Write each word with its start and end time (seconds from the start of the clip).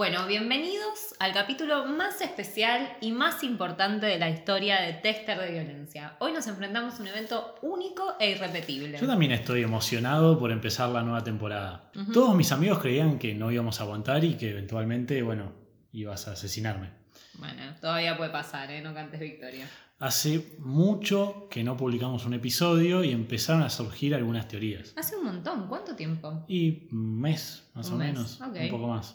Bueno, 0.00 0.26
bienvenidos 0.26 1.14
al 1.18 1.34
capítulo 1.34 1.84
más 1.84 2.22
especial 2.22 2.96
y 3.02 3.12
más 3.12 3.44
importante 3.44 4.06
de 4.06 4.18
la 4.18 4.30
historia 4.30 4.80
de 4.80 4.94
Tester 4.94 5.38
de 5.38 5.50
Violencia. 5.50 6.16
Hoy 6.20 6.32
nos 6.32 6.46
enfrentamos 6.46 6.94
a 6.94 7.02
un 7.02 7.08
evento 7.08 7.56
único 7.60 8.14
e 8.18 8.30
irrepetible. 8.30 8.98
Yo 8.98 9.06
también 9.06 9.32
estoy 9.32 9.62
emocionado 9.62 10.38
por 10.38 10.52
empezar 10.52 10.88
la 10.88 11.02
nueva 11.02 11.22
temporada. 11.22 11.90
Todos 12.14 12.34
mis 12.34 12.50
amigos 12.50 12.78
creían 12.78 13.18
que 13.18 13.34
no 13.34 13.52
íbamos 13.52 13.78
a 13.78 13.82
aguantar 13.82 14.24
y 14.24 14.38
que 14.38 14.52
eventualmente, 14.52 15.20
bueno, 15.20 15.52
ibas 15.92 16.28
a 16.28 16.32
asesinarme. 16.32 16.88
Bueno, 17.34 17.62
todavía 17.78 18.16
puede 18.16 18.30
pasar, 18.30 18.70
¿eh? 18.70 18.80
No 18.80 18.94
cantes 18.94 19.20
victoria. 19.20 19.68
Hace 20.00 20.56
mucho 20.60 21.46
que 21.50 21.62
no 21.62 21.76
publicamos 21.76 22.24
un 22.24 22.32
episodio 22.32 23.04
y 23.04 23.10
empezaron 23.10 23.60
a 23.60 23.68
surgir 23.68 24.14
algunas 24.14 24.48
teorías. 24.48 24.94
Hace 24.96 25.14
un 25.16 25.26
montón, 25.26 25.68
¿cuánto 25.68 25.94
tiempo? 25.94 26.42
Y 26.48 26.88
un 26.90 27.20
mes, 27.20 27.68
más 27.74 27.88
Un 27.88 27.92
o 27.92 27.96
mes, 27.98 28.14
menos, 28.14 28.40
un 28.40 28.70
poco 28.70 28.88
más. 28.88 29.14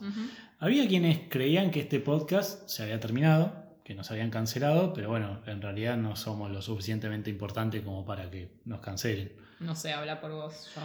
Había 0.59 0.87
quienes 0.87 1.21
creían 1.27 1.71
que 1.71 1.79
este 1.79 1.99
podcast 1.99 2.69
se 2.69 2.83
había 2.83 2.99
terminado, 2.99 3.51
que 3.83 3.95
nos 3.95 4.11
habían 4.11 4.29
cancelado, 4.29 4.93
pero 4.93 5.09
bueno, 5.09 5.39
en 5.47 5.59
realidad 5.59 5.97
no 5.97 6.15
somos 6.15 6.51
lo 6.51 6.61
suficientemente 6.61 7.31
importantes 7.31 7.81
como 7.81 8.05
para 8.05 8.29
que 8.29 8.51
nos 8.65 8.79
cancelen. 8.79 9.33
No 9.59 9.75
sé, 9.75 9.91
habla 9.91 10.21
por 10.21 10.33
vos, 10.33 10.69
yo. 10.75 10.81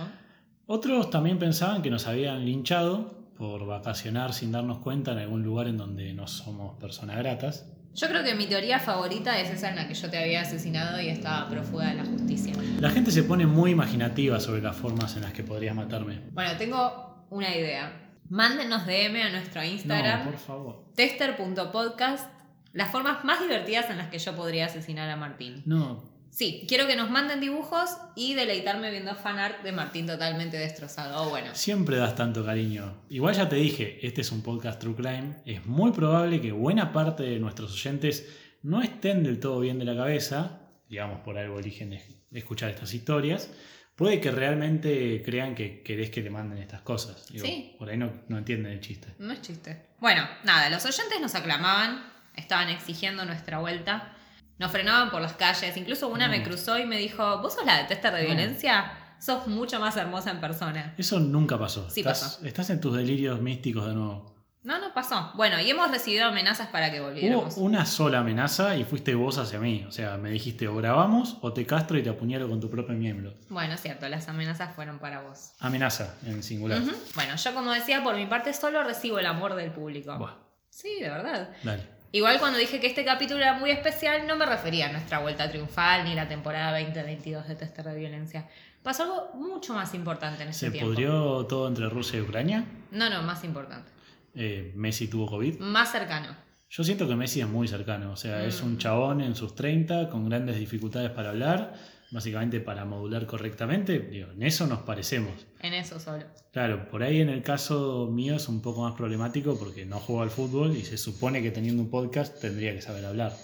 Otros 0.64 1.10
también 1.10 1.38
pensaban 1.38 1.82
que 1.82 1.90
nos 1.90 2.06
habían 2.06 2.46
linchado 2.46 3.20
por 3.37 3.66
vacacionar 3.66 4.32
sin 4.32 4.51
darnos 4.51 4.78
cuenta 4.78 5.12
en 5.12 5.18
algún 5.18 5.42
lugar 5.42 5.68
en 5.68 5.76
donde 5.76 6.14
no 6.14 6.26
somos 6.26 6.78
personas 6.78 7.18
gratas. 7.18 7.66
Yo 7.94 8.08
creo 8.08 8.22
que 8.22 8.34
mi 8.34 8.46
teoría 8.46 8.78
favorita 8.78 9.38
es 9.40 9.50
esa 9.50 9.70
en 9.70 9.76
la 9.76 9.88
que 9.88 9.94
yo 9.94 10.08
te 10.08 10.18
había 10.18 10.42
asesinado 10.42 11.00
y 11.00 11.08
estaba 11.08 11.48
prófuga 11.48 11.88
de 11.88 11.94
la 11.94 12.04
justicia. 12.04 12.54
La 12.78 12.90
gente 12.90 13.10
se 13.10 13.24
pone 13.24 13.46
muy 13.46 13.72
imaginativa 13.72 14.38
sobre 14.40 14.62
las 14.62 14.76
formas 14.76 15.16
en 15.16 15.22
las 15.22 15.32
que 15.32 15.42
podrías 15.42 15.74
matarme. 15.74 16.20
Bueno, 16.32 16.56
tengo 16.56 17.26
una 17.30 17.54
idea. 17.54 17.92
Mándenos 18.28 18.86
DM 18.86 19.22
a 19.22 19.30
nuestro 19.30 19.64
Instagram. 19.64 20.24
No, 20.24 20.30
por 20.30 20.38
favor. 20.38 20.92
tester.podcast 20.95 22.30
las 22.72 22.92
formas 22.92 23.24
más 23.24 23.40
divertidas 23.40 23.90
en 23.90 23.98
las 23.98 24.09
que 24.09 24.18
yo 24.18 24.37
podría 24.37 24.66
asesinar 24.66 25.10
a 25.10 25.16
Martín. 25.16 25.62
No, 25.66 26.04
Sí, 26.30 26.64
quiero 26.68 26.86
que 26.86 26.96
nos 26.96 27.10
manden 27.10 27.40
dibujos 27.40 27.90
y 28.14 28.34
deleitarme 28.34 28.90
viendo 28.90 29.14
fanart 29.16 29.62
de 29.62 29.73
Martín 29.73 30.06
totalmente 30.06 30.56
destrozado. 30.56 31.24
O 31.24 31.28
bueno, 31.30 31.54
siempre 31.54 31.96
das 31.96 32.14
tanto 32.14 32.45
cariño. 32.45 33.02
Igual 33.10 33.34
ya 33.34 33.48
te 33.48 33.56
dije, 33.56 33.98
este 34.06 34.20
es 34.20 34.30
un 34.32 34.42
podcast 34.42 34.80
True 34.80 34.95
Crime. 34.95 35.37
Es 35.45 35.66
muy 35.66 35.90
probable 35.92 36.40
que 36.40 36.52
buena 36.52 36.92
parte 36.92 37.24
de 37.24 37.38
nuestros 37.40 37.72
oyentes 37.72 38.28
no 38.62 38.80
estén 38.80 39.22
del 39.24 39.40
todo 39.40 39.59
bien 39.60 39.78
de 39.78 39.84
la 39.84 39.96
cabeza, 39.96 40.60
digamos 40.88 41.20
por 41.20 41.37
algo 41.37 41.59
eligen 41.59 41.92
es- 41.95 42.04
escuchar 42.32 42.70
estas 42.70 42.94
historias. 42.94 43.50
Puede 43.96 44.20
que 44.20 44.30
realmente 44.30 45.22
crean 45.24 45.54
que 45.54 45.82
querés 45.82 46.10
que 46.10 46.22
le 46.22 46.30
manden 46.30 46.59
estas 46.59 46.80
cosas. 46.82 47.26
Digo, 47.30 47.44
Sí. 47.44 47.74
Por 47.78 47.90
ahí 47.90 47.98
no, 47.98 48.12
no 48.28 48.38
entienden 48.38 48.72
el 48.72 48.80
chiste. 48.80 49.09
no 49.18 49.32
es 49.32 49.42
chiste. 49.42 49.88
Bueno, 49.98 50.26
nada, 50.44 50.70
los 50.70 50.84
oyentes 50.87 51.20
nos 51.20 51.34
aclamaban, 51.34 52.02
estaban 52.37 52.68
exigiendo 52.70 53.24
nuestra 53.26 53.59
vuelta, 53.59 54.16
nos 54.60 54.70
frenaban 54.70 55.10
por 55.10 55.20
las 55.20 55.32
calles, 55.32 55.76
incluso 55.76 56.06
una 56.06 56.28
me 56.28 56.38
No. 56.38 56.44
cruzó 56.44 56.78
y 56.78 56.86
me 56.86 56.98
dijo, 56.98 57.38
¿vos 57.42 57.54
sos 57.54 57.66
la 57.66 57.78
de 57.78 57.84
tester 57.84 58.14
de 58.14 58.26
violencia? 58.26 58.92
Sos 59.18 59.48
mucho 59.48 59.80
más 59.80 59.96
hermosa 59.96 60.30
en 60.30 60.40
persona. 60.40 60.94
Eso 60.96 61.18
nunca 61.18 61.58
pasó. 61.58 61.90
Sí 61.90 62.00
estás, 62.00 62.20
pasó. 62.22 62.46
estás 62.46 62.70
en 62.70 62.80
tus 62.80 62.96
delirios 62.96 63.40
místicos 63.40 63.86
de 63.86 63.94
nuevo. 63.94 64.31
No, 64.62 64.78
no 64.78 64.92
pasó. 64.92 65.32
Bueno, 65.36 65.58
y 65.58 65.70
hemos 65.70 65.91
recibido 65.91 66.26
amenazas 66.26 66.69
para 66.69 66.91
que 66.91 67.00
Hubo 67.00 67.08
volviéramos. 67.08 67.56
una 67.56 67.86
sola 67.86 68.19
amenaza 68.19 68.76
y 68.76 68.84
fuiste 68.84 69.14
vos 69.14 69.38
hacia 69.38 69.58
mí. 69.58 69.86
O 69.88 69.91
sea, 69.92 70.19
me 70.19 70.31
dijiste 70.31 70.69
o 70.69 70.76
grabamos 70.76 71.38
o 71.41 71.54
te 71.54 71.64
castro 71.64 71.97
y 71.98 72.03
te 72.03 72.10
apuñalo 72.10 72.47
con 72.48 72.60
tu 72.60 72.69
propio 72.69 72.94
miembro. 72.94 73.32
Bueno, 73.48 73.72
es 73.75 73.81
cierto, 73.81 74.06
las 74.10 74.28
amenazas 74.28 74.75
fueron 74.75 74.98
para 74.98 75.22
vos. 75.22 75.53
Amenaza 75.60 76.14
en 76.26 76.42
singular. 76.42 76.82
Bueno, 77.14 77.36
yo 77.36 77.54
como 77.54 77.72
decía, 77.72 78.03
por 78.03 78.14
mi 78.16 78.26
parte 78.26 78.53
solo 78.53 78.82
recibo 78.84 79.19
el 79.19 79.25
amor 79.26 79.54
del 79.54 79.70
público. 79.70 80.16
Buah, 80.19 80.34
Sí, 80.69 81.00
de 81.00 81.08
verdad. 81.08 81.48
dale. 81.62 82.00
Igual 82.12 82.38
cuando 82.41 82.58
dije 82.58 82.80
que 82.80 82.88
este 82.88 83.04
capítulo 83.04 83.41
era 83.41 83.54
muy 83.58 83.70
especial, 83.70 84.26
no 84.26 84.36
me 84.36 84.44
refería 84.47 84.88
a 84.88 84.92
nuestra 84.92 85.20
vuelta 85.20 85.48
triunfal 85.48 86.04
ni 86.04 86.14
la 86.14 86.26
temporada 86.28 86.78
2022 86.80 87.47
de 87.47 87.54
Tester 87.54 87.84
de 87.84 87.94
Violencia. 87.98 88.48
Pasó 88.82 89.04
algo 89.04 89.31
mucho 89.34 89.75
más 89.75 89.94
importante 89.94 90.43
en 90.43 90.49
ese 90.49 90.66
¿Se 90.66 90.70
tiempo. 90.72 90.88
pudrió 90.91 91.47
todo 91.47 91.69
entre 91.69 91.88
Rusia 91.88 92.19
y 92.19 92.22
Ucrania? 92.22 92.65
No, 92.91 93.09
no, 93.10 93.22
más 93.22 93.44
importante. 93.44 93.91
Eh, 94.34 94.72
¿Messi 94.75 95.06
tuvo 95.09 95.26
COVID? 95.26 95.60
Más 95.60 95.93
cercano. 95.93 96.34
Yo 96.69 96.82
siento 96.84 97.06
que 97.06 97.15
Messi 97.15 97.41
es 97.41 97.49
muy 97.49 97.69
cercano. 97.69 98.12
O 98.12 98.16
sea, 98.16 98.44
es 98.44 98.62
Mm. 98.62 98.66
un 98.66 98.78
chabón 98.78 99.20
en 99.20 99.34
sus 99.37 99.54
30 99.54 100.09
con 100.09 100.28
grandes 100.28 100.56
dificultades 100.59 101.10
para 101.10 101.31
hablar, 101.31 101.75
básicamente 102.10 102.60
para 102.60 102.84
modular 102.84 103.26
correctamente. 103.26 103.98
Digo, 103.98 104.31
en 104.32 104.43
eso 104.43 104.66
nos 104.66 104.81
parecemos. 104.81 105.47
En 105.60 105.75
eso 105.75 106.00
solo. 106.00 106.25
Claro, 106.53 106.88
por 106.91 107.03
ahí 107.03 107.21
en 107.21 107.28
el 107.28 107.43
caso 107.43 108.09
mío 108.10 108.37
es 108.37 108.48
un 108.48 108.60
poco 108.60 108.82
más 108.82 108.94
problemático 108.94 109.59
porque 109.59 109.87
no 109.87 109.98
juego 110.00 110.22
al 110.22 110.31
fútbol 110.31 110.76
y 110.76 110.84
se 110.84 110.99
supone 110.99 111.43
que 111.43 111.50
teniendo 111.50 111.82
un 111.82 111.91
podcast 111.91 112.41
tendría 112.41 112.75
que 112.75 112.82
saber 112.82 113.04
hablar. 113.04 113.37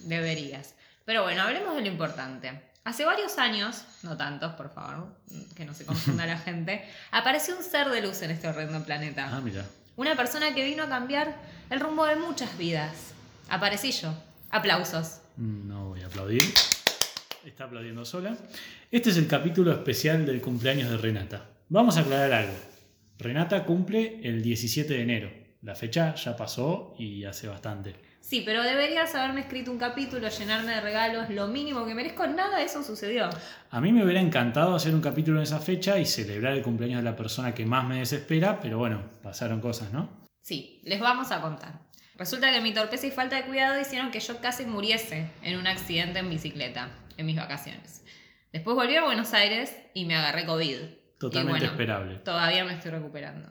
Deberías. 0.00 0.74
Pero 1.04 1.22
bueno, 1.22 1.42
hablemos 1.42 1.74
de 1.74 1.82
lo 1.82 1.86
importante. 1.88 2.62
Hace 2.84 3.04
varios 3.04 3.36
años, 3.38 3.84
no 4.02 4.16
tantos, 4.16 4.52
por 4.54 4.72
favor, 4.72 5.08
que 5.54 5.64
no 5.64 5.74
se 5.74 5.84
confunda 5.84 6.24
la 6.26 6.38
gente, 6.46 6.84
apareció 7.10 7.56
un 7.56 7.62
ser 7.62 7.88
de 7.90 8.00
luz 8.00 8.22
en 8.22 8.30
este 8.30 8.48
horrendo 8.48 8.82
planeta. 8.84 9.28
Ah, 9.30 9.40
mira. 9.40 9.66
Una 9.96 10.16
persona 10.16 10.54
que 10.54 10.64
vino 10.64 10.84
a 10.84 10.88
cambiar 10.88 11.36
el 11.68 11.78
rumbo 11.78 12.06
de 12.06 12.16
muchas 12.16 12.56
vidas. 12.56 13.12
Aparecí 13.50 13.92
yo. 13.92 14.14
Aplausos. 14.50 15.18
No 15.36 15.88
voy 15.88 16.00
a 16.00 16.06
aplaudir. 16.06 16.42
Está 17.44 17.64
aplaudiendo 17.64 18.04
sola. 18.04 18.36
Este 18.90 19.08
es 19.08 19.16
el 19.16 19.26
capítulo 19.26 19.72
especial 19.72 20.26
del 20.26 20.42
cumpleaños 20.42 20.90
de 20.90 20.98
Renata. 20.98 21.48
Vamos 21.70 21.96
a 21.96 22.00
aclarar 22.00 22.32
algo. 22.32 22.52
Renata 23.18 23.64
cumple 23.64 24.20
el 24.22 24.42
17 24.42 24.92
de 24.92 25.02
enero. 25.02 25.30
La 25.62 25.74
fecha 25.74 26.14
ya 26.16 26.36
pasó 26.36 26.94
y 26.98 27.24
hace 27.24 27.48
bastante. 27.48 27.94
Sí, 28.20 28.42
pero 28.44 28.62
deberías 28.62 29.14
haberme 29.14 29.40
escrito 29.40 29.72
un 29.72 29.78
capítulo, 29.78 30.28
llenarme 30.28 30.72
de 30.72 30.80
regalos, 30.82 31.30
lo 31.30 31.48
mínimo 31.48 31.86
que 31.86 31.94
merezco. 31.94 32.26
Nada 32.26 32.58
de 32.58 32.64
eso 32.64 32.82
sucedió. 32.82 33.30
A 33.70 33.80
mí 33.80 33.90
me 33.90 34.04
hubiera 34.04 34.20
encantado 34.20 34.74
hacer 34.74 34.94
un 34.94 35.00
capítulo 35.00 35.38
en 35.38 35.44
esa 35.44 35.60
fecha 35.60 35.98
y 35.98 36.04
celebrar 36.04 36.52
el 36.52 36.62
cumpleaños 36.62 37.02
de 37.02 37.10
la 37.10 37.16
persona 37.16 37.54
que 37.54 37.64
más 37.64 37.86
me 37.86 38.00
desespera, 38.00 38.60
pero 38.60 38.76
bueno, 38.76 39.02
pasaron 39.22 39.62
cosas, 39.62 39.92
¿no? 39.92 40.28
Sí, 40.42 40.82
les 40.84 41.00
vamos 41.00 41.32
a 41.32 41.40
contar. 41.40 41.80
Resulta 42.18 42.52
que 42.52 42.60
mi 42.60 42.74
torpeza 42.74 43.06
y 43.06 43.10
falta 43.10 43.36
de 43.36 43.44
cuidado 43.44 43.80
hicieron 43.80 44.10
que 44.10 44.20
yo 44.20 44.42
casi 44.42 44.66
muriese 44.66 45.30
en 45.42 45.58
un 45.58 45.66
accidente 45.66 46.18
en 46.18 46.28
bicicleta 46.28 46.90
en 47.20 47.26
mis 47.26 47.36
vacaciones. 47.36 48.04
Después 48.52 48.74
volví 48.74 48.96
a 48.96 49.04
Buenos 49.04 49.32
Aires 49.32 49.76
y 49.94 50.06
me 50.06 50.16
agarré 50.16 50.44
COVID. 50.44 50.76
Totalmente 51.18 51.60
bueno, 51.60 51.72
esperable. 51.72 52.16
Todavía 52.16 52.64
me 52.64 52.74
estoy 52.74 52.90
recuperando. 52.90 53.48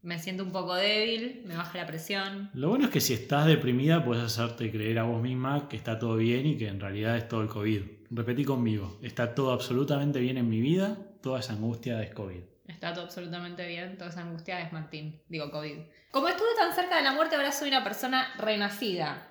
Me 0.00 0.18
siento 0.18 0.42
un 0.42 0.50
poco 0.50 0.74
débil, 0.74 1.42
me 1.46 1.56
baja 1.56 1.78
la 1.78 1.86
presión. 1.86 2.50
Lo 2.54 2.70
bueno 2.70 2.86
es 2.86 2.90
que 2.90 3.00
si 3.00 3.14
estás 3.14 3.46
deprimida 3.46 4.04
puedes 4.04 4.24
hacerte 4.24 4.72
creer 4.72 4.98
a 4.98 5.04
vos 5.04 5.22
misma 5.22 5.68
que 5.68 5.76
está 5.76 5.98
todo 5.98 6.16
bien 6.16 6.44
y 6.46 6.56
que 6.56 6.66
en 6.66 6.80
realidad 6.80 7.16
es 7.16 7.28
todo 7.28 7.42
el 7.42 7.48
COVID. 7.48 7.82
Repetí 8.10 8.44
conmigo, 8.44 8.98
está 9.02 9.34
todo 9.34 9.52
absolutamente 9.52 10.18
bien 10.18 10.38
en 10.38 10.48
mi 10.48 10.60
vida, 10.60 10.98
toda 11.22 11.38
esa 11.38 11.52
angustia 11.52 12.02
es 12.02 12.12
COVID. 12.12 12.40
Está 12.66 12.92
todo 12.94 13.04
absolutamente 13.04 13.66
bien, 13.68 13.96
toda 13.96 14.10
esa 14.10 14.22
angustia 14.22 14.60
es 14.60 14.72
Martín, 14.72 15.22
digo 15.28 15.50
COVID. 15.50 15.78
Como 16.10 16.28
estuve 16.28 16.48
tan 16.58 16.74
cerca 16.74 16.96
de 16.96 17.02
la 17.02 17.12
muerte, 17.12 17.36
ahora 17.36 17.52
soy 17.52 17.68
una 17.68 17.84
persona 17.84 18.34
renacida. 18.38 19.28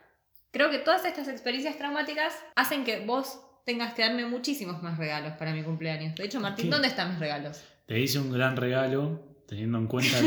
Creo 0.52 0.70
que 0.70 0.80
todas 0.80 1.04
estas 1.04 1.28
experiencias 1.28 1.78
traumáticas 1.78 2.34
hacen 2.56 2.86
que 2.86 3.06
vos 3.06 3.42
tengas 3.66 3.94
que 3.94 4.02
darme 4.02 4.26
muchísimos 4.26 4.82
más 4.82 4.98
regalos 4.98 5.34
para 5.34 5.54
mi 5.54 5.64
cumpleaños. 5.64 6.16
De 6.16 6.26
hecho, 6.26 6.40
Martín, 6.40 6.66
¿Qué? 6.66 6.72
¿dónde 6.72 6.88
están 6.88 7.10
mis 7.12 7.20
regalos? 7.20 7.64
Te 7.86 8.00
hice 8.00 8.20
un 8.20 8.32
gran 8.32 8.56
regalo 8.56 9.22
teniendo 9.48 9.78
en 9.78 9.88
cuenta... 9.88 10.18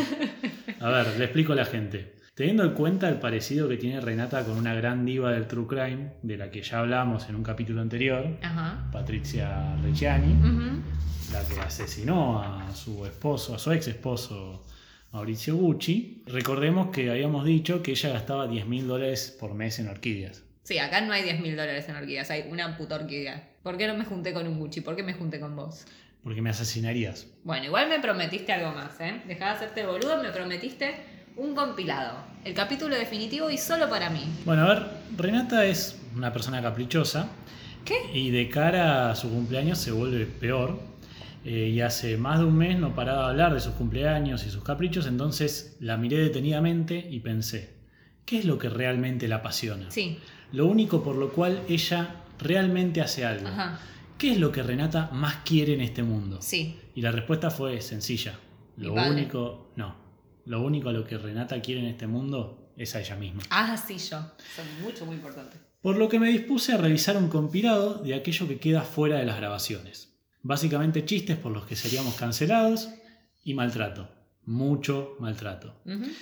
A 0.81 0.91
ver, 0.91 1.19
le 1.19 1.25
explico 1.25 1.55
a 1.55 1.57
la 1.57 1.65
gente. 1.65 2.15
Teniendo 2.35 2.65
en 2.65 2.75
cuenta 2.75 3.09
el 3.09 3.21
parecido 3.21 3.69
que 3.69 3.77
tiene 3.77 4.01
Renata 4.01 4.45
con 4.45 4.59
una 4.59 4.75
gran 4.75 5.05
diva 5.07 5.31
del 5.31 5.47
True 5.47 5.67
Crime, 5.67 6.15
de 6.23 6.37
la 6.37 6.51
que 6.51 6.63
ya 6.63 6.81
hablamos 6.81 7.29
en 7.29 7.37
un 7.37 7.45
capítulo 7.45 7.81
anterior, 7.81 8.39
Ajá. 8.43 8.91
Patricia 8.91 9.77
Reggiani, 9.83 10.83
la 11.33 11.43
que 11.47 11.61
asesinó 11.61 12.43
a 12.43 12.75
su 12.75 13.07
esposo, 13.07 13.55
a 13.55 13.59
su 13.59 13.73
ex 13.73 13.87
esposo 13.87 14.67
Mauricio 15.13 15.55
Gucci. 15.55 16.25
Recordemos 16.27 16.89
que 16.89 17.09
habíamos 17.09 17.45
dicho 17.45 17.85
que 17.85 17.93
ella 17.93 18.11
gastaba 18.11 18.49
10 18.49 18.67
mil 18.67 18.89
dólares 18.89 19.35
por 19.39 19.55
mes 19.55 19.79
en 19.79 19.89
orquídeas. 19.89 20.43
Sí, 20.65 20.79
acá 20.79 21.03
no 21.03 21.13
hay 21.13 21.23
10 21.23 21.41
mil 21.41 21.57
dólares 21.57 21.87
en 21.91 21.97
orquídeas, 21.97 22.31
hay 22.31 22.47
una 22.51 22.77
puta 22.79 22.95
orquídea. 22.95 23.51
¿Por 23.63 23.77
qué 23.77 23.87
no 23.87 23.95
me 23.95 24.07
junté 24.07 24.33
con 24.33 24.47
un 24.47 24.59
Gucci? 24.59 24.81
¿Por 24.81 24.97
qué 24.97 25.03
me 25.03 25.13
junté 25.13 25.39
con 25.39 25.55
vos? 25.55 25.85
Porque 26.23 26.41
me 26.41 26.49
asesinarías. 26.49 27.27
Bueno, 27.45 27.67
igual 27.67 27.91
me 27.91 28.01
prometiste 28.01 28.51
algo 28.51 28.73
más, 28.73 28.99
¿eh? 28.99 29.21
Dejá 29.27 29.49
de 29.49 29.51
hacerte 29.53 29.85
boludo, 29.85 30.23
me 30.23 30.31
prometiste 30.31 30.95
un 31.37 31.55
compilado. 31.55 32.17
El 32.47 32.55
capítulo 32.55 32.97
definitivo 32.97 33.51
y 33.51 33.59
solo 33.59 33.91
para 33.91 34.09
mí. 34.09 34.25
Bueno, 34.47 34.65
a 34.65 34.75
ver, 34.75 34.87
Renata 35.19 35.67
es 35.67 36.01
una 36.17 36.33
persona 36.33 36.63
caprichosa 36.63 37.29
¿Qué? 37.85 37.97
y 38.15 38.31
de 38.31 38.49
cara 38.49 39.11
a 39.11 39.17
su 39.17 39.29
cumpleaños 39.29 39.77
se 39.79 39.93
vuelve 39.93 40.25
peor. 40.25 40.81
Eh, 41.45 41.69
y 41.75 41.83
hace 41.83 42.17
más 42.17 42.39
de 42.39 42.47
un 42.47 42.57
mes 42.57 42.79
no 42.79 42.95
paraba 42.95 43.25
de 43.25 43.31
hablar 43.33 43.53
de 43.53 43.61
sus 43.61 43.75
cumpleaños 43.75 44.47
y 44.47 44.51
sus 44.51 44.65
caprichos, 44.65 45.07
entonces 45.07 45.77
la 45.79 45.99
miré 45.99 46.17
detenidamente 46.17 47.07
y 47.11 47.21
pensé, 47.21 47.75
¿qué 48.25 48.39
es 48.39 48.47
lo 48.47 48.59
que 48.59 48.71
realmente 48.71 49.29
la 49.29 49.37
apasiona? 49.37 49.91
Sí. 49.91 50.19
Lo 50.53 50.67
único 50.67 51.03
por 51.03 51.17
lo 51.17 51.33
cual 51.33 51.63
ella 51.69 52.25
realmente 52.39 53.01
hace 53.01 53.25
algo. 53.25 53.49
Ajá. 53.49 53.81
¿Qué 54.19 54.33
es 54.33 54.39
lo 54.39 54.53
que 54.53 54.63
Renata 54.63 55.11
más 55.13 55.37
quiere 55.45 55.75
en 55.75 55.81
este 55.81 56.03
mundo? 56.03 56.41
Sí. 56.41 56.79
Y 56.95 57.03
la 57.03 57.11
respuesta 57.11 57.51
fue 57.51 57.81
sencilla. 57.81 58.39
Lo 58.77 58.95
único, 58.95 59.73
no. 59.77 59.97
lo 60.47 60.63
único 60.63 60.89
a 60.89 60.93
lo 60.93 61.05
que 61.05 61.19
Renata 61.19 61.61
quiere 61.61 61.81
en 61.81 61.87
este 61.87 62.07
mundo 62.07 62.73
es 62.77 62.95
a 62.95 63.01
ella 63.01 63.17
misma. 63.17 63.43
Ah, 63.51 63.77
sí, 63.77 63.99
yo. 63.99 64.19
Son 64.57 64.83
mucho, 64.83 65.07
muy 65.07 65.17
importante. 65.17 65.57
Por 65.83 65.97
lo 65.97 66.09
que 66.09 66.19
me 66.19 66.29
dispuse 66.29 66.73
a 66.73 66.79
revisar 66.79 67.17
un 67.17 67.29
compilado 67.29 67.95
de 68.03 68.15
aquello 68.15 68.49
que 68.49 68.59
queda 68.59 68.83
fuera 68.83 69.19
de 69.19 69.27
las 69.27 69.37
grabaciones. 69.37 70.15
Básicamente 70.43 71.05
chistes 71.05 71.37
por 71.37 71.53
los 71.53 71.67
que 71.67 71.77
seríamos 71.77 72.15
cancelados 72.15 72.89
y 73.45 73.55
maltrato. 73.55 74.09
Mucho 74.47 75.17
maltrato. 75.21 75.75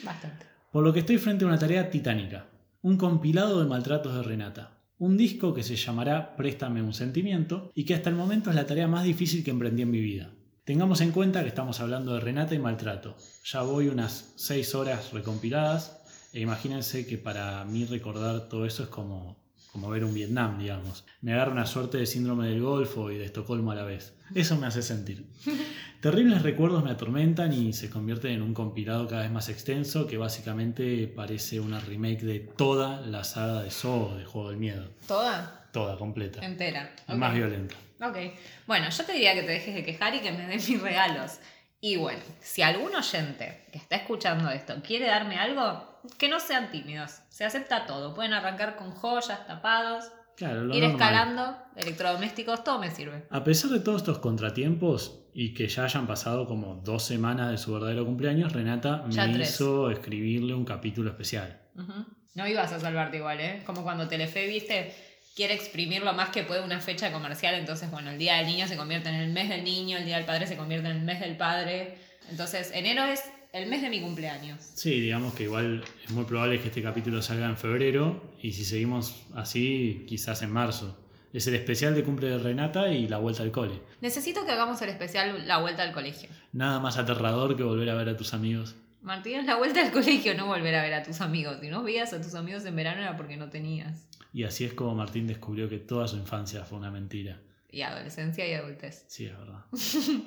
Bastante. 0.03 0.47
Por 0.73 0.83
lo 0.83 0.93
que 0.93 1.01
estoy 1.01 1.19
frente 1.19 1.45
a 1.45 1.49
una 1.49 1.59
tarea 1.59 1.91
titánica. 1.91 2.47
Un 2.85 2.97
compilado 2.97 3.61
de 3.61 3.69
maltratos 3.69 4.13
de 4.13 4.25
Renata. 4.25 4.83
Un 4.99 5.17
disco 5.17 5.55
que 5.55 5.63
se 5.63 5.77
llamará 5.77 6.35
Préstame 6.35 6.83
un 6.83 6.93
sentimiento 6.93 7.71
y 7.77 7.85
que 7.85 7.95
hasta 7.95 8.11
el 8.11 8.17
momento 8.17 8.51
es 8.51 8.57
la 8.57 8.67
tarea 8.67 8.89
más 8.89 9.05
difícil 9.05 9.45
que 9.45 9.53
emprendí 9.53 9.83
en 9.83 9.93
mi 9.93 10.01
vida. 10.01 10.33
Tengamos 10.65 11.01
en 11.01 11.13
cuenta 11.13 11.43
que 11.43 11.49
estamos 11.49 11.79
hablando 11.79 12.13
de 12.13 12.19
Renata 12.19 12.57
y 12.57 12.59
maltrato. 12.59 13.17
Ya 13.45 13.63
voy 13.63 13.87
unas 13.87 14.33
6 14.35 14.75
horas 14.75 15.13
recompiladas 15.13 16.03
e 16.33 16.41
imagínense 16.41 17.07
que 17.07 17.19
para 17.19 17.65
mí 17.67 17.85
recordar 17.85 18.49
todo 18.49 18.67
eso 18.67 18.83
es 18.83 18.89
como, 18.89 19.37
como 19.71 19.89
ver 19.89 20.05
un 20.05 20.13
Vietnam, 20.13 20.59
digamos. 20.59 21.05
Me 21.21 21.35
agarra 21.35 21.53
una 21.53 21.67
suerte 21.67 21.99
de 21.99 22.07
síndrome 22.07 22.49
del 22.49 22.63
Golfo 22.63 23.13
y 23.13 23.17
de 23.17 23.27
Estocolmo 23.27 23.71
a 23.71 23.77
la 23.77 23.85
vez. 23.85 24.17
Eso 24.35 24.57
me 24.57 24.67
hace 24.67 24.83
sentir. 24.83 25.29
Terribles 26.03 26.43
recuerdos 26.43 26.83
me 26.83 26.91
atormentan 26.91 27.53
y 27.53 27.73
se 27.73 27.89
convierten 27.89 28.33
en 28.33 28.43
un 28.43 28.55
compilado 28.55 29.07
cada 29.07 29.23
vez 29.23 29.31
más 29.31 29.49
extenso 29.49 30.09
que 30.09 30.17
básicamente 30.17 31.07
parece 31.07 31.61
una 31.61 31.79
remake 31.79 32.23
de 32.23 32.41
toda 32.41 33.03
la 33.03 33.23
saga 33.23 33.63
de 33.63 33.71
Saw 33.71 34.17
de 34.17 34.25
Juego 34.25 34.49
del 34.49 34.59
Miedo. 34.59 34.91
¿Toda? 35.07 35.69
Toda, 35.71 35.97
completa. 35.97 36.45
Entera. 36.45 36.93
Más 37.07 37.33
violenta. 37.33 37.77
Ok. 38.01 38.17
Bueno, 38.67 38.91
yo 38.91 39.05
te 39.05 39.13
diría 39.13 39.33
que 39.35 39.43
te 39.43 39.53
dejes 39.53 39.77
de 39.77 39.85
quejar 39.85 40.13
y 40.17 40.19
que 40.19 40.33
me 40.33 40.45
des 40.49 40.69
mis 40.69 40.83
regalos. 40.83 41.39
Y 41.81 41.95
bueno, 41.95 42.25
si 42.41 42.63
algún 42.63 42.93
oyente 42.97 43.65
que 43.71 43.79
está 43.79 43.95
escuchando 43.95 44.51
esto 44.51 44.75
quiere 44.83 45.07
darme 45.07 45.37
algo, 45.37 46.01
que 46.19 46.29
no 46.29 46.41
sean 46.41 46.73
tímidos. 46.73 47.21
Se 47.29 47.45
acepta 47.45 47.87
todo. 47.87 48.13
Pueden 48.13 48.33
arrancar 48.33 48.75
con 48.75 48.91
joyas, 48.91 49.47
tapados, 49.47 50.11
Claro, 50.37 50.65
lo 50.65 50.75
ir 50.75 50.83
normal. 50.83 51.01
escalando, 51.01 51.57
electrodomésticos, 51.77 52.65
todo 52.65 52.79
me 52.79 52.91
sirve. 52.91 53.27
A 53.31 53.45
pesar 53.45 53.71
de 53.71 53.81
todos 53.81 54.03
estos 54.03 54.19
contratiempos 54.19 55.21
y 55.35 55.55
que 55.55 55.69
ya 55.69 55.85
hayan 55.85 56.07
pasado 56.07 56.47
como 56.47 56.77
dos 56.85 57.05
semanas 57.05 57.51
de 57.51 57.59
su 57.59 57.73
verdadero 57.73 58.05
cumpleaños, 58.05 58.53
Renata 58.53 59.05
Ya 59.09 59.27
me 59.27 59.35
tres. 59.35 59.51
hizo 59.55 59.91
escribirle 59.91 60.55
un 60.55 60.65
capítulo 60.65 61.11
especial. 61.11 61.61
No 62.35 62.47
ibas 62.47 62.73
a 62.73 62.81
salvarte 62.81 63.19
igual, 63.19 63.41
¿eh? 63.41 63.63
Como 63.67 63.83
cuando 63.83 64.09
Telefe, 64.09 64.47
viste, 64.47 64.95
quiere 65.37 65.55
exprimir 65.55 66.03
lo 66.03 66.13
más 66.13 66.31
que 66.31 66.43
puede 66.45 66.63
una 66.63 66.81
fecha 66.81 67.13
comercial, 67.13 67.55
entonces, 67.55 67.91
bueno, 67.91 68.11
el 68.11 68.19
Día 68.19 68.37
del 68.37 68.47
Niño 68.47 68.67
se 68.67 68.77
convierte 68.77 69.09
en 69.11 69.17
el 69.17 69.33
mes 69.33 69.49
del 69.49 69.65
niño, 69.65 69.97
el 69.99 70.05
Día 70.05 70.17
del 70.17 70.25
Padre 70.27 70.47
se 70.47 70.57
convierte 70.57 70.89
en 70.89 70.97
el 70.97 71.03
mes 71.03 71.21
del 71.21 71.37
padre. 71.37 71.99
Entonces, 72.31 72.71
enero 72.75 73.05
es 73.05 73.23
el 73.53 73.69
mes 73.69 73.83
de 73.83 73.91
mi 73.91 74.01
cumpleaños. 74.01 74.63
Sí, 74.75 75.01
digamos 75.01 75.35
que 75.35 75.45
igual 75.45 75.85
es 76.05 76.11
muy 76.11 76.25
probable 76.25 76.61
que 76.61 76.69
este 76.69 76.83
capítulo 76.83 77.21
salga 77.21 77.47
en 77.47 77.57
febrero 77.57 78.33
y 78.41 78.53
si 78.53 78.65
seguimos 78.65 79.27
así, 79.35 80.07
quizás 80.09 80.43
en 80.43 80.51
marzo. 80.51 80.99
Es 81.35 81.47
el 81.47 81.55
especial 81.55 81.95
de 81.95 82.03
cumple 82.03 82.29
de 82.29 82.39
Renata 82.39 82.89
y 82.89 83.09
la 83.09 83.19
vuelta 83.19 83.43
al 83.43 83.53
cole. 83.53 83.81
Necesito 84.01 84.45
que 84.45 84.53
hagamos 84.53 84.81
el 84.83 84.91
especial 84.91 85.47
La 85.49 85.59
Vuelta 85.59 85.83
al 85.83 85.93
Colegio. 85.93 86.29
Nada 86.53 86.79
más 86.79 86.99
aterrador 86.99 87.57
que 87.57 87.63
volver 87.63 87.89
a 87.89 87.95
ver 87.95 88.11
a 88.11 88.17
tus 88.19 88.35
amigos. 88.35 88.75
Martín, 89.01 89.41
es 89.41 89.47
la 89.47 89.57
vuelta 89.57 89.81
al 89.83 89.91
colegio, 89.91 90.35
no 90.35 90.47
volver 90.47 90.75
a 90.75 90.83
ver 90.83 90.95
a 90.95 91.03
tus 91.03 91.21
amigos. 91.23 91.59
Si 91.61 91.69
no 91.69 91.83
veías 91.83 92.13
a 92.13 92.21
tus 92.21 92.35
amigos 92.35 92.65
en 92.67 92.77
verano 92.77 93.01
era 93.01 93.17
porque 93.17 93.37
no 93.37 93.49
tenías. 93.49 94.07
Y 94.33 94.45
así 94.45 94.65
es 94.65 94.75
como 94.75 94.95
Martín 94.95 95.27
descubrió 95.27 95.69
que 95.69 95.79
toda 95.79 96.07
su 96.07 96.17
infancia 96.17 96.65
fue 96.65 96.79
una 96.79 96.91
mentira. 96.91 97.41
Y 97.71 97.81
adolescencia 97.81 98.47
y 98.47 98.55
adultez. 98.55 99.05
Sí, 99.09 99.27
es 99.27 99.39
verdad. 99.39 99.65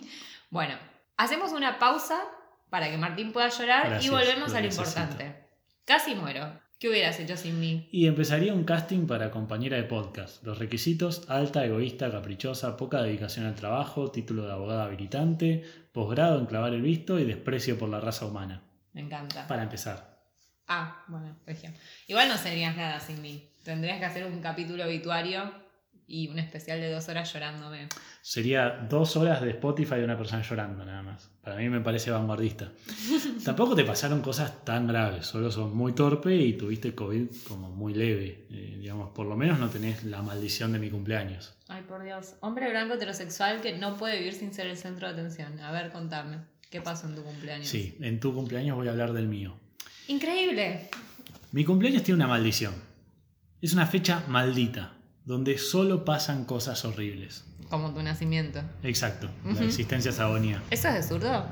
Bueno, 0.52 0.76
hacemos 1.18 1.52
una 1.52 1.80
pausa 1.80 2.22
para 2.70 2.90
que 2.90 2.98
Martín 2.98 3.32
pueda 3.32 3.50
llorar 3.50 3.88
Gracias, 3.88 4.06
y 4.06 4.10
volvemos 4.10 4.54
a 4.54 4.62
lo 4.62 4.68
importante. 4.68 5.36
Casi 5.86 6.16
muero. 6.16 6.60
¿Qué 6.80 6.90
hubieras 6.90 7.20
hecho 7.20 7.38
sin 7.38 7.60
mí? 7.60 7.88
Y 7.92 8.08
empezaría 8.08 8.54
un 8.54 8.66
casting 8.66 9.08
para 9.08 9.32
compañera 9.32 9.78
de 9.78 9.84
podcast. 9.84 10.44
Los 10.44 10.60
requisitos, 10.60 11.30
alta, 11.30 11.64
egoísta, 11.64 12.12
caprichosa, 12.12 12.76
poca 12.76 13.02
dedicación 13.02 13.46
al 13.46 13.56
trabajo, 13.56 14.12
título 14.12 14.46
de 14.46 14.52
abogada 14.52 14.84
habilitante, 14.84 15.64
posgrado 15.94 16.38
en 16.38 16.48
clavar 16.48 16.74
el 16.74 16.82
visto 16.82 17.18
y 17.18 17.24
desprecio 17.24 17.78
por 17.78 17.88
la 17.88 18.02
raza 18.02 18.26
humana. 18.26 18.62
Me 18.92 19.02
encanta. 19.02 19.48
Para 19.48 19.64
empezar. 19.64 20.20
Ah, 20.68 21.06
bueno, 21.08 21.38
región. 21.46 21.74
Igual 22.08 22.28
no 22.28 22.38
serías 22.38 22.76
nada 22.76 23.00
sin 23.00 23.22
mí. 23.22 23.50
Tendrías 23.64 24.00
que 24.00 24.06
hacer 24.06 24.26
un 24.26 24.42
capítulo 24.42 24.86
obituario 24.86 25.65
y 26.08 26.28
un 26.28 26.40
especial 26.40 26.80
de 26.80 26.92
dos 26.92 27.10
horas 27.10 27.32
llorándome. 27.34 27.88
Sería 28.22 28.88
dos 28.90 29.16
horas 29.16 29.42
de 29.42 29.52
Spotify 29.52 29.96
de 29.96 30.06
una 30.06 30.18
persona 30.18 30.42
llorando 30.42 30.86
nada 30.86 31.02
más. 31.02 31.30
Para 31.42 31.58
mí 31.58 31.70
me 31.70 31.82
parece 31.82 32.12
vanguardista. 32.12 32.72
Tampoco 33.46 33.76
te 33.76 33.84
pasaron 33.84 34.22
cosas 34.22 34.64
tan 34.64 34.88
graves, 34.88 35.26
solo 35.26 35.52
sos 35.52 35.74
muy 35.74 35.94
torpe 35.94 36.36
y 36.36 36.54
tuviste 36.54 36.96
COVID 36.96 37.28
como 37.48 37.70
muy 37.72 37.94
leve. 37.94 38.48
Eh, 38.50 38.78
digamos, 38.80 39.12
por 39.12 39.26
lo 39.28 39.36
menos 39.36 39.60
no 39.60 39.70
tenés 39.70 40.04
la 40.04 40.22
maldición 40.22 40.74
de 40.74 40.80
mi 40.80 40.90
cumpleaños. 40.90 41.56
Ay, 41.68 41.84
por 41.84 42.04
Dios. 42.04 42.36
Hombre 42.42 42.70
blanco 42.70 42.96
heterosexual 42.96 43.62
que 43.62 43.78
no 43.78 43.98
puede 43.98 44.18
vivir 44.20 44.34
sin 44.34 44.54
ser 44.54 44.68
el 44.68 44.78
centro 44.78 45.08
de 45.08 45.14
atención. 45.14 45.60
A 45.60 45.72
ver, 45.72 45.92
contame. 45.92 46.38
¿Qué 46.70 46.82
pasó 46.82 47.08
en 47.08 47.16
tu 47.16 47.24
cumpleaños? 47.24 47.68
Sí, 47.68 47.96
en 48.02 48.20
tu 48.20 48.34
cumpleaños 48.34 48.76
voy 48.76 48.88
a 48.88 48.92
hablar 48.92 49.14
del 49.14 49.28
mío. 49.28 49.56
Increíble. 50.08 50.90
Mi 51.52 51.64
cumpleaños 51.64 52.04
tiene 52.04 52.18
una 52.18 52.28
maldición. 52.28 52.74
Es 53.62 53.74
una 53.74 53.88
fecha 53.88 54.24
maldita, 54.28 54.95
donde 55.26 55.58
solo 55.58 56.06
pasan 56.06 56.46
cosas 56.46 56.86
horribles. 56.86 57.44
Como 57.70 57.94
tu 57.94 58.02
nacimiento. 58.04 58.62
Exacto, 58.84 59.30
la 59.44 59.64
existencia 59.64 60.10
es 60.12 60.20
agonía. 60.20 60.62
¿Eso 60.70 60.88
es 60.90 60.94
de 60.94 61.04
zurdo? 61.04 61.46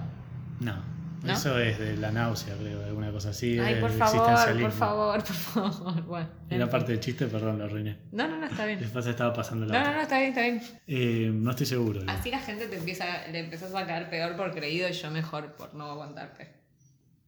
No, 0.60 0.76
¿No? 1.24 1.34
eso 1.34 1.58
es 1.58 1.80
de 1.80 1.98
la 1.98 2.12
náusea, 2.12 2.56
creo, 2.56 2.84
alguna 2.86 3.12
cosa 3.12 3.30
así. 3.32 3.58
Ay, 3.58 3.82
por 3.82 3.90
favor, 3.92 4.62
por 4.62 4.72
favor, 4.72 5.24
por 5.24 5.34
favor. 5.36 6.02
Bueno. 6.04 6.30
Era 6.52 6.70
parte 6.70 6.92
del 6.92 7.02
chiste, 7.02 7.26
perdón, 7.26 7.58
lo 7.58 7.66
arruiné. 7.66 7.98
No, 8.12 8.28
no, 8.28 8.38
no, 8.38 8.46
está 8.46 8.66
bien. 8.68 8.80
Después 8.80 9.08
estaba 9.08 9.34
pasando 9.34 9.66
la 9.66 9.74
No, 9.74 9.80
no, 9.80 9.86
otra. 9.86 9.96
no, 9.96 10.02
está 10.04 10.18
bien, 10.20 10.30
está 10.30 10.42
bien. 10.42 10.62
Eh, 10.86 11.32
no 11.34 11.50
estoy 11.52 11.66
seguro. 11.66 12.02
Así 12.08 12.30
la 12.30 12.40
gente 12.40 12.68
te 12.68 12.78
empieza, 12.78 13.28
le 13.32 13.40
empezás 13.40 13.74
a 13.74 13.86
caer 13.88 14.10
peor 14.10 14.36
por 14.38 14.54
creído 14.54 14.88
y 14.88 14.94
yo 14.94 15.10
mejor 15.10 15.52
por 15.54 15.74
no 15.74 15.86
aguantarte. 15.86 16.54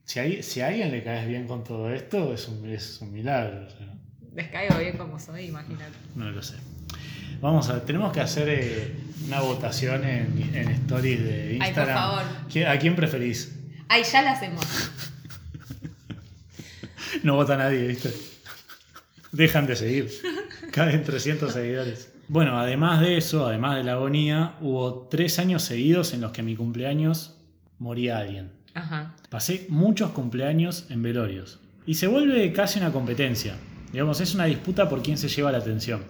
Si, 0.04 0.20
hay, 0.20 0.44
si 0.44 0.62
a 0.62 0.68
alguien 0.68 0.92
le 0.92 1.04
caes 1.04 1.28
bien 1.28 1.48
con 1.48 1.64
todo 1.64 1.90
esto, 1.92 2.32
es 2.34 2.48
un, 2.48 2.70
es 2.70 3.02
un 3.02 3.12
milagro. 3.12 3.66
o 3.66 3.70
sea, 3.72 3.94
Les 4.36 4.48
caigo 4.50 4.78
bien 4.78 4.98
como 4.98 5.20
soy, 5.20 5.46
imagínate. 5.46 5.94
no 6.16 6.30
lo 6.30 6.42
sé. 6.44 6.56
Vamos 7.42 7.70
a 7.70 7.84
tenemos 7.86 8.12
que 8.14 8.22
hacer 8.22 8.48
eh, 8.50 8.96
una 9.28 9.40
votación 9.42 10.04
en, 10.06 10.52
en 10.56 10.70
stories 10.72 11.24
de 11.24 11.42
Ay, 11.42 11.58
por 11.58 11.68
Instagram. 11.68 11.98
favor. 11.98 12.24
¿Qui- 12.50 12.68
¿A 12.68 12.78
quién 12.80 12.96
preferís? 12.96 13.56
Ay, 13.90 14.04
ya 14.04 14.22
la 14.22 14.32
hacemos. 14.32 14.66
No 17.24 17.36
vota 17.36 17.56
nadie, 17.58 17.88
¿viste? 17.88 18.14
Dejan 19.32 19.66
de 19.68 19.76
seguir. 19.76 20.12
Caen 20.72 21.04
300 21.04 21.54
seguidores. 21.54 22.12
Bueno, 22.28 22.60
además 22.60 23.02
de 23.02 23.18
eso, 23.18 23.46
además 23.48 23.78
de 23.78 23.84
la 23.84 23.94
agonía, 23.94 24.56
hubo 24.62 25.08
tres 25.10 25.40
años 25.40 25.64
seguidos 25.64 26.14
en 26.14 26.22
los 26.22 26.32
que 26.32 26.42
en 26.42 26.48
mi 26.48 26.56
cumpleaños 26.56 27.36
moría 27.80 28.18
alguien. 28.18 28.52
Ajá. 28.74 29.16
Pasé 29.30 29.66
muchos 29.70 30.12
cumpleaños 30.12 30.86
en 30.90 31.04
velorios. 31.04 31.60
Y 31.86 31.96
se 31.96 32.08
vuelve 32.08 32.52
casi 32.52 32.80
una 32.80 32.92
competencia. 32.92 33.56
Digamos, 33.96 34.20
es 34.20 34.36
una 34.36 34.44
disputa 34.44 34.90
por 34.90 35.02
quién 35.02 35.18
se 35.18 35.30
lleva 35.30 35.54
la 35.54 35.60
atención. 35.60 36.04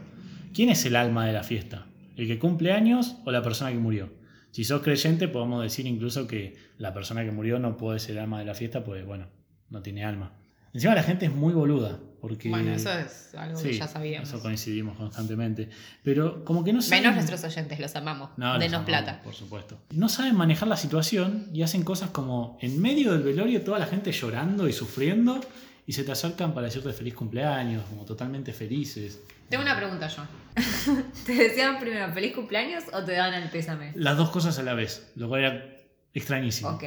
¿Quién 0.56 0.70
es 0.70 0.84
el 0.86 0.96
alma 0.96 1.28
de 1.28 1.34
la 1.34 1.44
fiesta? 1.44 1.86
¿El 2.16 2.26
que 2.26 2.40
cumple 2.40 2.72
años 2.72 3.18
o 3.26 3.32
la 3.32 3.44
persona 3.44 3.70
que 3.70 3.78
murió? 3.78 4.10
Si 4.50 4.64
sos 4.64 4.82
creyente, 4.82 5.28
podemos 5.28 5.62
decir 5.62 5.86
incluso 5.86 6.26
que 6.26 6.56
la 6.80 6.96
persona 6.96 7.24
que 7.24 7.30
murió 7.30 7.60
no 7.60 7.78
puede 7.78 8.00
ser 8.00 8.14
el 8.14 8.24
alma 8.24 8.40
de 8.40 8.46
la 8.46 8.56
fiesta, 8.56 8.84
pues 8.84 9.06
bueno, 9.06 9.28
no 9.70 9.84
tiene 9.84 10.04
alma. 10.04 10.34
Encima 10.74 10.96
la 10.96 11.04
gente 11.04 11.28
es 11.28 11.32
muy 11.32 11.54
boluda, 11.54 12.00
porque... 12.22 12.50
Bueno, 12.50 12.74
eso 12.74 12.92
es 12.92 13.36
algo 13.36 13.62
que 13.62 13.78
ya 13.78 13.88
sabíamos. 13.88 14.30
Eso 14.30 14.42
coincidimos 14.42 14.98
constantemente. 14.98 15.70
Pero 16.04 16.44
como 16.44 16.64
que 16.64 16.74
no 16.74 16.82
saben... 16.82 17.04
Menos 17.04 17.16
nuestros 17.18 17.44
oyentes, 17.44 17.80
los 17.80 17.96
amamos. 17.96 18.32
No, 18.36 18.54
Denos 18.54 18.74
amamos, 18.74 18.86
plata. 18.88 19.22
Por 19.22 19.36
supuesto. 19.36 19.78
No 19.92 20.10
saben 20.10 20.36
manejar 20.36 20.68
la 20.68 20.78
situación 20.78 21.52
y 21.54 21.62
hacen 21.62 21.84
cosas 21.84 22.10
como 22.10 22.58
en 22.62 22.82
medio 22.82 23.12
del 23.12 23.22
velorio 23.22 23.62
toda 23.62 23.78
la 23.78 23.86
gente 23.86 24.12
llorando 24.12 24.68
y 24.68 24.74
sufriendo 24.74 25.40
y 25.86 25.94
se 25.94 26.04
te 26.04 26.12
acercan 26.12 26.54
para 26.54 26.66
decirte 26.66 26.92
feliz 26.94 27.14
cumpleaños, 27.14 27.84
como 27.90 28.06
totalmente 28.06 28.54
felices. 28.54 29.22
Tengo 29.50 29.64
una 29.64 29.76
pregunta 29.78 30.08
yo. 30.08 30.24
¿Te 31.26 31.34
deseaban 31.34 31.80
primero 31.80 32.12
feliz 32.14 32.34
cumpleaños 32.34 32.84
o 32.94 33.04
te 33.04 33.14
daban 33.14 33.34
el 33.36 33.50
pésame? 33.50 33.92
Las 33.96 34.18
dos 34.18 34.30
cosas 34.32 34.58
a 34.60 34.64
la 34.64 34.74
vez, 34.74 35.12
lo 35.16 35.28
cual 35.28 35.42
era 35.44 35.66
extrañísimo. 36.14 36.70
Ok, 36.72 36.84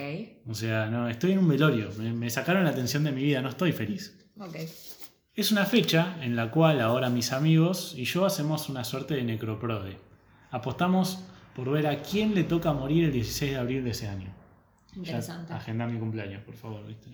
O 0.47 0.55
sea, 0.55 0.87
no, 0.87 1.09
estoy 1.09 1.33
en 1.33 1.39
un 1.39 1.49
velorio, 1.49 1.91
me, 1.99 2.13
me 2.13 2.31
sacaron 2.31 2.65
la 2.65 2.71
atención 2.71 3.05
de 3.05 3.13
mi 3.13 3.23
vida, 3.23 3.41
no 3.41 3.49
estoy 3.51 3.73
feliz. 3.73 4.17
ok. 4.39 4.57
Es 5.35 5.53
una 5.53 5.65
fecha 5.67 6.17
en 6.21 6.35
la 6.35 6.51
cual 6.51 6.81
ahora 6.81 7.11
mis 7.11 7.31
amigos 7.33 7.95
y 7.97 8.05
yo 8.07 8.27
hacemos 8.27 8.69
una 8.69 8.83
suerte 8.83 9.15
de 9.15 9.23
necroprode. 9.23 9.97
Apostamos 10.51 11.21
por 11.55 11.71
ver 11.71 11.87
a 11.87 12.03
quién 12.03 12.35
le 12.35 12.43
toca 12.43 12.73
morir 12.73 13.05
el 13.05 13.13
16 13.13 13.53
de 13.53 13.57
abril 13.59 13.85
de 13.85 13.91
ese 13.91 14.09
año. 14.09 14.35
Interesante. 14.97 15.51
Ya 15.51 15.59
agenda 15.59 15.87
mi 15.87 15.97
cumpleaños, 15.97 16.43
por 16.43 16.57
favor, 16.57 16.85
¿viste? 16.85 17.11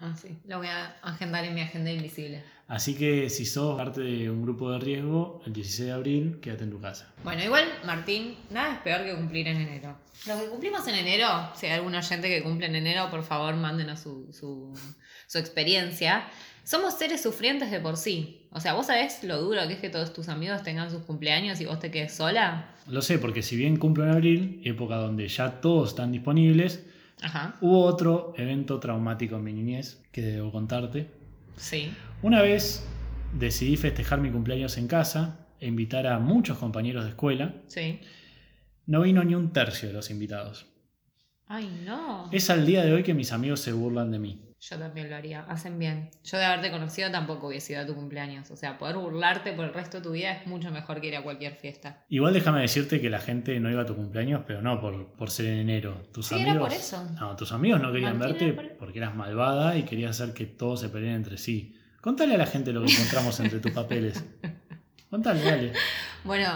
Ah, 0.00 0.14
sí. 0.16 0.36
Lo 0.46 0.58
voy 0.58 0.66
a 0.66 0.96
agendar 1.02 1.44
en 1.44 1.54
mi 1.54 1.60
agenda 1.60 1.90
invisible. 1.90 2.42
Así 2.66 2.94
que 2.94 3.28
si 3.28 3.44
sos 3.44 3.76
parte 3.76 4.00
de 4.00 4.30
un 4.30 4.42
grupo 4.42 4.70
de 4.72 4.78
riesgo, 4.78 5.42
el 5.46 5.52
16 5.52 5.86
de 5.86 5.92
abril, 5.92 6.38
quédate 6.40 6.64
en 6.64 6.70
tu 6.70 6.80
casa. 6.80 7.12
Bueno, 7.22 7.44
igual, 7.44 7.64
Martín, 7.84 8.36
nada 8.50 8.74
es 8.74 8.80
peor 8.80 9.04
que 9.04 9.14
cumplir 9.14 9.48
en 9.48 9.58
enero. 9.58 9.96
Los 10.26 10.40
que 10.40 10.48
cumplimos 10.48 10.86
en 10.88 10.94
enero, 10.94 11.28
si 11.54 11.66
hay 11.66 11.72
algún 11.72 11.94
oyente 11.94 12.28
que 12.28 12.42
cumple 12.42 12.66
en 12.66 12.76
enero, 12.76 13.10
por 13.10 13.22
favor, 13.22 13.54
mándenos 13.54 14.00
su, 14.00 14.32
su, 14.32 14.72
su 15.26 15.38
experiencia. 15.38 16.26
Somos 16.64 16.94
seres 16.94 17.22
sufrientes 17.22 17.70
de 17.70 17.80
por 17.80 17.98
sí. 17.98 18.48
O 18.50 18.60
sea, 18.60 18.72
¿vos 18.72 18.86
sabés 18.86 19.22
lo 19.24 19.42
duro 19.42 19.66
que 19.68 19.74
es 19.74 19.80
que 19.80 19.90
todos 19.90 20.14
tus 20.14 20.30
amigos 20.30 20.62
tengan 20.62 20.90
sus 20.90 21.02
cumpleaños 21.02 21.60
y 21.60 21.66
vos 21.66 21.78
te 21.78 21.90
quedes 21.90 22.14
sola? 22.14 22.74
Lo 22.86 23.02
sé, 23.02 23.18
porque 23.18 23.42
si 23.42 23.56
bien 23.56 23.76
cumplo 23.76 24.04
en 24.04 24.10
abril, 24.10 24.62
época 24.64 24.96
donde 24.96 25.28
ya 25.28 25.60
todos 25.60 25.90
están 25.90 26.12
disponibles, 26.12 26.86
Ajá, 27.22 27.56
hubo 27.60 27.84
otro 27.84 28.34
evento 28.36 28.80
traumático 28.80 29.36
en 29.36 29.44
mi 29.44 29.52
niñez 29.52 30.02
que 30.12 30.22
debo 30.22 30.52
contarte. 30.52 31.08
sí. 31.56 31.92
Una 32.22 32.40
vez 32.40 32.86
decidí 33.38 33.76
festejar 33.76 34.20
mi 34.20 34.30
cumpleaños 34.30 34.78
en 34.78 34.88
casa 34.88 35.46
e 35.60 35.66
invitar 35.66 36.06
a 36.06 36.18
muchos 36.18 36.56
compañeros 36.58 37.04
de 37.04 37.10
escuela. 37.10 37.54
Sí. 37.66 38.00
No 38.86 39.02
vino 39.02 39.22
ni 39.24 39.34
un 39.34 39.52
tercio 39.52 39.88
de 39.88 39.94
los 39.94 40.10
invitados. 40.10 40.66
Ay, 41.46 41.82
no. 41.84 42.28
Es 42.32 42.48
al 42.48 42.64
día 42.64 42.82
de 42.84 42.92
hoy 42.92 43.02
que 43.02 43.12
mis 43.12 43.32
amigos 43.32 43.60
se 43.60 43.72
burlan 43.72 44.10
de 44.10 44.18
mí. 44.18 44.40
Yo 44.70 44.78
también 44.78 45.10
lo 45.10 45.16
haría. 45.16 45.40
Hacen 45.48 45.78
bien. 45.78 46.10
Yo 46.24 46.38
de 46.38 46.44
haberte 46.46 46.70
conocido 46.70 47.10
tampoco 47.10 47.48
hubiese 47.48 47.74
ido 47.74 47.82
a 47.82 47.86
tu 47.86 47.94
cumpleaños. 47.94 48.50
O 48.50 48.56
sea, 48.56 48.78
poder 48.78 48.96
burlarte 48.96 49.52
por 49.52 49.66
el 49.66 49.74
resto 49.74 49.98
de 49.98 50.02
tu 50.04 50.12
vida 50.12 50.32
es 50.32 50.46
mucho 50.46 50.70
mejor 50.70 51.00
que 51.02 51.08
ir 51.08 51.16
a 51.16 51.22
cualquier 51.22 51.54
fiesta. 51.54 52.02
Igual 52.08 52.32
déjame 52.32 52.62
decirte 52.62 52.98
que 53.00 53.10
la 53.10 53.20
gente 53.20 53.60
no 53.60 53.70
iba 53.70 53.82
a 53.82 53.86
tu 53.86 53.94
cumpleaños, 53.94 54.42
pero 54.46 54.62
no 54.62 54.80
por, 54.80 55.12
por 55.16 55.30
ser 55.30 55.46
en 55.46 55.58
enero. 55.58 56.08
Tus 56.14 56.28
Sí, 56.28 56.34
amigos, 56.36 56.52
era 56.54 56.60
por 56.60 56.72
eso. 56.72 57.04
No, 57.20 57.36
tus 57.36 57.52
amigos 57.52 57.80
no 57.82 57.92
querían 57.92 58.18
Martín, 58.18 58.38
verte 58.56 58.68
por- 58.70 58.76
porque 58.78 58.98
eras 59.00 59.14
malvada 59.14 59.76
y 59.76 59.82
querías 59.82 60.18
hacer 60.18 60.32
que 60.34 60.46
todos 60.46 60.80
se 60.80 60.88
peleen 60.88 61.16
entre 61.16 61.36
sí. 61.36 61.76
Contale 62.00 62.34
a 62.34 62.38
la 62.38 62.46
gente 62.46 62.72
lo 62.72 62.82
que 62.84 62.92
encontramos 62.92 63.38
entre 63.40 63.58
tus 63.60 63.72
papeles. 63.72 64.24
Contale, 65.10 65.42
dale. 65.42 65.72
Bueno, 66.24 66.48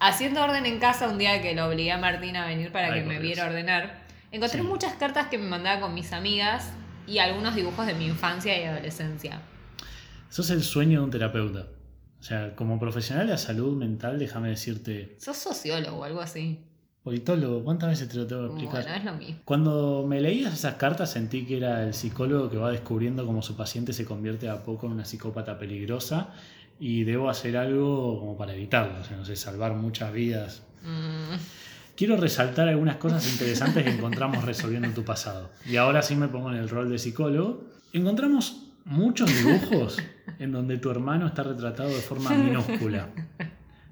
haciendo 0.00 0.42
orden 0.44 0.64
en 0.64 0.78
casa 0.78 1.08
un 1.08 1.18
día 1.18 1.42
que 1.42 1.54
lo 1.54 1.66
obligué 1.66 1.90
a 1.92 1.98
Martín 1.98 2.36
a 2.36 2.46
venir 2.46 2.70
para 2.72 2.92
Ay, 2.92 3.00
que 3.00 3.06
me 3.06 3.18
viera 3.18 3.46
ordenar, 3.46 3.98
encontré 4.32 4.60
Sí. 4.60 4.66
muchas 4.66 4.94
cartas 4.94 5.26
que 5.26 5.38
me 5.38 5.46
mandaba 5.48 5.80
con 5.80 5.94
mis 5.94 6.12
amigas 6.12 6.72
y 7.08 7.18
algunos 7.18 7.54
dibujos 7.54 7.86
de 7.86 7.94
mi 7.94 8.06
infancia 8.06 8.60
y 8.60 8.64
adolescencia. 8.64 9.40
Sos 10.28 10.50
el 10.50 10.62
sueño 10.62 11.00
de 11.00 11.04
un 11.04 11.10
terapeuta. 11.10 11.66
O 12.20 12.22
sea, 12.22 12.54
como 12.54 12.78
profesional 12.78 13.26
de 13.26 13.32
la 13.32 13.38
salud 13.38 13.76
mental, 13.76 14.18
déjame 14.18 14.50
decirte, 14.50 15.16
¿Sos 15.18 15.36
sociólogo 15.36 15.98
o 15.98 16.04
algo 16.04 16.20
así? 16.20 16.64
politólogo, 17.08 17.64
¿cuántas 17.64 17.88
veces 17.88 18.08
te 18.10 18.16
lo 18.16 18.26
tengo 18.26 18.42
que 18.42 18.48
explicar? 18.48 18.82
Bueno, 18.82 18.98
es 18.98 19.04
lo 19.04 19.14
mismo. 19.14 19.40
Cuando 19.46 20.04
me 20.06 20.20
leías 20.20 20.52
esas 20.52 20.74
cartas 20.74 21.10
sentí 21.10 21.46
que 21.46 21.56
era 21.56 21.82
el 21.82 21.94
psicólogo 21.94 22.50
que 22.50 22.58
va 22.58 22.70
descubriendo 22.70 23.24
cómo 23.24 23.40
su 23.40 23.56
paciente 23.56 23.94
se 23.94 24.04
convierte 24.04 24.50
a 24.50 24.62
poco 24.62 24.86
en 24.86 24.92
una 24.92 25.06
psicópata 25.06 25.58
peligrosa 25.58 26.34
y 26.78 27.04
debo 27.04 27.30
hacer 27.30 27.56
algo 27.56 28.18
como 28.20 28.36
para 28.36 28.52
evitarlo, 28.52 29.00
o 29.00 29.04
sea, 29.04 29.16
no 29.16 29.24
sé, 29.24 29.36
salvar 29.36 29.72
muchas 29.72 30.12
vidas. 30.12 30.62
Mm, 30.82 31.36
Quiero 31.98 32.16
resaltar 32.16 32.68
algunas 32.68 32.94
cosas 32.94 33.28
interesantes 33.28 33.82
que 33.82 33.90
encontramos 33.90 34.44
resolviendo 34.44 34.88
tu 34.90 35.04
pasado. 35.04 35.50
Y 35.66 35.78
ahora 35.78 36.00
sí 36.00 36.14
me 36.14 36.28
pongo 36.28 36.52
en 36.52 36.56
el 36.58 36.68
rol 36.68 36.88
de 36.88 36.96
psicólogo. 36.96 37.64
Encontramos 37.92 38.68
muchos 38.84 39.28
dibujos 39.36 39.96
en 40.38 40.52
donde 40.52 40.78
tu 40.78 40.92
hermano 40.92 41.26
está 41.26 41.42
retratado 41.42 41.88
de 41.88 41.96
forma 41.96 42.30
minúscula. 42.30 43.08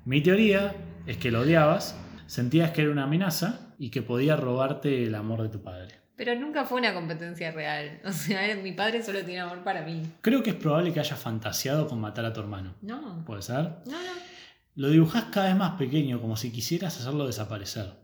Mi 0.05 0.21
teoría 0.21 0.73
es 1.05 1.17
que 1.17 1.33
lo 1.33 1.41
odiabas, 1.41 1.99
sentías 2.29 2.71
que 2.71 2.83
era 2.83 2.93
una 2.93 3.03
amenaza 3.03 3.73
y 3.77 3.91
que 3.91 4.03
podía 4.03 4.37
robarte 4.37 5.03
el 5.03 5.17
amor 5.17 5.43
de 5.43 5.49
tu 5.49 5.61
padre. 5.61 5.97
Pero 6.15 6.37
nunca 6.37 6.65
fue 6.65 6.79
una 6.79 6.95
competencia 6.95 7.51
real. 7.51 8.03
O 8.05 8.13
sea, 8.13 8.55
mi 8.55 8.71
padre 8.71 9.03
solo 9.03 9.25
tiene 9.25 9.41
amor 9.41 9.65
para 9.65 9.83
mí. 9.83 10.05
Creo 10.21 10.45
que 10.45 10.51
es 10.51 10.57
probable 10.57 10.93
que 10.93 11.01
hayas 11.01 11.19
fantaseado 11.19 11.89
con 11.89 12.01
matar 12.01 12.25
a 12.25 12.33
tu 12.33 12.39
hermano. 12.39 12.77
No. 12.83 13.25
¿Puede 13.27 13.43
ser? 13.43 13.65
No, 13.85 14.01
no. 14.01 14.36
Lo 14.76 14.90
dibujás 14.90 15.25
cada 15.33 15.47
vez 15.47 15.56
más 15.56 15.73
pequeño, 15.78 16.21
como 16.21 16.37
si 16.37 16.52
quisieras 16.52 16.99
hacerlo 17.00 17.26
desaparecer. 17.26 17.95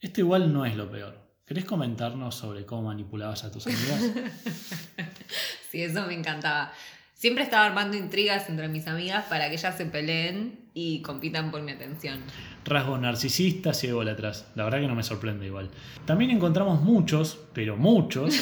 Esto 0.00 0.20
igual 0.20 0.52
no 0.52 0.66
es 0.66 0.74
lo 0.76 0.90
peor. 0.90 1.16
¿Querés 1.46 1.64
comentarnos 1.64 2.34
sobre 2.34 2.66
cómo 2.66 2.82
manipulabas 2.82 3.44
a 3.44 3.50
tus 3.50 3.66
amigas? 3.66 4.02
Sí, 5.70 5.82
eso 5.82 6.06
me 6.06 6.14
encantaba. 6.14 6.72
Siempre 7.12 7.42
estaba 7.42 7.66
armando 7.66 7.96
intrigas 7.96 8.48
entre 8.48 8.68
mis 8.68 8.86
amigas 8.86 9.24
para 9.28 9.48
que 9.48 9.56
ellas 9.56 9.76
se 9.76 9.84
peleen 9.84 10.70
y 10.74 11.02
compitan 11.02 11.50
por 11.50 11.60
mi 11.60 11.72
atención. 11.72 12.20
Rasgos 12.64 13.00
narcisistas 13.00 13.82
y 13.82 13.88
ególatras. 13.88 14.46
La 14.54 14.64
verdad 14.64 14.80
que 14.80 14.86
no 14.86 14.94
me 14.94 15.02
sorprende 15.02 15.44
igual. 15.44 15.70
También 16.06 16.30
encontramos 16.30 16.80
muchos, 16.80 17.40
pero 17.52 17.76
muchos, 17.76 18.32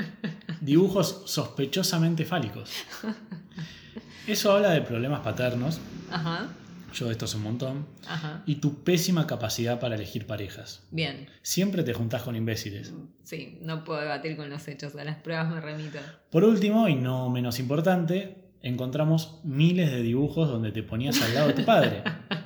dibujos 0.62 1.22
sospechosamente 1.26 2.24
fálicos. 2.24 2.72
Eso 4.26 4.52
habla 4.52 4.70
de 4.70 4.80
problemas 4.80 5.20
paternos, 5.20 5.80
Ajá, 6.10 6.48
yo 6.94 7.06
de 7.06 7.12
estos 7.12 7.34
un 7.34 7.42
montón, 7.42 7.86
ajá. 8.06 8.42
y 8.46 8.56
tu 8.56 8.82
pésima 8.82 9.26
capacidad 9.26 9.80
para 9.80 9.96
elegir 9.96 10.26
parejas. 10.26 10.86
Bien. 10.90 11.28
Siempre 11.42 11.82
te 11.82 11.92
juntás 11.92 12.22
con 12.22 12.36
imbéciles. 12.36 12.94
Sí, 13.22 13.58
no 13.62 13.84
puedo 13.84 14.00
debatir 14.00 14.36
con 14.36 14.48
los 14.48 14.66
hechos, 14.68 14.94
a 14.96 15.04
las 15.04 15.16
pruebas 15.16 15.52
me 15.52 15.60
remito. 15.60 15.98
Por 16.30 16.44
último, 16.44 16.88
y 16.88 16.94
no 16.94 17.28
menos 17.30 17.58
importante, 17.58 18.36
encontramos 18.62 19.40
miles 19.44 19.90
de 19.90 20.02
dibujos 20.02 20.48
donde 20.48 20.72
te 20.72 20.82
ponías 20.82 21.20
al 21.20 21.34
lado 21.34 21.48
de 21.48 21.54
tu 21.54 21.64
padre. 21.64 22.02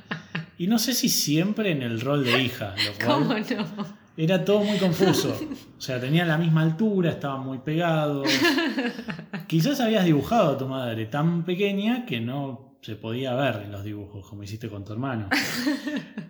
Y 0.60 0.66
no 0.66 0.80
sé 0.80 0.92
si 0.92 1.08
siempre 1.08 1.70
en 1.70 1.82
el 1.84 2.00
rol 2.00 2.24
de 2.24 2.42
hija, 2.42 2.74
lo 2.84 3.06
¿Cómo 3.06 3.26
cual 3.26 3.46
no? 3.56 3.86
era 4.16 4.44
todo 4.44 4.64
muy 4.64 4.76
confuso. 4.78 5.38
O 5.78 5.80
sea, 5.80 6.00
tenían 6.00 6.26
la 6.26 6.36
misma 6.36 6.62
altura, 6.62 7.10
estaban 7.10 7.46
muy 7.46 7.58
pegados. 7.58 8.28
Quizás 9.46 9.78
habías 9.78 10.04
dibujado 10.04 10.54
a 10.54 10.58
tu 10.58 10.66
madre 10.66 11.06
tan 11.06 11.44
pequeña 11.44 12.04
que 12.04 12.20
no 12.20 12.67
se 12.80 12.94
podía 12.96 13.34
ver 13.34 13.62
en 13.64 13.72
los 13.72 13.82
dibujos, 13.84 14.26
como 14.28 14.42
hiciste 14.42 14.68
con 14.68 14.84
tu 14.84 14.92
hermano. 14.92 15.28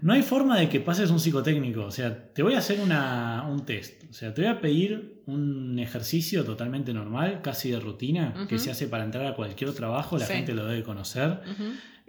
No 0.01 0.13
hay 0.13 0.23
forma 0.23 0.57
de 0.61 0.69
que 0.69 0.79
pases 0.79 1.11
un 1.11 1.19
psicotécnico. 1.19 1.83
O 1.85 1.91
sea, 1.91 2.33
te 2.33 2.45
voy 2.45 2.55
a 2.55 2.59
hacer 2.59 2.81
una- 2.81 3.45
un 3.51 3.65
test. 3.67 4.05
O 4.09 4.13
sea, 4.13 4.33
te 4.33 4.43
voy 4.43 4.51
a 4.51 4.61
pedir 4.61 5.23
un 5.27 5.77
ejercicio 5.81 6.45
totalmente 6.45 6.95
normal, 6.95 7.41
casi 7.43 7.73
de 7.73 7.81
rutina, 7.81 8.47
que 8.49 8.61
se 8.61 8.71
hace 8.71 8.87
para 8.87 9.03
entrar 9.05 9.27
a 9.27 9.35
cualquier 9.35 9.73
trabajo, 9.75 10.17
la 10.17 10.27
Sí. 10.27 10.35
gente 10.35 10.55
lo 10.55 10.65
debe 10.67 10.85
conocer, 10.85 11.41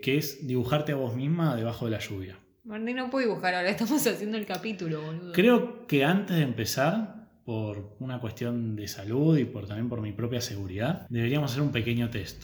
que 0.02 0.18
es 0.20 0.46
dibujarte 0.46 0.92
a 0.92 0.96
vos 0.96 1.16
misma 1.16 1.56
debajo 1.56 1.86
de 1.86 1.92
la 1.92 2.00
lluvia. 2.00 2.38
Martín, 2.64 2.96
no 2.98 3.10
puedo 3.10 3.28
dibujar 3.28 3.56
ahora, 3.56 3.70
estamos 3.72 4.06
haciendo 4.06 4.38
el 4.38 4.46
capítulo, 4.46 5.02
boludo. 5.02 5.32
Creo 5.34 5.88
que 5.88 6.06
antes 6.06 6.38
de 6.38 6.44
empezar, 6.44 7.28
por 7.46 7.96
una 8.00 8.20
cuestión 8.20 8.76
de 8.76 8.88
salud 8.88 9.36
y 9.36 9.46
por, 9.46 9.66
también 9.66 9.90
por 9.90 10.00
mi 10.02 10.12
propia 10.12 10.42
seguridad, 10.42 11.08
deberíamos 11.10 11.50
hacer 11.52 11.64
un 11.64 11.72
pequeño 11.72 12.12
test. 12.12 12.44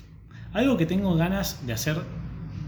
Algo 0.55 0.77
que 0.77 0.85
tengo 0.85 1.15
ganas 1.15 1.65
de 1.67 1.73
hacer 1.73 1.97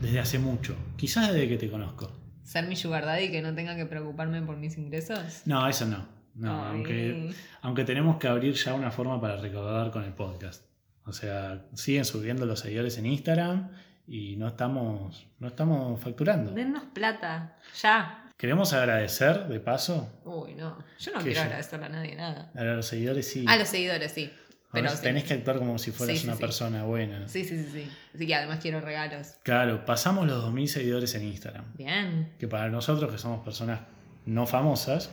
desde 0.02 0.20
hace 0.20 0.40
mucho, 0.40 0.76
quizás 0.98 1.32
desde 1.32 1.48
que 1.48 1.56
te 1.58 1.70
conozco. 1.72 2.12
¿Ser 2.44 2.68
mi 2.68 2.76
sugar 2.76 3.06
daddy 3.06 3.24
y 3.26 3.32
que 3.32 3.42
no 3.42 3.56
tenga 3.56 3.78
que 3.78 3.86
preocuparme 3.86 4.42
por 4.42 4.58
mis 4.58 4.78
ingresos? 4.78 5.44
No, 5.46 5.66
eso 5.70 5.86
no. 5.86 6.06
No, 6.36 6.66
Ay. 6.66 6.70
aunque, 6.76 7.34
aunque 7.62 7.84
tenemos 7.86 8.18
que 8.18 8.28
abrir 8.28 8.54
ya 8.56 8.74
una 8.74 8.92
forma 8.92 9.22
para 9.22 9.38
recaudar 9.38 9.92
con 9.92 10.04
el 10.04 10.12
podcast. 10.14 10.66
O 11.06 11.14
sea, 11.14 11.66
siguen 11.76 12.04
subiendo 12.04 12.46
los 12.46 12.60
seguidores 12.60 12.98
en 12.98 13.06
Instagram 13.06 13.72
y 14.06 14.36
no 14.36 14.50
estamos, 14.50 15.26
no 15.40 15.48
estamos 15.48 16.00
facturando. 16.02 16.52
Dennos 16.52 16.84
plata, 16.94 17.58
ya. 17.82 18.26
Queremos 18.36 18.74
agradecer, 18.74 19.48
de 19.48 19.60
paso, 19.62 20.22
Uy, 20.26 20.54
no. 20.56 20.78
Yo 21.00 21.12
no 21.14 21.20
¿Qué 21.20 21.24
quiero 21.24 21.40
yo? 21.40 21.42
agradecerle 21.46 21.86
a 21.86 21.90
nadie 21.90 22.16
nada. 22.16 22.52
a 22.54 22.64
los 22.66 22.86
seguidores 22.86 23.28
sí. 23.32 23.46
A 23.48 23.56
los 23.58 23.68
seguidores, 23.70 24.12
sí. 24.12 24.30
Pero 24.72 24.90
sí. 24.90 24.98
tenés 25.02 25.24
que 25.24 25.34
actuar 25.34 25.60
como 25.60 25.78
si 25.78 25.92
fueras 25.92 26.18
Sí, 26.18 26.24
sí, 26.24 26.28
una 26.28 26.38
persona 26.38 26.84
buena. 26.84 27.28
Sí, 27.28 27.46
sí, 27.46 27.58
sí, 27.64 27.70
sí. 27.72 27.92
Sí, 28.18 28.26
y 28.26 28.34
además 28.34 28.60
quiero 28.62 28.82
regalos. 28.82 29.36
Claro, 29.44 29.86
pasamos 29.86 30.28
los 30.28 30.44
2.000 30.44 30.68
seguidores 30.68 31.16
en 31.16 31.24
Instagram. 31.24 31.66
Bien. 31.78 32.34
Que 32.38 32.48
para 32.48 32.68
nosotros, 32.70 33.12
que 33.12 33.18
somos 33.18 33.44
personas 33.46 33.80
no 34.26 34.46
famosas, 34.46 35.10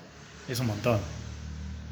es 0.49 0.59
un 0.59 0.67
montón. 0.67 0.99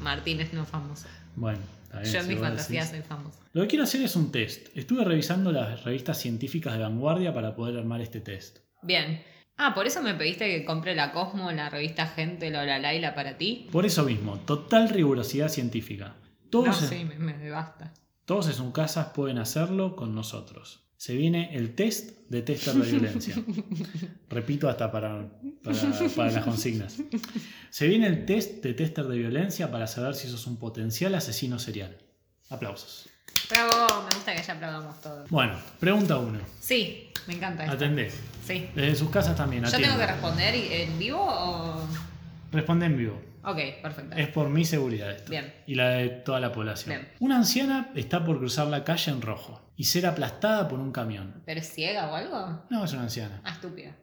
Martín 0.01 0.41
es 0.41 0.53
no 0.53 0.65
famoso. 0.65 1.07
Bueno, 1.35 1.59
Yo 2.03 2.19
en 2.19 2.27
mi 2.27 2.35
fantasía 2.35 2.85
soy 2.85 3.01
famoso. 3.01 3.39
Lo 3.53 3.61
que 3.61 3.69
quiero 3.69 3.85
hacer 3.85 4.01
es 4.01 4.15
un 4.15 4.31
test. 4.31 4.67
Estuve 4.75 5.05
revisando 5.05 5.51
las 5.51 5.83
revistas 5.83 6.19
científicas 6.19 6.73
de 6.73 6.79
vanguardia 6.79 7.33
para 7.33 7.55
poder 7.55 7.77
armar 7.77 8.01
este 8.01 8.19
test. 8.19 8.59
Bien. 8.81 9.23
Ah, 9.55 9.73
por 9.73 9.85
eso 9.85 10.01
me 10.01 10.15
pediste 10.15 10.47
que 10.47 10.65
compre 10.65 10.95
la 10.95 11.11
Cosmo, 11.11 11.51
la 11.51 11.69
revista 11.69 12.07
Gente, 12.07 12.49
la 12.49 12.79
Laila 12.79 13.13
para 13.13 13.37
ti. 13.37 13.69
Por 13.71 13.85
eso 13.85 14.03
mismo, 14.03 14.37
total 14.39 14.89
rigurosidad 14.89 15.47
científica. 15.47 16.15
Todos, 16.53 16.81
No, 16.83 16.87
en, 16.87 16.99
sí, 16.99 17.05
me, 17.17 17.33
me 17.33 17.49
basta. 17.49 17.91
todos 18.25 18.45
en 18.47 18.53
sus 18.53 18.71
casas 18.71 19.07
pueden 19.07 19.39
hacerlo 19.39 19.95
con 19.95 20.13
nosotros. 20.13 20.81
Se 20.97 21.15
viene 21.15 21.55
el 21.55 21.73
test 21.73 22.11
de 22.29 22.43
tester 22.43 22.75
de 22.75 22.91
violencia. 22.91 23.35
Repito 24.29 24.69
hasta 24.69 24.91
para, 24.91 25.27
para, 25.63 25.75
para 26.15 26.31
las 26.31 26.43
consignas. 26.45 26.97
Se 27.71 27.87
viene 27.87 28.05
el 28.05 28.25
test 28.27 28.63
de 28.63 28.75
tester 28.75 29.05
de 29.07 29.17
violencia 29.17 29.71
para 29.71 29.87
saber 29.87 30.13
si 30.13 30.29
sos 30.29 30.45
un 30.45 30.57
potencial 30.57 31.15
asesino 31.15 31.57
serial. 31.57 31.97
Aplausos. 32.49 33.09
Bravo, 33.49 34.03
me 34.07 34.15
gusta 34.15 34.35
que 34.35 34.43
ya 34.43 34.53
aplaudamos 34.53 35.01
todo. 35.01 35.25
Bueno, 35.29 35.55
pregunta 35.79 36.17
1. 36.19 36.39
Sí, 36.61 37.09
me 37.27 37.33
encanta 37.33 37.63
esto. 37.63 37.75
Atendé. 37.75 38.11
Sí. 38.45 38.69
Desde 38.75 38.95
sus 38.95 39.09
casas 39.09 39.35
también. 39.35 39.63
¿Yo 39.65 39.71
tengo 39.71 39.97
que 39.97 40.05
responder 40.05 40.53
en 40.55 40.99
vivo 40.99 41.19
o...? 41.19 41.81
Responde 42.51 42.85
en 42.85 42.97
vivo. 42.97 43.32
Ok, 43.43 43.57
perfecto. 43.81 44.15
Es 44.15 44.27
por 44.29 44.49
mi 44.49 44.63
seguridad 44.65 45.11
esto. 45.11 45.31
Bien. 45.31 45.53
Y 45.67 45.75
la 45.75 45.89
de 45.89 46.09
toda 46.09 46.39
la 46.39 46.51
población. 46.51 46.95
Bien. 46.95 47.09
Una 47.19 47.37
anciana 47.37 47.91
está 47.95 48.23
por 48.23 48.39
cruzar 48.39 48.67
la 48.67 48.83
calle 48.83 49.11
en 49.11 49.21
rojo 49.21 49.61
y 49.75 49.83
ser 49.85 50.05
aplastada 50.05 50.67
por 50.67 50.79
un 50.79 50.91
camión. 50.91 51.41
¿Pero 51.45 51.59
es 51.59 51.73
ciega 51.73 52.09
o 52.09 52.15
algo? 52.15 52.63
No, 52.69 52.85
es 52.85 52.93
una 52.93 53.03
anciana. 53.03 53.41
Ah, 53.43 53.51
estúpida. 53.51 53.95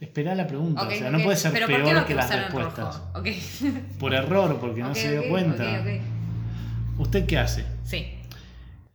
Esperá 0.00 0.34
la 0.34 0.46
pregunta. 0.46 0.82
O 0.82 0.90
sea, 0.90 1.10
no 1.10 1.18
puede 1.22 1.36
ser 1.36 1.52
¿Pero 1.52 1.66
por 1.66 1.76
qué 1.76 1.82
va 1.82 1.90
peor 1.90 2.06
que 2.06 2.14
las 2.14 2.30
respuestas. 2.30 2.96
rojo? 2.98 3.18
Ok. 3.18 3.28
Por 3.98 4.14
error, 4.14 4.58
porque 4.60 4.80
no 4.80 4.94
se 4.94 5.10
dio 5.10 5.28
cuenta. 5.28 5.80
ok, 5.80 5.86
ok. 5.86 7.00
¿Usted 7.00 7.26
qué 7.26 7.38
hace? 7.38 7.64
Sí. 7.84 8.06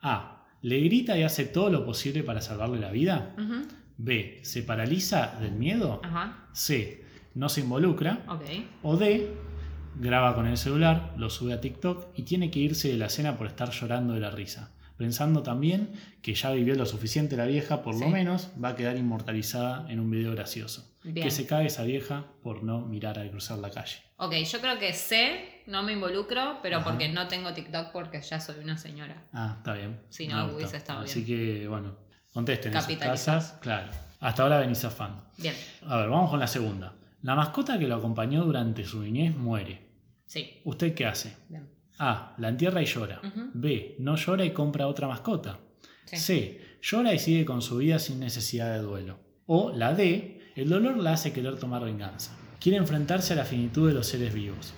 A. 0.02 0.46
¿Le 0.62 0.80
grita 0.80 1.18
y 1.18 1.24
hace 1.24 1.44
todo 1.46 1.70
lo 1.70 1.86
posible 1.86 2.24
para 2.24 2.40
salvarle 2.40 2.80
la 2.80 2.90
vida? 2.92 3.36
Ujú. 3.38 3.68
B. 3.98 4.40
¿Se 4.44 4.64
paraliza 4.64 5.36
del 5.42 5.52
miedo? 5.52 6.00
Ajá. 6.06 6.48
C. 6.54 7.03
No 7.36 7.50
se 7.50 7.62
involucra. 7.62 8.24
Ok. 8.28 8.44
O 8.84 8.98
D. 8.98 9.34
Graba 9.96 10.34
con 10.34 10.48
el 10.48 10.58
celular, 10.58 11.14
lo 11.18 11.30
sube 11.30 11.54
a 11.54 11.62
TikTok 11.62 12.08
y 12.16 12.24
tiene 12.24 12.50
que 12.50 12.60
irse 12.60 12.88
de 12.88 12.98
la 12.98 13.10
cena 13.10 13.38
por 13.38 13.46
estar 13.46 13.70
llorando 13.70 14.14
de 14.14 14.20
la 14.20 14.32
risa. 14.32 14.72
Pensando 14.98 15.44
también 15.44 15.92
que 16.22 16.34
ya 16.34 16.52
vivió 16.52 16.74
lo 16.76 16.86
suficiente 16.86 17.36
la 17.38 17.46
vieja, 17.46 17.84
por 17.84 18.00
lo 18.00 18.08
menos 18.08 18.50
va 18.64 18.70
a 18.70 18.76
quedar 18.76 18.98
inmortalizada 18.98 19.86
en 19.92 20.00
un 20.00 20.10
video 20.10 20.32
gracioso. 20.32 20.90
Bien. 21.04 21.26
Que 21.26 21.32
se 21.32 21.46
cae 21.46 21.66
esa 21.68 21.84
vieja 21.84 22.26
por 22.42 22.64
no 22.64 22.80
mirar 22.82 23.20
al 23.20 23.30
cruzar 23.30 23.60
la 23.60 23.70
calle. 23.70 23.98
Ok, 24.18 24.34
yo 24.34 24.62
creo 24.62 24.80
que 24.80 24.94
sé, 24.94 25.62
no 25.68 25.84
me 25.84 25.94
involucro, 25.94 26.60
pero 26.64 26.78
Ajá. 26.78 26.90
porque 26.90 27.10
no 27.10 27.28
tengo 27.28 27.54
TikTok 27.54 27.92
porque 27.92 28.22
ya 28.22 28.40
soy 28.40 28.64
una 28.64 28.78
señora. 28.78 29.26
Ah, 29.34 29.56
está 29.58 29.74
bien. 29.74 30.00
Si 30.10 30.28
no, 30.28 30.56
hubiese 30.56 30.78
estado 30.78 31.02
Así 31.02 31.22
bien. 31.24 31.60
que, 31.62 31.68
bueno, 31.68 31.98
contesten 32.32 32.74
en 32.76 32.82
sus 32.82 32.96
casas. 32.98 33.58
Claro. 33.62 33.92
Hasta 34.22 34.44
ahora 34.44 34.60
venís 34.60 34.84
afando. 34.86 35.24
Bien. 35.38 35.56
A 35.86 35.98
ver, 35.98 36.10
vamos 36.10 36.30
con 36.30 36.40
la 36.40 36.48
segunda. 36.48 36.94
La 37.24 37.36
mascota 37.36 37.80
que 37.80 37.88
lo 37.88 37.96
acompañó 37.96 38.44
durante 38.44 38.84
su 38.84 39.02
niñez 39.02 39.36
muere. 39.36 39.82
Sí. 40.26 40.60
¿Usted 40.66 40.94
qué 40.94 41.06
hace? 41.06 41.38
Bien. 41.48 41.70
A. 41.98 42.36
La 42.38 42.50
entierra 42.50 42.82
y 42.82 42.86
llora. 42.86 43.22
B. 43.54 43.96
No 44.00 44.18
llora 44.18 44.44
y 44.44 44.52
compra 44.52 44.88
otra 44.88 45.08
mascota. 45.08 45.60
Sí. 46.04 46.18
C. 46.18 46.62
Llora 46.82 47.14
y 47.14 47.20
sigue 47.20 47.46
con 47.46 47.62
su 47.62 47.78
vida 47.78 47.98
sin 47.98 48.20
necesidad 48.20 48.74
de 48.74 48.82
duelo. 48.82 49.20
O 49.46 49.72
la 49.72 49.94
D. 49.94 50.42
El 50.56 50.68
dolor 50.68 50.98
la 50.98 51.14
hace 51.14 51.32
querer 51.32 51.56
tomar 51.56 51.86
venganza. 51.86 52.38
Quiere 52.60 52.78
enfrentarse 52.78 53.34
a 53.34 53.38
la 53.38 53.46
finitud 53.46 53.88
de 53.88 53.94
los 53.94 54.08
seres 54.08 54.34
vivos. 54.34 54.74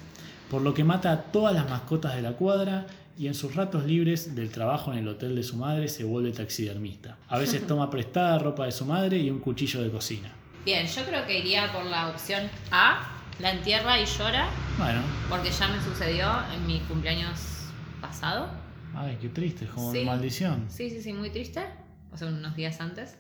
Por 0.52 0.62
lo 0.62 0.76
que 0.76 0.84
mata 0.84 1.12
a 1.12 1.24
todas 1.24 1.56
las 1.56 1.68
mascotas 1.68 2.16
de 2.16 2.22
la 2.22 2.34
cuadra 2.34 2.86
y 3.18 3.26
en 3.26 3.34
sus 3.34 3.56
ratos 3.56 3.86
libres 3.86 4.36
del 4.36 4.52
trabajo 4.52 4.92
en 4.92 5.00
el 5.00 5.08
hotel 5.08 5.36
de 5.36 5.42
su 5.42 5.58
madre 5.58 5.88
se 5.88 6.04
vuelve 6.04 6.32
taxidermista. 6.32 7.18
A 7.28 7.40
veces 7.40 7.66
toma 7.68 7.90
prestada 7.90 8.38
ropa 8.38 8.66
de 8.66 8.72
su 8.72 8.86
madre 8.86 9.18
y 9.18 9.32
un 9.32 9.40
cuchillo 9.40 9.82
de 9.82 9.90
cocina. 9.90 10.32
Bien, 10.66 10.88
yo 10.88 11.06
creo 11.06 11.26
que 11.28 11.40
iría 11.40 11.72
por 11.72 11.86
la 11.86 12.08
opción 12.10 12.50
A, 12.72 13.08
la 13.40 13.52
entierra 13.52 14.00
y 14.00 14.06
llora, 14.06 14.48
Bueno, 14.78 15.02
porque 15.30 15.52
ya 15.52 15.68
me 15.68 15.80
sucedió 15.82 16.28
en 16.54 16.66
mi 16.66 16.80
cumpleaños 16.82 17.68
pasado. 18.02 18.50
ay, 18.96 19.18
qué 19.22 19.30
triste, 19.30 19.66
es 19.66 19.72
como 19.72 19.92
Sí. 19.92 20.04
maldición. 20.06 20.66
Sí, 20.70 20.90
sí, 20.90 21.02
sí, 21.02 21.14
muy 21.14 21.30
triste. 21.30 21.64
O 22.12 22.18
sea, 22.18 22.28
unos 22.30 22.56
días 22.56 22.80
antes. 22.80 23.18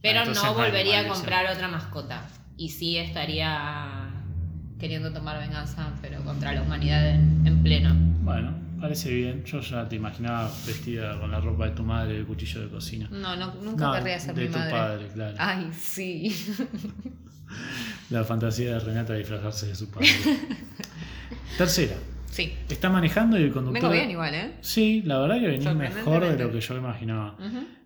Pero 0.00 0.20
entonces 0.20 0.42
no 0.42 0.54
volvería 0.54 1.00
a 1.00 1.08
comprar 1.08 1.46
otra 1.52 1.68
mascota. 1.68 2.22
Y 2.56 2.70
sí 2.70 2.96
estaría 2.96 4.08
queriendo 4.80 5.12
tomar 5.12 5.38
venganza, 5.40 5.90
pero 6.00 6.22
contra 6.24 6.52
la 6.52 6.62
humanidad 6.62 7.06
en, 7.10 7.42
en 7.46 7.62
pleno. 7.62 7.94
Bueno, 8.22 8.52
parece 8.80 9.12
bien. 9.12 9.44
Yo 9.44 9.60
ya 9.60 9.88
te 9.88 9.96
imaginaba 9.96 10.50
vestida 10.66 11.18
con 11.20 11.30
la 11.30 11.40
ropa 11.40 11.66
de 11.66 11.72
tu 11.72 11.82
madre 11.82 12.14
y 12.14 12.16
el 12.18 12.26
cuchillo 12.26 12.60
de 12.62 12.68
cocina. 12.68 13.08
No, 13.10 13.36
no 13.36 13.54
nunca 13.62 13.86
No, 13.86 13.92
querría 13.94 14.18
ser 14.18 14.34
de 14.34 14.42
mi 14.42 14.48
tu 14.52 14.58
madre. 14.58 14.70
padre, 14.72 15.06
claro. 15.14 15.36
Ay, 15.38 15.70
sí. 15.72 16.34
La 18.10 18.24
fantasía 18.24 18.74
de 18.74 18.80
Renata 18.80 19.12
de 19.14 19.20
disfrazarse 19.20 19.66
de 19.68 19.74
su 19.74 19.90
padre. 19.90 20.08
Tercera. 21.56 21.94
Sí. 22.30 22.52
Está 22.68 22.90
manejando 22.90 23.38
y 23.38 23.42
el 23.42 23.52
conductor. 23.52 23.82
Vengo 23.82 23.92
bien 23.94 24.10
igual, 24.10 24.34
¿eh? 24.34 24.52
Sí, 24.60 25.02
la 25.04 25.18
verdad 25.18 25.40
que 25.40 25.46
venís 25.48 25.74
mejor 25.74 26.24
de 26.36 26.44
lo 26.44 26.52
que 26.52 26.60
yo 26.60 26.76
imaginaba. 26.76 27.36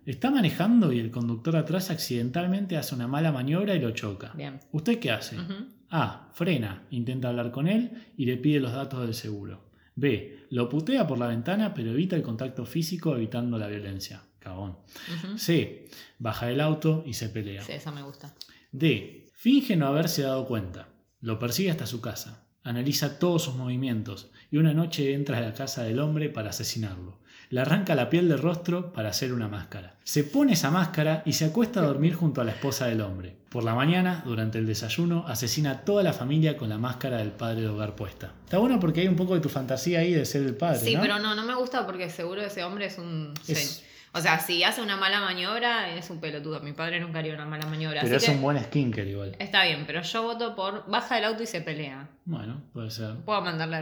Está 0.05 0.29
manejando 0.31 0.91
y 0.91 0.99
el 0.99 1.11
conductor 1.11 1.55
atrás 1.55 1.89
accidentalmente 1.89 2.75
hace 2.77 2.93
una 2.93 3.07
mala 3.07 3.31
maniobra 3.31 3.73
y 3.73 3.79
lo 3.79 3.91
choca. 3.91 4.31
Bien. 4.35 4.59
¿Usted 4.73 4.99
qué 4.99 5.11
hace? 5.11 5.39
Ujú. 5.39 5.53
A. 5.91 6.29
Frena, 6.33 6.83
intenta 6.91 7.29
hablar 7.29 7.51
con 7.51 7.67
él 7.67 7.91
y 8.17 8.25
le 8.25 8.35
pide 8.37 8.59
los 8.59 8.73
datos 8.73 9.01
del 9.01 9.13
seguro. 9.13 9.61
B. 9.95 10.45
Lo 10.49 10.69
putea 10.69 11.07
por 11.07 11.17
la 11.17 11.27
ventana 11.27 11.73
pero 11.73 11.91
evita 11.91 12.15
el 12.15 12.21
contacto 12.21 12.65
físico 12.65 13.15
evitando 13.15 13.57
la 13.57 13.67
violencia. 13.67 14.23
Cagón. 14.39 14.77
Ujú. 15.15 15.37
C. 15.37 15.87
Baja 16.19 16.47
del 16.47 16.61
auto 16.61 17.03
y 17.05 17.13
se 17.13 17.29
pelea. 17.29 17.61
Sí, 17.63 17.71
esa 17.71 17.91
me 17.91 18.01
gusta. 18.03 18.33
D. 18.71 19.31
Finge 19.33 19.75
no 19.75 19.87
haberse 19.87 20.23
dado 20.23 20.45
cuenta. 20.45 20.89
Lo 21.21 21.39
persigue 21.39 21.71
hasta 21.71 21.85
su 21.85 22.01
casa. 22.01 22.47
Analiza 22.63 23.19
todos 23.19 23.43
sus 23.43 23.55
movimientos 23.55 24.31
y 24.51 24.57
una 24.57 24.73
noche 24.73 25.13
entra 25.13 25.37
a 25.37 25.41
la 25.41 25.53
casa 25.53 25.83
del 25.83 25.99
hombre 25.99 26.29
para 26.29 26.49
asesinarlo. 26.49 27.19
Le 27.53 27.61
arranca 27.61 27.93
la 27.93 28.09
piel 28.09 28.29
del 28.29 28.39
rostro 28.39 28.91
para 28.93 29.09
hacer 29.09 29.31
una 29.31 29.47
máscara. 29.47 29.93
Se 30.03 30.23
pone 30.23 30.53
esa 30.53 30.71
máscara 30.71 31.21
y 31.23 31.33
se 31.33 31.45
acuesta 31.45 31.81
a 31.81 31.83
dormir 31.83 32.15
junto 32.15 32.41
a 32.41 32.43
la 32.43 32.49
esposa 32.49 32.87
del 32.87 33.01
hombre. 33.01 33.35
Por 33.49 33.63
la 33.63 33.75
mañana, 33.75 34.23
durante 34.25 34.57
el 34.57 34.65
desayuno, 34.65 35.25
asesina 35.27 35.69
a 35.69 35.81
toda 35.81 36.01
la 36.01 36.13
familia 36.13 36.57
con 36.57 36.67
la 36.67 36.79
máscara 36.79 37.17
del 37.17 37.29
padre 37.29 37.61
de 37.61 37.67
hogar 37.67 37.95
puesta. 37.95 38.31
Está 38.43 38.57
bueno 38.57 38.79
porque 38.79 39.01
hay 39.01 39.07
un 39.07 39.15
poco 39.15 39.35
de 39.35 39.41
tu 39.41 39.49
fantasía 39.49 39.99
ahí 39.99 40.13
de 40.13 40.25
ser 40.25 40.41
el 40.41 40.55
padre. 40.55 40.79
Sí, 40.79 40.95
¿no? 40.95 41.01
pero 41.03 41.19
no, 41.19 41.35
no 41.35 41.43
me 41.43 41.53
gusta 41.53 41.85
porque 41.85 42.09
seguro 42.09 42.41
ese 42.41 42.63
hombre 42.63 42.87
es 42.87 42.97
un... 42.97 43.35
Es- 43.47 43.57
sí. 43.59 43.83
O 44.15 44.21
sea, 44.21 44.39
si 44.39 44.63
hace 44.63 44.79
una 44.81 44.95
mala 44.95 45.21
maniobra, 45.21 45.95
es 45.95 46.09
un 46.11 46.19
pelotudo. 46.19 46.59
Mi 46.59 46.73
padre 46.73 46.99
nunca 46.99 47.17
haría 47.17 47.33
una 47.33 47.45
mala 47.45 47.65
maniobra. 47.65 48.01
Pero 48.01 48.15
así 48.17 48.25
es 48.25 48.31
que 48.31 48.35
un 48.35 48.43
buen 48.43 48.63
skinker 48.63 49.07
igual. 49.07 49.35
está 49.39 49.63
bien, 49.65 49.85
pero 49.87 50.03
yo 50.03 50.21
voto 50.23 50.55
por 50.55 50.87
baja 50.87 51.15
del 51.15 51.25
auto 51.25 51.41
y 51.41 51.47
se 51.47 51.61
pelea. 51.61 52.09
Bueno, 52.25 52.61
puede 52.73 52.91
ser. 52.91 53.15
Puedo 53.25 53.41
mandarle 53.41 53.77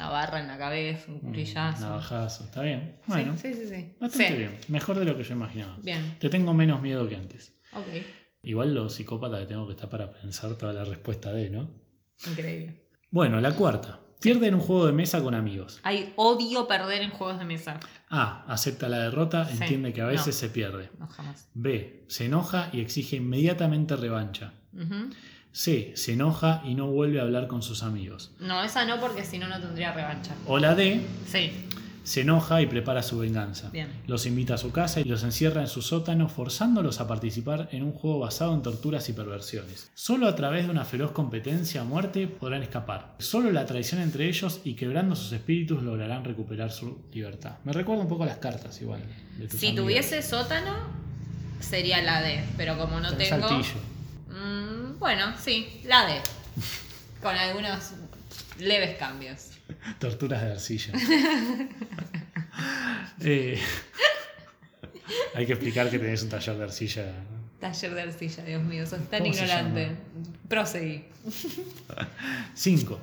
alguna 0.00 0.10
barra 0.10 0.40
en 0.40 0.48
la 0.48 0.58
cabeza, 0.58 1.04
un 1.08 1.14
Un 1.14 1.20
cuchillazo. 1.20 1.80
navajazo. 1.80 2.44
Está 2.44 2.62
bien. 2.62 2.96
Bueno, 3.06 3.36
Sí, 3.36 3.52
sí, 3.54 3.60
sí. 3.62 3.68
sí. 3.68 3.96
bastante 4.00 4.28
Sí. 4.28 4.34
bien. 4.34 4.58
Mejor 4.68 4.98
de 4.98 5.04
lo 5.04 5.16
que 5.16 5.22
yo 5.24 5.34
imaginaba. 5.34 5.76
Bien, 5.82 6.16
Te 6.18 6.28
tengo 6.28 6.52
menos 6.54 6.80
miedo 6.82 7.08
que 7.08 7.16
antes. 7.16 7.54
ok. 7.72 7.86
Igual 8.42 8.74
lo 8.74 8.88
psicópata 8.90 9.38
que 9.40 9.46
tengo 9.46 9.66
que 9.66 9.72
estar 9.72 9.88
para 9.88 10.12
pensar 10.12 10.54
toda 10.56 10.72
la 10.72 10.84
respuesta 10.84 11.32
de, 11.32 11.48
¿no? 11.48 11.70
Increíble. 12.28 12.88
Bueno, 13.10 13.40
la 13.40 13.52
cuarta. 13.52 14.00
Pierde 14.20 14.48
en 14.48 14.54
un 14.54 14.60
juego 14.60 14.86
de 14.86 14.92
mesa 14.92 15.22
con 15.22 15.34
amigos. 15.34 15.80
Hay 15.82 16.12
odio 16.16 16.66
perder 16.66 17.02
en 17.02 17.10
juegos 17.10 17.38
de 17.38 17.44
mesa. 17.44 17.78
A. 18.08 18.44
Acepta 18.52 18.88
la 18.88 18.98
derrota, 19.00 19.46
Sí. 19.46 19.58
entiende 19.60 19.92
que 19.92 20.00
a 20.02 20.06
veces 20.06 20.26
No. 20.28 20.32
se 20.32 20.48
pierde. 20.50 20.90
No, 20.98 21.06
jamás. 21.08 21.50
B. 21.54 22.04
Se 22.08 22.26
enoja 22.26 22.70
y 22.72 22.80
exige 22.80 23.16
inmediatamente 23.16 23.96
revancha. 23.96 24.54
Ujú. 24.72 25.10
C. 25.54 25.92
Se 25.94 26.12
enoja 26.14 26.62
y 26.64 26.74
no 26.74 26.88
vuelve 26.88 27.20
a 27.20 27.22
hablar 27.22 27.46
con 27.46 27.62
sus 27.62 27.84
amigos. 27.84 28.32
No, 28.40 28.62
esa 28.64 28.84
no, 28.84 28.98
porque 28.98 29.24
si 29.24 29.38
no, 29.38 29.46
no 29.48 29.60
tendría 29.60 29.92
revancha. 29.92 30.34
O 30.48 30.58
la 30.58 30.74
D. 30.74 31.00
Sí, 31.30 31.52
Se 32.02 32.22
enoja 32.22 32.60
y 32.60 32.66
prepara 32.66 33.02
su 33.04 33.18
venganza. 33.18 33.70
bien. 33.70 33.88
Los 34.08 34.26
invita 34.26 34.54
a 34.54 34.58
su 34.58 34.72
casa 34.72 35.00
y 35.00 35.04
los 35.04 35.22
encierra 35.22 35.60
en 35.62 35.68
su 35.68 35.80
sótano, 35.80 36.28
forzándolos 36.28 37.00
a 37.00 37.06
participar 37.06 37.68
en 37.72 37.82
un 37.84 37.92
juego 37.92 38.18
basado 38.18 38.52
en 38.52 38.62
torturas 38.62 39.08
y 39.08 39.12
perversiones. 39.14 39.90
Solo 39.94 40.26
a 40.28 40.34
través 40.34 40.64
de 40.66 40.70
una 40.72 40.84
feroz 40.84 41.12
competencia 41.12 41.80
a 41.82 41.84
muerte 41.84 42.26
podrán 42.26 42.62
escapar. 42.64 43.14
Solo 43.20 43.50
la 43.52 43.64
traición 43.64 44.00
entre 44.02 44.28
ellos 44.28 44.60
y 44.64 44.74
quebrando 44.74 45.14
sus 45.16 45.32
espíritus 45.32 45.82
lograrán 45.84 46.24
recuperar 46.24 46.72
su 46.72 46.98
libertad. 47.12 47.58
Me 47.64 47.72
recuerda 47.72 48.02
un 48.02 48.08
poco 48.08 48.24
a 48.24 48.26
las 48.26 48.38
cartas 48.38 48.82
igual. 48.82 49.00
de 49.38 49.48
Si 49.48 49.68
amigas. 49.68 49.82
tuviese 49.84 50.22
sótano, 50.22 50.74
sería 51.60 52.02
la 52.02 52.20
D, 52.22 52.44
pero 52.58 52.76
como 52.76 52.98
no 53.00 53.08
Tenés 53.12 53.30
tengo. 53.30 53.48
saltillo. 53.48 53.80
Bueno, 55.04 55.34
sí, 55.38 55.82
la 55.84 56.06
D. 56.06 56.14
Con 57.22 57.36
algunos 57.36 57.92
leves 58.58 58.96
cambios. 58.96 59.50
Torturas 59.98 60.40
de 60.42 60.52
arcilla. 60.52 60.92
Eh, 63.20 63.58
hay 65.34 65.44
que 65.46 65.52
explicar 65.52 65.90
que 65.90 65.98
tenés 65.98 66.22
un 66.22 66.30
taller 66.30 66.56
de 66.56 66.64
arcilla. 66.64 67.12
Taller 67.60 67.94
de 67.94 68.00
arcilla, 68.02 68.44
Dios 68.44 68.62
mío, 68.62 68.86
sos 68.86 69.00
tan 69.10 69.20
¿Cómo 69.20 69.32
se 69.34 69.42
ignorante. 69.42 69.96
Proseguí. 70.48 71.04
5. 72.54 72.98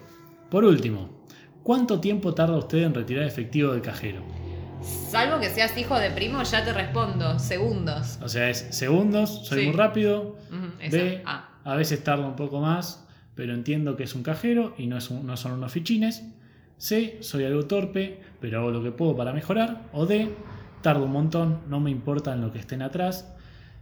Por 0.49 0.63
último, 0.65 1.23
¿cuánto 1.63 1.99
tiempo 2.01 2.33
tarda 2.33 2.57
usted 2.57 2.79
en 2.79 2.93
retirar 2.95 3.25
efectivo 3.25 3.73
del 3.73 3.81
cajero? 3.83 4.23
Salvo 5.11 5.39
que 5.39 5.49
seas 5.49 5.77
hijo 5.77 5.99
de 5.99 6.09
primo, 6.11 6.41
ya 6.43 6.63
te 6.65 6.73
respondo. 6.73 7.37
Segundos. 7.37 8.17
O 8.23 8.27
sea, 8.29 8.49
es 8.49 8.65
segundos, 8.71 9.45
soy 9.47 9.59
Sí. 9.61 9.65
muy 9.67 9.75
rápido. 9.75 10.37
Ah, 11.25 11.49
a 11.63 11.75
veces 11.75 12.03
tarda 12.03 12.25
un 12.25 12.35
poco 12.35 12.59
más, 12.61 13.07
pero 13.35 13.53
entiendo 13.53 13.95
que 13.95 14.03
es 14.03 14.15
un 14.15 14.23
cajero 14.23 14.73
y 14.77 14.87
no, 14.87 14.97
es 14.97 15.09
un- 15.09 15.25
no 15.25 15.37
son 15.37 15.53
unos 15.53 15.71
fichines. 15.71 16.23
C, 16.77 17.17
soy 17.21 17.45
algo 17.45 17.63
torpe, 17.67 18.19
pero 18.39 18.59
hago 18.59 18.71
lo 18.71 18.83
que 18.83 18.91
puedo 18.91 19.15
para 19.15 19.33
mejorar. 19.33 19.83
O 19.93 20.05
D, 20.05 20.33
tardo 20.81 21.05
un 21.05 21.11
montón, 21.11 21.61
no 21.67 21.79
me 21.79 21.91
importa 21.91 22.33
en 22.33 22.41
lo 22.41 22.51
que 22.51 22.59
estén 22.59 22.81
atrás. 22.81 23.31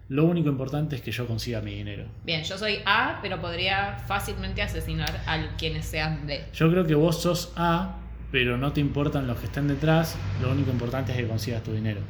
Lo 0.10 0.26
único 0.26 0.50
importante 0.50 0.96
es 0.96 1.02
que 1.02 1.12
yo 1.12 1.28
consiga 1.28 1.62
mi 1.62 1.76
dinero. 1.76 2.06
Bien, 2.26 2.44
yo 2.44 2.58
soy 2.58 2.80
A, 2.86 3.20
pero 3.22 3.40
podría 3.40 4.00
fácilmente 4.08 4.62
asesinar 4.62 5.22
a 5.28 5.56
quienes 5.56 5.86
sean 5.86 6.26
B. 6.26 6.46
Yo 6.54 6.70
creo 6.72 6.86
que 6.86 6.96
vos 6.96 7.22
sos 7.22 7.54
A, 7.56 7.96
pero 8.32 8.58
no 8.58 8.74
te 8.74 8.82
importan 8.82 9.28
los 9.28 9.38
que 9.40 9.46
estén 9.46 9.68
detrás. 9.68 10.18
Lo 10.42 10.52
único 10.52 10.72
importante 10.72 11.12
es 11.12 11.18
que 11.20 11.28
consigas 11.28 11.64
tu 11.64 11.74
dinero. 11.74 12.02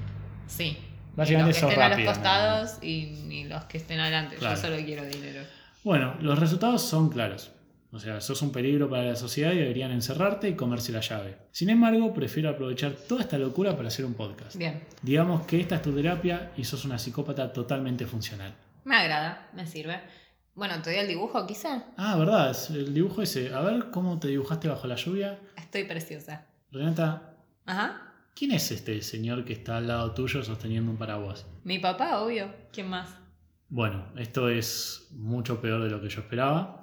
Sí. 0.48 0.78
Básicamente 1.16 1.60
Ni 1.60 1.62
los 1.62 1.62
que 1.62 1.68
estén 1.70 1.82
a 1.84 1.90
rápida, 1.90 2.06
los 2.06 2.18
costados 2.18 2.84
y 2.84 3.24
ni 3.28 3.44
los 3.44 3.64
que 3.66 3.78
estén 3.78 4.00
adelante. 4.00 4.38
Claro. 4.38 4.56
Yo 4.56 4.62
solo 4.62 4.78
quiero 4.86 5.04
dinero. 5.06 5.42
Bueno, 5.84 6.16
los 6.22 6.38
resultados 6.40 6.82
son 6.82 7.10
claros. 7.10 7.52
O 7.92 7.98
sea, 7.98 8.22
sos 8.22 8.42
un 8.44 8.52
peligro 8.52 8.88
para 8.90 9.04
la 9.04 9.16
sociedad 9.16 9.52
y 9.52 9.58
deberían 9.58 9.92
encerrarte 9.92 10.48
y 10.50 10.56
comerse 10.56 10.92
la 10.92 11.00
llave. 11.00 11.38
Sin 11.52 11.70
embargo, 11.72 12.14
prefiero 12.14 12.50
aprovechar 12.50 12.92
toda 12.94 13.22
esta 13.22 13.38
locura 13.40 13.76
para 13.76 13.88
hacer 13.88 14.06
un 14.06 14.14
podcast. 14.14 14.56
Bien. 14.58 14.84
Digamos 15.02 15.48
que 15.48 15.60
esta 15.60 15.76
es 15.76 15.82
tu 15.82 15.92
terapia 15.94 16.52
y 16.56 16.64
sos 16.66 16.86
una 16.86 17.00
psicópata 17.00 17.52
totalmente 17.52 18.06
funcional. 18.06 18.54
Me 18.84 18.96
agrada, 18.96 19.50
me 19.56 19.66
sirve. 19.66 20.02
Bueno, 20.54 20.82
¿te 20.82 20.92
doy 20.92 21.00
el 21.00 21.08
dibujo 21.08 21.48
quizá? 21.48 21.86
Ah, 21.98 22.16
verdad, 22.18 22.56
el 22.70 22.94
dibujo 22.94 23.24
ese. 23.24 23.54
A 23.56 23.62
ver 23.62 23.90
cómo 23.90 24.20
te 24.20 24.28
dibujaste 24.28 24.68
bajo 24.68 24.86
la 24.86 24.96
lluvia. 24.96 25.40
Estoy 25.58 25.86
preciosa. 25.86 26.46
Renata, 26.72 27.34
Ajá. 27.66 28.14
¿quién 28.36 28.52
es 28.52 28.70
este 28.72 29.02
señor 29.02 29.46
que 29.46 29.54
está 29.54 29.78
al 29.78 29.88
lado 29.88 30.12
tuyo 30.14 30.44
sosteniendo 30.44 30.92
un 30.92 30.98
paraguas? 30.98 31.48
Mi 31.64 31.80
papá, 31.80 32.20
obvio. 32.22 32.54
¿Quién 32.72 32.88
más? 32.88 33.10
Bueno, 33.70 34.08
esto 34.18 34.50
es 34.50 35.08
mucho 35.12 35.62
peor 35.62 35.84
de 35.84 35.90
lo 35.90 36.02
que 36.02 36.10
yo 36.10 36.22
esperaba. 36.22 36.82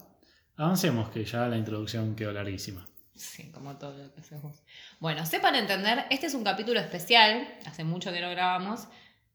Avancemos, 0.56 1.10
que 1.10 1.24
ya 1.24 1.48
la 1.48 1.56
introducción 1.56 2.14
quedó 2.14 2.32
larguísima. 2.32 2.86
Sí, 3.14 3.50
como 3.50 3.76
todo 3.76 3.96
lo 3.96 4.14
que 4.14 4.20
haces 4.20 4.40
vos. 4.40 4.62
Bueno, 5.00 5.26
sepan 5.26 5.56
entender, 5.56 6.04
este 6.10 6.26
es 6.26 6.34
un 6.34 6.44
capítulo 6.44 6.78
especial. 6.78 7.48
Hace 7.66 7.82
mucho 7.82 8.12
que 8.12 8.20
no 8.20 8.30
grabamos. 8.30 8.86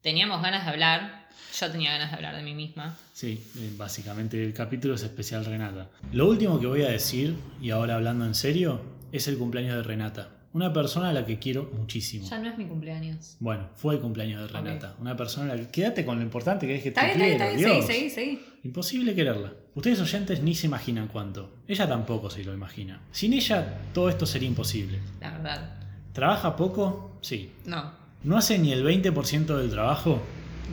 Teníamos 0.02 0.42
ganas 0.42 0.66
de 0.66 0.72
hablar. 0.72 1.28
Yo 1.60 1.72
tenía 1.72 1.92
ganas 1.92 2.12
de 2.12 2.16
hablar 2.16 2.36
de 2.36 2.44
mí 2.44 2.54
misma. 2.54 2.98
Sí, 3.14 3.52
eh, 3.58 3.74
básicamente 3.76 4.42
el 4.44 4.54
capítulo 4.54 4.96
es 4.96 5.04
especial 5.04 5.46
Renata. 5.46 5.90
Lo 6.14 6.30
último 6.30 6.60
que 6.60 6.68
voy 6.68 6.84
a 6.84 6.90
decir, 6.90 7.36
y 7.62 7.72
ahora 7.72 7.96
hablando 7.96 8.26
en 8.26 8.34
serio, 8.34 8.82
es 9.12 9.28
el 9.28 9.38
cumpleaños 9.38 9.76
de 9.76 9.84
Renata. 9.84 10.41
Una 10.54 10.74
persona 10.74 11.10
a 11.10 11.14
la 11.14 11.26
que 11.26 11.40
quiero 11.40 11.72
muchísimo. 11.78 12.28
Ya 12.30 12.40
no 12.40 12.50
es 12.50 12.58
mi 12.58 12.66
cumpleaños. 12.66 13.38
Bueno, 13.40 13.70
fue 13.76 13.96
el 13.96 14.02
cumpleaños 14.02 14.42
de 14.42 14.48
Renata. 14.48 14.96
Una 15.00 15.16
persona 15.16 15.54
a 15.54 15.56
la 15.56 15.62
que... 15.64 15.70
Quédate 15.70 16.06
con 16.06 16.18
lo 16.18 16.24
importante 16.24 16.68
que 16.68 16.76
es 16.76 16.84
que 16.84 16.92
te 16.92 17.00
bien, 17.06 17.18
quiero, 17.18 17.44
está. 17.46 17.58
Dios. 17.58 17.86
Seguí, 17.86 18.10
seguí, 18.10 18.10
seguí. 18.10 18.46
Imposible 18.64 19.16
quererla. 19.16 19.54
Ustedes 19.76 20.02
oyentes 20.02 20.42
ni 20.42 20.54
se 20.54 20.68
imaginan 20.68 21.08
cuánto. 21.08 21.50
Ella 21.68 21.88
tampoco 21.88 22.30
se 22.30 22.44
lo 22.44 22.54
imagina. 22.54 23.02
Sin 23.12 23.32
ella, 23.34 23.80
todo 23.94 24.10
esto 24.10 24.26
sería 24.26 24.50
imposible. 24.50 25.00
La 25.22 25.32
verdad. 25.32 25.80
¿Trabaja 26.12 26.56
poco? 26.58 27.18
Sí. 27.22 27.52
No, 27.66 27.94
¿No 28.24 28.38
hace 28.38 28.60
ni 28.60 28.72
el 28.74 28.86
20% 28.86 29.58
del 29.58 29.70
trabajo? 29.70 30.22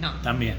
no. 0.01 0.13
También. 0.23 0.57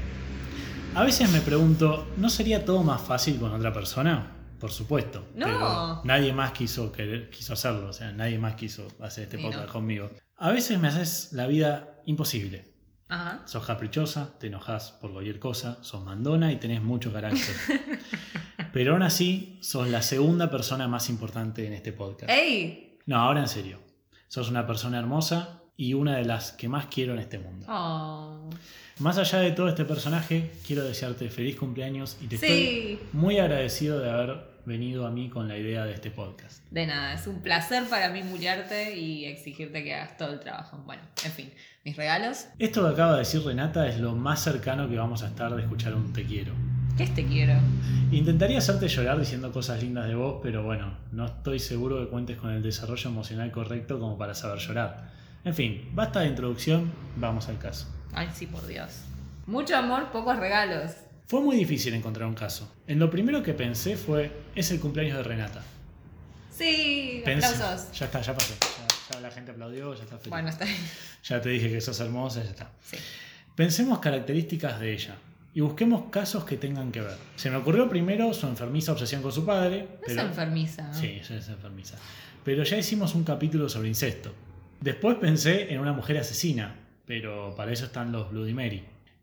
A 0.94 1.04
veces 1.04 1.30
me 1.30 1.40
pregunto, 1.40 2.08
¿no 2.16 2.28
sería 2.30 2.64
todo 2.64 2.82
más 2.82 3.00
fácil 3.00 3.38
con 3.38 3.52
otra 3.52 3.72
persona? 3.72 4.32
Por 4.60 4.70
supuesto. 4.70 5.26
No. 5.34 5.46
Pero 5.46 6.00
nadie 6.04 6.32
más 6.32 6.52
quiso, 6.52 6.92
querer, 6.92 7.30
quiso 7.30 7.54
hacerlo. 7.54 7.88
O 7.88 7.92
sea, 7.92 8.12
nadie 8.12 8.38
más 8.38 8.54
quiso 8.54 8.86
hacer 9.00 9.24
este 9.24 9.38
podcast 9.38 9.66
no. 9.66 9.72
conmigo. 9.72 10.10
A 10.36 10.50
veces 10.50 10.78
me 10.78 10.88
haces 10.88 11.32
la 11.32 11.46
vida 11.46 12.00
imposible. 12.06 12.66
Ajá. 13.08 13.42
Sos 13.46 13.66
caprichosa, 13.66 14.38
te 14.38 14.46
enojas 14.46 14.92
por 14.92 15.12
cualquier 15.12 15.40
cosa, 15.40 15.82
sos 15.82 16.04
mandona 16.04 16.52
y 16.52 16.56
tenés 16.56 16.80
mucho 16.82 17.12
carácter. 17.12 17.56
Pero 18.72 18.92
aún 18.92 19.02
así, 19.02 19.58
sos 19.62 19.88
la 19.88 20.02
segunda 20.02 20.50
persona 20.50 20.86
más 20.86 21.08
importante 21.10 21.66
en 21.66 21.72
este 21.72 21.92
podcast. 21.92 22.30
¡Ey! 22.30 22.98
No, 23.06 23.16
ahora 23.16 23.40
en 23.40 23.48
serio. 23.48 23.80
Sos 24.28 24.48
una 24.48 24.64
persona 24.66 24.98
hermosa 24.98 25.62
y 25.76 25.94
una 25.94 26.16
de 26.16 26.24
las 26.24 26.52
que 26.52 26.68
más 26.68 26.86
quiero 26.86 27.14
en 27.14 27.18
este 27.18 27.38
mundo. 27.40 27.66
Oh. 27.68 28.48
Más 29.00 29.18
allá 29.18 29.38
de 29.40 29.50
todo 29.52 29.68
este 29.68 29.84
personaje, 29.84 30.52
quiero 30.66 30.84
desearte 30.84 31.28
feliz 31.30 31.56
cumpleaños 31.56 32.16
y 32.20 32.26
te 32.28 32.34
estoy 32.36 32.48
Sí. 32.50 32.98
muy 33.12 33.38
agradecido 33.38 33.98
de 33.98 34.10
haber 34.10 34.49
venido 34.64 35.06
a 35.06 35.10
mí 35.10 35.28
con 35.28 35.48
la 35.48 35.56
idea 35.56 35.84
de 35.84 35.94
este 35.94 36.10
podcast. 36.10 36.64
De 36.70 36.86
nada, 36.86 37.14
es 37.14 37.26
un 37.26 37.42
placer 37.42 37.84
para 37.88 38.10
mí 38.10 38.22
mullarte 38.22 38.96
y 38.96 39.24
exigirte 39.26 39.82
que 39.82 39.94
hagas 39.94 40.16
todo 40.16 40.32
el 40.32 40.40
trabajo. 40.40 40.82
Bueno, 40.86 41.02
en 41.24 41.32
fin, 41.32 41.52
mis 41.84 41.96
regalos. 41.96 42.46
Esto 42.58 42.82
que 42.82 42.92
acaba 42.92 43.12
de 43.12 43.20
decir 43.20 43.42
Renata 43.42 43.88
es 43.88 43.98
lo 43.98 44.14
más 44.14 44.42
cercano 44.42 44.88
que 44.88 44.96
vamos 44.96 45.22
a 45.22 45.28
estar 45.28 45.54
de 45.54 45.62
escuchar 45.62 45.94
un 45.94 46.12
te 46.12 46.24
quiero. 46.24 46.52
¿Qué 46.96 47.04
es 47.04 47.14
te 47.14 47.24
quiero? 47.24 47.54
Intentaría 48.12 48.58
hacerte 48.58 48.88
llorar 48.88 49.18
diciendo 49.18 49.52
cosas 49.52 49.82
lindas 49.82 50.06
de 50.06 50.14
vos, 50.14 50.40
pero 50.42 50.62
bueno, 50.62 50.98
no 51.12 51.26
estoy 51.26 51.58
seguro 51.58 52.00
que 52.00 52.10
cuentes 52.10 52.36
con 52.36 52.50
el 52.50 52.62
desarrollo 52.62 53.10
emocional 53.10 53.50
correcto 53.50 53.98
como 53.98 54.18
para 54.18 54.34
saber 54.34 54.58
llorar. 54.58 55.10
En 55.44 55.54
fin, 55.54 55.88
basta 55.94 56.20
de 56.20 56.26
introducción, 56.26 56.92
vamos 57.16 57.48
al 57.48 57.58
caso. 57.58 57.86
Ay, 58.12 58.28
sí, 58.34 58.46
por 58.46 58.66
Dios. 58.66 59.04
Mucho 59.46 59.76
amor, 59.76 60.10
pocos 60.12 60.36
regalos. 60.38 60.92
Fue 61.30 61.40
muy 61.40 61.54
difícil 61.54 61.94
encontrar 61.94 62.26
un 62.26 62.34
caso. 62.34 62.68
En 62.88 62.98
lo 62.98 63.08
primero 63.08 63.40
que 63.40 63.54
pensé 63.54 63.96
fue, 63.96 64.32
es 64.56 64.72
el 64.72 64.80
cumpleaños 64.80 65.16
de 65.16 65.22
Renata. 65.22 65.62
Sí, 66.50 67.22
Pensé- 67.24 67.54
aplausos. 67.54 67.96
Ya 67.96 68.06
está, 68.06 68.20
ya 68.20 68.34
pasó. 68.34 68.52
Ya, 68.60 69.14
ya 69.14 69.20
la 69.20 69.30
gente 69.30 69.52
aplaudió, 69.52 69.94
ya 69.94 70.02
está 70.02 70.18
feliz. 70.18 70.30
Bueno, 70.30 70.48
está 70.48 70.64
bien. 70.64 70.76
Ya 71.22 71.40
te 71.40 71.50
dije 71.50 71.70
que 71.70 71.80
sos 71.80 72.00
hermosa, 72.00 72.42
ya 72.42 72.50
está. 72.50 72.72
Sí. 72.82 72.96
Pensemos 73.54 74.00
características 74.00 74.80
de 74.80 74.92
ella 74.92 75.18
y 75.54 75.60
busquemos 75.60 76.10
casos 76.10 76.42
que 76.42 76.56
tengan 76.56 76.90
que 76.90 77.00
ver. 77.00 77.16
Se 77.36 77.48
me 77.48 77.58
ocurrió 77.58 77.88
primero 77.88 78.34
su 78.34 78.48
enfermiza 78.48 78.90
obsesión 78.90 79.22
con 79.22 79.30
su 79.30 79.46
padre. 79.46 79.82
No 79.82 79.88
pero... 80.04 80.22
es 80.22 80.26
enfermiza. 80.26 80.88
¿no? 80.88 80.94
Sí, 80.94 81.06
ella 81.06 81.36
es 81.36 81.48
enfermiza. 81.48 81.96
Pero 82.44 82.64
ya 82.64 82.76
hicimos 82.76 83.14
un 83.14 83.22
capítulo 83.22 83.68
sobre 83.68 83.86
incesto. 83.86 84.34
Después 84.80 85.16
pensé 85.20 85.72
en 85.72 85.78
una 85.78 85.92
mujer 85.92 86.18
asesina, 86.18 86.74
pero 87.06 87.54
para 87.54 87.70
eso 87.72 87.84
están 87.84 88.10
los 88.10 88.32
Bloody 88.32 88.52
Mary. 88.52 88.82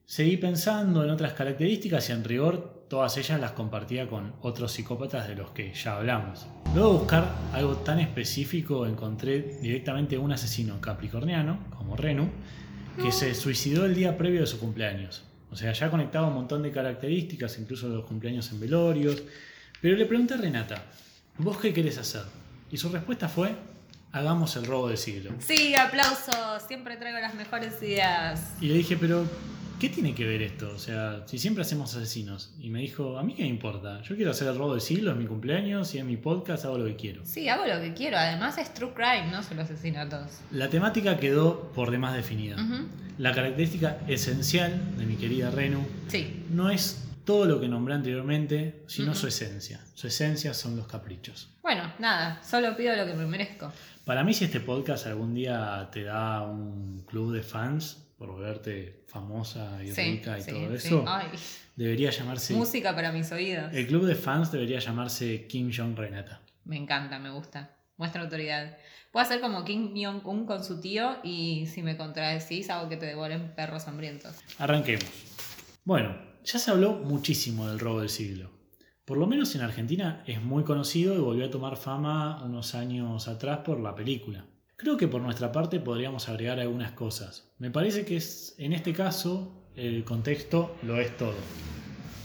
Seguí 0.10 0.38
pensando 0.38 1.04
en 1.04 1.10
otras 1.10 1.34
características 1.34 2.08
y 2.08 2.14
en 2.14 2.24
rigor 2.24 2.86
todas 2.88 3.18
ellas 3.18 3.42
las 3.42 3.52
compartía 3.52 4.08
con 4.08 4.36
otros 4.40 4.72
psicópatas 4.72 5.28
de 5.28 5.36
los 5.36 5.52
que 5.52 5.74
ya 5.74 5.98
hablamos. 5.98 6.48
Luego 6.74 6.94
de 6.94 7.00
buscar 7.00 7.36
algo 7.52 7.76
tan 7.76 8.00
específico 8.00 8.86
encontré 8.86 9.60
directamente 9.62 10.18
un 10.18 10.32
asesino 10.32 10.80
capricorniano, 10.80 11.60
como 11.78 11.98
Renu, 11.98 12.30
que 13.04 13.12
se 13.12 13.36
suicidó 13.36 13.84
el 13.84 13.96
día 13.96 14.18
previo 14.18 14.40
de 14.40 14.48
su 14.48 14.62
cumpleaños. 14.62 15.26
O 15.52 15.58
sea, 15.58 15.74
ya 15.74 15.92
conectaba 15.92 16.28
un 16.28 16.36
montón 16.36 16.64
de 16.64 16.72
características, 16.72 17.60
incluso 17.60 17.90
los 17.90 18.06
cumpleaños 18.06 18.50
en 18.54 18.62
velorios. 18.62 19.24
Pero 19.82 19.98
le 19.98 20.06
pregunté 20.06 20.36
a 20.36 20.38
Renata, 20.38 20.86
¿vos 21.38 21.58
qué 21.58 21.74
querés 21.74 21.98
hacer? 21.98 22.24
Y 22.72 22.78
su 22.78 22.88
respuesta 22.88 23.28
fue, 23.28 23.54
hagamos 24.14 24.56
el 24.56 24.68
robo 24.68 24.88
del 24.88 24.98
siglo. 24.98 25.32
Sí, 25.40 25.76
aplausos. 25.76 26.64
Siempre 26.66 26.96
traigo 26.96 27.20
las 27.20 27.36
mejores 27.36 27.74
ideas. 27.84 28.54
Y 28.62 28.68
le 28.68 28.76
dije, 28.76 28.96
pero 28.96 29.26
¿qué 29.80 29.90
tiene 29.90 30.14
que 30.16 30.26
ver 30.26 30.42
esto? 30.42 30.72
O 30.76 30.80
sea, 30.80 31.24
si 31.26 31.38
siempre 31.38 31.62
hacemos 31.62 31.96
asesinos. 31.96 32.54
Y 32.60 32.70
me 32.70 32.82
dijo, 32.82 33.18
a 33.18 33.24
mí 33.24 33.34
qué 33.36 33.44
me 33.44 33.50
importa. 33.50 34.02
Yo 34.02 34.16
quiero 34.16 34.32
hacer 34.32 34.48
el 34.48 34.58
robo 34.58 34.72
del 34.74 34.82
siglo, 34.82 35.12
es 35.12 35.18
mi 35.18 35.26
cumpleaños 35.26 35.94
y 35.96 36.00
en 36.00 36.08
mi 36.08 36.18
podcast 36.18 36.66
hago 36.66 36.78
lo 36.78 36.86
que 36.86 36.96
quiero. 36.96 37.22
Sí, 37.26 37.48
hago 37.50 37.66
lo 37.66 37.80
que 37.82 37.94
quiero. 37.94 38.18
Además 38.18 38.58
es 38.58 38.74
true 38.74 38.94
crime, 38.94 39.32
no 39.32 39.44
solo 39.44 39.62
asesinatos. 39.62 40.40
La 40.52 40.70
temática 40.70 41.18
quedó 41.18 41.72
por 41.74 41.92
demás 41.92 42.16
definida. 42.16 42.58
La 43.18 43.34
característica 43.34 44.00
esencial 44.08 44.98
de 44.98 45.06
mi 45.06 45.16
querida 45.16 45.50
Renu 45.52 45.86
Sí. 46.08 46.46
no 46.52 46.70
es 46.70 47.04
todo 47.26 47.46
lo 47.46 47.60
que 47.60 47.68
nombré 47.68 47.94
anteriormente, 47.96 48.84
sino 48.88 49.14
su 49.14 49.28
esencia. 49.28 49.82
Su 49.96 50.08
esencia 50.08 50.54
son 50.54 50.78
los 50.78 50.88
caprichos. 50.88 51.50
Bueno, 51.62 51.92
nada, 52.00 52.42
solo 52.42 52.76
pido 52.78 52.96
lo 52.96 53.06
que 53.06 53.14
me 53.14 53.26
merezco. 53.26 53.72
Para 54.06 54.24
mí, 54.24 54.34
si 54.34 54.46
este 54.46 54.62
podcast 54.62 55.06
algún 55.08 55.34
día 55.34 55.90
te 55.92 56.04
da 56.04 56.42
un 56.44 57.04
club 57.06 57.34
de 57.34 57.44
fans 57.44 58.07
por 58.18 58.38
verte 58.40 59.04
famosa 59.08 59.84
y 59.84 59.92
Sí, 59.92 60.02
rica 60.02 60.38
y 60.38 60.42
sí, 60.42 60.52
todo 60.52 60.74
eso, 60.74 61.06
Ay, 61.08 61.28
debería 61.76 62.10
llamarse. 62.10 62.54
música 62.56 62.96
para 62.96 63.12
mis 63.12 63.32
oídos. 63.32 63.74
El 63.74 63.88
club 63.88 64.06
de 64.06 64.16
fans 64.16 64.52
debería 64.52 64.80
llamarse 64.80 65.48
Kim 65.48 65.72
Jong 65.76 65.96
Renata. 65.96 66.42
Me 66.66 66.78
encanta, 66.78 67.20
me 67.20 67.30
gusta. 67.30 67.76
Muestra 67.98 68.22
autoridad. 68.24 68.78
Puedo 69.12 69.26
hacer 69.26 69.40
como 69.40 69.64
Kim 69.64 69.94
Jong-un 69.96 70.46
con 70.46 70.64
su 70.64 70.80
tío 70.82 71.18
y 71.24 71.66
si 71.68 71.82
me 71.82 71.96
contradecís 71.98 72.70
hago 72.70 72.90
que 72.90 72.98
te 72.98 73.06
devoren 73.06 73.54
perros 73.56 73.88
hambrientos. 73.88 74.36
Arranquemos. 74.58 75.06
Bueno, 75.86 76.16
ya 76.44 76.60
se 76.60 76.72
habló 76.72 76.94
muchísimo 76.94 77.68
del 77.68 77.80
robo 77.80 78.02
del 78.02 78.10
siglo. 78.10 78.52
Por 79.06 79.18
lo 79.18 79.26
menos 79.26 79.56
en 79.56 79.62
Argentina 79.62 80.24
es 80.28 80.42
muy 80.42 80.64
conocido 80.64 81.16
y 81.16 81.20
volvió 81.20 81.46
a 81.46 81.50
tomar 81.50 81.78
fama 81.78 82.44
unos 82.44 82.76
años 82.76 83.28
atrás 83.30 83.60
por 83.60 83.80
la 83.80 83.96
película. 83.96 84.46
Creo 84.78 84.96
que 84.96 85.08
por 85.08 85.22
nuestra 85.22 85.52
parte 85.52 85.80
podríamos 85.80 86.30
agregar 86.30 86.60
algunas 86.60 86.92
cosas. 86.92 87.50
Me 87.58 87.72
parece 87.72 88.06
que 88.06 88.18
es, 88.18 88.54
en 88.60 88.74
este 88.74 88.94
caso 88.94 89.52
el 89.76 90.04
contexto 90.04 90.76
lo 90.84 91.00
es 91.00 91.16
todo, 91.18 91.36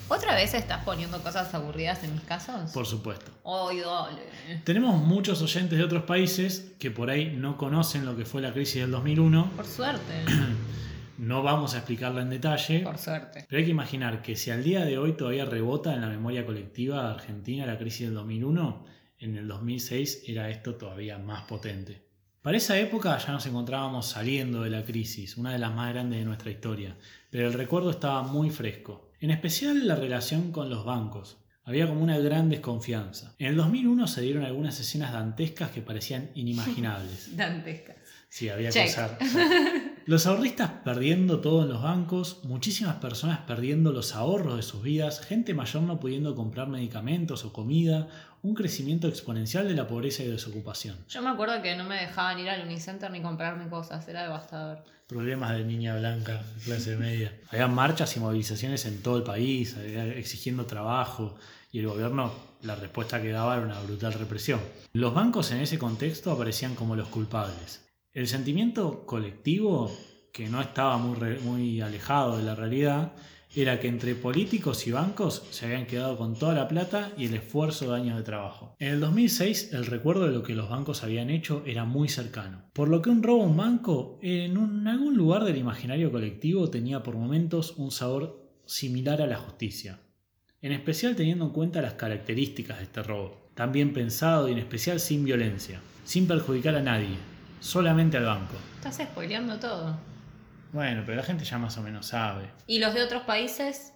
¿Otra 0.08 0.34
vez 0.34 0.52
estás 0.52 0.84
poniendo 0.84 1.22
cosas 1.22 1.54
aburridas 1.54 2.04
en 2.04 2.12
mis 2.12 2.22
casos? 2.24 2.70
por 2.72 2.84
supuesto. 2.84 3.30
Dale. 3.42 4.60
Tenemos 4.64 5.02
muchos 5.02 5.40
oyentes 5.40 5.78
de 5.78 5.82
otros 5.84 6.02
países 6.02 6.74
que 6.78 6.90
por 6.90 7.08
ahí 7.08 7.34
no 7.34 7.56
conocen 7.56 8.04
lo 8.04 8.14
que 8.14 8.26
fue 8.26 8.42
la 8.42 8.52
crisis 8.52 8.82
del 8.82 8.90
2001. 8.90 9.52
Por 9.56 9.66
suerte. 9.66 10.12
No 11.18 11.42
vamos 11.44 11.74
a 11.74 11.78
explicarla 11.78 12.22
en 12.22 12.30
detalle, 12.30 12.80
Por 12.80 12.98
suerte. 12.98 13.46
pero 13.48 13.58
hay 13.60 13.64
que 13.64 13.70
imaginar 13.70 14.22
que 14.22 14.34
si 14.34 14.50
al 14.50 14.64
día 14.64 14.84
de 14.84 14.98
hoy 14.98 15.12
todavía 15.12 15.44
rebota 15.44 15.94
en 15.94 16.00
la 16.00 16.08
memoria 16.08 16.44
colectiva 16.44 17.12
argentina 17.12 17.64
la 17.64 17.78
crisis 17.78 18.06
del 18.06 18.14
2001, 18.14 18.84
en 19.20 19.36
el 19.36 19.46
2006 19.46 20.24
era 20.26 20.50
esto 20.50 20.74
todavía 20.74 21.18
más 21.18 21.42
potente. 21.42 22.02
Para 22.42 22.56
esa 22.56 22.76
época 22.76 23.16
ya 23.18 23.30
nos 23.30 23.46
encontrábamos 23.46 24.06
saliendo 24.06 24.62
de 24.62 24.70
la 24.70 24.84
crisis, 24.84 25.36
una 25.36 25.52
de 25.52 25.60
las 25.60 25.72
más 25.72 25.92
grandes 25.92 26.18
de 26.18 26.24
nuestra 26.24 26.50
historia, 26.50 26.96
pero 27.30 27.46
el 27.46 27.52
recuerdo 27.52 27.90
estaba 27.90 28.24
muy 28.24 28.50
fresco, 28.50 29.12
en 29.20 29.30
especial 29.30 29.86
la 29.86 29.94
relación 29.94 30.50
con 30.50 30.68
los 30.68 30.84
bancos. 30.84 31.36
Había 31.64 31.86
como 31.86 32.02
una 32.02 32.18
gran 32.18 32.50
desconfianza. 32.50 33.36
En 33.38 33.46
el 33.46 33.56
2001 33.56 34.08
se 34.08 34.22
dieron 34.22 34.44
algunas 34.44 34.80
escenas 34.80 35.12
dantescas 35.12 35.70
que 35.70 35.82
parecían 35.82 36.30
inimaginables. 36.34 37.36
Dantescas. 37.36 37.98
Sí, 38.28 38.48
había 38.48 38.70
Check. 38.70 38.86
que 38.86 38.90
usar. 38.90 39.18
Los 40.04 40.26
ahorristas 40.26 40.68
perdiendo 40.84 41.40
todo 41.40 41.62
en 41.62 41.68
los 41.68 41.80
bancos, 41.80 42.40
muchísimas 42.42 42.96
personas 42.96 43.38
perdiendo 43.46 43.92
los 43.92 44.16
ahorros 44.16 44.56
de 44.56 44.62
sus 44.62 44.82
vidas, 44.82 45.20
gente 45.20 45.54
mayor 45.54 45.84
no 45.84 46.00
pudiendo 46.00 46.34
comprar 46.34 46.66
medicamentos 46.66 47.44
o 47.44 47.52
comida, 47.52 48.08
un 48.42 48.54
crecimiento 48.54 49.06
exponencial 49.06 49.68
de 49.68 49.74
la 49.74 49.86
pobreza 49.86 50.22
y 50.24 50.26
desocupación. 50.28 50.96
Yo 51.08 51.22
me 51.22 51.30
acuerdo 51.30 51.62
que 51.62 51.76
no 51.76 51.84
me 51.84 51.94
dejaban 51.96 52.38
ir 52.40 52.50
al 52.50 52.66
Unicenter 52.66 53.10
ni 53.10 53.22
comprarme 53.22 53.68
cosas, 53.68 54.06
era 54.08 54.24
devastador. 54.24 54.82
Problemas 55.06 55.52
de 55.56 55.64
niña 55.64 55.96
blanca, 55.96 56.42
clase 56.64 56.96
media. 56.96 57.38
Había 57.50 57.68
marchas 57.68 58.16
y 58.16 58.20
movilizaciones 58.20 58.84
en 58.86 59.02
todo 59.02 59.18
el 59.18 59.22
país, 59.22 59.76
exigiendo 59.76 60.66
trabajo, 60.66 61.36
y 61.70 61.78
el 61.78 61.86
gobierno, 61.86 62.32
la 62.62 62.74
respuesta 62.74 63.22
que 63.22 63.30
daba 63.30 63.56
era 63.56 63.64
una 63.64 63.80
brutal 63.80 64.12
represión. 64.14 64.60
Los 64.92 65.14
bancos 65.14 65.50
en 65.52 65.60
ese 65.60 65.78
contexto 65.78 66.32
aparecían 66.32 66.74
como 66.74 66.96
los 66.96 67.08
culpables. 67.08 67.88
El 68.12 68.26
sentimiento 68.26 69.06
colectivo, 69.06 69.90
que 70.32 70.48
no 70.48 70.60
estaba 70.60 70.98
muy, 70.98 71.38
muy 71.40 71.80
alejado 71.80 72.36
de 72.36 72.42
la 72.42 72.54
realidad, 72.54 73.12
era 73.54 73.78
que 73.80 73.88
entre 73.88 74.14
políticos 74.14 74.86
y 74.86 74.92
bancos 74.92 75.42
se 75.50 75.66
habían 75.66 75.86
quedado 75.86 76.16
con 76.16 76.34
toda 76.34 76.54
la 76.54 76.68
plata 76.68 77.12
y 77.18 77.26
el 77.26 77.34
esfuerzo 77.34 77.90
de 77.90 77.96
años 78.00 78.16
de 78.16 78.22
trabajo. 78.22 78.74
En 78.78 78.88
el 78.88 79.00
2006 79.00 79.72
el 79.74 79.86
recuerdo 79.86 80.24
de 80.26 80.32
lo 80.32 80.42
que 80.42 80.54
los 80.54 80.70
bancos 80.70 81.02
habían 81.04 81.28
hecho 81.30 81.62
era 81.66 81.84
muy 81.84 82.08
cercano, 82.08 82.64
por 82.72 82.88
lo 82.88 83.02
que 83.02 83.10
un 83.10 83.22
robo 83.22 83.42
a 83.42 83.46
un 83.46 83.56
banco 83.56 84.18
en 84.22 84.56
un- 84.56 84.86
algún 84.88 85.16
lugar 85.16 85.44
del 85.44 85.58
imaginario 85.58 86.10
colectivo 86.10 86.70
tenía 86.70 87.02
por 87.02 87.14
momentos 87.16 87.74
un 87.76 87.90
sabor 87.90 88.40
similar 88.64 89.20
a 89.20 89.26
la 89.26 89.36
justicia, 89.36 90.00
en 90.62 90.72
especial 90.72 91.14
teniendo 91.16 91.44
en 91.46 91.50
cuenta 91.52 91.82
las 91.82 91.94
características 91.94 92.78
de 92.78 92.84
este 92.84 93.02
robo, 93.02 93.50
tan 93.54 93.70
bien 93.72 93.92
pensado 93.92 94.48
y 94.48 94.52
en 94.52 94.58
especial 94.58 94.98
sin 94.98 95.24
violencia, 95.24 95.80
sin 96.04 96.26
perjudicar 96.26 96.74
a 96.76 96.82
nadie, 96.82 97.16
solamente 97.60 98.16
al 98.16 98.24
banco. 98.24 98.54
Estás 98.76 98.96
spoileando 98.96 99.58
todo. 99.58 99.96
Bueno, 100.72 101.02
pero 101.04 101.18
la 101.18 101.22
gente 101.22 101.44
ya 101.44 101.58
más 101.58 101.76
o 101.76 101.82
menos 101.82 102.06
sabe. 102.06 102.50
¿Y 102.66 102.78
los 102.78 102.94
de 102.94 103.02
otros 103.02 103.22
países? 103.22 103.92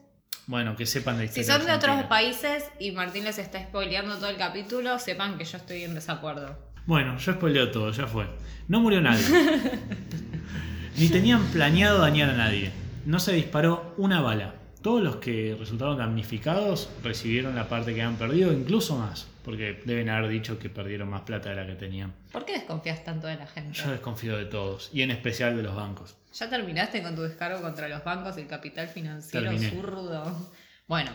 Bueno, 0.46 0.76
que 0.76 0.86
sepan 0.86 1.18
de 1.18 1.26
Si 1.26 1.40
historia 1.40 1.58
son 1.58 1.66
de 1.66 1.72
otros 1.72 2.04
países 2.04 2.64
y 2.78 2.92
Martín 2.92 3.24
les 3.24 3.38
está 3.38 3.62
spoileando 3.62 4.16
todo 4.16 4.28
el 4.28 4.36
capítulo, 4.36 4.98
sepan 4.98 5.38
que 5.38 5.44
yo 5.44 5.56
estoy 5.56 5.82
en 5.84 5.94
desacuerdo. 5.94 6.56
Bueno, 6.84 7.18
yo 7.18 7.32
spoileo 7.32 7.70
todo, 7.70 7.90
ya 7.90 8.06
fue. 8.06 8.26
No 8.68 8.80
murió 8.80 9.00
nadie. 9.00 9.24
Ni 10.98 11.08
tenían 11.08 11.44
planeado 11.46 11.98
dañar 11.98 12.30
a 12.30 12.36
nadie. 12.36 12.70
No 13.06 13.18
se 13.20 13.32
disparó 13.32 13.94
una 13.96 14.20
bala. 14.20 14.54
Todos 14.82 15.02
los 15.02 15.16
que 15.16 15.56
resultaron 15.58 15.98
damnificados 15.98 16.90
recibieron 17.02 17.56
la 17.56 17.68
parte 17.68 17.94
que 17.94 18.02
han 18.02 18.16
perdido, 18.16 18.52
incluso 18.52 18.96
más. 18.96 19.26
Porque 19.46 19.80
deben 19.84 20.10
haber 20.10 20.28
dicho 20.28 20.58
que 20.58 20.68
perdieron 20.68 21.08
más 21.08 21.22
plata 21.22 21.50
de 21.50 21.54
la 21.54 21.64
que 21.64 21.76
tenían. 21.76 22.12
¿Por 22.32 22.44
qué 22.44 22.54
desconfías 22.54 23.04
tanto 23.04 23.28
de 23.28 23.36
la 23.36 23.46
gente? 23.46 23.78
Yo 23.78 23.92
desconfío 23.92 24.36
de 24.36 24.46
todos, 24.46 24.90
y 24.92 25.02
en 25.02 25.12
especial 25.12 25.56
de 25.56 25.62
los 25.62 25.76
bancos. 25.76 26.16
¿Ya 26.34 26.50
terminaste 26.50 27.00
con 27.00 27.14
tu 27.14 27.22
descargo 27.22 27.62
contra 27.62 27.86
los 27.86 28.02
bancos 28.02 28.36
y 28.36 28.40
el 28.40 28.48
capital 28.48 28.88
financiero 28.88 29.48
Terminé. 29.48 29.70
zurdo? 29.70 30.50
Bueno, 30.88 31.12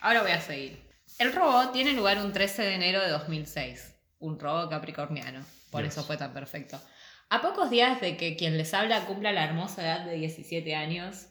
ahora 0.00 0.22
voy 0.22 0.32
a 0.32 0.40
seguir. 0.40 0.82
El 1.20 1.32
robo 1.32 1.70
tiene 1.70 1.92
lugar 1.92 2.18
un 2.18 2.32
13 2.32 2.62
de 2.62 2.74
enero 2.74 3.00
de 3.00 3.08
2006. 3.10 3.94
Un 4.18 4.40
robo 4.40 4.68
capricorniano. 4.68 5.44
Por 5.70 5.82
Dios. 5.82 5.94
eso 5.96 6.04
fue 6.04 6.16
tan 6.16 6.32
perfecto. 6.32 6.80
A 7.28 7.40
pocos 7.40 7.70
días 7.70 8.00
de 8.00 8.16
que 8.16 8.34
quien 8.36 8.58
les 8.58 8.74
habla 8.74 9.06
cumpla 9.06 9.30
la 9.30 9.44
hermosa 9.44 9.82
edad 9.82 10.04
de 10.04 10.16
17 10.16 10.74
años, 10.74 11.28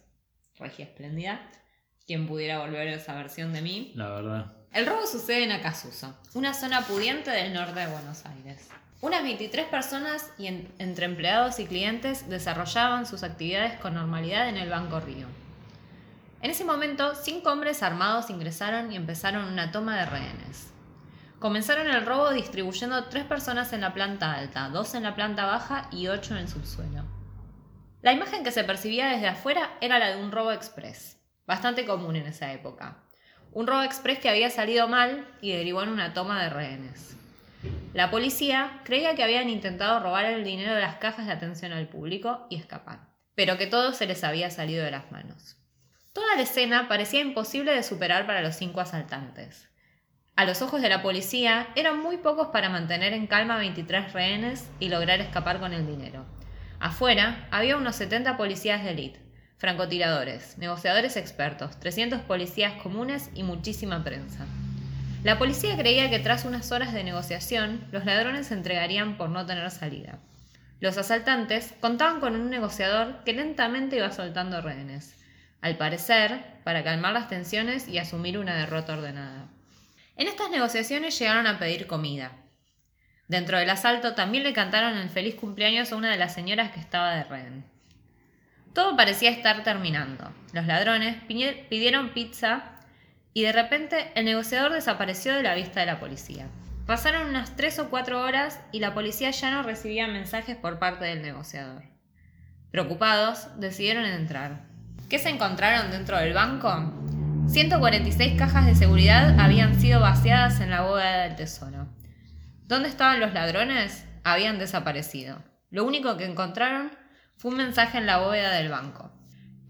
regia 0.57 0.85
espléndida, 0.85 1.51
quien 2.07 2.27
pudiera 2.27 2.59
volver 2.59 2.87
a 2.87 2.95
esa 2.95 3.13
versión 3.15 3.51
de 3.51 3.61
mí, 3.61 3.91
La 3.95 4.09
verdad. 4.09 4.58
El 4.73 4.85
robo 4.85 5.05
sucede 5.07 5.43
en 5.43 5.51
Acasuso, 5.51 6.15
una 6.33 6.53
zona 6.53 6.81
pudiente 6.81 7.31
del 7.31 7.53
norte 7.53 7.79
de 7.79 7.87
Buenos 7.87 8.25
Aires. 8.25 8.67
Unas 9.01 9.23
23 9.23 9.65
personas 9.67 10.29
y 10.37 10.47
en- 10.47 10.73
entre 10.77 11.05
empleados 11.05 11.59
y 11.59 11.65
clientes 11.65 12.29
desarrollaban 12.29 13.05
sus 13.05 13.23
actividades 13.23 13.79
con 13.79 13.93
normalidad 13.93 14.49
en 14.49 14.57
el 14.57 14.69
Banco 14.69 14.99
Río. 14.99 15.27
En 16.41 16.51
ese 16.51 16.65
momento, 16.65 17.15
cinco 17.15 17.51
hombres 17.51 17.81
armados 17.83 18.29
ingresaron 18.29 18.91
y 18.91 18.95
empezaron 18.95 19.45
una 19.45 19.71
toma 19.71 19.97
de 19.97 20.05
rehenes. 20.05 20.67
Comenzaron 21.39 21.87
el 21.87 22.05
robo 22.05 22.31
distribuyendo 22.31 23.05
tres 23.05 23.23
personas 23.25 23.71
en 23.73 23.81
la 23.81 23.93
planta 23.93 24.33
alta, 24.33 24.69
dos 24.69 24.93
en 24.95 25.03
la 25.03 25.15
planta 25.15 25.45
baja 25.45 25.87
y 25.91 26.07
ocho 26.07 26.33
en 26.35 26.41
el 26.41 26.49
subsuelo. 26.49 27.03
La 28.01 28.11
imagen 28.13 28.43
que 28.43 28.51
se 28.51 28.63
percibía 28.63 29.07
desde 29.07 29.27
afuera 29.29 29.71
era 29.81 29.99
la 29.99 30.09
de 30.09 30.21
un 30.21 30.31
robo 30.31 30.51
express, 30.51 31.17
bastante 31.47 31.85
común 31.85 32.15
en 32.17 32.27
esa 32.27 32.51
época. 32.51 32.97
Un 33.51 33.67
robo 33.67 33.83
express 33.83 34.19
que 34.19 34.29
había 34.29 34.49
salido 34.49 34.87
mal 34.87 35.27
y 35.41 35.51
derivó 35.51 35.81
en 35.83 35.89
una 35.89 36.13
toma 36.13 36.43
de 36.43 36.49
rehenes. 36.49 37.15
La 37.93 38.11
policía 38.11 38.81
creía 38.83 39.15
que 39.15 39.23
habían 39.23 39.49
intentado 39.49 39.99
robar 39.99 40.25
el 40.25 40.43
dinero 40.43 40.75
de 40.75 40.81
las 40.81 40.95
cajas 40.95 41.25
de 41.25 41.33
atención 41.33 41.73
al 41.73 41.87
público 41.87 42.45
y 42.49 42.55
escapar, 42.55 43.07
pero 43.33 43.57
que 43.57 43.67
todo 43.67 43.93
se 43.93 44.05
les 44.05 44.23
había 44.23 44.51
salido 44.51 44.85
de 44.85 44.91
las 44.91 45.11
manos. 45.11 45.57
Toda 46.13 46.35
la 46.35 46.43
escena 46.43 46.87
parecía 46.87 47.21
imposible 47.21 47.73
de 47.73 47.83
superar 47.83 48.27
para 48.27 48.41
los 48.41 48.55
cinco 48.55 48.81
asaltantes. 48.81 49.67
A 50.35 50.45
los 50.45 50.61
ojos 50.61 50.81
de 50.81 50.89
la 50.89 51.01
policía, 51.01 51.67
eran 51.75 51.99
muy 51.99 52.17
pocos 52.17 52.47
para 52.47 52.69
mantener 52.69 53.13
en 53.13 53.27
calma 53.27 53.57
23 53.57 54.13
rehenes 54.13 54.69
y 54.79 54.89
lograr 54.89 55.19
escapar 55.19 55.59
con 55.59 55.73
el 55.73 55.85
dinero. 55.85 56.25
Afuera, 56.79 57.47
había 57.51 57.75
unos 57.75 57.95
70 57.97 58.37
policías 58.37 58.83
de 58.83 58.91
élite, 58.91 59.19
francotiradores, 59.59 60.57
negociadores 60.57 61.17
expertos, 61.17 61.79
300 61.79 62.21
policías 62.21 62.81
comunes 62.81 63.29
y 63.35 63.43
muchísima 63.43 64.03
prensa. 64.03 64.45
La 65.21 65.37
policía 65.37 65.75
creía 65.77 66.09
que 66.09 66.19
tras 66.19 66.45
unas 66.45 66.71
horas 66.71 66.93
de 66.93 67.03
negociación, 67.03 67.85
los 67.91 68.05
ladrones 68.05 68.47
se 68.47 68.53
entregarían 68.53 69.17
por 69.17 69.29
no 69.29 69.45
tener 69.45 69.69
salida. 69.69 70.17
Los 70.79 70.97
asaltantes 70.97 71.73
contaban 71.81 72.21
con 72.21 72.35
un 72.35 72.49
negociador 72.49 73.21
que 73.25 73.33
lentamente 73.33 73.97
iba 73.97 74.13
soltando 74.13 74.61
rehenes, 74.61 75.13
al 75.59 75.75
parecer, 75.75 76.41
para 76.63 76.85
calmar 76.85 77.11
las 77.11 77.27
tensiones 77.27 77.89
y 77.89 77.97
asumir 77.97 78.37
una 78.37 78.55
derrota 78.55 78.93
ordenada. 78.93 79.49
En 80.15 80.29
estas 80.29 80.49
negociaciones 80.51 81.19
llegaron 81.19 81.47
a 81.47 81.59
pedir 81.59 81.85
comida. 81.85 82.31
Dentro 83.27 83.57
del 83.57 83.69
asalto 83.69 84.15
también 84.15 84.45
le 84.45 84.53
cantaron 84.53 84.97
el 84.97 85.09
feliz 85.09 85.35
cumpleaños 85.35 85.91
a 85.91 85.97
una 85.97 86.11
de 86.11 86.17
las 86.17 86.33
señoras 86.33 86.71
que 86.71 86.79
estaba 86.79 87.13
de 87.15 87.25
rehén. 87.25 87.78
Todo 88.79 88.95
parecía 88.95 89.29
estar 89.29 89.61
terminando. 89.63 90.31
Los 90.53 90.65
ladrones 90.65 91.17
pidieron 91.27 92.13
pizza 92.13 92.63
y 93.33 93.41
de 93.41 93.51
repente 93.51 94.09
el 94.15 94.23
negociador 94.23 94.71
desapareció 94.71 95.33
de 95.33 95.43
la 95.43 95.53
vista 95.53 95.81
de 95.81 95.85
la 95.85 95.99
policía. 95.99 96.47
Pasaron 96.85 97.27
unas 97.27 97.57
tres 97.57 97.77
o 97.79 97.89
cuatro 97.89 98.21
horas 98.21 98.61
y 98.71 98.79
la 98.79 98.93
policía 98.93 99.31
ya 99.31 99.51
no 99.51 99.63
recibía 99.63 100.07
mensajes 100.07 100.55
por 100.55 100.79
parte 100.79 101.03
del 101.03 101.21
negociador. 101.21 101.83
Preocupados, 102.71 103.49
decidieron 103.59 104.05
entrar. 104.05 104.61
¿Qué 105.09 105.19
se 105.19 105.27
encontraron 105.27 105.91
dentro 105.91 106.17
del 106.17 106.31
banco? 106.31 106.93
146 107.49 108.39
cajas 108.39 108.65
de 108.65 108.75
seguridad 108.75 109.37
habían 109.41 109.77
sido 109.77 109.99
vaciadas 109.99 110.61
en 110.61 110.69
la 110.69 110.83
bóveda 110.83 111.23
del 111.23 111.35
tesoro. 111.35 111.89
¿Dónde 112.65 112.87
estaban 112.87 113.19
los 113.19 113.33
ladrones? 113.33 114.05
Habían 114.23 114.57
desaparecido. 114.57 115.43
Lo 115.69 115.83
único 115.83 116.15
que 116.15 116.23
encontraron 116.23 116.91
fue 117.39 117.51
un 117.51 117.57
mensaje 117.57 117.97
en 117.97 118.05
la 118.05 118.17
bóveda 118.17 118.51
del 118.51 118.67
banco. 118.69 119.09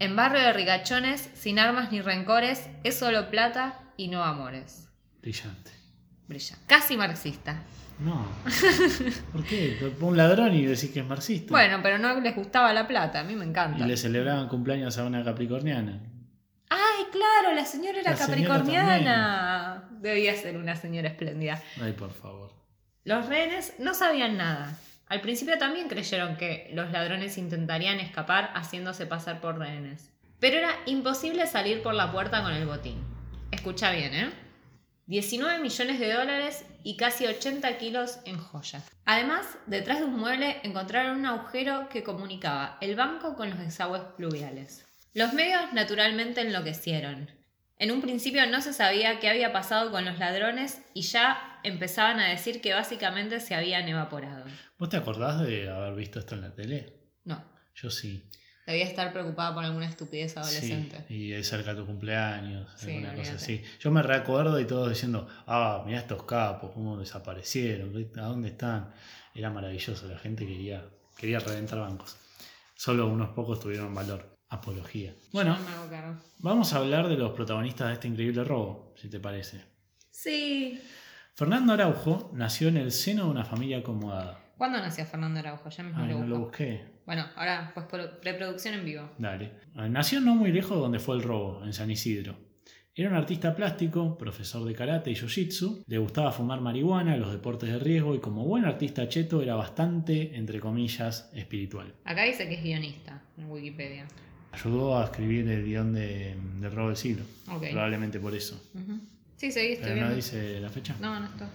En 0.00 0.16
barrio 0.16 0.40
de 0.40 0.52
ricachones, 0.52 1.30
sin 1.34 1.60
armas 1.60 1.92
ni 1.92 2.00
rencores, 2.00 2.68
es 2.82 2.98
solo 2.98 3.30
plata 3.30 3.78
y 3.96 4.08
no 4.08 4.24
amores. 4.24 4.88
Brillante. 5.22 5.70
Brilla. 6.26 6.56
Casi 6.66 6.96
marxista. 6.96 7.62
No. 8.00 8.26
¿Por 9.32 9.44
qué? 9.44 9.94
Un 10.00 10.16
ladrón 10.16 10.52
y 10.54 10.64
decís 10.66 10.90
que 10.90 11.00
es 11.00 11.06
marxista. 11.06 11.50
Bueno, 11.50 11.78
pero 11.82 11.98
no 11.98 12.18
les 12.20 12.34
gustaba 12.34 12.72
la 12.72 12.88
plata, 12.88 13.20
a 13.20 13.24
mí 13.24 13.36
me 13.36 13.44
Y 13.44 13.48
encanta. 13.50 13.86
le 13.86 13.96
celebraban 13.96 14.48
cumpleaños 14.48 14.98
a 14.98 15.04
una 15.04 15.22
capricorniana. 15.22 16.00
¡Ay, 16.70 17.04
claro! 17.12 17.54
La 17.54 17.64
señora 17.64 18.00
era 18.00 18.10
La 18.12 18.16
señora 18.16 18.48
capricorniana. 18.48 19.88
Debía 20.00 20.34
ser 20.34 20.56
una 20.56 20.74
señora 20.76 21.08
espléndida. 21.08 21.62
Ay, 21.80 21.92
por 21.92 22.12
favor. 22.12 22.52
Los 23.04 23.26
rehenes 23.26 23.74
no 23.78 23.94
sabían 23.94 24.36
nada. 24.36 24.76
Al 25.10 25.20
principio 25.22 25.58
también 25.58 25.88
creyeron 25.88 26.36
que 26.36 26.70
los 26.72 26.92
ladrones 26.92 27.36
intentarían 27.36 27.98
escapar 27.98 28.52
haciéndose 28.54 29.06
pasar 29.06 29.40
por 29.40 29.58
rehenes. 29.58 30.08
Pero 30.38 30.58
era 30.58 30.70
imposible 30.86 31.48
salir 31.48 31.82
por 31.82 31.94
la 31.94 32.12
puerta 32.12 32.44
con 32.44 32.52
el 32.52 32.64
botín. 32.64 33.02
Escucha 33.50 33.90
bien, 33.90 34.14
¿eh? 34.14 34.30
19 35.06 35.58
millones 35.58 35.98
de 35.98 36.12
dólares 36.12 36.64
y 36.84 36.96
casi 36.96 37.26
80 37.26 37.76
kilos 37.78 38.20
en 38.24 38.38
joyas. 38.38 38.88
Además, 39.04 39.58
detrás 39.66 39.98
de 39.98 40.04
un 40.04 40.16
mueble 40.16 40.60
encontraron 40.62 41.18
un 41.18 41.26
agujero 41.26 41.88
que 41.88 42.04
comunicaba 42.04 42.78
el 42.80 42.94
banco 42.94 43.34
con 43.34 43.50
los 43.50 43.58
desagües 43.58 44.02
pluviales. 44.16 44.86
Los 45.12 45.32
medios 45.32 45.72
naturalmente 45.72 46.42
enloquecieron. 46.42 47.28
En 47.80 47.90
un 47.90 48.00
principio 48.00 48.46
no 48.46 48.60
se 48.60 48.72
sabía 48.72 49.18
qué 49.18 49.28
había 49.28 49.52
pasado 49.52 49.90
con 49.90 50.04
los 50.04 50.20
ladrones 50.20 50.82
y 50.94 51.02
ya 51.02 51.49
empezaban 51.64 52.20
a 52.20 52.28
decir 52.28 52.60
que 52.60 52.72
básicamente 52.74 53.40
se 53.40 53.54
habían 53.54 53.88
evaporado. 53.88 54.44
¿Vos 54.78 54.88
te 54.88 54.96
acordás 54.96 55.40
de 55.40 55.68
haber 55.70 55.94
visto 55.94 56.18
esto 56.18 56.34
en 56.34 56.40
la 56.42 56.54
tele? 56.54 56.94
No, 57.24 57.42
Yo 57.74 57.90
sí. 57.90 58.22
debía 58.66 58.84
estar 58.84 59.12
preocupada 59.12 59.54
por 59.54 59.64
alguna 59.64 59.86
estupidez 59.88 60.36
adolescente. 60.36 61.04
Sí, 61.08 61.14
y 61.14 61.28
de 61.30 61.42
cerca 61.44 61.74
tu 61.74 61.84
cumpleaños, 61.86 62.70
Sí, 62.76 62.90
alguna 62.92 63.14
cosa 63.14 63.34
así. 63.34 63.62
Yo 63.80 63.90
me 63.90 64.02
recuerdo 64.02 64.58
y 64.60 64.66
todos 64.66 64.88
diciendo, 64.88 65.28
ah, 65.46 65.82
mirá 65.86 65.98
estos 66.00 66.22
capos, 66.24 66.70
cómo 66.72 66.96
desaparecieron, 66.98 67.94
¿a 68.16 68.22
dónde 68.22 68.48
están? 68.48 68.92
Era 69.34 69.50
maravilloso, 69.50 70.06
la 70.08 70.18
gente 70.18 70.46
quería 70.46 70.84
Quería 71.16 71.38
reventar 71.38 71.78
bancos. 71.80 72.16
Solo 72.74 73.06
unos 73.06 73.28
pocos 73.30 73.60
tuvieron 73.60 73.94
valor. 73.94 74.38
Apología. 74.48 75.14
Bueno, 75.32 75.54
No 75.56 75.62
me 75.62 75.70
hago 75.76 75.88
cargo. 75.90 76.16
vamos 76.38 76.72
a 76.72 76.78
hablar 76.78 77.08
de 77.08 77.16
los 77.16 77.32
protagonistas 77.32 77.88
de 77.88 77.94
este 77.94 78.08
increíble 78.08 78.42
robo, 78.42 78.94
si 78.96 79.08
te 79.10 79.20
parece. 79.20 79.62
Sí. 80.10 80.80
Fernando 81.34 81.72
Araujo 81.72 82.30
nació 82.34 82.68
en 82.68 82.76
el 82.76 82.92
seno 82.92 83.24
de 83.24 83.30
una 83.30 83.44
familia 83.44 83.78
acomodada. 83.78 84.40
¿Cuándo 84.58 84.78
nació 84.78 85.06
Fernando 85.06 85.40
Araujo? 85.40 85.70
Ya 85.70 85.82
mismo 85.84 86.02
Ay, 86.02 86.08
lo 86.10 86.14
no 86.14 86.18
busco. 86.20 86.34
lo 86.38 86.44
busqué. 86.44 86.84
Bueno, 87.06 87.24
ahora 87.36 87.70
pues 87.74 87.86
por 87.86 88.20
preproducción 88.20 88.74
en 88.74 88.84
vivo. 88.84 89.10
Dale. 89.18 89.52
Nació 89.74 90.20
no 90.20 90.34
muy 90.34 90.52
lejos 90.52 90.72
de 90.76 90.82
donde 90.82 90.98
fue 90.98 91.16
el 91.16 91.22
robo, 91.22 91.64
en 91.64 91.72
San 91.72 91.90
Isidro. 91.90 92.36
Era 92.94 93.08
un 93.08 93.16
artista 93.16 93.54
plástico, 93.54 94.18
profesor 94.18 94.64
de 94.66 94.74
karate 94.74 95.10
y 95.10 95.14
jiu-jitsu, 95.14 95.84
le 95.86 95.98
gustaba 95.98 96.32
fumar 96.32 96.60
marihuana, 96.60 97.16
los 97.16 97.32
deportes 97.32 97.70
de 97.70 97.78
riesgo 97.78 98.14
y 98.14 98.18
como 98.20 98.44
buen 98.44 98.64
artista 98.66 99.08
cheto 99.08 99.40
era 99.40 99.54
bastante, 99.54 100.36
entre 100.36 100.60
comillas, 100.60 101.30
espiritual. 101.32 101.94
Acá 102.04 102.24
dice 102.24 102.46
que 102.48 102.56
es 102.56 102.62
guionista 102.62 103.22
en 103.38 103.50
Wikipedia. 103.50 104.06
Ayudó 104.52 104.98
a 104.98 105.04
escribir 105.04 105.48
el 105.48 105.64
guion 105.64 105.94
de, 105.94 106.36
del 106.58 106.72
robo 106.72 106.88
del 106.88 106.96
siglo, 106.96 107.22
Ok. 107.50 107.66
probablemente 107.70 108.18
por 108.20 108.34
eso. 108.34 108.60
Ujú. 108.74 108.98
Sí, 109.40 109.50
seguí, 109.50 109.72
estoy 109.72 109.84
Pero 109.84 109.94
viendo. 109.94 110.10
no 110.10 110.16
dice 110.16 110.60
la 110.60 110.68
fecha. 110.68 110.94
No, 111.00 111.18
no 111.18 111.24
estoy. 111.24 111.46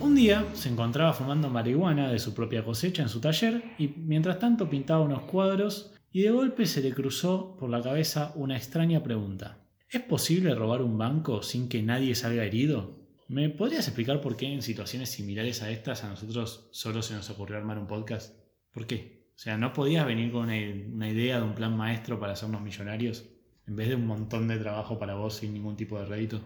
Un 0.00 0.14
día 0.14 0.46
se 0.54 0.70
encontraba 0.70 1.12
fumando 1.12 1.50
marihuana 1.50 2.10
de 2.10 2.18
su 2.18 2.32
propia 2.32 2.64
cosecha 2.64 3.02
en 3.02 3.10
su 3.10 3.20
taller 3.20 3.62
y 3.76 3.88
mientras 3.88 4.38
tanto 4.38 4.70
pintaba 4.70 5.04
unos 5.04 5.24
cuadros 5.24 5.92
y 6.10 6.22
de 6.22 6.30
golpe 6.30 6.64
se 6.64 6.80
le 6.80 6.94
cruzó 6.94 7.54
por 7.58 7.68
la 7.68 7.82
cabeza 7.82 8.32
una 8.36 8.56
extraña 8.56 9.02
pregunta. 9.02 9.58
¿Es 9.90 10.00
posible 10.00 10.54
robar 10.54 10.80
un 10.80 10.96
banco 10.96 11.42
sin 11.42 11.68
que 11.68 11.82
nadie 11.82 12.14
salga 12.14 12.42
herido? 12.42 13.04
¿Me 13.28 13.50
podrías 13.50 13.86
explicar 13.86 14.22
por 14.22 14.38
qué 14.38 14.46
en 14.46 14.62
situaciones 14.62 15.10
similares 15.10 15.60
a 15.60 15.70
estas 15.70 16.04
a 16.04 16.08
nosotros 16.08 16.70
solo 16.72 17.02
se 17.02 17.12
nos 17.12 17.28
ocurrió 17.28 17.58
armar 17.58 17.78
un 17.78 17.86
podcast? 17.86 18.34
¿Por 18.72 18.86
qué? 18.86 19.26
O 19.34 19.38
sea, 19.38 19.58
¿no 19.58 19.74
podías 19.74 20.06
venir 20.06 20.32
con 20.32 20.44
una, 20.44 20.54
una 20.90 21.10
idea 21.10 21.36
de 21.36 21.44
un 21.44 21.54
plan 21.54 21.76
maestro 21.76 22.18
para 22.18 22.32
hacernos 22.32 22.62
millonarios? 22.62 23.26
En 23.66 23.76
vez 23.76 23.88
de 23.88 23.96
un 23.96 24.06
montón 24.06 24.48
de 24.48 24.56
trabajo 24.56 24.98
para 24.98 25.16
vos 25.16 25.34
sin 25.34 25.52
ningún 25.52 25.76
tipo 25.76 25.98
de 25.98 26.06
rédito. 26.06 26.40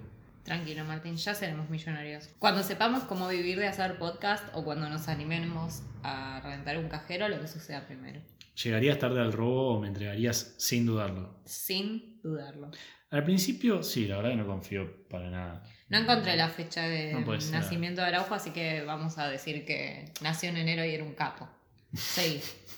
Tranquilo, 0.44 0.84
Martín, 0.84 1.16
ya 1.16 1.34
seremos 1.34 1.68
millonarios. 1.70 2.28
Cuando 2.38 2.62
sepamos 2.62 3.04
cómo 3.04 3.28
vivir 3.28 3.58
de 3.58 3.68
hacer 3.68 3.98
podcast 3.98 4.44
o 4.54 4.64
cuando 4.64 4.88
nos 4.88 5.08
animemos 5.08 5.82
a 6.02 6.40
reventar 6.42 6.78
un 6.78 6.88
cajero, 6.88 7.28
lo 7.28 7.40
que 7.40 7.48
suceda 7.48 7.86
primero. 7.86 8.20
¿Llegarías 8.62 8.98
tarde 8.98 9.20
al 9.20 9.32
robo 9.32 9.76
o 9.76 9.80
me 9.80 9.88
entregarías 9.88 10.54
sin 10.58 10.86
dudarlo? 10.86 11.40
Sin 11.44 12.20
dudarlo. 12.22 12.70
Al 13.10 13.24
principio, 13.24 13.82
sí, 13.82 14.06
la 14.06 14.16
verdad 14.16 14.30
que 14.30 14.36
no 14.36 14.46
confío 14.46 15.08
para 15.08 15.30
nada. 15.30 15.62
No 15.88 15.98
encontré 15.98 16.36
la 16.36 16.48
fecha 16.48 16.82
de 16.82 17.12
No 17.12 17.36
nacimiento 17.50 18.00
de 18.00 18.08
Araujo, 18.08 18.34
así 18.34 18.50
que 18.50 18.82
vamos 18.82 19.18
a 19.18 19.28
decir 19.28 19.64
que 19.64 20.12
nació 20.20 20.50
en 20.50 20.58
enero 20.58 20.84
y 20.84 20.94
era 20.94 21.04
un 21.04 21.14
capo. 21.14 21.48
Sí. 21.94 22.40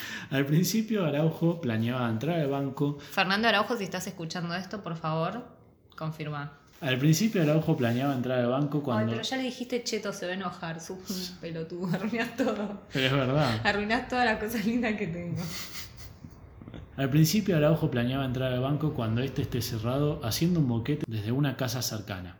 Al 0.30 0.46
principio, 0.46 1.04
Araujo 1.04 1.60
planeaba 1.60 2.08
entrar 2.08 2.40
al 2.40 2.48
banco. 2.48 2.98
Fernando 2.98 3.48
Araujo, 3.48 3.76
si 3.76 3.84
estás 3.84 4.06
escuchando 4.06 4.54
esto, 4.54 4.82
por 4.82 4.96
favor, 4.96 5.46
confirma. 5.96 6.58
Al 6.80 6.96
principio, 6.98 7.42
Araujo 7.42 7.76
planeaba 7.76 8.14
entrar 8.14 8.38
al 8.38 8.50
banco 8.50 8.82
cuando. 8.82 9.12
Ay, 9.12 9.18
pero 9.18 9.28
ya 9.28 9.36
le 9.36 9.42
dijiste 9.44 9.82
cheto, 9.82 10.12
se 10.12 10.26
va 10.26 10.32
a 10.32 10.34
enojar, 10.36 10.78
un 10.88 11.38
pelotudo, 11.40 11.86
arruinás 11.92 12.36
todo. 12.36 12.82
Pero 12.92 13.06
es 13.06 13.12
verdad. 13.12 13.60
Arruinás 13.64 14.08
todas 14.08 14.24
las 14.24 14.38
cosas 14.38 14.64
lindas 14.64 14.94
que 14.94 15.08
tengo. 15.08 15.42
Al 16.96 17.10
principio, 17.10 17.56
Araujo 17.56 17.90
planeaba 17.90 18.24
entrar 18.24 18.52
al 18.52 18.60
banco 18.60 18.94
cuando 18.94 19.22
éste 19.22 19.42
esté 19.42 19.60
cerrado, 19.60 20.20
haciendo 20.24 20.60
un 20.60 20.68
boquete 20.68 21.04
desde 21.08 21.32
una 21.32 21.56
casa 21.56 21.82
cercana. 21.82 22.38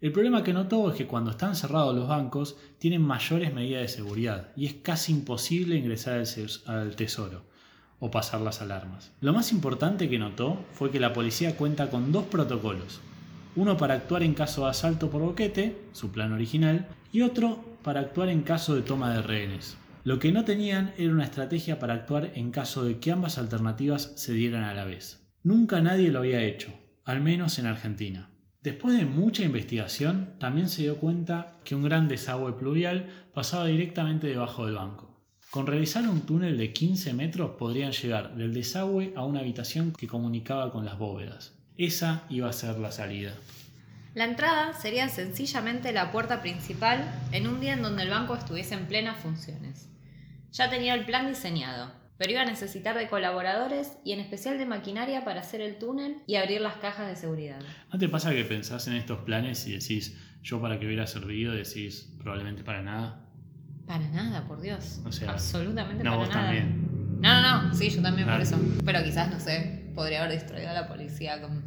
El 0.00 0.12
problema 0.12 0.44
que 0.44 0.52
notó 0.52 0.90
es 0.90 0.96
que 0.96 1.06
cuando 1.06 1.30
están 1.30 1.56
cerrados 1.56 1.94
los 1.94 2.08
bancos, 2.08 2.56
tienen 2.78 3.00
mayores 3.00 3.54
medidas 3.54 3.80
de 3.80 3.88
seguridad 3.88 4.48
y 4.56 4.66
es 4.66 4.74
casi 4.74 5.12
imposible 5.12 5.76
ingresar 5.76 6.22
al 6.66 6.96
tesoro 6.96 7.44
o 8.00 8.10
pasar 8.10 8.42
las 8.42 8.60
alarmas. 8.60 9.12
Lo 9.22 9.32
más 9.32 9.52
importante 9.52 10.10
que 10.10 10.18
notó 10.18 10.58
fue 10.72 10.90
que 10.90 11.00
la 11.00 11.14
policía 11.14 11.56
cuenta 11.56 11.88
con 11.88 12.12
dos 12.12 12.26
protocolos. 12.26 13.00
Uno 13.56 13.76
para 13.76 13.94
actuar 13.94 14.22
en 14.24 14.34
caso 14.34 14.64
de 14.64 14.70
asalto 14.70 15.10
por 15.10 15.22
boquete, 15.22 15.76
su 15.92 16.10
plan 16.10 16.32
original, 16.32 16.88
y 17.12 17.22
otro 17.22 17.64
para 17.84 18.00
actuar 18.00 18.28
en 18.28 18.42
caso 18.42 18.74
de 18.74 18.82
toma 18.82 19.14
de 19.14 19.22
rehenes. 19.22 19.76
Lo 20.02 20.18
que 20.18 20.32
no 20.32 20.44
tenían 20.44 20.92
era 20.98 21.12
una 21.12 21.24
estrategia 21.24 21.78
para 21.78 21.94
actuar 21.94 22.32
en 22.34 22.50
caso 22.50 22.84
de 22.84 22.98
que 22.98 23.12
ambas 23.12 23.38
alternativas 23.38 24.12
se 24.16 24.32
dieran 24.32 24.64
a 24.64 24.74
la 24.74 24.84
vez. 24.84 25.24
Nunca 25.42 25.80
nadie 25.80 26.10
lo 26.10 26.18
había 26.18 26.42
hecho, 26.42 26.72
al 27.04 27.20
menos 27.20 27.58
en 27.58 27.66
Argentina. 27.66 28.30
Después 28.62 28.98
de 28.98 29.04
mucha 29.04 29.44
investigación, 29.44 30.34
también 30.40 30.68
se 30.68 30.82
dio 30.82 30.96
cuenta 30.96 31.60
que 31.64 31.74
un 31.74 31.84
gran 31.84 32.08
desagüe 32.08 32.54
pluvial 32.54 33.08
pasaba 33.34 33.66
directamente 33.66 34.26
debajo 34.26 34.66
del 34.66 34.74
banco. 34.74 35.20
Con 35.50 35.66
realizar 35.66 36.08
un 36.08 36.22
túnel 36.22 36.58
de 36.58 36.72
15 36.72 37.14
metros 37.14 37.52
podrían 37.58 37.92
llegar 37.92 38.34
del 38.34 38.52
desagüe 38.52 39.12
a 39.14 39.24
una 39.24 39.40
habitación 39.40 39.92
que 39.92 40.08
comunicaba 40.08 40.72
con 40.72 40.84
las 40.84 40.98
bóvedas. 40.98 41.54
Esa 41.76 42.22
iba 42.28 42.48
a 42.48 42.52
ser 42.52 42.78
la 42.78 42.92
salida. 42.92 43.32
La 44.14 44.24
entrada 44.24 44.72
sería 44.74 45.08
sencillamente 45.08 45.92
la 45.92 46.12
puerta 46.12 46.40
principal 46.40 47.04
en 47.32 47.48
un 47.48 47.60
día 47.60 47.72
en 47.72 47.82
donde 47.82 48.04
el 48.04 48.10
banco 48.10 48.36
estuviese 48.36 48.74
en 48.74 48.86
plenas 48.86 49.18
funciones. 49.18 49.88
Ya 50.52 50.70
tenía 50.70 50.94
el 50.94 51.04
plan 51.04 51.26
diseñado, 51.26 51.90
pero 52.16 52.30
iba 52.30 52.42
a 52.42 52.44
necesitar 52.44 52.96
de 52.96 53.08
colaboradores 53.08 53.94
y 54.04 54.12
en 54.12 54.20
especial 54.20 54.56
de 54.56 54.66
maquinaria 54.66 55.24
para 55.24 55.40
hacer 55.40 55.60
el 55.60 55.78
túnel 55.78 56.18
y 56.28 56.36
abrir 56.36 56.60
las 56.60 56.74
cajas 56.76 57.08
de 57.08 57.16
seguridad. 57.16 57.58
¿No 57.92 57.98
te 57.98 58.08
pasa 58.08 58.30
que 58.30 58.44
pensás 58.44 58.86
en 58.86 58.94
estos 58.94 59.18
planes 59.22 59.66
y 59.66 59.72
decís, 59.72 60.16
yo 60.44 60.60
para 60.60 60.78
qué 60.78 60.86
hubiera 60.86 61.08
servido? 61.08 61.52
Decís, 61.52 62.14
probablemente 62.18 62.62
para 62.62 62.82
nada. 62.82 63.26
Para 63.84 64.06
nada, 64.10 64.46
por 64.46 64.60
Dios. 64.60 65.00
O 65.04 65.10
sea, 65.10 65.32
Absolutamente 65.32 66.04
No, 66.04 66.10
para 66.12 66.16
vos 66.24 66.28
nada. 66.28 66.42
también. 66.44 67.18
No, 67.20 67.42
no, 67.42 67.62
no, 67.64 67.74
sí, 67.74 67.90
yo 67.90 68.00
también 68.00 68.28
Ah. 68.28 68.34
por 68.34 68.42
eso. 68.42 68.58
Pero 68.84 69.02
quizás, 69.02 69.28
no 69.30 69.40
sé, 69.40 69.83
podría 69.94 70.22
haber 70.24 70.32
distraído 70.38 70.70
a 70.70 70.74
la 70.74 70.88
policía 70.88 71.40
con... 71.40 71.62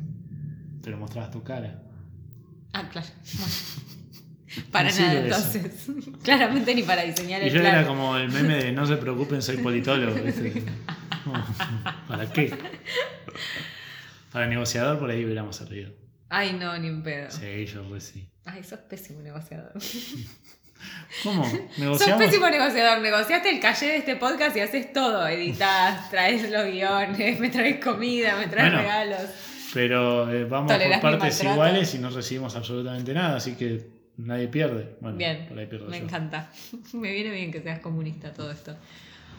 Pero 0.83 0.97
mostrabas 0.97 1.31
tu 1.31 1.43
cara. 1.43 1.81
Ah, 2.73 2.89
claro. 2.89 3.07
Para 4.71 4.89
No 4.89 4.99
nada, 4.99 5.19
entonces. 5.19 5.87
Claramente 6.23 6.73
ni 6.73 6.81
para 6.81 7.03
diseñar 7.03 7.43
Y 7.43 7.47
el 7.47 7.53
yo 7.53 7.59
plan. 7.61 7.75
era 7.75 7.85
como 7.87 8.17
el 8.17 8.31
meme 8.31 8.55
de 8.55 8.71
no 8.71 8.85
se 8.87 8.95
preocupen, 8.97 9.41
soy 9.41 9.57
politólogo. 9.57 10.15
¿Para 12.07 12.31
qué? 12.31 12.53
Para 14.31 14.47
negociador 14.47 14.97
por 14.99 15.09
ahí 15.09 15.23
hubiéramos 15.25 15.55
servido. 15.55 15.91
Ay, 16.29 16.53
no, 16.53 16.77
ni 16.79 16.87
en 16.87 17.03
pedo. 17.03 17.29
Sí, 17.29 17.65
yo 17.65 17.87
re 17.91 18.01
sí. 18.01 18.29
Ay, 18.45 18.63
sos 18.63 18.79
pésimo 18.79 19.21
negociador. 19.21 19.73
¿Cómo? 21.23 21.43
Sos 21.49 21.59
¿Negociamos? 21.77 22.25
pésimo 22.25 22.49
negociador. 22.49 23.01
Negociaste 23.01 23.49
el 23.49 23.59
calle 23.59 23.87
de 23.87 23.97
este 23.97 24.15
podcast 24.15 24.55
y 24.57 24.59
haces 24.61 24.93
todo. 24.93 25.27
Editás, 25.27 26.09
traes 26.11 26.49
los 26.51 26.65
guiones, 26.65 27.39
me 27.39 27.49
traes 27.49 27.83
comida, 27.83 28.37
me 28.37 28.47
traes 28.47 28.71
Bueno, 28.71 28.77
regalos. 28.79 29.29
Pero 29.73 30.31
eh, 30.31 30.45
vamos 30.45 30.71
Tolerás 30.71 31.01
por 31.01 31.17
partes 31.19 31.43
iguales 31.43 31.93
y 31.93 31.99
no 31.99 32.09
recibimos 32.09 32.55
absolutamente 32.55 33.13
nada, 33.13 33.35
así 33.37 33.55
que 33.55 33.87
nadie 34.17 34.47
pierde. 34.47 34.95
Bueno, 35.01 35.17
Bien, 35.17 35.45
por 35.47 35.59
ahí 35.59 35.67
pierdo 35.67 35.87
me 35.87 35.97
yo. 35.99 36.03
encanta. 36.05 36.49
Me 36.93 37.11
viene 37.11 37.31
bien 37.31 37.51
que 37.51 37.61
seas 37.61 37.79
comunista 37.79 38.33
todo 38.33 38.49
esto. 38.51 38.75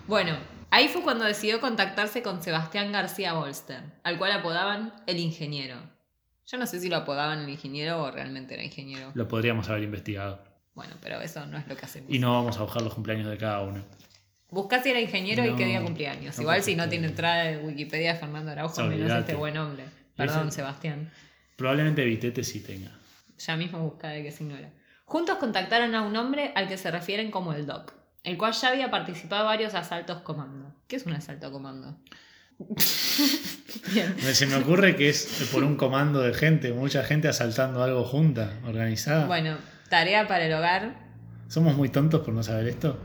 Bueno, 0.07 0.37
ahí 0.71 0.89
fue 0.89 1.03
cuando 1.03 1.25
decidió 1.25 1.61
contactarse 1.61 2.23
con 2.23 2.43
Sebastián 2.43 2.93
García 2.93 3.33
Bolster, 3.35 3.81
al 4.05 4.17
cual 4.19 4.33
apodaban 4.33 4.93
el 5.07 5.19
ingeniero. 5.19 5.77
Yo 6.47 6.57
no 6.57 6.67
sé 6.67 6.81
si 6.81 6.89
lo 6.89 6.97
apodaban 6.97 7.41
el 7.41 7.49
ingeniero 7.51 8.03
o 8.03 8.11
realmente 8.11 8.55
era 8.55 8.63
ingeniero. 8.63 9.11
Lo 9.15 9.29
podríamos 9.29 9.69
haber 9.69 9.83
investigado. 9.83 10.43
Bueno, 10.79 10.95
pero 11.03 11.21
eso 11.21 11.45
no 11.45 11.59
es 11.59 11.67
lo 11.67 11.77
que 11.77 11.87
hacemos. 11.87 12.09
Y 12.09 12.21
no 12.21 12.33
vamos 12.33 12.57
a 12.57 12.63
buscar 12.63 12.83
los 12.83 12.95
cumpleaños 12.95 13.29
de 13.29 13.37
cada 13.37 13.63
uno. 13.63 13.83
Buscá 14.49 14.81
si 14.81 14.91
era 14.91 15.01
ingeniero 15.01 15.45
y 15.45 15.57
qué 15.57 15.65
día 15.65 15.83
cumpleaños. 15.83 16.37
no 16.37 16.43
Igual 16.43 16.63
si 16.63 16.77
no 16.77 16.89
tiene 16.89 17.09
entrada 17.09 17.43
de 17.43 17.57
Wikipedia 17.59 18.13
de 18.13 18.21
Fernando 18.21 18.53
Araujo, 18.53 18.85
menos 18.85 19.11
este 19.11 19.35
buen 19.35 19.59
hombre. 19.59 19.87
Perdón, 20.15 20.53
Sebastián. 20.53 21.11
Probablemente 21.57 22.05
Vitete 22.05 22.45
sí 22.45 22.61
tenga. 22.61 22.93
Ya 23.39 23.57
mismo 23.57 23.81
busca 23.81 24.11
de 24.11 24.23
qué 24.23 24.31
signo 24.31 24.57
era. 24.57 24.71
Juntos 25.05 25.39
contactaron 25.39 25.97
a 25.97 26.03
un 26.03 26.15
hombre 26.15 26.53
al 26.55 26.69
que 26.69 26.77
se 26.77 26.93
refieren 26.93 27.33
como 27.33 27.53
el 27.55 27.67
Doc, 27.67 27.95
el 28.23 28.39
cual 28.39 28.53
ya 28.53 28.69
había 28.69 28.89
participado 28.89 29.43
en 29.43 29.49
varios 29.49 29.75
asaltos 29.75 30.21
comando. 30.21 30.77
¿Qué 30.87 30.95
es 30.95 31.07
un 31.07 31.15
asalto 31.15 31.51
comando? 31.51 31.99
Bien. 33.93 34.17
Se 34.33 34.47
me 34.47 34.55
ocurre 34.55 34.95
que 34.95 35.09
es 35.09 35.49
por 35.51 35.65
un 35.65 35.77
comando 35.77 36.21
de 36.21 36.35
gente, 36.35 36.73
mucha 36.73 37.03
gente 37.03 37.27
asaltando 37.27 37.83
algo 37.83 38.05
junta, 38.05 38.53
organizada. 38.65 39.27
Bueno, 39.27 39.57
tarea 39.89 40.27
para 40.29 40.47
el 40.47 40.53
hogar. 40.53 40.95
¿Somos 41.49 41.75
muy 41.77 41.89
tontos 41.89 42.21
por 42.21 42.35
no 42.35 42.43
saber 42.43 42.69
esto? 42.69 42.99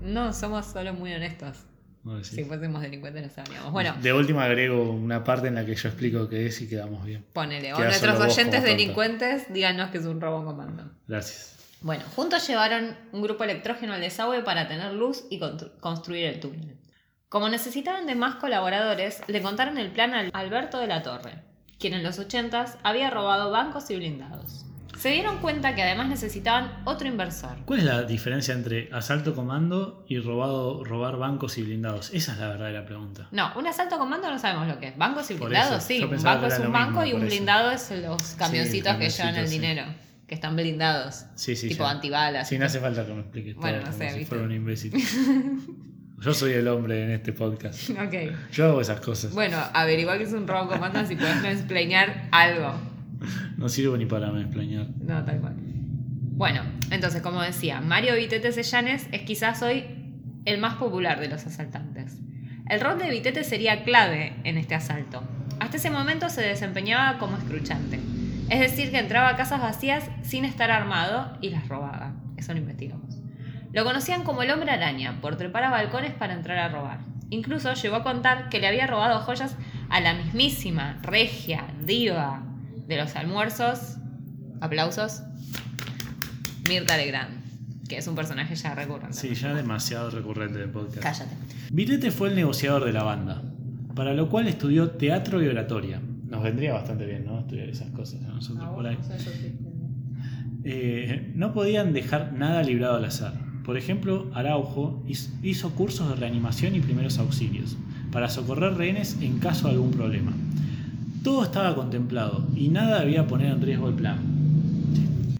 No, 0.00 0.32
somos 0.32 0.66
solo 0.66 0.92
muy 0.94 1.12
honestos. 1.12 1.58
No. 2.02 2.22
Si 2.22 2.44
fuésemos 2.44 2.82
delincuentes 2.82 3.22
lo 3.22 3.30
sabríamos. 3.30 3.72
Bueno, 3.72 3.94
De 4.02 4.12
última 4.12 4.44
agrego 4.44 4.90
una 4.92 5.24
parte 5.24 5.48
en 5.48 5.54
la 5.54 5.64
que 5.64 5.74
yo 5.74 5.88
explico 5.88 6.28
qué 6.28 6.46
es 6.46 6.60
y 6.60 6.68
quedamos 6.68 7.04
bien. 7.04 7.24
ponele. 7.32 7.72
O 7.72 7.78
nuestros 7.78 8.20
oyentes 8.20 8.62
delincuentes, 8.62 9.50
díganos 9.52 9.90
que 9.90 9.98
es 9.98 10.04
un 10.06 10.20
robo 10.20 10.44
comando. 10.44 10.90
Gracias. 11.08 11.52
Bueno, 11.80 12.02
juntos 12.14 12.46
llevaron 12.46 12.94
un 13.12 13.22
grupo 13.22 13.44
electrógeno 13.44 13.94
al 13.94 14.00
desagüe 14.02 14.42
para 14.42 14.68
tener 14.68 14.92
luz 14.92 15.24
y 15.30 15.38
constru- 15.40 15.78
construir 15.80 16.26
el 16.26 16.40
túnel. 16.40 16.76
Como 17.30 17.48
necesitaban 17.48 18.06
de 18.06 18.14
más 18.14 18.36
colaboradores, 18.36 19.22
le 19.26 19.42
contaron 19.42 19.76
el 19.78 19.90
plan 19.90 20.14
a 20.14 20.28
Alberto 20.38 20.78
de 20.78 20.86
la 20.86 21.02
Torre, 21.02 21.42
quien 21.78 21.94
en 21.94 22.02
los 22.02 22.18
80s 22.18 22.76
había 22.82 23.10
robado 23.10 23.50
bancos 23.50 23.90
y 23.90 23.96
blindados. 23.96 24.63
Se 24.98 25.10
dieron 25.10 25.38
cuenta 25.38 25.74
que 25.74 25.82
además 25.82 26.08
necesitaban 26.08 26.82
otro 26.84 27.06
inversor. 27.08 27.56
¿Cuál 27.64 27.80
es 27.80 27.84
la 27.84 28.02
diferencia 28.02 28.54
entre 28.54 28.88
asalto 28.92 29.34
comando 29.34 30.04
y 30.08 30.18
robado, 30.18 30.84
robar 30.84 31.16
bancos 31.16 31.58
y 31.58 31.62
blindados? 31.62 32.10
Esa 32.12 32.32
es 32.32 32.38
la 32.38 32.48
verdadera 32.48 32.84
pregunta. 32.86 33.28
No, 33.30 33.52
un 33.56 33.66
asalto 33.66 33.98
comando 33.98 34.30
no 34.30 34.38
sabemos 34.38 34.68
lo 34.68 34.78
que 34.78 34.88
es. 34.88 34.96
Bancos 34.96 35.30
y 35.30 35.34
Por 35.34 35.48
blindados, 35.48 35.78
eso, 35.78 35.86
sí. 35.86 36.04
Un 36.04 36.22
banco 36.22 36.46
es 36.46 36.58
un 36.58 36.72
banco 36.72 37.00
mismo, 37.00 37.04
y 37.06 37.12
un 37.12 37.26
blindado 37.26 37.70
es 37.72 37.90
los 37.90 38.22
camioncitos 38.38 38.96
que 38.96 39.10
llevan 39.10 39.36
el 39.36 39.48
sí. 39.48 39.54
dinero. 39.58 39.84
Que 40.26 40.34
están 40.36 40.56
blindados. 40.56 41.26
Sí, 41.34 41.54
sí. 41.54 41.68
tipo 41.68 41.84
ya. 41.84 41.90
antibalas. 41.90 42.48
Sí, 42.48 42.58
no 42.58 42.64
hace 42.64 42.80
falta 42.80 43.04
que 43.04 43.12
me 43.12 43.20
expliques 43.20 43.56
Bueno, 43.56 43.80
todo 43.80 43.90
no 43.90 43.92
como 43.92 44.04
sé, 44.04 44.10
si 44.10 44.18
¿viste? 44.20 44.28
fuera 44.30 44.44
un 44.44 44.52
imbécil. 44.52 44.94
Yo 46.20 46.32
soy 46.32 46.52
el 46.52 46.66
hombre 46.68 47.04
en 47.04 47.10
este 47.10 47.34
podcast. 47.34 47.90
ok. 47.90 48.14
Yo 48.52 48.66
hago 48.66 48.80
esas 48.80 49.00
cosas. 49.00 49.32
Bueno, 49.34 49.58
averigua 49.74 50.16
que 50.16 50.24
es 50.24 50.32
un 50.32 50.46
robo 50.48 50.68
comando 50.70 51.04
si 51.04 51.16
puedes 51.16 51.42
mansplainear 51.42 52.28
algo. 52.30 52.72
No 53.56 53.68
sirvo 53.68 53.96
ni 53.96 54.06
para 54.06 54.28
explañar. 54.40 54.88
No, 55.00 55.24
tal 55.24 55.40
cual. 55.40 55.54
Bueno, 56.36 56.62
entonces, 56.90 57.22
como 57.22 57.40
decía, 57.42 57.80
Mario 57.80 58.16
Vitete 58.16 58.50
Sellanes 58.50 59.06
es 59.12 59.22
quizás 59.22 59.62
hoy 59.62 59.84
el 60.44 60.58
más 60.58 60.74
popular 60.74 61.20
de 61.20 61.28
los 61.28 61.46
asaltantes. 61.46 62.18
El 62.68 62.80
rol 62.80 62.98
de 62.98 63.08
Vitete 63.08 63.44
sería 63.44 63.84
clave 63.84 64.36
en 64.44 64.58
este 64.58 64.74
asalto. 64.74 65.22
Hasta 65.60 65.76
ese 65.76 65.90
momento 65.90 66.28
se 66.28 66.42
desempeñaba 66.42 67.18
como 67.18 67.36
escruchante. 67.36 68.00
Es 68.50 68.60
decir, 68.60 68.90
que 68.90 68.98
entraba 68.98 69.28
a 69.28 69.36
casas 69.36 69.60
vacías 69.60 70.10
sin 70.22 70.44
estar 70.44 70.70
armado 70.70 71.38
y 71.40 71.50
las 71.50 71.68
robaba. 71.68 72.14
Eso 72.36 72.52
lo 72.52 72.58
investigamos. 72.58 73.20
Lo 73.72 73.84
conocían 73.84 74.24
como 74.24 74.42
el 74.42 74.50
hombre 74.50 74.70
araña, 74.70 75.20
por 75.20 75.36
trepar 75.36 75.64
a 75.64 75.70
balcones 75.70 76.12
para 76.12 76.34
entrar 76.34 76.58
a 76.58 76.68
robar. 76.68 76.98
Incluso 77.30 77.72
llegó 77.74 77.96
a 77.96 78.02
contar 78.02 78.48
que 78.48 78.60
le 78.60 78.66
había 78.66 78.86
robado 78.86 79.20
joyas 79.20 79.56
a 79.88 80.00
la 80.00 80.14
mismísima 80.14 80.98
regia 81.02 81.64
diva 81.84 82.42
de 82.86 82.96
los 82.96 83.14
almuerzos. 83.16 83.96
Aplausos. 84.60 85.22
Mirta 86.68 86.96
Legrand, 86.96 87.42
que 87.88 87.98
es 87.98 88.06
un 88.06 88.14
personaje 88.14 88.54
ya 88.54 88.74
recurrente. 88.74 89.14
Sí, 89.16 89.34
ya 89.34 89.52
demasiado 89.54 90.10
recurrente 90.10 90.58
del 90.58 90.70
podcast. 90.70 91.02
Cállate. 91.02 91.36
Vitete 91.70 92.10
fue 92.10 92.28
el 92.30 92.34
negociador 92.36 92.84
de 92.84 92.92
la 92.92 93.02
banda, 93.02 93.42
para 93.94 94.14
lo 94.14 94.28
cual 94.30 94.48
estudió 94.48 94.90
teatro 94.92 95.42
y 95.42 95.48
oratoria. 95.48 96.00
Nos 96.28 96.42
vendría 96.42 96.72
bastante 96.72 97.04
bien, 97.04 97.26
¿no? 97.26 97.40
Estudiar 97.40 97.68
esas 97.68 97.90
cosas 97.90 98.22
a 98.24 98.28
nosotros 98.28 98.68
por 98.70 98.86
ahí. 98.86 98.96
Eh, 100.64 101.32
no 101.34 101.52
podían 101.52 101.92
dejar 101.92 102.32
nada 102.32 102.62
librado 102.62 102.96
al 102.96 103.04
azar. 103.04 103.34
Por 103.64 103.76
ejemplo, 103.76 104.30
Araujo 104.34 105.02
hiz- 105.06 105.30
hizo 105.42 105.70
cursos 105.74 106.08
de 106.08 106.16
reanimación 106.16 106.74
y 106.74 106.80
primeros 106.80 107.18
auxilios 107.18 107.76
para 108.12 108.28
socorrer 108.30 108.74
rehenes 108.74 109.18
en 109.20 109.38
caso 109.38 109.66
de 109.68 109.74
algún 109.74 109.90
problema. 109.90 110.32
Todo 111.24 111.42
estaba 111.42 111.74
contemplado 111.74 112.44
y 112.54 112.68
nada 112.68 113.00
debía 113.00 113.26
poner 113.26 113.52
en 113.52 113.62
riesgo 113.62 113.88
el 113.88 113.94
plan. 113.94 114.18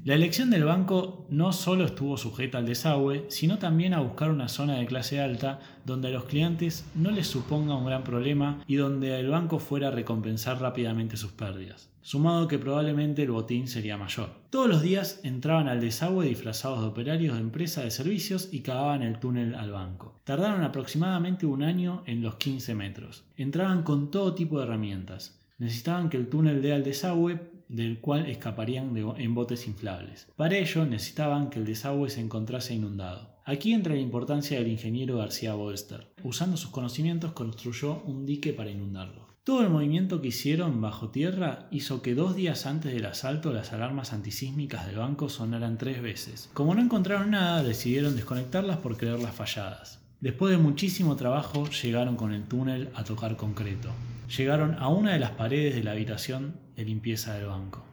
La 0.03 0.15
elección 0.15 0.49
del 0.49 0.65
banco 0.65 1.27
no 1.29 1.53
solo 1.53 1.85
estuvo 1.85 2.17
sujeta 2.17 2.57
al 2.57 2.65
desagüe, 2.65 3.27
sino 3.29 3.59
también 3.59 3.93
a 3.93 4.01
buscar 4.01 4.31
una 4.31 4.49
zona 4.49 4.77
de 4.77 4.87
clase 4.87 5.21
alta 5.21 5.61
donde 5.85 6.09
a 6.09 6.11
los 6.11 6.25
clientes 6.25 6.87
no 6.95 7.11
les 7.11 7.27
suponga 7.27 7.77
un 7.77 7.85
gran 7.85 8.03
problema 8.03 8.65
y 8.67 8.77
donde 8.77 9.21
el 9.21 9.29
banco 9.29 9.59
fuera 9.59 9.89
a 9.89 9.91
recompensar 9.91 10.59
rápidamente 10.59 11.19
sus 11.19 11.33
pérdidas, 11.33 11.91
sumado 12.01 12.49
que 12.49 12.59
probablemente 12.59 13.23
el 13.23 13.33
botín 13.33 13.69
sería 13.69 13.99
mayor. 13.99 14.31
Todos 14.49 14.69
los 14.69 14.81
días 14.81 15.21
entraban 15.23 15.69
al 15.69 15.83
desagüe 15.83 16.29
disfrazados 16.29 16.81
de 16.81 16.87
operarios 16.87 17.35
de 17.35 17.43
empresa 17.43 17.83
de 17.83 17.91
servicios 17.91 18.49
y 18.51 18.61
cavaban 18.61 19.03
el 19.03 19.19
túnel 19.19 19.55
al 19.55 19.73
banco. 19.73 20.19
Tardaron 20.25 20.65
aproximadamente 20.65 21.45
un 21.45 21.63
año 21.63 22.03
en 22.07 22.23
los 22.23 22.37
15 22.37 22.75
metros. 22.75 23.25
Entraban 23.37 23.83
con 23.83 24.11
todo 24.11 24.35
tipo 24.35 24.59
de 24.59 24.65
herramientas. 24.65 25.44
Necesitaban 25.59 26.09
que 26.11 26.17
el 26.17 26.29
túnel 26.29 26.63
dé 26.63 26.73
al 26.73 26.85
desagüe 26.85 27.41
del 27.69 28.01
cual 28.01 28.29
escaparían 28.29 28.97
en 28.97 29.35
botes 29.35 29.67
inflables. 29.67 30.29
Para 30.37 30.57
ello 30.57 30.85
necesitaban 30.85 31.51
que 31.51 31.59
el 31.59 31.65
desagüe 31.65 32.11
se 32.11 32.21
encontrase 32.21 32.75
inundado. 32.75 33.35
Aquí 33.45 33.73
entra 33.73 33.95
la 33.95 34.01
importancia 34.01 34.59
del 34.59 34.69
ingeniero 34.69 35.19
García 35.19 35.55
Bolster. 35.55 36.09
Usando 36.23 36.57
sus 36.57 36.71
conocimientos 36.71 37.33
construyó 37.33 38.03
un 38.07 38.25
dique 38.27 38.53
para 38.53 38.71
inundarlo. 38.71 39.35
Todo 39.45 39.61
el 39.61 39.69
movimiento 39.69 40.23
que 40.23 40.29
hicieron 40.29 40.81
bajo 40.81 41.11
tierra 41.11 41.69
hizo 41.71 42.01
que 42.01 42.15
dos 42.15 42.35
días 42.35 42.65
antes 42.65 42.95
del 42.95 43.05
asalto 43.05 43.53
las 43.53 43.75
alarmas 43.75 44.15
antisísmicas 44.15 44.87
del 44.87 44.97
banco 44.97 45.29
sonaran 45.29 45.77
tres 45.77 46.01
veces. 46.01 46.49
Como 46.55 46.75
no 46.75 46.81
encontraron 46.81 47.33
nada, 47.33 47.63
decidieron 47.63 48.17
desconectarlas 48.17 48.79
por 48.79 48.97
creerlas 48.97 49.35
falladas. 49.35 50.01
Después 50.21 50.51
de 50.51 50.63
muchísimo 50.63 51.17
trabajo, 51.17 51.69
llegaron 51.69 52.17
con 52.17 52.33
el 52.33 52.45
túnel 52.45 52.89
a 52.95 53.05
tocar 53.05 53.37
concreto. 53.37 53.91
Llegaron 54.29 54.77
a 54.79 54.89
una 54.89 55.13
de 55.13 55.19
las 55.19 55.33
paredes 55.33 55.75
de 55.75 55.85
la 55.85 55.93
habitación 55.93 56.57
de 56.77 56.85
limpieza 56.85 57.35
del 57.35 57.47
banco. 57.47 57.85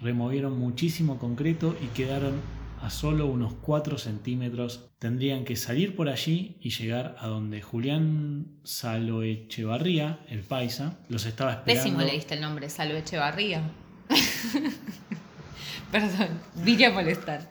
Removieron 0.00 0.58
muchísimo 0.58 1.18
concreto 1.18 1.76
y 1.82 1.86
quedaron 1.88 2.40
a 2.80 2.90
solo 2.90 3.26
unos 3.26 3.54
4 3.60 3.98
centímetros. 3.98 4.88
Tendrían 4.98 5.44
que 5.44 5.56
salir 5.56 5.94
por 5.96 6.08
allí 6.08 6.56
y 6.60 6.70
llegar 6.70 7.16
a 7.18 7.26
donde 7.26 7.60
Julián 7.60 8.46
Saloechevarría, 8.64 10.20
el 10.28 10.40
paisa, 10.40 10.98
los 11.08 11.26
estaba 11.26 11.52
esperando. 11.52 11.82
Pésimo 11.82 12.02
le 12.02 12.12
diste 12.12 12.34
el 12.34 12.40
nombre, 12.40 12.70
Salvo 12.70 12.96
Echevarría. 12.96 13.62
Perdón, 15.92 16.40
vine 16.54 16.86
a 16.86 16.90
molestar. 16.90 17.48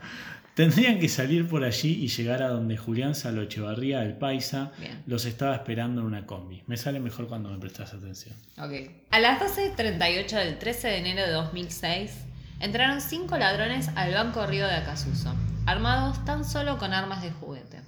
Tendrían 0.59 0.99
que 0.99 1.07
salir 1.07 1.47
por 1.47 1.63
allí 1.63 2.03
y 2.03 2.09
llegar 2.09 2.43
a 2.43 2.49
donde 2.49 2.75
Julián 2.75 3.15
Saloechevarría, 3.15 4.03
el 4.03 4.17
paisa, 4.17 4.73
Bien. 4.77 5.01
los 5.05 5.23
estaba 5.23 5.55
esperando 5.55 6.01
en 6.01 6.07
una 6.07 6.25
combi. 6.25 6.63
Me 6.67 6.75
sale 6.75 6.99
mejor 6.99 7.29
cuando 7.29 7.49
me 7.49 7.57
prestas 7.59 7.93
atención. 7.93 8.35
Ok. 8.57 8.73
A 9.09 9.21
las 9.21 9.39
12.38 9.39 10.27
del 10.35 10.59
13 10.59 10.87
de 10.89 10.97
enero 10.97 11.21
de 11.21 11.31
2006, 11.31 12.11
entraron 12.59 12.99
cinco 12.99 13.37
ladrones 13.37 13.87
al 13.95 14.13
Banco 14.13 14.45
Río 14.47 14.67
de 14.67 14.73
Acasuso, 14.73 15.33
armados 15.65 16.25
tan 16.25 16.43
solo 16.43 16.77
con 16.77 16.91
armas 16.93 17.21
de 17.21 17.31
juguete. 17.31 17.79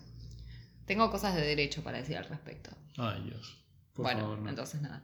Tengo 0.86 1.11
cosas 1.11 1.36
de 1.36 1.41
derecho 1.41 1.84
para 1.84 1.97
decir 1.97 2.15
al 2.15 2.30
respecto. 2.30 2.72
Ay, 2.95 3.22
Dios. 3.26 3.65
Por 3.91 4.05
bueno, 4.05 4.22
favor, 4.22 4.39
no. 4.39 4.49
entonces 4.49 4.82
nada. 4.82 5.03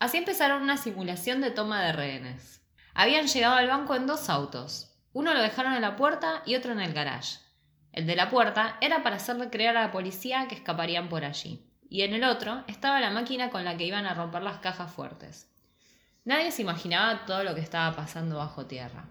Así 0.00 0.16
empezaron 0.16 0.60
una 0.60 0.76
simulación 0.76 1.40
de 1.40 1.52
toma 1.52 1.84
de 1.84 1.92
rehenes. 1.92 2.62
Habían 2.94 3.28
llegado 3.28 3.54
al 3.54 3.68
banco 3.68 3.94
en 3.94 4.08
dos 4.08 4.28
autos. 4.28 4.95
Uno 5.16 5.32
lo 5.32 5.40
dejaron 5.40 5.72
en 5.72 5.80
la 5.80 5.96
puerta 5.96 6.42
y 6.44 6.56
otro 6.56 6.72
en 6.72 6.80
el 6.80 6.92
garage. 6.92 7.38
El 7.90 8.06
de 8.06 8.16
la 8.16 8.28
puerta 8.28 8.76
era 8.82 9.02
para 9.02 9.16
hacerle 9.16 9.48
creer 9.48 9.74
a 9.74 9.80
la 9.80 9.90
policía 9.90 10.46
que 10.46 10.54
escaparían 10.54 11.08
por 11.08 11.24
allí. 11.24 11.64
Y 11.88 12.02
en 12.02 12.12
el 12.12 12.22
otro 12.22 12.64
estaba 12.66 13.00
la 13.00 13.08
máquina 13.08 13.48
con 13.48 13.64
la 13.64 13.78
que 13.78 13.86
iban 13.86 14.04
a 14.04 14.12
romper 14.12 14.42
las 14.42 14.58
cajas 14.58 14.92
fuertes. 14.92 15.50
Nadie 16.26 16.52
se 16.52 16.60
imaginaba 16.60 17.24
todo 17.24 17.44
lo 17.44 17.54
que 17.54 17.62
estaba 17.62 17.96
pasando 17.96 18.36
bajo 18.36 18.66
tierra. 18.66 19.06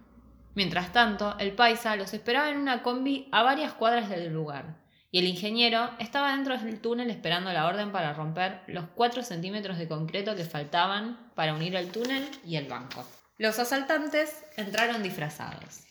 Mientras 0.53 0.93
tanto, 0.93 1.35
el 1.39 1.53
paisa 1.53 1.95
los 1.95 2.13
esperaba 2.13 2.49
en 2.49 2.59
una 2.59 2.83
combi 2.83 3.27
a 3.31 3.41
varias 3.41 3.73
cuadras 3.73 4.07
del 4.07 4.31
lugar, 4.31 4.75
y 5.09 5.17
el 5.17 5.25
ingeniero 5.25 5.89
estaba 5.97 6.35
dentro 6.35 6.55
del 6.55 6.81
túnel 6.81 7.09
esperando 7.09 7.51
la 7.51 7.65
orden 7.65 7.91
para 7.91 8.13
romper 8.13 8.61
los 8.67 8.85
4 8.93 9.23
centímetros 9.23 9.79
de 9.79 9.87
concreto 9.87 10.35
que 10.35 10.45
faltaban 10.45 11.31
para 11.33 11.55
unir 11.55 11.75
el 11.75 11.91
túnel 11.91 12.29
y 12.45 12.57
el 12.57 12.67
banco. 12.67 13.03
Los 13.39 13.57
asaltantes 13.57 14.45
entraron 14.55 15.01
disfrazados. 15.01 15.84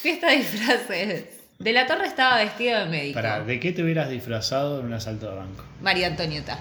Fiesta 0.00 0.28
de 0.30 0.36
disfraces. 0.38 1.24
De 1.58 1.72
la 1.72 1.86
Torre 1.86 2.06
estaba 2.06 2.38
vestido 2.38 2.80
de 2.80 2.86
médico. 2.86 3.14
Pará, 3.14 3.44
¿de 3.44 3.60
qué 3.60 3.72
te 3.72 3.82
hubieras 3.84 4.10
disfrazado 4.10 4.80
en 4.80 4.86
un 4.86 4.92
asalto 4.94 5.30
de 5.30 5.36
banco? 5.36 5.64
María 5.80 6.08
Antonieta. 6.08 6.58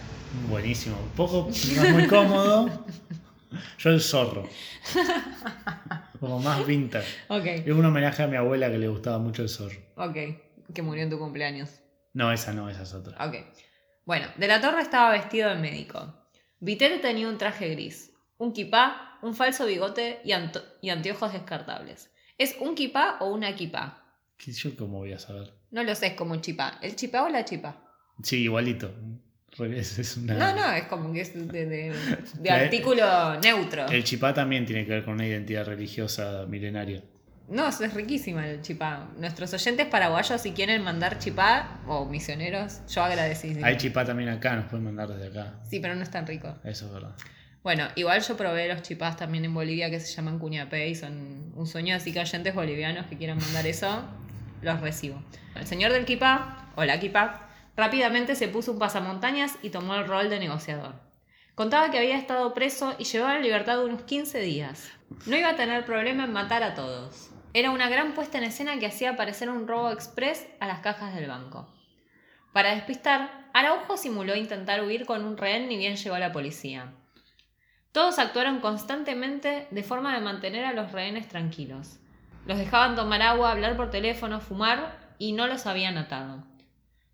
Buenísimo. 0.50 0.98
Un 1.02 1.10
poco, 1.10 1.50
no 1.76 1.84
es 1.84 1.92
muy 1.94 2.08
cómodo. 2.08 2.86
Yo 3.80 3.90
el 3.90 4.00
zorro. 4.02 4.48
Como 6.20 6.40
más 6.40 6.66
vintage. 6.66 7.08
Ok, 7.30 7.46
Es 7.46 7.68
un 7.74 7.84
homenaje 7.84 8.22
a 8.24 8.28
mi 8.28 8.38
abuela 8.38 8.70
que 8.70 8.78
le 8.78 8.88
gustaba 8.88 9.18
mucho 9.18 9.42
el 9.42 9.50
zorro. 9.50 9.78
ok. 9.96 10.18
Que 10.74 10.82
murió 10.84 11.04
en 11.04 11.10
tu 11.10 11.20
cumpleaños. 11.20 11.70
No, 12.14 12.32
esa 12.32 12.54
no, 12.54 12.70
esa 12.70 12.84
es 12.84 12.94
otra. 12.94 13.18
Ok. 13.28 13.36
Bueno, 14.06 14.28
de 14.38 14.48
la 14.48 14.62
Torre 14.62 14.82
estaba 14.82 15.12
vestido 15.12 15.50
de 15.50 15.56
médico. 15.56 16.14
Vitete 16.60 17.00
tenía 17.00 17.28
un 17.28 17.38
traje 17.38 17.70
gris, 17.70 18.12
un 18.38 18.54
kipá, 18.54 19.11
un 19.22 19.36
falso 19.36 19.66
bigote 19.66 20.20
y, 20.24 20.32
anto- 20.32 20.64
y 20.82 20.90
anteojos 20.90 21.34
descartables. 21.34 22.10
¿Es 22.38 22.56
un 22.60 22.76
kipá 22.76 23.18
o 23.20 23.28
una 23.32 23.56
kipá? 23.56 24.04
¿Qué- 24.38 24.52
¿Yo 24.52 24.76
cómo 24.76 25.00
voy 25.00 25.14
a 25.14 25.20
saber? 25.20 25.54
No 25.72 25.84
lo 25.84 25.94
sé, 25.96 26.08
es 26.08 26.14
como 26.14 26.34
un 26.34 26.42
chipá. 26.42 26.80
¿El 26.82 26.96
chipá 26.96 27.24
o 27.24 27.30
la 27.30 27.46
chipá? 27.46 27.76
Sí, 28.24 28.44
igualito. 28.44 28.94
Es, 29.60 30.00
es 30.00 30.18
una... 30.18 30.34
No, 30.36 30.56
no, 30.56 30.72
es 30.74 30.84
como 30.86 31.12
que 31.14 31.22
es 31.22 31.34
de, 31.34 31.66
de- 31.66 31.94
de 32.40 32.50
La- 32.50 32.56
artículo 32.56 33.40
neutro. 33.42 33.86
El 33.88 34.04
chipá 34.04 34.34
también 34.34 34.66
tiene 34.66 34.86
que 34.86 34.92
ver 34.92 35.06
con 35.06 35.16
una 35.16 35.28
identidad 35.28 35.66
religiosa 35.66 36.46
milenaria. 36.48 37.04
No, 37.50 37.68
eso 37.68 37.84
es 37.84 37.94
riquísima 37.94 38.48
el 38.48 38.62
chipá. 38.62 39.10
Nuestros 39.18 39.54
oyentes 39.54 39.86
paraguayos, 39.88 40.40
si 40.42 40.52
quieren 40.54 40.84
mandar 40.84 41.20
chipá 41.20 41.82
o 41.86 42.06
misioneros, 42.06 42.80
yo 42.88 43.04
agradecidísima. 43.04 43.68
Hay 43.68 43.76
chipá 43.76 44.06
también 44.06 44.30
acá, 44.30 44.56
nos 44.56 44.66
pueden 44.66 44.86
mandar 44.86 45.10
desde 45.10 45.28
acá. 45.38 45.60
Sí, 45.70 45.82
pero 45.82 45.94
no 45.96 46.02
es 46.02 46.10
tan 46.10 46.26
rico. 46.26 46.56
Eso 46.64 46.86
es 46.86 46.94
verdad. 46.94 47.14
Bueno, 47.64 47.88
igual 47.96 48.22
yo 48.22 48.36
probé 48.36 48.68
los 48.68 48.82
chipás 48.82 49.18
también 49.18 49.46
en 49.46 49.54
Bolivia 49.54 49.92
que 49.92 50.00
se 50.00 50.12
llaman 50.14 50.40
cuñapé 50.40 50.90
y 50.90 50.96
son 50.96 51.54
un 51.56 51.68
sueño, 51.68 51.96
así 51.96 52.12
que 52.12 52.20
oyentes 52.20 52.56
bolivianos 52.56 53.06
que 53.06 53.18
quieran 53.18 53.38
mandar 53.38 53.68
eso, 53.68 54.04
los 54.64 54.82
recibo. 54.82 55.22
El 55.56 55.68
señor 55.68 55.92
del 55.92 56.06
kipá, 56.06 56.72
o 56.76 56.84
la 56.84 57.00
kipá, 57.00 57.50
rápidamente 57.78 58.36
se 58.36 58.48
puso 58.48 58.72
un 58.72 58.80
pasamontañas 58.80 59.58
y 59.62 59.70
tomó 59.70 59.94
el 59.94 60.08
rol 60.08 60.30
de 60.30 60.40
negociador. 60.40 60.96
Contaba 61.54 61.92
que 61.92 62.00
había 62.00 62.18
estado 62.18 62.54
preso 62.56 62.96
y 62.98 63.04
llevaba 63.04 63.36
la 63.36 63.42
libertad 63.42 63.84
unos 63.84 64.02
15 64.04 64.40
días. 64.40 64.90
No 65.28 65.38
iba 65.38 65.50
a 65.50 65.56
tener 65.56 65.86
problema 65.86 66.24
en 66.24 66.34
matar 66.34 66.64
a 66.64 66.74
todos. 66.74 67.30
Era 67.54 67.70
una 67.70 67.90
gran 67.90 68.14
puesta 68.16 68.40
en 68.40 68.46
escena 68.46 68.80
que 68.80 68.88
hacía 68.88 69.18
parecer 69.18 69.50
un 69.50 69.68
robo 69.68 69.92
express 69.92 70.48
a 70.60 70.66
las 70.66 70.80
cajas 70.80 71.14
del 71.14 71.28
banco. 71.28 71.68
Para 72.54 72.74
despistar, 72.74 73.50
Araujo 73.54 73.98
simuló 73.98 74.36
intentar 74.36 74.84
huir 74.84 75.06
con 75.06 75.26
un 75.26 75.38
rehén 75.38 75.68
ni 75.68 75.78
bien 75.78 75.98
llegó 75.98 76.16
a 76.16 76.20
la 76.20 76.32
policía. 76.32 76.94
Todos 77.92 78.20
actuaron 78.20 78.62
constantemente 78.62 79.68
de 79.70 79.84
forma 79.84 80.16
de 80.16 80.22
mantener 80.22 80.64
a 80.64 80.74
los 80.74 80.94
rehenes 80.94 81.28
tranquilos. 81.28 82.00
Los 82.46 82.58
dejaban 82.58 82.96
tomar 82.96 83.22
agua, 83.22 83.52
hablar 83.52 83.76
por 83.76 83.90
teléfono, 83.90 84.40
fumar 84.40 84.98
y 85.20 85.34
no 85.34 85.46
los 85.48 85.66
habían 85.66 85.98
atado. 85.98 86.44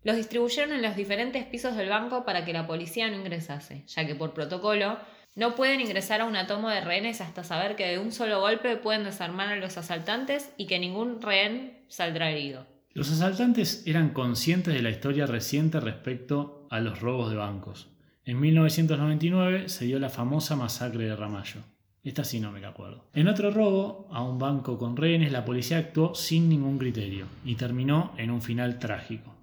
Los 0.04 0.16
distribuyeron 0.16 0.72
en 0.72 0.82
los 0.82 0.94
diferentes 0.94 1.44
pisos 1.44 1.76
del 1.76 1.88
banco 1.88 2.24
para 2.24 2.44
que 2.44 2.52
la 2.52 2.66
policía 2.66 3.10
no 3.10 3.16
ingresase, 3.16 3.84
ya 3.88 4.06
que 4.06 4.14
por 4.14 4.32
protocolo 4.32 4.98
no 5.34 5.56
pueden 5.56 5.80
ingresar 5.80 6.20
a 6.20 6.24
una 6.26 6.46
toma 6.46 6.74
de 6.74 6.80
rehenes 6.80 7.20
hasta 7.20 7.42
saber 7.42 7.74
que 7.74 7.86
de 7.86 7.98
un 7.98 8.12
solo 8.12 8.40
golpe 8.40 8.76
pueden 8.76 9.04
desarmar 9.04 9.48
a 9.48 9.56
los 9.56 9.76
asaltantes 9.76 10.52
y 10.56 10.66
que 10.66 10.78
ningún 10.78 11.20
rehén 11.20 11.84
saldrá 11.88 12.30
herido. 12.30 12.66
Los 12.94 13.10
asaltantes 13.10 13.82
eran 13.86 14.10
conscientes 14.10 14.74
de 14.74 14.82
la 14.82 14.90
historia 14.90 15.26
reciente 15.26 15.80
respecto 15.80 16.66
a 16.70 16.80
los 16.80 17.00
robos 17.00 17.30
de 17.30 17.36
bancos. 17.36 17.88
En 18.28 18.38
1999 18.40 19.70
se 19.70 19.86
dio 19.86 19.98
la 19.98 20.10
famosa 20.10 20.54
masacre 20.54 21.06
de 21.06 21.16
Ramallo. 21.16 21.62
Esta 22.04 22.24
sí 22.24 22.40
no 22.40 22.52
me 22.52 22.60
la 22.60 22.68
acuerdo. 22.68 23.06
En 23.14 23.26
otro 23.26 23.50
robo, 23.50 24.06
a 24.12 24.22
un 24.22 24.38
banco 24.38 24.78
con 24.78 24.98
rehenes, 24.98 25.32
la 25.32 25.46
policía 25.46 25.78
actuó 25.78 26.14
sin 26.14 26.46
ningún 26.50 26.76
criterio 26.76 27.24
y 27.46 27.54
terminó 27.54 28.12
en 28.18 28.30
un 28.30 28.42
final 28.42 28.78
trágico. 28.78 29.34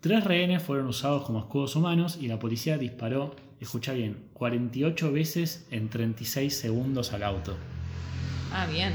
Tres 0.00 0.24
rehenes 0.24 0.60
fueron 0.60 0.88
usados 0.88 1.22
como 1.22 1.38
escudos 1.38 1.76
humanos 1.76 2.18
y 2.20 2.26
la 2.26 2.40
policía 2.40 2.78
disparó, 2.78 3.36
escucha 3.60 3.92
bien, 3.92 4.16
48 4.32 5.12
veces 5.12 5.68
en 5.70 5.88
36 5.88 6.52
segundos 6.52 7.12
al 7.12 7.22
auto. 7.22 7.56
Ah, 8.52 8.66
bien. 8.66 8.94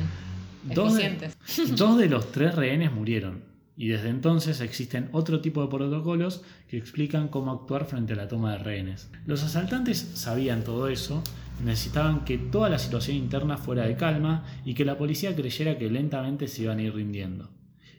Dos 0.63 0.95
de, 0.95 1.31
dos 1.69 1.97
de 1.97 2.09
los 2.09 2.33
tres 2.33 2.53
rehenes 2.53 2.91
murieron 2.91 3.46
y 3.77 3.89
desde 3.89 4.09
entonces 4.09 4.59
existen 4.59 5.07
otro 5.11 5.39
tipo 5.39 5.61
de 5.61 5.67
protocolos 5.67 6.43
que 6.67 6.77
explican 6.77 7.27
cómo 7.27 7.51
actuar 7.51 7.85
frente 7.85 8.13
a 8.13 8.15
la 8.15 8.27
toma 8.27 8.53
de 8.53 8.57
rehenes. 8.57 9.09
Los 9.27 9.43
asaltantes 9.43 9.99
sabían 9.99 10.63
todo 10.63 10.89
eso, 10.89 11.23
necesitaban 11.63 12.25
que 12.25 12.39
toda 12.39 12.69
la 12.69 12.79
situación 12.79 13.17
interna 13.17 13.57
fuera 13.57 13.85
de 13.85 13.95
calma 13.95 14.45
y 14.65 14.73
que 14.73 14.83
la 14.83 14.97
policía 14.97 15.35
creyera 15.35 15.77
que 15.77 15.91
lentamente 15.91 16.47
se 16.47 16.63
iban 16.63 16.79
a 16.79 16.83
ir 16.83 16.95
rindiendo. 16.95 17.51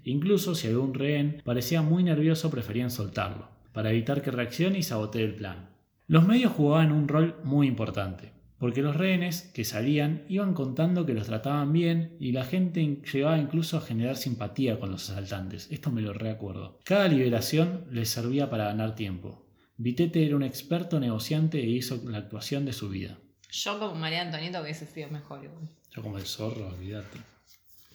Incluso 0.03 0.57
si 0.57 0.67
algún 0.67 0.95
rehén 0.95 1.43
parecía 1.45 1.81
muy 1.81 2.03
nervioso 2.03 2.51
preferían 2.51 2.91
soltarlo, 2.91 3.49
para 3.73 3.91
evitar 3.91 4.21
que 4.21 4.33
reaccione 4.33 4.79
y 4.79 4.83
sabotee 4.83 5.25
el 5.25 5.37
plan. 5.37 5.71
Los 6.09 6.27
medios 6.27 6.53
jugaban 6.53 6.91
un 6.91 7.07
rol 7.07 7.37
muy 7.45 7.69
importante, 7.69 8.33
porque 8.59 8.83
los 8.83 8.97
rehenes 8.97 9.51
que 9.55 9.65
salían 9.65 10.25
iban 10.29 10.55
contando 10.55 11.07
que 11.07 11.15
los 11.15 11.27
trataban 11.27 11.73
bien 11.73 12.17
y 12.19 12.33
la 12.33 12.45
gente 12.45 13.01
llegaba 13.13 13.39
incluso 13.39 13.77
a 13.77 13.81
generar 13.81 14.17
simpatía 14.17 14.79
con 14.81 14.91
los 14.91 15.09
asaltantes. 15.11 15.69
Esto 15.71 15.91
me 15.91 16.03
lo 16.03 16.13
recuerdo. 16.13 16.79
Cada 16.85 17.09
liberación 17.09 17.87
les 17.91 18.09
servía 18.09 18.51
para 18.51 18.65
ganar 18.65 18.95
tiempo. 18.95 19.47
Vitete 19.77 20.27
era 20.27 20.35
un 20.35 20.43
experto 20.43 20.99
negociante 20.99 21.61
e 21.61 21.67
hizo 21.67 22.03
la 22.05 22.19
actuación 22.19 22.65
de 22.65 22.73
su 22.73 22.89
vida. 22.89 23.19
Yo 23.51 23.79
como 23.79 23.95
María 23.95 24.23
Antonieta 24.23 24.61
hubiese 24.61 24.87
sido 24.87 25.09
mejor. 25.09 25.45
igual. 25.45 25.69
Yo 25.95 26.03
como 26.03 26.19
el 26.19 26.27
zorro, 26.27 26.69
olvídate. 26.69 27.19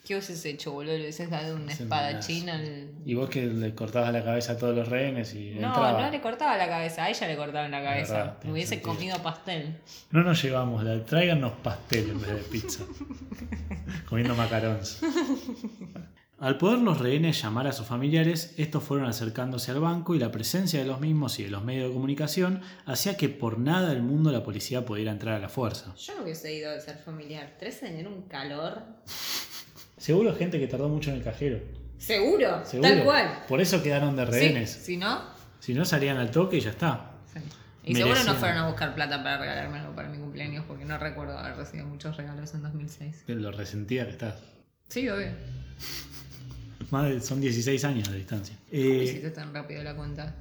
¿Qué 0.03 0.15
hubieses 0.15 0.43
hecho, 0.45 0.73
boludo? 0.73 0.93
Le 0.97 1.01
hubieses 1.03 1.29
dado 1.29 1.55
un 1.55 1.69
Haciendo 1.69 1.95
espadachín 1.95 2.49
al... 2.49 2.89
Y 3.05 3.13
vos 3.13 3.29
que 3.29 3.45
le 3.45 3.73
cortabas 3.73 4.11
la 4.11 4.21
cabeza 4.21 4.51
a 4.53 4.57
todos 4.57 4.75
los 4.75 4.89
rehenes 4.89 5.33
y 5.33 5.51
No, 5.51 5.67
entraba. 5.67 6.01
no 6.01 6.11
le 6.11 6.19
cortaba 6.19 6.57
la 6.57 6.67
cabeza, 6.67 7.05
a 7.05 7.09
ella 7.09 7.25
le 7.27 7.37
cortaban 7.37 7.71
la 7.71 7.81
cabeza. 7.81 8.13
verdad, 8.13 8.37
tiene 8.39 8.53
hubiese 8.53 8.69
sentido. 8.75 8.93
comido 8.93 9.23
pastel. 9.23 9.77
No 10.11 10.23
nos 10.23 10.43
llevamos, 10.43 10.83
la- 10.83 11.05
tráiganos 11.05 11.53
pastel 11.63 12.09
en 12.09 12.19
vez 12.21 12.29
de 12.31 12.35
pizza. 12.51 12.83
Comiendo 14.09 14.35
macarons. 14.35 14.99
Al 16.39 16.57
poder 16.57 16.79
los 16.79 16.99
rehenes 16.99 17.41
llamar 17.41 17.67
a 17.67 17.71
sus 17.71 17.87
familiares, 17.87 18.53
estos 18.57 18.83
fueron 18.83 19.05
acercándose 19.07 19.71
al 19.71 19.79
banco 19.79 20.13
y 20.15 20.19
la 20.19 20.31
presencia 20.31 20.79
de 20.81 20.85
los 20.85 20.99
mismos 20.99 21.39
y 21.39 21.43
de 21.43 21.49
los 21.49 21.63
medios 21.63 21.87
de 21.87 21.93
comunicación 21.93 22.61
hacía 22.85 23.15
que 23.15 23.29
por 23.29 23.57
nada 23.57 23.87
del 23.89 24.01
mundo 24.03 24.29
la 24.33 24.43
policía 24.43 24.83
pudiera 24.83 25.11
entrar 25.11 25.35
a 25.35 25.39
la 25.39 25.47
fuerza. 25.47 25.95
Yo 25.95 26.15
no 26.15 26.23
hubiese 26.23 26.53
ido 26.53 26.71
de 26.71 26.81
ser 26.81 26.97
familiar. 26.97 27.53
Tres 27.57 27.79
tener 27.79 28.09
un 28.09 28.23
calor. 28.23 28.81
Seguro 30.03 30.35
gente 30.35 30.59
que 30.59 30.67
tardó 30.67 30.89
mucho 30.89 31.11
en 31.11 31.15
el 31.15 31.23
cajero. 31.23 31.61
Seguro, 31.97 32.65
Seguro. 32.65 32.89
tal 32.89 33.03
cual. 33.05 33.43
Por 33.47 33.61
eso 33.61 33.81
quedaron 33.81 34.17
de 34.17 34.25
Sí, 34.25 34.31
rehenes. 34.31 34.69
Si 34.69 34.97
no, 34.97 35.21
Si 35.61 35.73
no 35.73 35.85
salían 35.85 36.17
al 36.17 36.29
toque 36.29 36.57
y 36.57 36.59
ya 36.59 36.71
está. 36.71 37.11
sí. 37.33 37.39
Y 37.85 37.95
seguro 37.95 38.09
no 38.15 38.19
Merecían. 38.19 38.35
fueron 38.37 38.57
a 38.57 38.67
buscar 38.67 38.95
plata 38.95 39.23
para 39.23 39.37
regalarme 39.37 39.79
algo 39.79 39.95
para 39.95 40.09
mi 40.09 40.17
cumpleaños 40.17 40.65
porque 40.67 40.83
no 40.83 40.97
recuerdo 40.97 41.37
haber 41.37 41.55
recibido 41.55 41.87
muchos 41.87 42.17
regalos 42.17 42.53
en 42.53 42.63
2006. 42.63 43.23
Lo 43.27 43.51
resentía 43.53 44.03
que 44.05 44.11
estás. 44.11 44.35
Sí, 44.89 45.07
obvio. 45.07 45.27
Más 46.91 47.09
de- 47.09 47.21
son 47.21 47.39
16 47.39 47.85
años 47.85 48.11
de 48.11 48.17
distancia. 48.17 48.57
¿Cómo 48.69 48.81
Eh, 48.83 49.03
hiciste 49.05 49.29
tan 49.31 49.53
rápido 49.53 49.83
la 49.83 49.95
cuenta? 49.95 50.35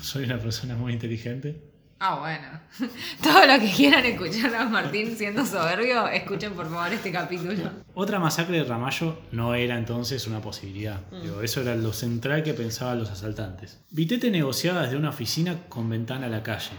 soy 0.00 0.22
una 0.24 0.38
persona 0.38 0.76
muy 0.76 0.92
inteligente. 0.92 1.60
Ah, 2.06 2.16
bueno. 2.20 2.92
Todo 3.22 3.46
lo 3.46 3.58
que 3.58 3.72
quieran 3.72 4.04
escuchar 4.04 4.54
a 4.54 4.68
Martín 4.68 5.16
siendo 5.16 5.46
soberbio, 5.46 6.06
escuchen 6.08 6.52
por 6.52 6.68
favor 6.68 6.92
este 6.92 7.10
capítulo. 7.10 7.70
Otra 7.94 8.18
masacre 8.18 8.58
de 8.58 8.64
Ramallo 8.64 9.22
no 9.32 9.54
era 9.54 9.78
entonces 9.78 10.26
una 10.26 10.42
posibilidad. 10.42 11.00
Mm. 11.10 11.22
Digo, 11.22 11.40
eso 11.40 11.62
era 11.62 11.74
lo 11.74 11.94
central 11.94 12.42
que 12.42 12.52
pensaban 12.52 12.98
los 12.98 13.08
asaltantes. 13.10 13.80
Vitete 13.90 14.30
negociaba 14.30 14.82
desde 14.82 14.98
una 14.98 15.08
oficina 15.08 15.62
con 15.70 15.88
ventana 15.88 16.26
a 16.26 16.28
la 16.28 16.42
calle. 16.42 16.72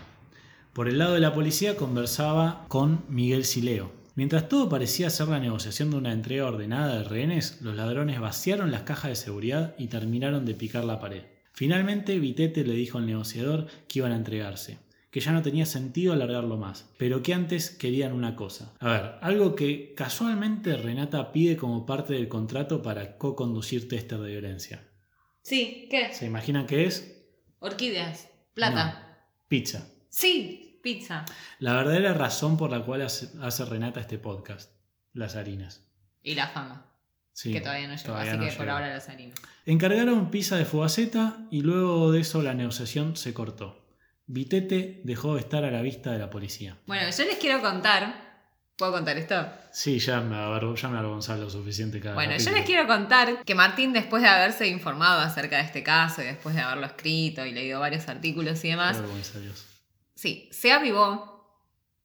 Por 0.74 0.88
el 0.88 1.00
lado 1.00 1.16
de 1.16 1.22
la 1.22 1.34
policía 1.34 1.76
conversaba 1.76 2.66
con 2.68 3.04
Miguel 3.10 3.46
Sileo. 3.46 3.92
Mientras 4.14 4.48
todo 4.48 4.70
parecía 4.70 5.10
ser 5.10 5.30
la 5.30 5.40
negociación 5.40 5.90
de 5.90 5.98
una 5.98 6.14
entrega 6.14 6.46
ordenada 6.46 7.00
de 7.00 7.04
rehenes, 7.04 7.62
los 7.62 7.76
ladrones 7.76 8.20
vaciaron 8.20 8.70
las 8.70 8.84
cajas 8.84 9.10
de 9.10 9.16
seguridad 9.16 9.74
y 9.80 9.88
terminaron 9.88 10.46
de 10.46 10.54
picar 10.54 10.84
la 10.84 11.00
pared. 11.00 11.24
Finalmente, 11.52 12.20
Vitete 12.20 12.64
le 12.64 12.74
dijo 12.74 13.00
al 13.00 13.08
negociador 13.08 13.66
que 13.88 14.00
iban 14.00 14.12
a 14.12 14.18
entregarse, 14.18 14.78
que 15.16 15.22
ya 15.22 15.32
no 15.32 15.42
tenía 15.42 15.66
sentido 15.66 16.12
alargarlo 16.12 16.58
más, 16.58 16.90
pero 16.98 17.24
que 17.24 17.34
antes 17.34 17.70
querían 17.70 18.12
una 18.12 18.36
cosa. 18.36 18.74
A 18.82 18.90
ver, 18.90 19.16
algo 19.22 19.56
que 19.56 19.94
casualmente 19.96 20.76
Renata 20.76 21.32
pide 21.32 21.56
como 21.56 21.86
parte 21.86 22.12
del 22.16 22.28
contrato 22.28 22.82
para 22.82 23.18
co-conducir 23.18 23.88
tester 23.88 24.20
de 24.20 24.32
violencia. 24.32 24.86
Sí, 25.42 25.88
¿qué? 25.90 26.14
¿Se 26.14 26.26
imaginan 26.26 26.66
qué 26.68 26.84
es? 26.84 27.30
Orquídeas. 27.60 28.28
Plata. 28.54 29.26
Pizza. 29.48 29.88
Sí, 30.10 30.82
pizza. 30.84 31.24
La 31.60 31.76
verdadera 31.76 32.14
razón 32.14 32.58
por 32.58 32.70
la 32.70 32.84
cual 32.84 33.02
hace, 33.04 33.66
Renata 33.70 34.02
este 34.02 34.18
podcast. 34.18 34.74
Las 35.14 35.38
harinas. 35.38 35.88
Y 36.24 36.36
la 36.36 36.50
fama, 36.50 36.92
Sí, 37.32 37.54
que 37.54 37.62
todavía 37.62 37.88
no 37.88 37.96
llegó. 37.96 38.08
todavía 38.08 38.32
así 38.34 38.40
no 38.42 38.50
que 38.50 38.58
por 38.58 38.70
ahora 38.70 38.90
las 38.90 39.08
harinas. 39.08 39.40
Encargaron 39.66 40.30
pizza 40.30 40.58
de 40.58 40.66
fogaceta 40.66 41.48
y 41.52 41.62
luego 41.62 42.12
de 42.12 42.20
eso 42.20 42.42
la 42.42 42.54
negociación 42.54 43.16
se 43.16 43.34
cortó. 43.34 43.85
Vitete 44.28 45.02
dejó 45.04 45.36
de 45.36 45.42
estar 45.42 45.64
a 45.64 45.72
la 45.72 45.82
vista 45.82 46.12
de 46.12 46.20
la 46.20 46.30
policía. 46.30 46.78
Bueno, 46.88 47.10
yo 47.10 47.24
les 47.26 47.38
quiero 47.38 47.62
contar. 47.62 48.26
¿Puedo 48.78 48.92
contar 48.92 49.18
esto? 49.18 49.48
Sí, 49.72 50.00
ya 50.00 50.20
me, 50.20 50.36
ya 50.36 50.90
me 50.90 50.98
avergonzaba 50.98 51.40
lo 51.40 51.50
suficiente 51.50 52.02
cada 52.02 52.16
Bueno, 52.16 52.36
yo 52.36 52.52
les 52.52 52.66
quiero 52.66 52.86
contar 52.88 53.44
que 53.46 53.56
Martín, 53.56 53.94
después 53.94 54.22
de 54.22 54.28
haberse 54.28 54.68
informado 54.68 55.22
acerca 55.22 55.58
de 55.58 55.64
este 55.64 55.82
caso 55.82 56.22
y 56.22 56.26
después 56.26 56.56
de 56.56 56.62
haberlo 56.62 56.86
escrito 56.86 57.46
y 57.46 57.54
leído 57.54 57.80
varios 57.80 58.10
artículos 58.10 58.60
y 58.60 58.62
Qué 58.64 58.68
demás, 58.70 59.00
vergüenza, 59.00 59.40
Dios. 59.40 59.66
sí, 60.16 60.50
se 60.52 60.74
avivó 60.74 61.36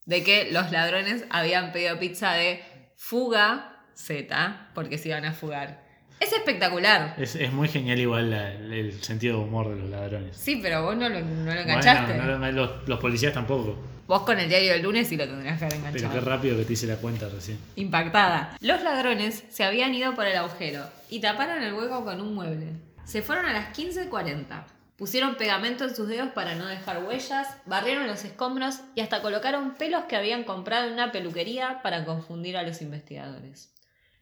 de 0.04 0.22
que 0.22 0.52
los 0.52 0.70
ladrones 0.70 1.24
habían 1.30 1.72
pedido 1.72 1.98
pizza 1.98 2.34
de 2.34 2.62
fuga 2.96 3.86
Z, 3.96 4.70
porque 4.74 4.96
se 4.96 5.08
iban 5.08 5.24
a 5.24 5.32
fugar. 5.32 5.89
Es 6.20 6.32
espectacular. 6.34 7.14
Es, 7.18 7.34
es 7.34 7.50
muy 7.52 7.66
genial 7.68 7.98
igual 7.98 8.30
la- 8.30 8.52
el 8.52 9.02
sentido 9.02 9.38
de 9.38 9.44
humor 9.44 9.70
de 9.70 9.76
los 9.80 9.88
ladrones. 9.90 10.36
Sí, 10.36 10.60
pero 10.62 10.82
vos 10.84 10.94
no 10.96 11.08
lo, 11.08 11.20
no 11.20 11.26
lo 11.26 11.44
Bueno, 11.44 11.60
enganchaste. 11.60 12.14
no 12.18 12.38
lo- 12.38 12.52
los, 12.52 12.88
los 12.88 12.98
policías 13.00 13.32
tampoco. 13.32 13.76
Vos 14.06 14.22
con 14.22 14.38
el 14.38 14.48
diario 14.48 14.72
del 14.72 14.82
lunes 14.82 15.08
sí 15.08 15.16
lo 15.16 15.24
tendrías 15.26 15.58
que 15.58 15.64
haber 15.64 15.78
Pero 15.78 15.88
enganchado. 15.88 16.14
qué 16.14 16.20
rápido 16.30 16.56
que 16.58 16.64
te 16.64 16.72
hice 16.74 16.86
la 16.86 16.96
cuenta 16.96 17.28
recién. 17.28 17.58
Impactada. 17.76 18.56
Los 18.60 18.82
ladrones 18.82 19.44
se 19.50 19.64
habían 19.64 19.94
ido 19.94 20.14
por 20.14 20.26
el 20.26 20.36
agujero 20.36 20.84
y 21.08 21.20
taparon 21.20 21.62
el 21.62 21.72
hueco 21.72 22.04
con 22.04 22.20
un 22.20 22.34
mueble. 22.34 22.72
Se 23.04 23.22
fueron 23.22 23.46
a 23.46 23.52
las 23.52 23.72
15.40. 23.76 24.64
Pusieron 24.96 25.36
pegamento 25.36 25.84
en 25.84 25.94
sus 25.96 26.08
dedos 26.08 26.28
para 26.32 26.54
no 26.56 26.66
dejar 26.66 27.02
huellas, 27.04 27.48
barrieron 27.64 28.06
los 28.06 28.22
escombros 28.26 28.80
y 28.94 29.00
hasta 29.00 29.22
colocaron 29.22 29.74
pelos 29.74 30.04
que 30.04 30.16
habían 30.16 30.44
comprado 30.44 30.86
en 30.88 30.92
una 30.92 31.10
peluquería 31.10 31.80
para 31.82 32.04
confundir 32.04 32.58
a 32.58 32.62
los 32.64 32.82
investigadores. 32.82 33.72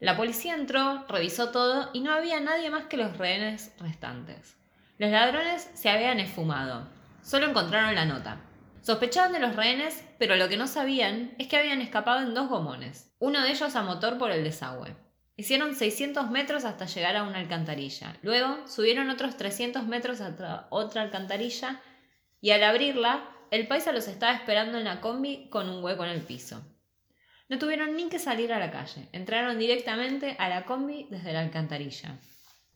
La 0.01 0.17
policía 0.17 0.55
entró, 0.55 1.05
revisó 1.09 1.51
todo 1.51 1.91
y 1.93 2.01
no 2.01 2.13
había 2.13 2.39
nadie 2.39 2.71
más 2.71 2.85
que 2.85 2.97
los 2.97 3.17
rehenes 3.17 3.73
restantes. 3.81 4.57
Los 4.97 5.11
ladrones 5.11 5.69
se 5.75 5.91
habían 5.91 6.21
esfumado. 6.21 6.87
Solo 7.23 7.47
encontraron 7.47 7.97
la 7.97 8.05
nota. 8.05 8.41
Sospechaban 8.81 9.33
de 9.33 9.41
los 9.41 9.57
rehenes, 9.57 10.05
pero 10.19 10.37
lo 10.37 10.49
que 10.49 10.57
no 10.57 10.69
sabían 10.69 11.35
es 11.39 11.49
que 11.49 11.57
habían 11.57 11.83
escapado 11.83 12.21
en 12.21 12.33
dos 12.33 12.49
gomones, 12.49 13.13
uno 13.19 13.43
de 13.43 13.51
ellos 13.51 13.75
a 13.75 13.83
motor 13.83 14.19
por 14.19 14.31
el 14.31 14.45
desagüe. 14.45 14.95
Hicieron 15.37 15.75
600 15.75 16.31
metros 16.31 16.65
hasta 16.65 16.87
llegar 16.87 17.17
a 17.17 17.25
una 17.25 17.39
alcantarilla. 17.39 18.17
Luego 18.23 18.67
subieron 18.67 19.11
otros 19.11 19.37
300 19.37 19.87
metros 19.87 20.21
hasta 20.21 20.69
otra 20.71 21.03
alcantarilla 21.03 21.81
y 22.41 22.51
al 22.51 22.63
abrirla 22.63 23.29
el 23.51 23.67
paisa 23.67 23.93
los 23.93 24.09
estaba 24.09 24.33
esperando 24.33 24.79
en 24.79 24.85
la 24.85 25.01
combi 25.01 25.49
con 25.49 25.69
un 25.69 25.83
hueco 25.83 26.05
en 26.05 26.11
el 26.11 26.23
piso. 26.23 26.63
No 27.49 27.59
tuvieron 27.59 27.97
ni 27.97 28.09
que 28.09 28.19
salir 28.19 28.53
a 28.53 28.59
la 28.59 28.71
calle, 28.71 29.09
entraron 29.13 29.59
directamente 29.59 30.37
a 30.39 30.49
la 30.49 30.65
combi 30.65 31.07
desde 31.11 31.33
la 31.33 31.41
alcantarilla. 31.41 32.19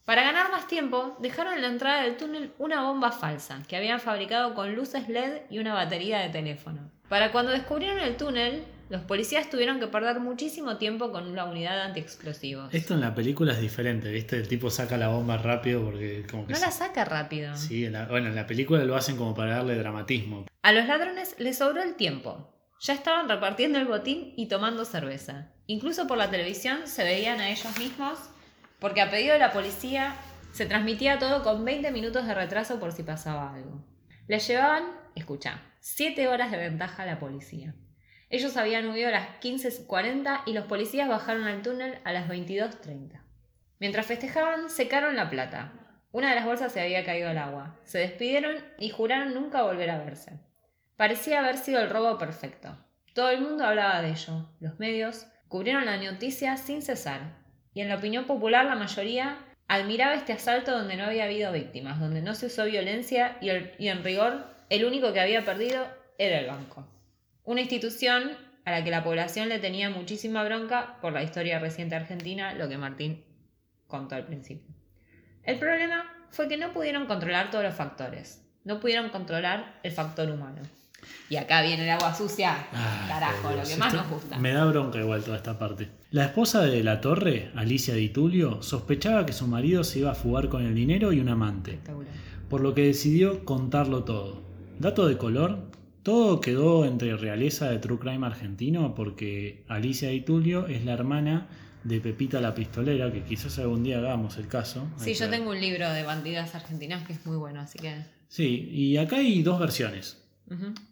Para 0.04 0.22
ganar 0.22 0.50
más 0.50 0.66
tiempo, 0.66 1.16
dejaron 1.20 1.54
en 1.54 1.62
la 1.62 1.68
entrada 1.68 2.02
del 2.02 2.16
túnel 2.16 2.52
una 2.58 2.82
bomba 2.82 3.12
falsa 3.12 3.62
que 3.68 3.76
habían 3.76 4.00
fabricado 4.00 4.54
con 4.54 4.74
luces 4.74 5.08
LED 5.08 5.42
y 5.50 5.58
una 5.58 5.74
batería 5.74 6.20
de 6.20 6.30
teléfono. 6.30 6.90
Para 7.08 7.30
cuando 7.30 7.52
descubrieron 7.52 7.98
el 8.00 8.16
túnel, 8.16 8.64
los 8.88 9.02
policías 9.02 9.48
tuvieron 9.48 9.78
que 9.78 9.86
perder 9.86 10.20
muchísimo 10.20 10.76
tiempo 10.78 11.12
con 11.12 11.28
una 11.28 11.44
unidad 11.44 11.80
antiexplosivos. 11.82 12.72
Esto 12.74 12.94
en 12.94 13.00
la 13.02 13.14
película 13.14 13.52
es 13.52 13.60
diferente, 13.60 14.10
¿viste? 14.10 14.36
El 14.36 14.48
tipo 14.48 14.70
saca 14.70 14.96
la 14.96 15.08
bomba 15.08 15.36
rápido 15.36 15.84
porque 15.84 16.26
como 16.30 16.46
que... 16.46 16.54
No 16.54 16.58
la 16.58 16.70
saca 16.70 17.04
rápido. 17.04 17.54
Sí, 17.56 17.84
en 17.84 17.92
la- 17.92 18.06
bueno, 18.06 18.28
en 18.28 18.34
la 18.34 18.46
película 18.46 18.82
lo 18.84 18.96
hacen 18.96 19.16
como 19.16 19.34
para 19.34 19.56
darle 19.56 19.76
dramatismo. 19.76 20.46
A 20.62 20.72
los 20.72 20.86
ladrones 20.86 21.36
les 21.38 21.58
sobró 21.58 21.82
el 21.82 21.94
tiempo. 21.94 22.48
Ya 22.83 22.95
estaban 22.95 23.28
repartiendo 23.28 23.78
el 23.78 23.87
botín 23.87 24.35
y 24.37 24.49
tomando 24.49 24.85
cerveza. 24.85 25.53
Incluso 25.68 26.09
por 26.09 26.18
la 26.18 26.30
televisión 26.30 26.89
se 26.89 27.05
veían 27.05 27.39
a 27.39 27.49
ellos 27.49 27.78
mismos, 27.78 28.18
porque 28.80 29.01
a 29.01 29.09
pedido 29.09 29.35
de 29.35 29.39
la 29.39 29.53
policía 29.53 30.16
se 30.51 30.66
transmitía 30.66 31.20
todo 31.20 31.45
con 31.45 31.64
20 31.64 31.93
minutos 31.93 32.26
de 32.26 32.35
retraso 32.35 32.80
por 32.80 32.91
si 32.91 33.05
pasaba 33.05 33.55
algo. 33.55 33.87
Les 34.26 34.49
llevaban, 34.49 34.83
escucha, 35.14 35.62
7 35.78 36.26
horas 36.26 36.51
de 36.51 36.57
ventaja 36.57 37.05
a 37.05 37.07
la 37.07 37.20
policía. 37.20 37.72
Ellos 38.30 38.57
habían 38.57 38.89
huido 38.89 39.11
a 39.11 39.12
las 39.12 39.28
15.40 39.41 40.43
y 40.47 40.53
los 40.53 40.64
policías 40.64 41.09
bajaron 41.09 41.45
al 41.45 41.62
túnel 41.62 42.01
a 42.03 42.12
las 42.12 42.28
22.30. 42.28 43.22
Mientras 43.78 44.07
festejaban, 44.07 44.70
secaron 44.70 45.14
la 45.14 45.30
plata. 45.30 45.72
Una 46.11 46.30
de 46.30 46.35
las 46.35 46.47
bolsas 46.47 46.72
se 46.72 46.80
había 46.80 47.05
caído 47.05 47.28
al 47.28 47.39
agua. 47.39 47.78
Se 47.85 47.99
despidieron 47.99 48.57
y 48.80 48.91
juraron 48.91 49.35
nunca 49.35 49.62
volver 49.62 49.89
a 49.89 49.99
verse. 49.99 50.41
Parecía 50.97 51.40
haber 51.40 51.59
sido 51.59 51.80
el 51.80 51.90
robo 51.90 52.18
perfecto. 52.18 52.76
Todo 53.14 53.30
el 53.30 53.40
mundo 53.40 53.64
hablaba 53.64 54.03
de 54.03 54.11
ello. 54.11 54.49
Los 54.61 54.78
medios 54.78 55.26
cubrieron 55.49 55.84
la 55.84 55.97
noticia 55.97 56.57
sin 56.57 56.82
cesar. 56.82 57.38
Y 57.74 57.80
en 57.80 57.88
la 57.88 57.97
opinión 57.97 58.24
popular 58.24 58.64
la 58.64 58.74
mayoría 58.74 59.38
admiraba 59.68 60.14
este 60.14 60.32
asalto 60.32 60.72
donde 60.72 60.97
no 60.97 61.05
había 61.05 61.24
habido 61.24 61.53
víctimas, 61.53 61.99
donde 61.99 62.22
no 62.22 62.34
se 62.34 62.47
usó 62.47 62.64
violencia 62.64 63.38
y, 63.40 63.51
y 63.78 63.88
en 63.88 64.05
rigor 64.05 64.47
el 64.68 64.84
único 64.84 65.12
que 65.12 65.20
había 65.20 65.45
perdido 65.45 65.86
era 66.18 66.38
el 66.40 66.47
banco. 66.47 66.86
Una 67.45 67.61
institución 67.61 68.36
a 68.64 68.70
la 68.70 68.84
que 68.84 68.90
la 68.90 69.03
población 69.03 69.49
le 69.49 69.59
tenía 69.59 69.90
muchísima 69.90 70.45
bronca 70.45 70.99
por 71.01 71.12
la 71.12 71.22
historia 71.22 71.59
reciente 71.59 71.97
argentina, 71.97 72.55
lo 72.55 72.68
que 72.68 72.78
Martín 72.78 73.24
contó 73.86 74.14
al 74.14 74.24
principio. 74.24 74.74
El 75.43 75.59
problema 75.59 76.05
fue 76.30 76.49
que 76.49 76.57
no 76.57 76.72
pudieron 76.72 77.07
controlar 77.07 77.51
todos 77.51 77.64
los 77.64 77.74
factores. 77.74 78.43
No 78.64 78.78
pudieron 78.78 79.11
controlar 79.11 79.80
el 79.82 79.93
factor 79.93 80.30
humano. 80.30 80.62
Y 81.28 81.36
acá 81.36 81.62
viene 81.62 81.84
el 81.84 81.90
agua 81.90 82.14
sucia. 82.14 82.66
Ay, 82.72 83.09
Carajo, 83.09 83.53
lo 83.53 83.62
que 83.62 83.76
más 83.76 83.94
nos 83.94 84.09
gusta. 84.09 84.38
Me 84.38 84.53
da 84.53 84.64
bronca 84.64 84.98
igual 84.98 85.22
toda 85.22 85.36
esta 85.36 85.59
parte. 85.59 85.88
La 86.11 86.26
esposa 86.26 86.62
de 86.62 86.82
la 86.82 87.00
torre, 87.00 87.50
Alicia 87.55 87.94
Di 87.94 88.11
Tulio, 88.11 88.62
sospechaba 88.62 89.24
que 89.24 89.32
su 89.32 89.46
marido 89.46 89.82
se 89.84 90.00
iba 90.00 90.12
a 90.12 90.14
fugar 90.14 90.48
con 90.48 90.64
el 90.64 90.74
dinero 90.74 91.12
y 91.12 91.20
un 91.20 91.28
amante, 91.28 91.78
por 92.48 92.61
lo 92.61 92.74
que 92.74 92.86
decidió 92.86 93.44
contarlo 93.44 94.05
todo. 94.05 94.42
Dato 94.78 95.07
de 95.07 95.16
color, 95.16 95.70
todo 96.03 96.40
quedó 96.40 96.84
entre 96.84 97.16
realeza 97.16 97.70
de 97.70 97.78
True 97.78 97.98
Crime 97.98 98.26
argentino 98.26 98.94
porque 98.94 99.64
Alicia 99.68 100.11
Di 100.11 100.20
Tulio 100.20 100.66
es 100.66 100.84
la 100.84 100.92
hermana 100.92 101.48
de 101.84 102.00
Pepita 102.00 102.40
la 102.40 102.55
Pistolera, 102.55 103.12
que 103.12 103.22
quizás 103.22 103.59
algún 103.59 103.82
día 103.82 103.98
hagamos 103.98 104.36
el 104.36 104.48
caso. 104.48 104.86
Sí, 104.96 105.14
yo 105.14 105.28
tengo 105.28 105.50
un 105.50 105.61
libro 105.61 105.90
de 105.90 106.03
bandidas 106.03 106.55
argentinas 106.55 107.07
que 107.07 107.12
es 107.12 107.26
muy 107.26 107.36
bueno, 107.36 107.61
así 107.61 107.78
que. 107.78 108.05
Sí, 108.28 108.68
y 108.72 108.96
acá 108.96 109.16
hay 109.16 109.42
dos 109.42 109.59
versiones. 109.59 110.21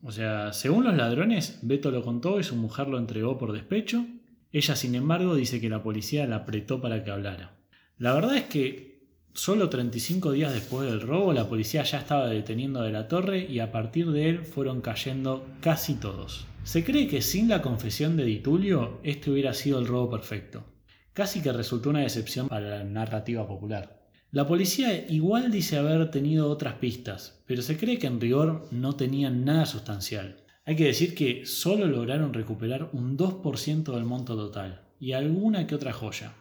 O 0.03 0.13
sea, 0.13 0.53
según 0.53 0.85
los 0.85 0.97
ladrones, 0.97 1.59
Beto 1.63 1.91
lo 1.91 2.05
contó 2.05 2.41
y 2.41 2.45
su 2.45 2.57
mujer 2.57 2.89
lo 2.89 2.99
entregó 2.99 3.39
por 3.39 3.53
despecho. 3.53 4.07
Ella, 4.53 4.75
sin 4.75 4.95
embargo, 4.95 5.35
dice 5.35 5.61
que 5.61 5.69
la 5.69 5.83
policía 5.83 6.27
la 6.27 6.37
apretó 6.37 6.81
para 6.81 7.05
que 7.05 7.11
hablara. 7.11 7.57
La 7.99 8.15
verdad 8.15 8.37
es 8.37 8.45
que 8.45 8.91
solo 9.35 9.69
35 9.69 10.33
días 10.33 10.53
después 10.53 10.91
del 10.91 11.01
robo, 11.01 11.33
la 11.33 11.49
policía 11.49 11.83
ya 11.83 11.99
estaba 11.99 12.29
deteniendo 12.29 12.81
a 12.81 12.85
de 12.85 12.93
la 12.93 13.09
torre 13.09 13.47
y 13.49 13.61
a 13.61 13.71
partir 13.71 14.11
de 14.11 14.29
él 14.29 14.45
fueron 14.45 14.81
cayendo 14.81 15.47
casi 15.61 15.95
todos. 15.95 16.47
Se 16.65 16.85
cree 16.85 17.09
que 17.09 17.23
sin 17.23 17.49
la 17.49 17.63
confesión 17.63 18.17
de 18.17 18.25
Ditulio, 18.25 19.01
este 19.03 19.31
hubiera 19.31 19.55
sido 19.55 19.79
el 19.79 19.87
robo 19.87 20.11
perfecto. 20.11 20.65
Casi 21.13 21.43
que 21.43 21.53
resultó 21.53 21.91
una 21.91 22.01
decepción 22.01 22.49
para 22.49 22.79
la 22.79 22.85
narrativa 22.85 23.47
popular. 23.47 24.00
La 24.33 24.47
policía 24.47 25.09
igual 25.09 25.51
dice 25.51 25.77
haber 25.77 26.13
tenido 26.13 26.49
otras 26.49 26.75
pistas, 26.75 27.43
pero 27.47 27.63
se 27.63 27.77
cree 27.77 27.99
que 27.99 28.07
en 28.07 28.21
rigor 28.21 28.65
no 28.71 28.95
tenían 28.95 29.45
nada 29.45 29.67
sustancial. 29.67 30.37
Hay 30.65 30.77
que 30.77 30.85
decir 30.85 31.17
que 31.17 31.47
solo 31.47 31.87
lograron 31.87 32.33
recuperar 32.33 32.91
un 32.93 33.19
2% 33.19 33.93
del 33.93 34.05
monto 34.05 34.37
total 34.37 34.83
y 35.01 35.15
alguna 35.15 35.67
que 35.67 35.75
otra 35.75 35.93
joya. 35.93 36.35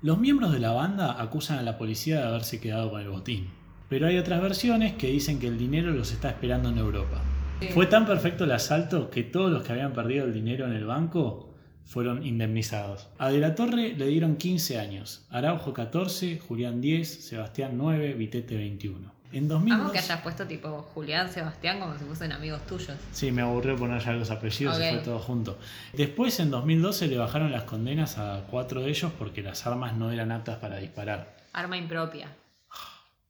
Los 0.00 0.18
miembros 0.18 0.50
de 0.50 0.60
la 0.60 0.72
banda 0.72 1.20
acusan 1.20 1.58
a 1.58 1.62
la 1.62 1.76
policía 1.76 2.20
de 2.20 2.26
haberse 2.26 2.58
quedado 2.58 2.90
con 2.90 3.02
el 3.02 3.10
botín, 3.10 3.50
pero 3.90 4.06
hay 4.06 4.16
otras 4.16 4.40
versiones 4.40 4.94
que 4.94 5.10
dicen 5.10 5.38
que 5.38 5.48
el 5.48 5.58
dinero 5.58 5.90
los 5.90 6.12
está 6.12 6.30
esperando 6.30 6.70
en 6.70 6.78
Europa. 6.78 7.22
Sí. 7.60 7.68
Fue 7.68 7.84
tan 7.84 8.06
perfecto 8.06 8.44
el 8.44 8.52
asalto 8.52 9.10
que 9.10 9.24
todos 9.24 9.52
los 9.52 9.62
que 9.62 9.72
habían 9.72 9.92
perdido 9.92 10.24
el 10.24 10.32
dinero 10.32 10.64
en 10.64 10.72
el 10.72 10.86
banco 10.86 11.54
fueron 11.86 12.26
indemnizados. 12.26 13.08
A 13.18 13.30
De 13.30 13.38
la 13.38 13.54
Torre 13.54 13.94
le 13.96 14.06
dieron 14.06 14.36
15 14.36 14.78
años, 14.78 15.24
Araujo 15.30 15.72
14, 15.72 16.38
Julián 16.38 16.80
10, 16.80 17.24
Sebastián 17.24 17.72
9, 17.76 18.14
Vitete 18.14 18.56
21. 18.56 19.16
En 19.32 19.48
2002... 19.48 19.80
Amo 19.80 19.92
que 19.92 19.98
hayas 19.98 20.20
puesto 20.20 20.46
tipo 20.46 20.82
Julián, 20.94 21.30
Sebastián 21.30 21.80
como 21.80 21.96
si 21.98 22.04
fuesen 22.04 22.32
amigos 22.32 22.64
tuyos. 22.66 22.96
Sí, 23.12 23.32
me 23.32 23.42
aburrió 23.42 23.76
poner 23.76 24.00
ya 24.02 24.12
los 24.12 24.30
apellidos 24.30 24.76
Ok. 24.76 24.82
y 24.84 24.90
fue 24.94 24.98
todo 25.00 25.18
junto. 25.18 25.58
Después, 25.92 26.38
en 26.40 26.50
2012, 26.50 27.08
le 27.08 27.18
bajaron 27.18 27.50
las 27.52 27.64
condenas 27.64 28.18
a 28.18 28.44
cuatro 28.50 28.82
de 28.82 28.90
ellos 28.90 29.12
porque 29.18 29.42
las 29.42 29.66
armas 29.66 29.96
no 29.96 30.10
eran 30.10 30.32
aptas 30.32 30.58
para 30.58 30.76
disparar. 30.78 31.36
Arma 31.52 31.76
impropia. 31.76 32.28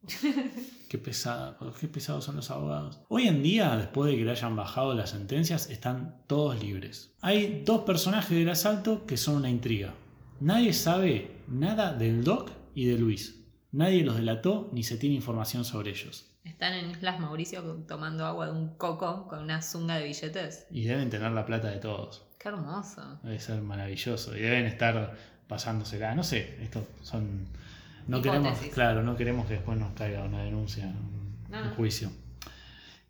Qué 0.89 0.99
pesada, 0.99 1.59
qué 1.81 1.89
pesados 1.89 2.25
son 2.25 2.37
los 2.37 2.51
abogados. 2.53 3.01
Hoy 3.09 3.27
en 3.27 3.43
día, 3.43 3.77
después 3.77 4.11
de 4.11 4.17
que 4.17 4.25
le 4.25 4.31
hayan 4.31 4.55
bajado 4.55 4.95
las 4.95 5.11
sentencias, 5.11 5.69
están 5.69 6.23
todos 6.29 6.63
libres. 6.63 7.13
Hay 7.21 7.65
dos 7.67 7.83
personajes 7.83 8.39
del 8.39 8.49
asalto 8.49 9.05
que 9.05 9.17
son 9.17 9.37
una 9.37 9.51
intriga. 9.51 9.95
Nadie 10.39 10.73
sabe 10.73 11.43
nada 11.49 11.93
del 11.93 12.23
Doc 12.23 12.53
y 12.75 12.85
de 12.87 12.99
Luis. 12.99 13.45
Nadie 13.73 14.05
los 14.05 14.17
delató 14.17 14.71
ni 14.73 14.85
se 14.85 14.97
tiene 14.97 15.17
información 15.17 15.65
sobre 15.65 15.91
ellos. 15.91 16.31
Están 16.45 16.75
en 16.75 16.91
Islas 16.91 17.19
Mauricio 17.19 17.63
tomando 17.89 18.25
agua 18.25 18.47
de 18.47 18.53
un 18.53 18.77
coco 18.77 19.27
con 19.27 19.41
una 19.41 19.63
zunga 19.63 19.97
de 19.97 20.05
billetes. 20.05 20.67
Y 20.71 20.85
deben 20.85 21.11
tener 21.11 21.33
la 21.33 21.45
plata 21.45 21.69
de 21.69 21.79
todos. 21.79 22.25
Qué 22.39 22.49
hermoso. 22.49 23.19
Debe 23.25 23.41
ser 23.41 23.61
maravilloso. 23.63 24.37
Y 24.37 24.41
deben 24.41 24.67
estar 24.67 25.17
pasándosela. 25.49 26.15
No 26.15 26.23
sé, 26.23 26.57
esto 26.63 26.87
son. 27.03 27.49
No 28.09 28.19
Hipótesis. 28.19 28.43
queremos, 28.59 28.75
claro, 28.75 29.03
no 29.03 29.17
queremos 29.17 29.47
que 29.47 29.55
después 29.55 29.79
nos 29.79 29.93
caiga 29.93 30.23
una 30.25 30.43
denuncia, 30.45 30.87
un, 30.87 31.37
No, 31.51 31.63
un 31.63 31.69
no. 31.71 31.75
juicio. 31.75 32.11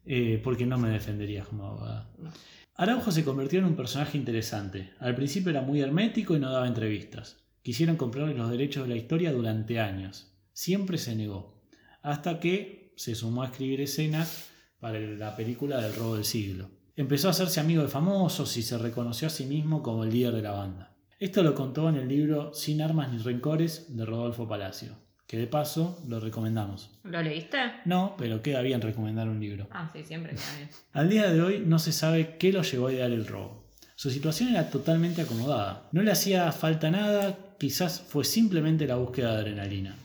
Eh, 0.05 0.41
porque 0.43 0.67
no 0.67 0.79
me 0.79 0.89
defenderías 0.91 1.47
como 1.49 1.67
abogada. 1.67 2.09
No. 2.19 2.31
Araujo 2.77 3.11
se 3.11 3.25
convirtió 3.25 3.59
en 3.59 3.65
un 3.65 3.77
personaje 3.77 4.17
interesante. 4.19 4.93
Al 5.01 5.15
principio 5.15 5.51
era 5.51 5.63
muy 5.63 5.81
hermético 5.81 6.37
y 6.37 6.41
no 6.41 6.51
daba 6.53 6.67
entrevistas. 6.69 7.39
Quisieron 7.63 7.97
comprarle 7.97 8.35
los 8.35 8.51
derechos 8.51 8.85
de 8.87 8.95
la 8.95 9.01
historia 9.01 9.33
durante 9.33 9.81
años. 9.81 10.33
Siempre 10.53 10.99
se 10.99 11.17
negó. 11.17 11.61
Hasta 12.03 12.39
que 12.39 12.93
se 12.97 13.15
sumó 13.15 13.43
a 13.43 13.47
escribir 13.47 13.81
escenas 13.81 14.49
para 14.79 15.01
la 15.01 15.35
película 15.37 15.81
del 15.81 15.95
robo 15.97 16.15
del 16.15 16.25
siglo. 16.25 16.71
Empezó 16.95 17.29
a 17.29 17.33
hacerse 17.33 17.61
amigo 17.61 17.83
de 17.83 17.89
famosos 17.89 18.57
y 18.57 18.63
se 18.63 18.79
reconoció 18.79 19.27
a 19.27 19.31
sí 19.31 19.45
mismo 19.47 19.83
como 19.83 20.05
el 20.05 20.11
líder 20.11 20.35
de 20.35 20.43
la 20.43 20.53
banda. 20.53 20.96
Esto 21.19 21.43
lo 21.43 21.55
contó 21.55 21.89
en 21.89 21.95
el 21.95 22.09
libro 22.09 22.53
Sin 22.53 22.83
armas 22.83 23.11
ni 23.11 23.17
rencores 23.17 23.97
de 23.97 24.05
Rodolfo 24.05 24.47
Palacio, 24.47 24.99
que 25.27 25.39
de 25.39 25.47
paso 25.47 25.99
lo 26.07 26.21
recomendamos. 26.21 26.91
¿Lo 27.05 27.23
leíste? 27.23 27.57
No, 27.87 28.17
pero 28.19 28.43
queda 28.43 28.61
bien 28.61 28.83
recomendar 28.83 29.27
un 29.27 29.41
libro. 29.41 29.67
Ah, 29.71 29.89
sí, 29.91 30.05
siempre 30.05 30.33
queda 30.33 30.57
bien. 30.59 30.69
Al 30.93 31.09
día 31.09 31.31
de 31.31 31.41
hoy 31.41 31.63
no 31.65 31.79
se 31.79 31.93
sabe 31.93 32.37
qué 32.37 32.53
lo 32.53 32.61
llevó 32.61 32.89
a 32.89 32.93
idear 32.93 33.11
el 33.13 33.27
robo. 33.27 33.65
Su 33.95 34.11
situación 34.11 34.51
era 34.51 34.69
totalmente 34.69 35.23
acomodada. 35.23 35.89
No 35.91 36.03
le 36.03 36.13
hacía 36.13 36.53
falta 36.53 36.91
nada, 36.91 37.39
quizás 37.59 38.03
fue 38.07 38.23
simplemente 38.23 38.87
la 38.87 38.97
búsqueda 38.97 39.33
de 39.33 39.39
adrenalina. 39.39 39.97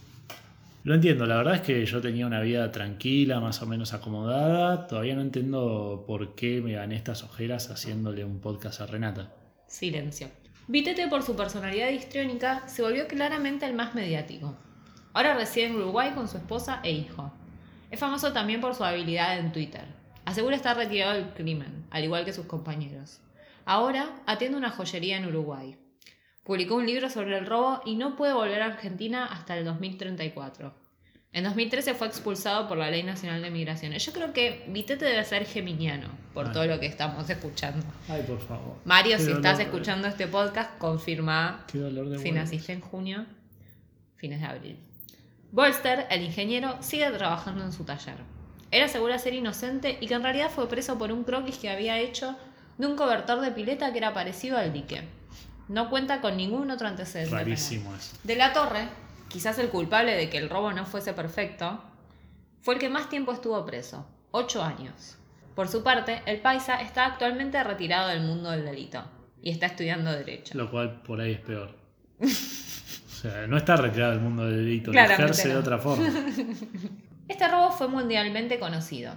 Lo 0.86 0.96
entiendo, 0.96 1.26
la 1.26 1.36
verdad 1.36 1.56
es 1.56 1.62
que 1.62 1.86
yo 1.86 2.00
tenía 2.00 2.26
una 2.26 2.40
vida 2.40 2.72
tranquila, 2.72 3.42
más 3.42 3.62
o 3.62 3.66
menos 3.66 3.94
acomodada. 3.94 4.88
Todavía 4.88 5.16
no 5.16 5.22
entiendo 5.22 6.06
por 6.08 6.36
qué 6.36 6.62
me 6.62 6.72
gané 6.72 6.96
estas 6.96 7.22
ojeras 7.24 7.70
haciéndole 7.70 8.24
un 8.24 8.40
podcast 8.40 8.80
a 8.80 8.86
Renata. 8.86 9.36
Silencio. 9.68 10.30
Vitete, 10.72 11.10
por 11.10 11.22
su 11.22 11.36
personalidad 11.36 11.90
histriónica, 11.90 12.66
se 12.66 12.82
volvió 12.82 13.06
claramente 13.06 13.66
el 13.66 13.74
más 13.74 13.94
mediático. 13.94 14.56
Ahora 15.12 15.34
reside 15.34 15.66
en 15.66 15.76
Uruguay 15.76 16.12
con 16.12 16.30
su 16.30 16.38
esposa 16.38 16.80
e 16.82 16.92
hijo. 16.92 17.30
Es 17.90 18.00
famoso 18.00 18.32
también 18.32 18.62
por 18.62 18.74
su 18.74 18.86
habilidad 18.86 19.38
en 19.38 19.52
Twitter. 19.52 19.84
Asegura 20.24 20.56
estar 20.56 20.78
retirado 20.78 21.16
del 21.16 21.34
crimen, 21.34 21.86
al 21.90 22.06
igual 22.06 22.24
que 22.24 22.32
sus 22.32 22.46
compañeros. 22.46 23.20
Ahora 23.66 24.22
atiende 24.26 24.58
una 24.58 24.70
joyería 24.70 25.18
en 25.18 25.26
Uruguay. 25.26 25.76
Publicó 26.46 26.76
un 26.76 26.86
libro 26.86 27.10
sobre 27.10 27.38
el 27.38 27.48
robo 27.48 27.82
y 27.84 27.98
no 27.98 28.16
puede 28.16 28.32
volver 28.32 28.62
a 28.62 28.68
Argentina 28.68 29.26
hasta 29.26 29.58
el 29.58 29.66
2034. 29.66 30.74
En 31.34 31.46
2013 31.46 31.94
fue 31.94 32.08
expulsado 32.08 32.68
por 32.68 32.78
la 32.78 32.90
Ley 32.90 33.04
Nacional 33.04 33.42
de 33.42 33.50
Migraciones. 33.50 34.06
Yo 34.06 34.12
creo 34.12 34.34
que 34.34 34.66
Vitete 34.68 35.06
debe 35.06 35.24
ser 35.24 35.46
geminiano, 35.46 36.10
por 36.34 36.48
Ay. 36.48 36.52
todo 36.52 36.66
lo 36.66 36.78
que 36.80 36.88
estamos 36.88 37.30
escuchando. 37.30 37.86
Ay, 38.10 38.24
por 38.28 38.40
favor. 38.42 38.76
Mario, 38.84 39.16
Qué 39.18 39.24
si 39.24 39.32
estás 39.32 39.58
dolor. 39.58 39.62
escuchando 39.74 40.08
este 40.10 40.28
podcast, 40.28 40.78
confirma 40.78 41.66
Qué 41.72 41.78
dolor 41.78 42.10
de 42.10 42.18
si 42.18 42.26
huevos. 42.26 42.36
naciste 42.36 42.74
en 42.74 42.82
junio, 42.82 43.26
fines 44.18 44.42
de 44.42 44.46
abril. 44.46 44.78
Bolster, 45.54 46.06
el 46.10 46.22
ingeniero, 46.24 46.78
sigue 46.82 47.10
trabajando 47.12 47.64
en 47.64 47.72
su 47.72 47.86
taller. 47.86 48.16
Él 48.72 48.84
asegura 48.84 49.18
ser 49.18 49.34
inocente 49.34 49.98
y 50.02 50.08
que 50.08 50.14
en 50.16 50.24
realidad 50.24 50.50
fue 50.50 50.68
preso 50.68 50.98
por 50.98 51.14
un 51.14 51.24
croquis 51.24 51.58
que 51.58 51.70
había 51.70 51.98
hecho 52.00 52.38
de 52.78 52.88
un 52.88 52.98
cobertor 52.98 53.40
de 53.40 53.52
pileta 53.52 53.92
que 53.94 54.00
era 54.00 54.14
parecido 54.14 54.58
al 54.58 54.74
dique. 54.74 55.04
No 55.70 55.90
cuenta 55.90 56.20
con 56.20 56.36
ningún 56.36 56.72
otro 56.72 56.88
antecedente. 56.90 57.30
penal. 57.30 57.46
Rarísimo 57.46 57.96
eso. 57.96 58.16
De 58.24 58.36
la 58.36 58.52
Torre, 58.52 58.88
quizás 59.32 59.58
el 59.60 59.70
culpable 59.70 60.16
de 60.16 60.30
que 60.30 60.38
el 60.38 60.50
robo 60.50 60.74
no 60.74 60.86
fuese 60.86 61.14
perfecto, 61.14 61.82
fue 62.62 62.76
el 62.76 62.80
que 62.80 62.90
más 62.90 63.10
tiempo 63.10 63.32
estuvo 63.32 63.66
preso, 63.66 64.08
ocho 64.32 64.64
años. 64.64 65.18
Por 65.56 65.68
su 65.68 65.84
parte, 65.84 66.22
el 66.26 66.40
paisa 66.42 66.82
está 66.82 67.06
actualmente 67.06 67.62
retirado 67.64 68.10
del 68.10 68.22
mundo 68.22 68.52
del 68.52 68.66
delito 68.66 69.04
y 69.42 69.52
está 69.52 69.66
estudiando 69.66 70.12
Derecho. 70.12 70.58
Lo 70.58 70.70
cual 70.70 71.02
por 71.02 71.20
ahí 71.20 71.34
es 71.34 71.40
peor. 71.40 71.76
O 72.22 72.28
sea, 73.24 73.48
no 73.48 73.58
está 73.58 73.76
retirado 73.76 74.12
del 74.14 74.22
mundo 74.22 74.46
del 74.46 74.58
delito, 74.58 74.92
lo 74.92 75.00
ejerce 75.00 75.50
de 75.50 75.58
otra 75.58 75.78
forma. 75.78 76.08
Este 77.28 77.48
robo 77.48 77.72
fue 77.72 77.88
mundialmente 77.88 78.60
conocido. 78.60 79.14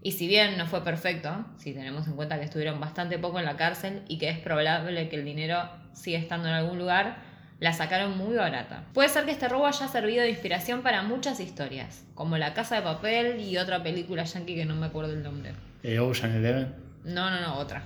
Y 0.00 0.12
si 0.12 0.26
bien 0.26 0.56
no 0.56 0.66
fue 0.66 0.82
perfecto, 0.82 1.44
si 1.58 1.74
tenemos 1.74 2.06
en 2.06 2.14
cuenta 2.14 2.38
que 2.38 2.46
estuvieron 2.46 2.80
bastante 2.80 3.18
poco 3.18 3.38
en 3.40 3.44
la 3.44 3.56
cárcel 3.56 4.04
y 4.08 4.18
que 4.18 4.30
es 4.30 4.38
probable 4.38 5.08
que 5.10 5.16
el 5.16 5.24
dinero 5.24 5.68
siga 5.92 6.18
estando 6.18 6.48
en 6.48 6.54
algún 6.54 6.78
lugar, 6.78 7.31
la 7.62 7.72
sacaron 7.72 8.18
muy 8.18 8.34
barata. 8.34 8.82
Puede 8.92 9.08
ser 9.08 9.24
que 9.24 9.30
este 9.30 9.48
robo 9.48 9.68
haya 9.68 9.86
servido 9.86 10.24
de 10.24 10.30
inspiración 10.30 10.82
para 10.82 11.04
muchas 11.04 11.38
historias, 11.38 12.02
como 12.16 12.36
La 12.36 12.54
Casa 12.54 12.74
de 12.74 12.82
Papel 12.82 13.40
y 13.40 13.56
otra 13.56 13.84
película 13.84 14.24
yankee 14.24 14.56
que 14.56 14.64
no 14.64 14.74
me 14.74 14.86
acuerdo 14.86 15.12
el 15.12 15.22
nombre. 15.22 15.52
Eh, 15.84 16.00
Ocean 16.00 16.32
Eleven. 16.32 16.74
No, 17.04 17.30
no, 17.30 17.40
no, 17.40 17.54
otra. 17.54 17.84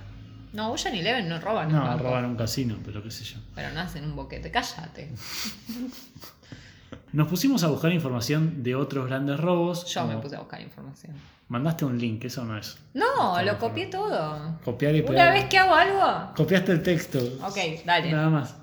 No, 0.53 0.71
Ocean 0.71 0.95
Eleven 0.95 1.29
no 1.29 1.39
roban. 1.39 1.71
No, 1.71 1.79
banco, 1.83 2.05
roban 2.05 2.25
un 2.25 2.35
casino, 2.35 2.75
pero 2.83 3.03
qué 3.03 3.11
sé 3.11 3.23
yo. 3.23 3.37
Pero 3.53 3.69
no 3.71 3.81
hacen 3.81 4.03
un 4.03 4.15
boquete, 4.15 4.49
cállate. 4.49 5.11
Nos 7.13 7.27
pusimos 7.27 7.63
a 7.63 7.67
buscar 7.67 7.91
información 7.91 8.63
de 8.63 8.73
otros 8.73 9.05
grandes 9.05 9.39
robos. 9.39 9.85
Yo 9.85 10.07
me 10.07 10.17
puse 10.17 10.37
a 10.37 10.39
buscar 10.39 10.59
información. 10.59 11.13
Mandaste 11.49 11.85
un 11.85 11.99
link, 11.99 12.25
eso 12.25 12.43
no 12.43 12.57
es. 12.57 12.79
No, 12.95 13.39
lo 13.43 13.59
copié 13.59 13.85
todo. 13.85 14.57
Copiar 14.65 14.95
y 14.95 15.01
Una 15.01 15.09
pegar. 15.09 15.33
vez 15.33 15.45
que 15.45 15.57
hago 15.59 15.75
algo, 15.75 16.33
Copiaste 16.35 16.71
el 16.71 16.81
texto. 16.81 17.19
Ok, 17.43 17.57
dale. 17.85 18.11
Nada 18.11 18.29
más. 18.29 18.55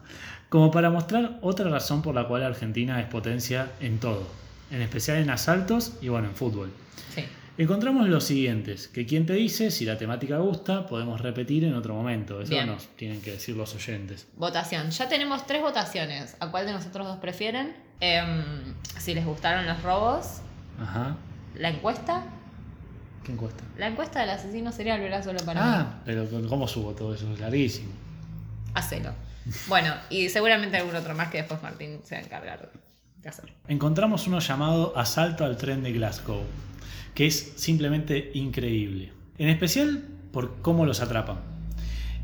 Como 0.55 0.71
para 0.71 0.89
mostrar 0.89 1.39
otra 1.41 1.69
razón 1.69 2.01
por 2.01 2.15
la 2.15 2.29
cual 2.29 2.45
Argentina 2.45 3.01
es 3.01 3.09
potencia 3.09 3.73
en 3.81 3.99
todo. 3.99 4.25
En 4.71 4.83
especial 4.83 5.17
en 5.17 5.29
asaltos 5.29 5.95
y 6.01 6.11
bueno, 6.11 6.29
en 6.29 6.37
fútbol. 6.37 6.73
Sí. 7.13 7.25
Encontramos 7.59 8.09
los 8.09 8.23
siguientes, 8.23 8.87
que 8.87 9.05
quien 9.05 9.27
te 9.27 9.33
dice, 9.33 9.73
si 9.73 9.85
la 9.85 9.99
temática 9.99 10.39
gusta, 10.39 10.87
podemos 10.87 11.21
repetir 11.21 11.65
en 11.65 11.75
otro 11.75 11.95
momento. 11.95 12.41
Eso 12.41 12.51
Bien. 12.51 12.69
nos 12.69 12.87
tienen 12.95 13.21
que 13.21 13.33
decir 13.33 13.57
los 13.57 13.75
oyentes. 13.75 14.29
Votación. 14.37 14.93
Ya 14.93 15.09
tenemos 15.09 15.45
tres 15.45 15.61
votaciones. 15.61 16.37
¿A 16.39 16.53
cuál 16.53 16.67
de 16.67 16.73
nosotros 16.73 17.05
dos 17.05 17.19
prefieren? 17.19 17.75
Em, 17.99 18.45
si 18.97 19.13
les 19.13 19.27
gustaron 19.27 19.67
los 19.67 19.83
robos. 19.83 20.39
Ajá. 20.81 21.17
La 21.57 21.71
encuesta. 21.71 22.23
¿Qué 23.25 23.33
encuesta? 23.33 23.65
La 23.77 23.89
encuesta 23.89 24.21
del 24.21 24.31
asesino 24.31 24.71
serial 24.71 25.01
verá 25.01 25.21
solo 25.21 25.41
para 25.45 25.61
mí. 25.61 25.69
Ah, 25.69 26.01
pero 26.05 26.29
¿cómo 26.49 26.69
subo 26.69 26.93
todo 26.93 27.13
eso? 27.13 27.29
Es 27.33 27.41
larguísimo. 27.41 27.91
Hacelo. 28.75 29.34
Bueno, 29.69 29.95
y 30.11 30.29
seguramente 30.29 30.77
algún 30.77 30.97
otro 30.97 31.15
más 31.15 31.29
que 31.29 31.39
después 31.39 31.63
Martín 31.63 32.01
se 32.05 32.15
va 32.15 32.21
a 32.21 32.25
encargar 32.25 32.73
de 33.23 33.29
hacer. 33.29 33.53
Encontramos 33.69 34.27
uno 34.27 34.39
llamado 34.39 34.97
Asalto 34.97 35.45
al 35.45 35.57
tren 35.57 35.83
de 35.83 35.93
Glasgow, 35.93 36.43
que 37.15 37.27
es 37.27 37.53
simplemente 37.57 38.31
increíble. 38.35 39.13
En 39.39 39.49
especial 39.49 40.05
por 40.33 40.61
cómo 40.63 40.87
los 40.87 41.01
atrapan. 41.01 41.39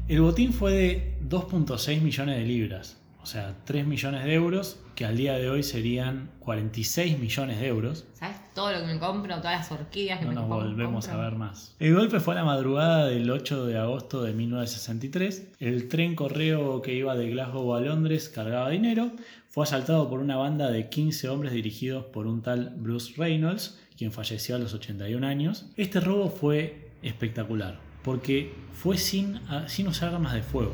El 0.09 0.23
botín 0.23 0.53
fue 0.53 0.73
de 0.73 1.18
2.6 1.29 2.01
millones 2.01 2.37
de 2.37 2.45
libras, 2.45 2.99
o 3.23 3.27
sea, 3.27 3.55
3 3.64 3.87
millones 3.87 4.25
de 4.25 4.35
euros, 4.35 4.81
que 4.97 5.05
al 5.05 5.16
día 5.16 5.35
de 5.35 5.49
hoy 5.49 5.62
serían 5.62 6.31
46 6.41 7.18
millones 7.18 7.61
de 7.61 7.68
euros. 7.68 8.07
¿Sabes 8.14 8.39
todo 8.55 8.73
lo 8.73 8.81
que 8.81 8.87
me 8.87 8.99
compro? 8.99 9.37
Todas 9.37 9.71
las 9.71 9.73
orquídeas 9.73 10.19
que 10.19 10.25
No 10.25 10.31
me 10.31 10.35
nos 10.37 10.45
compro. 10.49 10.69
volvemos 10.69 11.09
a 11.09 11.17
ver 11.17 11.35
más. 11.37 11.75
El 11.79 11.95
golpe 11.95 12.21
fue 12.21 12.35
a 12.35 12.39
la 12.39 12.45
madrugada 12.45 13.07
del 13.07 13.31
8 13.31 13.67
de 13.67 13.79
agosto 13.79 14.23
de 14.23 14.33
1963. 14.33 15.49
El 15.61 15.89
tren 15.89 16.15
correo 16.15 16.83
que 16.83 16.95
iba 16.95 17.15
de 17.17 17.31
Glasgow 17.31 17.75
a 17.75 17.81
Londres 17.81 18.29
cargaba 18.29 18.71
dinero. 18.71 19.11
Fue 19.49 19.65
asaltado 19.65 20.09
por 20.09 20.21
una 20.21 20.37
banda 20.37 20.71
de 20.71 20.89
15 20.89 21.29
hombres 21.29 21.53
dirigidos 21.53 22.05
por 22.07 22.27
un 22.27 22.41
tal 22.43 22.73
Bruce 22.77 23.15
Reynolds, 23.17 23.79
quien 23.99 24.13
falleció 24.13 24.55
a 24.57 24.59
los 24.59 24.75
81 24.75 25.27
años. 25.27 25.67
Este 25.77 25.99
robo 26.01 26.31
fue 26.31 26.91
espectacular, 27.03 27.79
porque 28.05 28.55
fue 28.73 28.97
sin, 28.97 29.41
sin 29.67 29.89
usar 29.89 30.15
armas 30.15 30.35
de 30.35 30.43
fuego. 30.43 30.73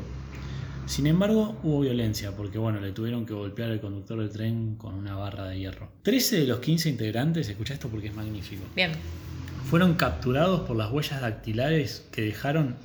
Sin 0.87 1.05
embargo, 1.05 1.57
hubo 1.63 1.81
violencia 1.81 2.31
porque 2.31 2.57
bueno, 2.57 2.79
le 2.79 2.93
tuvieron 2.93 3.25
que 3.25 3.33
golpear 3.33 3.71
al 3.71 3.81
conductor 3.81 4.19
del 4.19 4.29
tren 4.29 4.75
con 4.77 4.93
una 4.95 5.15
barra 5.15 5.43
de 5.49 5.59
hierro. 5.59 5.89
13 6.03 6.39
de 6.39 6.47
los 6.47 6.59
15 6.59 6.89
integrantes, 6.89 7.49
escucha 7.49 7.73
esto 7.73 7.89
porque 7.89 8.07
es 8.07 8.15
magnífico, 8.15 8.63
Bien. 8.73 8.91
fueron 9.69 9.95
capturados 9.95 10.61
por 10.61 10.77
las 10.77 10.89
huellas 10.89 11.19
dactilares 11.19 12.07
que 12.11 12.21
dejaron 12.21 12.75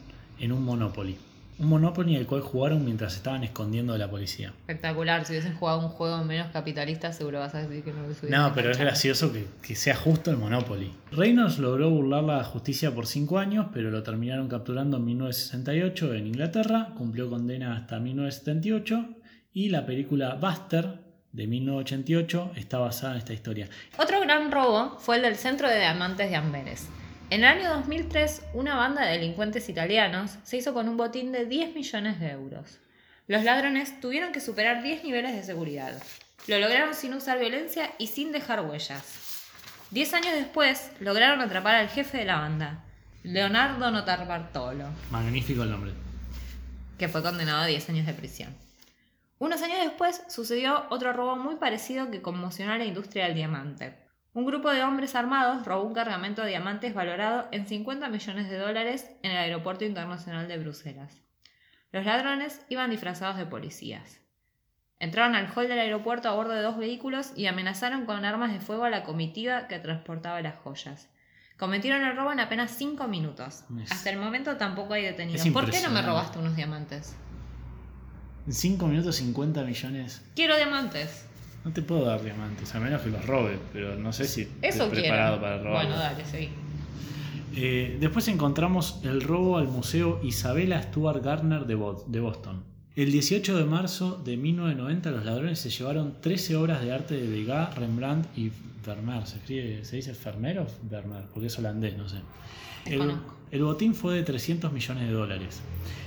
en 0.40 0.50
un 0.50 0.64
Monopoly. 0.64 1.16
Un 1.58 1.68
Monopoly 1.68 2.16
el 2.16 2.26
cual 2.26 2.40
jugaron 2.40 2.84
mientras 2.84 3.14
estaban 3.14 3.44
escondiendo 3.44 3.92
de 3.92 3.98
la 3.98 4.10
policía. 4.10 4.52
Espectacular. 4.60 5.24
Si 5.24 5.32
hubiesen 5.32 5.54
jugado 5.54 5.80
un 5.80 5.88
juego 5.88 6.22
menos 6.24 6.48
capitalista, 6.52 7.12
seguro 7.12 7.38
vas 7.38 7.54
a 7.54 7.62
decir 7.62 7.84
que 7.84 7.92
no 7.92 8.02
lo 8.02 8.28
No, 8.28 8.52
pero 8.54 8.70
es 8.70 8.78
gracioso 8.78 9.32
que, 9.32 9.46
que 9.62 9.74
sea 9.74 9.94
justo 9.94 10.30
el 10.30 10.38
Monopoly. 10.38 10.92
Reynolds 11.12 11.58
logró 11.58 11.90
burlar 11.90 12.24
la 12.24 12.44
justicia 12.44 12.94
por 12.94 13.06
5 13.06 13.38
años, 13.38 13.66
pero 13.72 13.90
lo 13.90 14.02
terminaron 14.02 14.48
capturando 14.48 14.96
en 14.96 15.04
1968 15.04 16.14
en 16.14 16.26
Inglaterra, 16.26 16.88
cumplió 16.96 17.28
condena 17.28 17.76
hasta 17.76 17.98
1978 18.00 19.16
y 19.52 19.68
la 19.68 19.84
película 19.86 20.34
Buster 20.34 21.00
de 21.32 21.46
1988 21.46 22.52
está 22.56 22.78
basada 22.78 23.12
en 23.12 23.18
esta 23.18 23.32
historia. 23.32 23.68
Otro 23.98 24.20
gran 24.20 24.50
robo 24.50 24.98
fue 24.98 25.16
el 25.16 25.22
del 25.22 25.36
Centro 25.36 25.68
de 25.68 25.78
Diamantes 25.78 26.30
de 26.30 26.36
Amberes. 26.36 26.88
En 27.32 27.44
el 27.44 27.46
año 27.46 27.70
2003, 27.76 28.42
una 28.52 28.76
banda 28.76 29.06
de 29.06 29.12
delincuentes 29.12 29.66
italianos 29.70 30.32
se 30.42 30.58
hizo 30.58 30.74
con 30.74 30.86
un 30.86 30.98
botín 30.98 31.32
de 31.32 31.46
10 31.46 31.74
millones 31.74 32.20
de 32.20 32.28
euros. 32.28 32.78
Los 33.26 33.42
ladrones 33.42 33.98
tuvieron 34.02 34.32
que 34.32 34.40
superar 34.42 34.82
10 34.82 35.02
niveles 35.02 35.34
de 35.34 35.42
seguridad. 35.42 35.98
Lo 36.46 36.58
lograron 36.58 36.94
sin 36.94 37.14
usar 37.14 37.38
violencia 37.38 37.90
y 37.96 38.08
sin 38.08 38.32
dejar 38.32 38.60
huellas. 38.60 39.48
Diez 39.90 40.12
años 40.12 40.34
después, 40.34 40.90
lograron 41.00 41.40
atrapar 41.40 41.76
al 41.76 41.88
jefe 41.88 42.18
de 42.18 42.26
la 42.26 42.38
banda, 42.38 42.84
Leonardo 43.22 43.90
Notarbartolo, 43.90 44.88
Magnífico 45.10 45.62
el 45.62 45.70
nombre. 45.70 45.92
que 46.98 47.08
fue 47.08 47.22
condenado 47.22 47.62
a 47.62 47.66
10 47.66 47.88
años 47.88 48.04
de 48.04 48.12
prisión. 48.12 48.54
Unos 49.38 49.62
años 49.62 49.78
después 49.82 50.20
sucedió 50.28 50.84
otro 50.90 51.14
robo 51.14 51.36
muy 51.36 51.56
parecido 51.56 52.10
que 52.10 52.20
conmocionó 52.20 52.74
a 52.74 52.78
la 52.78 52.84
industria 52.84 53.24
del 53.24 53.36
diamante. 53.36 54.01
Un 54.34 54.46
grupo 54.46 54.70
de 54.70 54.82
hombres 54.82 55.14
armados 55.14 55.64
robó 55.66 55.82
un 55.84 55.92
cargamento 55.94 56.42
de 56.42 56.48
diamantes 56.48 56.94
valorado 56.94 57.48
en 57.52 57.66
50 57.66 58.08
millones 58.08 58.48
de 58.48 58.56
dólares 58.58 59.10
en 59.22 59.30
el 59.32 59.36
Aeropuerto 59.36 59.84
Internacional 59.84 60.48
de 60.48 60.58
Bruselas. 60.58 61.20
Los 61.90 62.06
ladrones 62.06 62.64
iban 62.70 62.90
disfrazados 62.90 63.36
de 63.36 63.44
policías. 63.44 64.20
Entraron 64.98 65.34
al 65.34 65.50
hall 65.54 65.68
del 65.68 65.78
aeropuerto 65.80 66.28
a 66.28 66.32
bordo 66.34 66.52
de 66.52 66.62
dos 66.62 66.78
vehículos 66.78 67.32
y 67.36 67.46
amenazaron 67.46 68.06
con 68.06 68.24
armas 68.24 68.52
de 68.52 68.60
fuego 68.60 68.84
a 68.84 68.90
la 68.90 69.02
comitiva 69.02 69.66
que 69.68 69.78
transportaba 69.78 70.40
las 70.40 70.56
joyas. 70.60 71.10
Cometieron 71.58 72.02
el 72.02 72.16
robo 72.16 72.32
en 72.32 72.40
apenas 72.40 72.70
5 72.70 73.06
minutos. 73.08 73.64
Es- 73.82 73.92
Hasta 73.92 74.10
el 74.10 74.18
momento 74.18 74.56
tampoco 74.56 74.94
hay 74.94 75.02
detenidos. 75.02 75.42
¿Por 75.52 75.70
qué 75.70 75.82
no 75.82 75.90
me 75.90 76.00
robaste 76.02 76.38
unos 76.38 76.56
diamantes? 76.56 77.14
En 78.46 78.52
5 78.54 78.86
minutos 78.86 79.16
50 79.16 79.62
millones. 79.64 80.22
Quiero 80.34 80.56
diamantes. 80.56 81.26
No 81.64 81.72
te 81.72 81.82
puedo 81.82 82.04
dar 82.04 82.22
diamantes, 82.22 82.74
a 82.74 82.80
menos 82.80 83.02
que 83.02 83.10
los 83.10 83.24
robe, 83.26 83.58
pero 83.72 83.96
no 83.96 84.12
sé 84.12 84.24
si 84.26 84.42
Eso 84.62 84.84
estoy 84.84 84.88
quiero. 84.90 85.02
preparado 85.02 85.40
para 85.40 85.58
robar. 85.62 85.86
Bueno, 85.86 85.98
dale, 86.00 86.24
seguí. 86.24 86.48
Eh, 87.54 87.98
después 88.00 88.26
encontramos 88.28 89.00
el 89.04 89.20
robo 89.20 89.58
al 89.58 89.68
Museo 89.68 90.20
Isabella 90.22 90.82
Stuart 90.82 91.22
Gardner 91.22 91.66
de, 91.66 91.74
Bo- 91.74 92.04
de 92.08 92.20
Boston. 92.20 92.62
El 92.96 93.12
18 93.12 93.56
de 93.56 93.64
marzo 93.64 94.20
de 94.24 94.36
1990 94.36 95.10
los 95.10 95.24
ladrones 95.24 95.58
se 95.58 95.70
llevaron 95.70 96.14
13 96.20 96.56
obras 96.56 96.82
de 96.82 96.92
arte 96.92 97.14
de 97.14 97.28
Degas, 97.28 97.74
Rembrandt 97.76 98.26
y 98.36 98.50
Vermeer. 98.86 99.26
¿Se, 99.26 99.36
escribe, 99.36 99.84
¿Se 99.84 99.96
dice 99.96 100.14
Vermeer 100.24 100.60
o 100.60 100.66
Vermeer? 100.90 101.24
Porque 101.32 101.46
es 101.46 101.58
holandés, 101.58 101.96
no 101.96 102.08
sé. 102.08 102.16
El, 102.86 103.12
el 103.50 103.62
botín 103.64 103.94
fue 103.94 104.14
de 104.16 104.22
300 104.24 104.72
millones 104.72 105.06
de 105.08 105.12
dólares. 105.12 105.60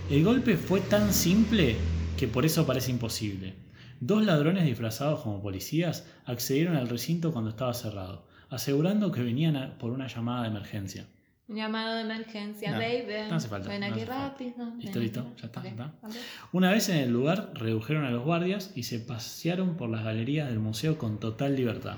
El 0.10 0.24
golpe 0.24 0.58
fue 0.58 0.82
tan 0.82 1.14
simple 1.14 1.76
que 2.18 2.28
por 2.28 2.46
eso 2.46 2.66
parece 2.68 2.92
imposible. 2.92 3.54
Dos 4.00 4.24
ladrones 4.26 4.66
disfrazados 4.66 5.22
como 5.22 5.42
policías 5.42 6.06
accedieron 6.26 6.76
al 6.76 6.90
recinto 6.90 7.32
cuando 7.32 7.50
estaba 7.52 7.74
cerrado, 7.74 8.26
asegurando 8.50 9.12
que 9.12 9.22
venían 9.24 9.56
a- 9.56 9.78
por 9.78 9.92
una 9.92 10.08
llamada 10.08 10.44
de 10.44 10.50
emergencia. 10.50 11.06
Un 11.48 11.58
llamado 11.58 11.94
de 11.96 12.02
emergencia, 12.02 12.72
No, 12.72 12.78
baby. 12.80 13.30
no 13.30 13.36
hace 13.36 13.48
falta, 13.48 13.70
Ven 13.70 13.84
aquí 13.84 14.04
rápido. 14.04 14.66
Listo, 14.80 15.00
listo, 15.00 15.32
ya 15.38 15.46
está. 15.46 15.64
Una 16.52 16.72
vez 16.72 16.90
en 16.90 16.98
el 16.98 17.12
lugar, 17.12 17.52
redujeron 17.54 18.04
a 18.04 18.10
los 18.10 18.24
guardias 18.24 18.72
y 18.76 18.84
se 18.84 19.00
pasearon 19.00 19.78
por 19.78 19.90
las 19.90 20.04
galerías 20.04 20.50
del 20.50 20.60
museo 20.60 20.98
con 20.98 21.20
total 21.20 21.56
libertad. 21.56 21.98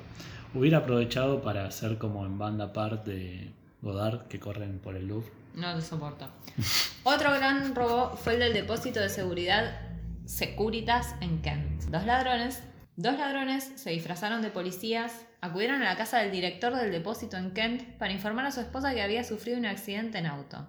Hubiera 0.54 0.80
aprovechado 0.80 1.42
para 1.42 1.66
hacer 1.66 1.98
como 1.98 2.26
en 2.26 2.38
banda 2.38 2.74
part 2.74 3.06
de 3.06 3.52
Godard 3.82 4.28
que 4.28 4.40
corren 4.40 4.80
por 4.80 4.96
el 4.98 5.08
Louvre. 5.08 5.32
No 5.56 5.74
lo 5.74 5.82
soporto. 5.82 6.28
Otro 7.04 7.32
gran 7.32 7.74
robo 7.74 8.16
fue 8.18 8.34
el 8.34 8.40
del 8.40 8.54
depósito 8.54 9.00
de 9.00 9.08
seguridad 9.10 9.87
Securitas 10.28 11.16
en 11.22 11.42
Kent. 11.42 11.84
Dos 11.84 12.06
ladrones, 12.06 12.62
dos 12.98 13.18
ladrones 13.18 13.72
se 13.76 13.92
disfrazaron 13.92 14.42
de 14.42 14.50
policías, 14.50 15.26
acudieron 15.40 15.82
a 15.82 15.86
la 15.86 15.96
casa 15.96 16.18
del 16.18 16.32
director 16.32 16.76
del 16.76 16.92
depósito 16.92 17.38
en 17.38 17.52
Kent 17.52 17.98
para 17.98 18.12
informar 18.12 18.46
a 18.46 18.52
su 18.52 18.60
esposa 18.60 18.94
que 18.94 19.02
había 19.02 19.24
sufrido 19.24 19.58
un 19.58 19.66
accidente 19.66 20.18
en 20.18 20.26
auto. 20.26 20.68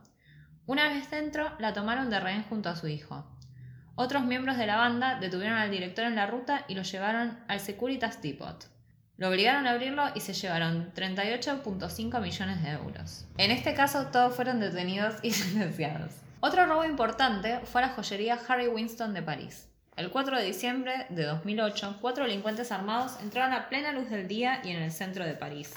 Una 0.67 0.89
vez 0.89 1.11
dentro, 1.11 1.51
la 1.59 1.73
tomaron 1.73 2.09
de 2.09 2.21
rehén 2.21 2.45
junto 2.45 2.69
a 2.69 2.77
su 2.77 2.87
hijo. 2.87 3.27
Otros 3.97 4.25
miembros 4.25 4.59
de 4.59 4.67
la 4.69 4.77
banda 4.77 5.19
detuvieron 5.19 5.59
al 5.59 5.73
director 5.73 6.05
en 6.05 6.15
la 6.15 6.29
ruta 6.29 6.65
y 6.69 6.77
lo 6.77 6.83
llevaron 6.83 7.41
al 7.49 7.59
Securitas 7.59 8.23
Depot. 8.23 8.65
Lo 9.17 9.29
obligaron 9.29 9.67
a 9.67 9.73
abrirlo 9.73 10.05
y 10.15 10.21
se 10.21 10.35
llevaron 10.35 10.93
38.5 10.95 12.23
millones 12.23 12.63
de 12.63 12.71
euros. 12.71 13.27
En 13.39 13.51
este 13.51 13.75
caso, 13.75 14.07
todos 14.13 14.37
fueron 14.37 14.61
detenidos 14.61 15.17
y 15.25 15.31
sentenciados. 15.33 16.28
Otro 16.41 16.67
robo 16.67 16.85
importante 16.85 17.61
fue 17.65 17.83
a 17.83 17.87
la 17.89 17.93
joyería 17.95 18.39
Harry 18.49 18.69
Winston 18.69 19.13
de 19.15 19.23
París. 19.23 19.69
El 19.97 20.11
4 20.11 20.39
de 20.39 20.45
diciembre 20.45 21.07
de 21.09 21.25
2008, 21.25 21.97
cuatro 22.01 22.25
delincuentes 22.25 22.71
armados 22.71 23.19
entraron 23.21 23.53
a 23.53 23.69
plena 23.69 23.93
luz 23.93 24.09
del 24.09 24.29
día 24.29 24.61
y 24.65 24.71
en 24.71 24.81
el 24.83 24.93
centro 24.93 25.25
de 25.25 25.35
París. 25.35 25.75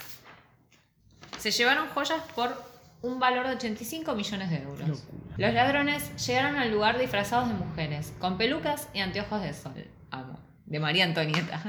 Se 1.38 1.50
llevaron 1.50 1.88
joyas 1.88 2.22
por 2.36 2.54
un 3.02 3.18
valor 3.18 3.48
de 3.48 3.54
85 3.56 4.14
millones 4.14 4.50
de 4.50 4.58
euros. 4.62 5.02
Los 5.36 5.52
ladrones 5.54 6.24
llegaron 6.24 6.54
al 6.54 6.70
lugar 6.70 6.98
disfrazados 7.00 7.48
de 7.48 7.54
mujeres, 7.54 8.12
con 8.20 8.38
pelucas 8.38 8.88
y 8.94 9.00
anteojos 9.00 9.42
de 9.42 9.52
sol. 9.54 9.72
Amo. 10.12 10.38
De 10.66 10.78
María 10.78 11.04
Antonieta. 11.04 11.60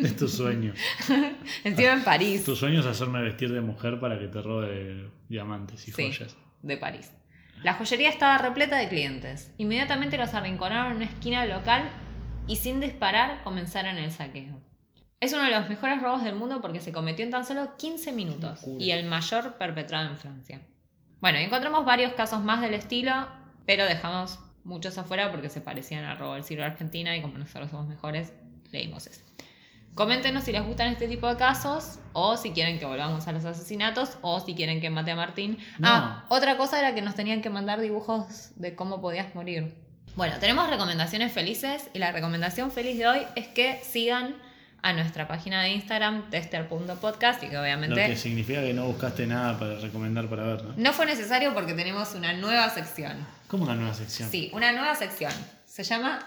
Es 0.00 0.16
tu 0.16 0.28
sueño. 0.28 0.72
Encima 1.64 1.92
en 1.94 2.04
París. 2.04 2.44
Tu 2.44 2.54
sueño 2.54 2.78
es 2.78 2.86
hacerme 2.86 3.20
vestir 3.22 3.52
de 3.52 3.60
mujer 3.60 3.98
para 3.98 4.18
que 4.20 4.28
te 4.28 4.40
robe 4.40 5.10
diamantes 5.28 5.88
y 5.88 5.90
Sí, 5.90 6.12
joyas. 6.12 6.36
de 6.62 6.76
París. 6.76 7.10
La 7.62 7.74
joyería 7.74 8.10
estaba 8.10 8.38
repleta 8.38 8.76
de 8.76 8.88
clientes. 8.88 9.52
Inmediatamente 9.58 10.18
los 10.18 10.34
arrinconaron 10.34 10.92
en 10.92 10.96
una 10.98 11.06
esquina 11.06 11.46
local 11.46 11.88
y 12.46 12.56
sin 12.56 12.80
disparar 12.80 13.42
comenzaron 13.42 13.98
el 13.98 14.12
saqueo. 14.12 14.60
Es 15.18 15.32
uno 15.32 15.44
de 15.44 15.50
los 15.50 15.68
mejores 15.68 16.02
robos 16.02 16.22
del 16.22 16.34
mundo 16.34 16.60
porque 16.60 16.80
se 16.80 16.92
cometió 16.92 17.24
en 17.24 17.30
tan 17.30 17.44
solo 17.44 17.76
15 17.76 18.12
minutos 18.12 18.64
y 18.78 18.90
el 18.90 19.06
mayor 19.06 19.56
perpetrado 19.56 20.10
en 20.10 20.16
Francia. 20.16 20.60
Bueno, 21.20 21.38
encontramos 21.38 21.84
varios 21.84 22.12
casos 22.12 22.42
más 22.42 22.60
del 22.60 22.74
estilo, 22.74 23.26
pero 23.64 23.86
dejamos 23.86 24.38
muchos 24.62 24.98
afuera 24.98 25.30
porque 25.30 25.48
se 25.48 25.60
parecían 25.60 26.04
al 26.04 26.18
robo 26.18 26.34
del 26.34 26.44
siglo 26.44 26.62
de 26.64 26.70
Argentina 26.70 27.16
y 27.16 27.22
como 27.22 27.38
nosotros 27.38 27.70
somos 27.70 27.88
mejores, 27.88 28.34
leímos 28.70 29.06
ese. 29.06 29.25
Coméntenos 29.96 30.44
si 30.44 30.52
les 30.52 30.62
gustan 30.62 30.88
este 30.88 31.08
tipo 31.08 31.26
de 31.26 31.36
casos 31.36 32.00
o 32.12 32.36
si 32.36 32.50
quieren 32.50 32.78
que 32.78 32.84
volvamos 32.84 33.26
a 33.28 33.32
los 33.32 33.46
asesinatos 33.46 34.18
o 34.20 34.40
si 34.40 34.54
quieren 34.54 34.78
que 34.78 34.90
mate 34.90 35.12
a 35.12 35.16
Martín. 35.16 35.56
No. 35.78 35.88
Ah, 35.88 36.26
otra 36.28 36.58
cosa 36.58 36.78
era 36.78 36.94
que 36.94 37.00
nos 37.00 37.14
tenían 37.14 37.40
que 37.40 37.48
mandar 37.48 37.80
dibujos 37.80 38.50
de 38.56 38.74
cómo 38.74 39.00
podías 39.00 39.34
morir. 39.34 39.72
Bueno, 40.14 40.34
tenemos 40.38 40.68
recomendaciones 40.68 41.32
felices 41.32 41.88
y 41.94 41.98
la 41.98 42.12
recomendación 42.12 42.70
feliz 42.70 42.98
de 42.98 43.08
hoy 43.08 43.20
es 43.36 43.48
que 43.48 43.80
sigan 43.82 44.36
a 44.82 44.92
nuestra 44.92 45.28
página 45.28 45.62
de 45.62 45.70
Instagram 45.70 46.28
tester.podcast 46.28 47.42
y 47.42 47.48
que 47.48 47.54
Lo 47.54 47.62
obviamente 47.62 48.06
que 48.06 48.16
significa 48.16 48.60
que 48.60 48.74
no 48.74 48.84
buscaste 48.84 49.26
nada 49.26 49.58
para 49.58 49.78
recomendar 49.78 50.28
para 50.28 50.44
ver, 50.44 50.62
¿no? 50.62 50.74
no 50.76 50.92
fue 50.92 51.06
necesario 51.06 51.54
porque 51.54 51.72
tenemos 51.72 52.14
una 52.14 52.34
nueva 52.34 52.68
sección. 52.68 53.16
Como 53.48 53.64
una 53.64 53.74
nueva 53.74 53.94
sección. 53.94 54.30
Sí, 54.30 54.50
una 54.52 54.72
nueva 54.72 54.94
sección. 54.94 55.32
Se 55.64 55.84
llama 55.84 56.18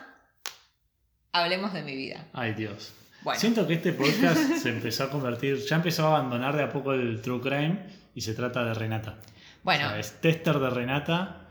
Hablemos 1.32 1.72
de 1.72 1.84
mi 1.84 1.96
vida. 1.96 2.26
Ay, 2.34 2.56
Dios. 2.56 2.94
Bueno. 3.24 3.40
Siento 3.40 3.68
que 3.68 3.74
este 3.76 3.94
podcast 3.94 4.38
se 4.62 4.70
empezó 4.70 5.04
a 5.06 5.10
convertir, 5.10 5.58
ya 5.58 5.76
empezó 5.78 6.08
a 6.08 6.18
abandonar 6.18 6.56
de 6.56 6.64
a 6.64 6.70
poco 6.70 6.94
el 6.94 7.22
true 7.22 7.42
crime 7.42 7.80
y 8.16 8.22
se 8.22 8.34
trata 8.34 8.64
de 8.64 8.74
Renata. 8.74 9.18
Bueno, 9.64 9.88
O 9.88 9.90
sea, 9.90 10.00
es 10.00 10.22
tester 10.22 10.58
de 10.60 10.70
Renata 10.70 11.48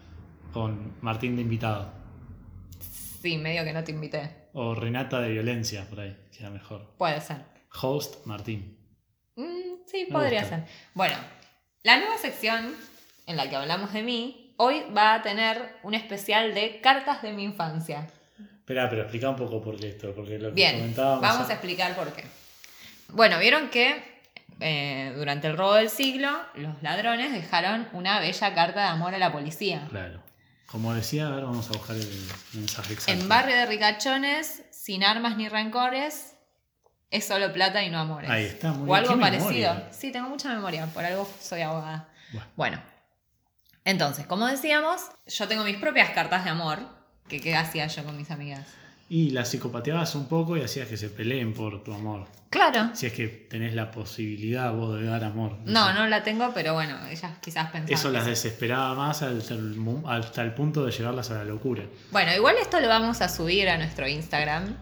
con 0.53 0.95
Martín 1.03 1.37
de 1.37 1.43
invitado. 1.43 1.93
sí, 2.81 3.37
medio 3.37 3.64
que 3.64 3.73
no 3.73 3.85
te 3.85 3.93
invité. 3.93 4.49
O 4.55 4.75
Renata 4.75 5.21
de 5.21 5.31
violencia, 5.31 5.85
por 5.89 6.01
ahí, 6.01 6.16
queda 6.37 6.51
mejor. 6.51 6.95
Puede 6.97 7.21
ser. 7.21 7.45
Host 7.81 8.25
Martín. 8.27 8.77
Mm, 9.37 9.85
sí, 9.87 10.07
Me 10.09 10.12
podría 10.12 10.41
gusta. 10.41 10.57
ser. 10.61 10.66
Bueno, 10.95 11.16
la 11.83 11.99
nueva 11.99 12.16
sección 12.16 12.75
en 13.27 13.37
la 13.37 13.49
que 13.51 13.57
hablamos 13.57 13.93
de 13.93 14.03
mí, 14.03 14.55
hoy 14.57 14.83
va 14.97 15.14
a 15.14 15.23
tener 15.23 15.77
un 15.83 15.95
especial 15.95 16.55
de 16.55 16.81
cartas 16.81 17.21
de 17.23 17.33
mi 17.33 17.45
infancia. 17.45 18.07
Espera, 18.69 18.91
pero 18.91 19.01
explica 19.01 19.31
un 19.31 19.37
poco 19.37 19.62
por 19.62 19.81
qué 19.81 19.89
esto, 19.89 20.12
porque 20.14 20.39
lo 20.39 20.49
que 20.51 20.55
Bien, 20.57 20.77
comentábamos. 20.77 21.23
vamos 21.23 21.49
a 21.49 21.55
explicar 21.55 21.97
por 21.97 22.12
qué. 22.12 22.23
Bueno, 23.09 23.39
vieron 23.39 23.71
que 23.71 24.21
eh, 24.61 25.14
durante 25.16 25.47
el 25.47 25.57
robo 25.57 25.73
del 25.73 25.89
siglo, 25.89 26.29
los 26.55 26.83
ladrones 26.83 27.33
dejaron 27.33 27.89
una 27.95 28.21
bella 28.21 28.53
carta 28.55 28.81
de 28.83 28.89
amor 28.89 29.14
a 29.14 29.19
la 29.19 29.33
policía. 29.33 29.87
Claro. 29.89 30.23
Como 30.66 30.93
decía, 30.93 31.29
a 31.29 31.31
ver, 31.31 31.45
vamos 31.45 31.66
a 31.71 31.73
buscar 31.73 31.97
el 31.97 32.29
mensaje 32.53 32.93
exacto. 32.93 33.19
En 33.19 33.27
barrio 33.27 33.57
de 33.57 33.64
ricachones, 33.64 34.64
sin 34.71 35.03
armas 35.03 35.39
ni 35.39 35.49
rencores, 35.49 36.35
es 37.11 37.25
solo 37.27 37.51
plata 37.55 37.83
y 37.83 37.89
no 37.89 37.99
amores. 38.01 38.29
Ahí 38.29 38.45
está, 38.45 38.73
muy 38.73 38.83
O 38.83 38.85
bien. 38.85 38.97
algo 38.99 39.14
Qué 39.14 39.21
parecido. 39.21 39.51
memoria. 39.73 39.89
Sí, 39.93 40.12
tengo 40.12 40.29
mucha 40.29 40.51
memoria, 40.51 40.85
por 40.93 41.07
algo 41.07 41.27
soy 41.41 41.62
abogada. 41.62 42.11
Bueno. 42.33 42.47
Bueno, 42.57 42.83
entonces, 43.87 44.27
como 44.27 44.47
decíamos, 44.47 45.01
yo 45.27 45.49
tengo 45.49 45.64
mis 45.64 45.79
propias 45.79 46.11
cartas 46.11 46.45
de 46.45 46.51
amor. 46.51 46.97
Que 47.29 47.41
qué 47.41 47.57
hacía 47.57 47.87
yo 47.87 48.05
con 48.05 48.16
mis 48.16 48.31
amigas. 48.31 48.66
Y 49.11 49.31
la 49.31 49.45
psicopateabas 49.45 50.14
un 50.14 50.26
poco 50.26 50.57
y 50.57 50.62
hacías 50.62 50.89
que 50.89 50.97
se 50.97 51.09
peleen 51.09 51.55
por 51.55 51.83
tu 51.83 51.95
amor. 51.95 52.26
Claro. 52.51 52.91
Si 52.95 53.07
es 53.07 53.12
que 53.12 53.29
tenés 53.29 53.74
la 53.74 53.91
posibilidad 53.91 54.72
vos 54.72 54.99
de 54.99 55.07
dar 55.07 55.24
amor. 55.24 55.59
No, 55.64 55.89
sé. 55.89 55.95
no 55.95 56.07
la 56.07 56.22
tengo, 56.22 56.53
pero 56.55 56.74
bueno, 56.74 56.99
ellas 57.07 57.33
quizás 57.41 57.70
pensaban. 57.70 57.93
Eso 57.93 58.11
las 58.11 58.26
desesperaba 58.26 58.95
más 58.95 59.22
hasta 59.22 59.55
el, 59.55 59.76
hasta 60.07 60.43
el 60.43 60.55
punto 60.55 60.85
de 60.85 60.93
llevarlas 60.93 61.31
a 61.31 61.35
la 61.35 61.45
locura. 61.45 61.85
Bueno, 62.11 62.35
igual 62.35 62.57
esto 62.61 62.81
lo 62.81 62.89
vamos 62.89 63.20
a 63.20 63.29
subir 63.29 63.68
a 63.68 63.76
nuestro 63.79 64.09
Instagram. 64.09 64.76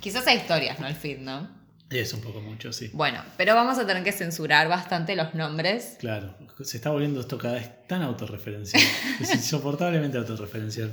Quizás 0.00 0.26
hay 0.26 0.38
historias, 0.38 0.78
no 0.78 0.86
el 0.86 0.94
feed, 0.94 1.18
¿no? 1.18 1.48
Es 1.90 2.12
un 2.12 2.20
poco 2.20 2.40
mucho, 2.40 2.72
sí. 2.72 2.90
Bueno, 2.92 3.22
pero 3.36 3.54
vamos 3.54 3.78
a 3.78 3.86
tener 3.86 4.04
que 4.04 4.12
censurar 4.12 4.68
bastante 4.68 5.16
los 5.16 5.34
nombres. 5.34 5.96
Claro, 5.98 6.34
se 6.60 6.76
está 6.76 6.90
volviendo 6.90 7.20
esto 7.20 7.38
cada 7.38 7.54
vez 7.54 7.86
tan 7.86 8.02
autorreferencial. 8.02 8.82
es 9.20 9.34
insoportablemente 9.34 10.18
autorreferencial. 10.18 10.92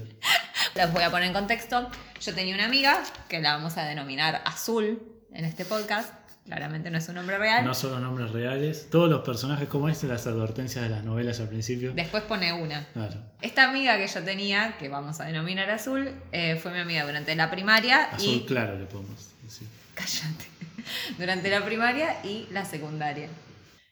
Los 0.76 0.92
voy 0.92 1.04
a 1.04 1.10
poner 1.10 1.28
en 1.28 1.34
contexto. 1.34 1.90
Yo 2.20 2.36
tenía 2.36 2.54
una 2.54 2.66
amiga 2.66 3.02
que 3.30 3.40
la 3.40 3.54
vamos 3.54 3.78
a 3.78 3.86
denominar 3.86 4.42
Azul 4.44 5.02
en 5.32 5.46
este 5.46 5.64
podcast. 5.64 6.14
Claramente 6.44 6.92
no 6.92 6.98
es 6.98 7.08
un 7.08 7.16
nombre 7.16 7.38
real. 7.38 7.64
No 7.64 7.74
son 7.74 7.92
los 7.92 8.02
nombres 8.02 8.32
reales. 8.32 8.90
Todos 8.92 9.10
los 9.10 9.22
personajes, 9.22 9.70
como 9.70 9.88
es 9.88 10.04
las 10.04 10.28
advertencias 10.28 10.84
de 10.84 10.90
las 10.90 11.06
novelas 11.06 11.40
al 11.40 11.48
principio. 11.48 11.94
Después 11.94 12.24
pone 12.24 12.52
una. 12.52 12.86
Claro. 12.92 13.16
Esta 13.42 13.70
amiga 13.70 13.98
que 13.98 14.06
yo 14.06 14.22
tenía, 14.24 14.76
que 14.78 14.90
vamos 14.90 15.22
a 15.22 15.24
denominar 15.24 15.70
Azul, 15.70 16.12
eh, 16.34 16.60
fue 16.62 16.74
mi 16.74 16.80
amiga 16.80 17.06
durante 17.06 17.34
la 17.38 17.50
primaria 17.50 18.04
Azul 18.12 18.34
y. 18.34 18.46
claro 18.46 18.78
le 18.78 18.86
podemos 18.86 19.30
decir. 19.44 19.70
Cállate. 19.94 20.46
Durante 21.18 21.50
la 21.50 21.64
primaria 21.64 22.18
y 22.26 22.48
la 22.52 22.66
secundaria. 22.66 23.30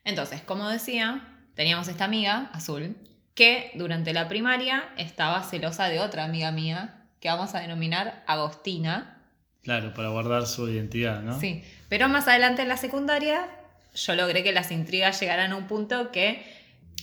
Entonces, 0.04 0.42
como 0.42 0.68
decía, 0.68 1.26
teníamos 1.54 1.88
esta 1.88 2.04
amiga, 2.04 2.50
Azul, 2.52 2.94
que 3.34 3.72
durante 3.74 4.12
la 4.12 4.28
primaria 4.28 4.84
estaba 4.96 5.42
celosa 5.42 5.88
de 5.88 6.00
otra 6.00 6.24
amiga 6.24 6.50
mía, 6.52 7.02
que 7.20 7.28
vamos 7.28 7.54
a 7.54 7.60
denominar 7.60 8.22
Agostina. 8.26 9.18
Claro, 9.62 9.94
para 9.94 10.08
guardar 10.10 10.46
su 10.46 10.68
identidad, 10.68 11.20
¿no? 11.22 11.38
Sí, 11.40 11.64
pero 11.88 12.08
más 12.08 12.28
adelante 12.28 12.62
en 12.62 12.68
la 12.68 12.76
secundaria 12.76 13.46
yo 13.94 14.14
logré 14.14 14.42
que 14.44 14.52
las 14.52 14.70
intrigas 14.72 15.18
llegaran 15.20 15.52
a 15.52 15.56
un 15.56 15.66
punto 15.66 16.10
que 16.12 16.44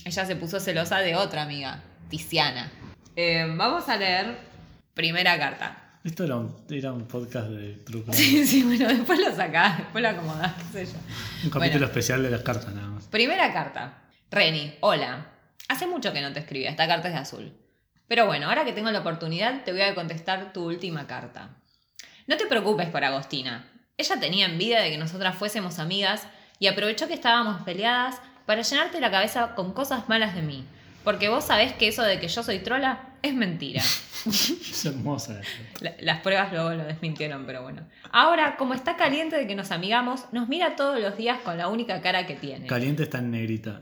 ella 0.04 0.24
se 0.26 0.36
puso 0.36 0.60
celosa 0.60 0.98
de 0.98 1.16
otra 1.16 1.42
amiga, 1.42 1.82
Tiziana. 2.08 2.70
Eh, 3.16 3.46
vamos 3.56 3.88
a 3.88 3.96
leer 3.96 4.36
primera 4.94 5.38
carta. 5.38 5.78
Esto 6.04 6.24
era 6.24 6.36
un, 6.36 6.54
era 6.70 6.92
un 6.92 7.06
podcast 7.06 7.48
de 7.48 7.82
Crime. 7.84 8.04
Sí, 8.12 8.46
sí, 8.46 8.62
bueno, 8.62 8.88
después 8.88 9.18
lo 9.20 9.34
sacás, 9.34 9.78
después 9.78 10.02
lo 10.02 10.08
acomodás, 10.08 10.52
qué 10.72 10.84
sé 10.84 10.92
yo. 10.92 10.98
Un 11.44 11.50
capítulo 11.50 11.58
Bueno. 11.80 11.86
especial 11.86 12.22
de 12.22 12.30
las 12.30 12.42
cartas 12.42 12.72
nada 12.74 12.88
más. 12.88 13.04
Primera 13.08 13.52
carta. 13.52 13.98
Reni, 14.30 14.74
hola. 14.80 15.26
Hace 15.68 15.86
mucho 15.86 16.12
que 16.12 16.20
no 16.20 16.32
te 16.32 16.40
escribía, 16.40 16.70
esta 16.70 16.86
carta 16.86 17.08
es 17.08 17.14
de 17.14 17.20
azul. 17.20 17.56
Pero 18.08 18.26
bueno, 18.26 18.48
ahora 18.48 18.64
que 18.64 18.72
tengo 18.72 18.90
la 18.90 19.00
oportunidad, 19.00 19.64
te 19.64 19.72
voy 19.72 19.82
a 19.82 19.94
contestar 19.94 20.52
tu 20.52 20.64
última 20.64 21.06
carta. 21.06 21.56
No 22.26 22.36
te 22.36 22.46
preocupes 22.46 22.88
por 22.88 23.04
Agostina. 23.04 23.70
Ella 23.96 24.20
tenía 24.20 24.46
envidia 24.46 24.80
de 24.80 24.90
que 24.90 24.98
nosotras 24.98 25.36
fuésemos 25.36 25.78
amigas 25.78 26.26
y 26.58 26.66
aprovechó 26.66 27.08
que 27.08 27.14
estábamos 27.14 27.62
peleadas 27.62 28.20
para 28.46 28.62
llenarte 28.62 29.00
la 29.00 29.10
cabeza 29.10 29.54
con 29.54 29.72
cosas 29.72 30.08
malas 30.08 30.34
de 30.34 30.42
mí. 30.42 30.64
Porque 31.04 31.28
vos 31.28 31.44
sabés 31.44 31.72
que 31.72 31.88
eso 31.88 32.02
de 32.02 32.20
que 32.20 32.28
yo 32.28 32.42
soy 32.42 32.58
trola 32.60 33.11
es 33.22 33.34
mentira. 33.34 33.82
Es 34.24 34.84
hermosa. 34.86 35.40
La- 35.80 35.94
Las 36.00 36.20
pruebas 36.20 36.52
luego 36.52 36.70
lo 36.74 36.84
desmintieron, 36.84 37.44
pero 37.44 37.62
bueno. 37.62 37.82
Ahora, 38.12 38.56
como 38.56 38.72
está 38.74 38.96
caliente 38.96 39.36
de 39.36 39.46
que 39.48 39.54
nos 39.56 39.72
amigamos, 39.72 40.26
nos 40.32 40.48
mira 40.48 40.76
todos 40.76 41.00
los 41.00 41.16
días 41.16 41.38
con 41.40 41.58
la 41.58 41.66
única 41.68 42.00
cara 42.02 42.24
que 42.26 42.34
tiene. 42.36 42.66
Caliente 42.68 43.02
está 43.02 43.18
en 43.18 43.32
negrita. 43.32 43.80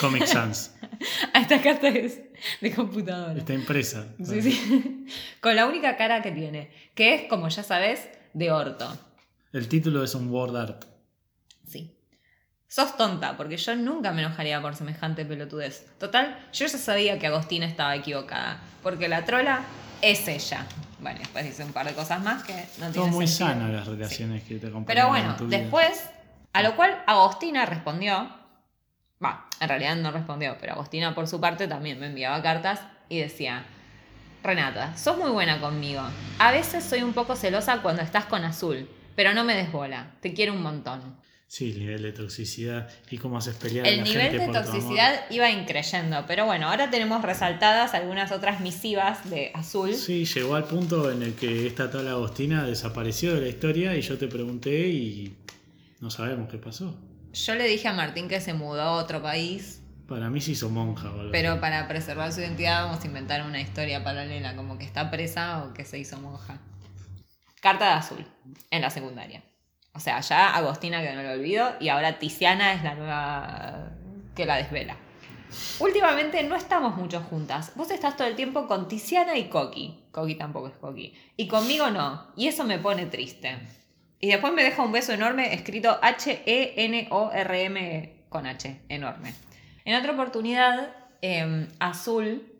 Comic 0.00 0.26
Sans. 0.26 0.74
Esta 1.34 1.60
carta 1.62 1.88
es 1.88 2.20
de 2.60 2.74
computadora. 2.74 3.38
Está 3.38 3.54
impresa. 3.54 4.06
Sí, 4.22 4.42
sí. 4.42 5.06
Con 5.40 5.56
la 5.56 5.66
única 5.66 5.96
cara 5.96 6.20
que 6.22 6.30
tiene, 6.32 6.70
que 6.94 7.14
es, 7.14 7.22
como 7.28 7.48
ya 7.48 7.62
sabes, 7.62 8.08
de 8.34 8.50
orto. 8.50 8.94
El 9.52 9.68
título 9.68 10.02
es 10.04 10.14
un 10.14 10.28
word 10.30 10.56
art. 10.56 10.84
Sos 12.68 12.98
tonta, 12.98 13.36
porque 13.38 13.56
yo 13.56 13.74
nunca 13.76 14.12
me 14.12 14.20
enojaría 14.20 14.60
por 14.60 14.76
semejante 14.76 15.24
pelotudez. 15.24 15.86
Total, 15.98 16.38
yo 16.52 16.66
ya 16.66 16.78
sabía 16.78 17.18
que 17.18 17.26
Agostina 17.26 17.64
estaba 17.64 17.96
equivocada, 17.96 18.60
porque 18.82 19.08
la 19.08 19.24
trola 19.24 19.62
es 20.02 20.28
ella. 20.28 20.66
Bueno, 21.00 21.18
después 21.20 21.46
dice 21.46 21.64
un 21.64 21.72
par 21.72 21.86
de 21.86 21.94
cosas 21.94 22.22
más 22.22 22.42
que 22.42 22.52
no 22.78 22.90
tienen 22.90 23.10
muy 23.10 23.26
sentido. 23.26 23.60
sana 23.60 23.72
las 23.72 23.86
relaciones 23.86 24.42
que 24.44 24.56
te. 24.56 24.70
Pero 24.86 25.08
bueno, 25.08 25.30
en 25.30 25.36
tu 25.36 25.46
vida. 25.46 25.58
después, 25.58 26.10
a 26.52 26.62
lo 26.62 26.76
cual 26.76 27.02
Agostina 27.06 27.64
respondió, 27.64 28.28
va, 29.24 29.46
en 29.60 29.68
realidad 29.68 29.96
no 29.96 30.10
respondió, 30.10 30.56
pero 30.60 30.74
Agostina 30.74 31.14
por 31.14 31.26
su 31.26 31.40
parte 31.40 31.68
también 31.68 31.98
me 31.98 32.06
enviaba 32.06 32.42
cartas 32.42 32.80
y 33.08 33.18
decía, 33.20 33.64
Renata, 34.42 34.94
sos 34.94 35.16
muy 35.16 35.30
buena 35.30 35.58
conmigo. 35.58 36.02
A 36.38 36.52
veces 36.52 36.84
soy 36.84 37.02
un 37.02 37.14
poco 37.14 37.34
celosa 37.34 37.80
cuando 37.80 38.02
estás 38.02 38.26
con 38.26 38.44
Azul, 38.44 38.90
pero 39.16 39.32
no 39.32 39.44
me 39.44 39.54
des 39.54 39.72
bola, 39.72 40.10
te 40.20 40.34
quiero 40.34 40.52
un 40.52 40.62
montón. 40.62 41.16
Sí, 41.48 41.70
el 41.72 41.78
nivel 41.78 42.02
de 42.02 42.12
toxicidad 42.12 42.90
y 43.10 43.16
cómo 43.16 43.38
haces 43.38 43.56
pelear 43.56 43.88
a 43.88 43.88
El 43.88 43.96
la 43.96 44.04
nivel 44.04 44.20
gente 44.20 44.38
de 44.38 44.44
por 44.44 44.52
tu 44.52 44.68
amor. 44.68 44.70
toxicidad 44.70 45.24
iba 45.30 45.50
increyendo, 45.50 46.24
pero 46.26 46.44
bueno, 46.44 46.68
ahora 46.68 46.90
tenemos 46.90 47.22
resaltadas 47.22 47.94
algunas 47.94 48.32
otras 48.32 48.60
misivas 48.60 49.28
de 49.30 49.50
Azul. 49.54 49.94
Sí, 49.94 50.26
llegó 50.26 50.56
al 50.56 50.64
punto 50.64 51.10
en 51.10 51.22
el 51.22 51.34
que 51.34 51.66
esta 51.66 51.90
tal 51.90 52.06
Agostina 52.06 52.64
desapareció 52.66 53.34
de 53.34 53.40
la 53.40 53.48
historia 53.48 53.96
y 53.96 54.02
yo 54.02 54.18
te 54.18 54.28
pregunté 54.28 54.88
y 54.88 55.36
no 56.00 56.10
sabemos 56.10 56.50
qué 56.50 56.58
pasó. 56.58 56.94
Yo 57.32 57.54
le 57.54 57.64
dije 57.66 57.88
a 57.88 57.94
Martín 57.94 58.28
que 58.28 58.40
se 58.42 58.52
mudó 58.52 58.82
a 58.82 58.92
otro 58.92 59.22
país 59.22 59.80
Para 60.06 60.28
mí 60.30 60.40
se 60.40 60.52
hizo 60.52 60.68
monja 60.70 61.08
algo 61.08 61.30
Pero 61.30 61.60
para 61.60 61.86
preservar 61.88 62.32
su 62.32 62.40
identidad 62.40 62.84
vamos 62.84 63.02
a 63.02 63.06
inventar 63.06 63.42
una 63.46 63.60
historia 63.60 64.04
paralela, 64.04 64.54
como 64.54 64.76
que 64.78 64.84
está 64.84 65.10
presa 65.10 65.64
o 65.64 65.72
que 65.74 65.84
se 65.86 65.98
hizo 65.98 66.18
monja. 66.18 66.60
Carta 67.60 67.86
de 67.86 67.92
azul, 67.92 68.26
en 68.70 68.82
la 68.82 68.90
secundaria. 68.90 69.42
O 69.98 70.00
sea, 70.00 70.20
ya 70.20 70.54
Agostina 70.54 71.02
que 71.02 71.12
no 71.12 71.24
lo 71.24 71.32
olvido 71.32 71.74
y 71.80 71.88
ahora 71.88 72.20
Tiziana 72.20 72.72
es 72.72 72.84
la 72.84 72.94
nueva 72.94 73.90
que 74.36 74.46
la 74.46 74.54
desvela. 74.54 74.96
Últimamente 75.80 76.40
no 76.44 76.54
estamos 76.54 76.94
mucho 76.96 77.20
juntas. 77.20 77.72
Vos 77.74 77.90
estás 77.90 78.16
todo 78.16 78.28
el 78.28 78.36
tiempo 78.36 78.68
con 78.68 78.86
Tiziana 78.86 79.36
y 79.36 79.48
Coqui. 79.48 80.04
Coqui 80.12 80.36
tampoco 80.36 80.68
es 80.68 80.74
Coqui. 80.74 81.12
Y 81.36 81.48
conmigo 81.48 81.90
no. 81.90 82.28
Y 82.36 82.46
eso 82.46 82.62
me 82.62 82.78
pone 82.78 83.06
triste. 83.06 83.58
Y 84.20 84.28
después 84.28 84.52
me 84.52 84.62
deja 84.62 84.84
un 84.84 84.92
beso 84.92 85.12
enorme 85.12 85.52
escrito 85.52 85.98
H-E-N-O-R-M 86.00 87.48
con 88.28 88.46
H, 88.46 88.82
enorme. 88.88 89.34
En 89.84 89.96
otra 89.96 90.12
oportunidad, 90.12 90.94
eh, 91.22 91.66
Azul, 91.80 92.52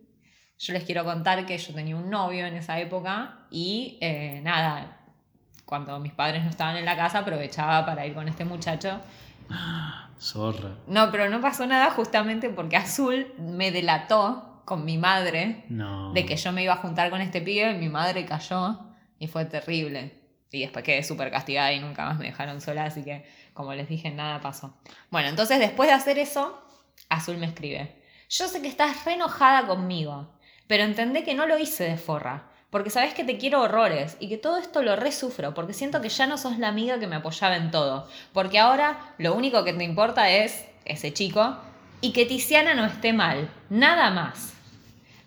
yo 0.59 0.73
les 0.73 0.83
quiero 0.83 1.05
contar 1.05 1.47
que 1.47 1.57
yo 1.57 1.73
tenía 1.73 1.95
un 1.95 2.11
novio 2.11 2.47
en 2.47 2.57
esa 2.57 2.81
época 2.81 3.47
y 3.49 3.97
eh, 4.01 4.41
nada, 4.43 4.98
cuando 5.69 5.99
mis 6.01 6.13
padres 6.15 6.43
no 6.45 6.49
estaban 6.49 6.77
en 6.77 6.87
la 6.87 6.97
casa 6.97 7.19
aprovechaba 7.19 7.85
para 7.85 8.07
ir 8.07 8.15
con 8.15 8.27
este 8.27 8.47
muchacho. 8.47 9.01
Zorra. 10.19 10.71
No, 10.87 11.11
pero 11.11 11.29
no 11.29 11.41
pasó 11.43 11.67
nada 11.67 11.91
justamente 11.91 12.49
porque 12.49 12.77
Azul 12.77 13.33
me 13.39 13.71
delató 13.71 14.63
con 14.65 14.85
mi 14.85 14.97
madre 14.99 15.65
No. 15.69 16.13
de 16.13 16.25
que 16.27 16.37
yo 16.37 16.53
me 16.53 16.63
iba 16.63 16.73
a 16.73 16.79
juntar 16.79 17.11
con 17.11 17.21
este 17.21 17.41
pibe, 17.43 17.75
mi 17.75 17.89
madre 17.89 18.25
cayó 18.25 18.79
y 19.19 19.27
fue 19.27 19.45
terrible. 19.45 20.15
Y 20.51 20.61
después 20.63 20.85
quedé 20.85 21.03
súper 21.03 21.31
castigada 21.31 21.73
y 21.73 21.81
nunca 21.81 22.07
más 22.07 22.19
me 22.19 22.25
dejaron 22.27 22.61
sola, 22.63 22.85
así 22.85 23.05
que 23.05 23.27
como 23.53 23.75
les 23.75 23.89
dije, 23.89 24.11
nada 24.11 24.41
pasó. 24.41 24.75
Bueno, 25.11 25.29
entonces 25.29 25.59
después 25.59 25.89
de 25.89 25.95
hacer 25.95 26.19
eso, 26.19 26.63
Azul 27.11 27.37
me 27.37 27.47
escribe. 27.47 28.03
Yo 28.31 28.49
sé 28.49 28.63
que 28.63 28.69
estás 28.69 29.05
re 29.05 29.15
enojada 29.15 29.67
conmigo, 29.67 30.31
pero 30.67 30.85
entendé 30.85 31.25
que 31.25 31.35
no 31.35 31.47
lo 31.47 31.59
hice 31.59 31.85
de 31.85 31.97
forra, 31.97 32.48
porque 32.71 32.91
sabes 32.91 33.15
que 33.15 33.25
te 33.25 33.39
quiero 33.39 33.63
horrores 33.63 34.17
y 34.21 34.29
que 34.29 34.37
todo 34.37 34.59
esto 34.59 34.83
lo 34.83 34.97
resufro, 34.97 35.55
porque 35.55 35.73
siento 35.73 36.01
que 36.01 36.09
ya 36.09 36.27
no 36.27 36.37
sos 36.37 36.59
la 36.59 36.69
amiga 36.69 36.99
que 36.99 37.07
me 37.07 37.17
apoyaba 37.17 37.57
en 37.57 37.71
todo, 37.71 38.09
porque 38.33 38.59
ahora 38.59 39.15
lo 39.19 39.35
único 39.35 39.65
que 39.65 39.73
te 39.73 39.85
importa 39.85 40.31
es 40.31 40.67
ese 40.85 41.13
chico 41.13 41.57
y 42.01 42.13
que 42.13 42.27
Tiziana 42.27 42.75
no 42.75 42.85
esté 42.85 43.13
mal, 43.13 43.51
nada 43.71 44.11
más. 44.11 44.55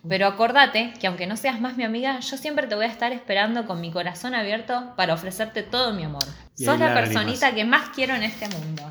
Pero 0.08 0.26
acordate 0.26 0.92
que 1.00 1.06
aunque 1.06 1.26
no 1.26 1.36
seas 1.36 1.60
más 1.60 1.76
mi 1.76 1.84
amiga, 1.84 2.18
yo 2.18 2.36
siempre 2.36 2.66
te 2.66 2.74
voy 2.74 2.86
a 2.86 2.88
estar 2.88 3.12
esperando 3.12 3.66
con 3.66 3.80
mi 3.80 3.92
corazón 3.92 4.34
abierto 4.34 4.94
para 4.96 5.14
ofrecerte 5.14 5.62
todo 5.62 5.92
mi 5.92 6.04
amor. 6.04 6.24
Sos 6.56 6.78
la 6.78 6.92
personita 6.92 7.54
que 7.54 7.64
más 7.64 7.90
quiero 7.90 8.14
en 8.14 8.24
este 8.24 8.48
mundo. 8.48 8.82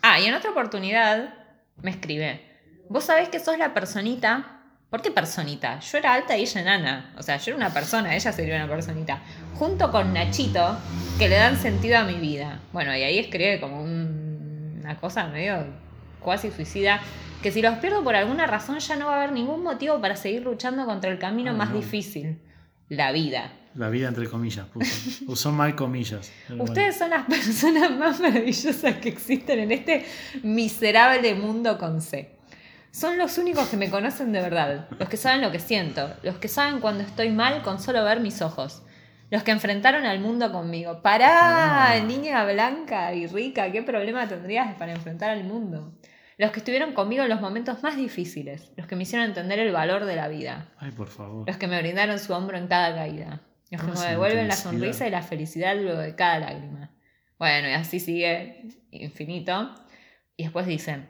Ah, 0.00 0.18
y 0.18 0.26
en 0.26 0.34
otra 0.34 0.50
oportunidad 0.50 1.34
me 1.82 1.90
escribe, 1.90 2.42
vos 2.88 3.04
sabés 3.04 3.28
que 3.28 3.40
sos 3.40 3.58
la 3.58 3.74
personita... 3.74 4.55
¿Por 4.90 5.02
qué 5.02 5.10
personita? 5.10 5.80
Yo 5.80 5.98
era 5.98 6.14
alta 6.14 6.36
y 6.36 6.42
ella 6.42 6.60
enana. 6.60 7.12
O 7.18 7.22
sea, 7.22 7.36
yo 7.38 7.50
era 7.50 7.56
una 7.56 7.70
persona, 7.74 8.14
ella 8.14 8.32
sería 8.32 8.56
una 8.56 8.68
personita. 8.68 9.20
Junto 9.54 9.90
con 9.90 10.12
Nachito, 10.12 10.78
que 11.18 11.28
le 11.28 11.36
dan 11.36 11.56
sentido 11.56 11.98
a 11.98 12.04
mi 12.04 12.14
vida. 12.14 12.60
Bueno, 12.72 12.96
y 12.96 13.02
ahí 13.02 13.18
escribe 13.18 13.60
como 13.60 13.82
un- 13.82 14.78
una 14.82 14.96
cosa 14.98 15.26
medio 15.26 15.66
cuasi 16.20 16.50
suicida. 16.52 17.00
Que 17.42 17.50
si 17.50 17.62
los 17.62 17.76
pierdo 17.78 18.02
por 18.04 18.14
alguna 18.14 18.46
razón 18.46 18.78
ya 18.78 18.96
no 18.96 19.06
va 19.06 19.14
a 19.14 19.16
haber 19.18 19.32
ningún 19.32 19.62
motivo 19.62 20.00
para 20.00 20.14
seguir 20.16 20.42
luchando 20.42 20.86
contra 20.86 21.10
el 21.10 21.18
camino 21.18 21.50
Ay, 21.50 21.56
más 21.56 21.70
no. 21.70 21.76
difícil. 21.76 22.38
La 22.88 23.10
vida. 23.10 23.52
La 23.74 23.88
vida 23.90 24.08
entre 24.08 24.28
comillas, 24.28 24.66
puso. 24.68 25.24
Usó 25.26 25.50
mal 25.52 25.74
comillas. 25.74 26.30
bueno. 26.48 26.62
Ustedes 26.64 26.96
son 26.96 27.10
las 27.10 27.26
personas 27.28 27.90
más 27.90 28.20
maravillosas 28.20 28.94
que 28.96 29.08
existen 29.08 29.58
en 29.58 29.72
este 29.72 30.06
miserable 30.44 31.34
mundo 31.34 31.76
con 31.76 32.00
C. 32.00 32.35
Son 32.96 33.18
los 33.18 33.36
únicos 33.36 33.68
que 33.68 33.76
me 33.76 33.90
conocen 33.90 34.32
de 34.32 34.40
verdad, 34.40 34.88
los 34.98 35.08
que 35.10 35.18
saben 35.18 35.42
lo 35.42 35.52
que 35.52 35.58
siento, 35.58 36.14
los 36.22 36.36
que 36.38 36.48
saben 36.48 36.80
cuando 36.80 37.04
estoy 37.04 37.28
mal 37.28 37.60
con 37.62 37.78
solo 37.78 38.02
ver 38.02 38.20
mis 38.20 38.40
ojos, 38.40 38.82
los 39.30 39.42
que 39.42 39.50
enfrentaron 39.50 40.06
al 40.06 40.18
mundo 40.18 40.50
conmigo. 40.50 41.02
Pará, 41.02 41.92
Ah. 41.92 42.00
niña 42.00 42.42
blanca 42.46 43.12
y 43.12 43.26
rica, 43.26 43.70
¿qué 43.70 43.82
problema 43.82 44.26
tendrías 44.26 44.74
para 44.76 44.92
enfrentar 44.92 45.28
al 45.28 45.44
mundo? 45.44 45.92
Los 46.38 46.52
que 46.52 46.60
estuvieron 46.60 46.94
conmigo 46.94 47.22
en 47.24 47.28
los 47.28 47.42
momentos 47.42 47.82
más 47.82 47.96
difíciles, 47.96 48.72
los 48.78 48.86
que 48.86 48.96
me 48.96 49.02
hicieron 49.02 49.26
entender 49.28 49.58
el 49.58 49.72
valor 49.72 50.06
de 50.06 50.16
la 50.16 50.28
vida, 50.28 50.68
Ay, 50.78 50.90
por 50.92 51.08
favor. 51.08 51.46
los 51.46 51.58
que 51.58 51.66
me 51.66 51.78
brindaron 51.80 52.18
su 52.18 52.32
hombro 52.32 52.56
en 52.56 52.66
cada 52.66 52.94
caída. 52.94 53.42
Los 53.70 53.82
que 53.82 53.92
me 53.92 54.06
devuelven 54.08 54.48
la 54.48 54.54
sonrisa 54.56 55.06
y 55.06 55.10
la 55.10 55.20
felicidad 55.20 55.76
luego 55.76 55.98
de 56.00 56.14
cada 56.14 56.38
lágrima. 56.38 56.92
Bueno, 57.38 57.68
y 57.68 57.72
así 57.72 58.00
sigue 58.00 58.68
infinito. 58.90 59.74
Y 60.36 60.44
después 60.44 60.66
dice, 60.66 61.02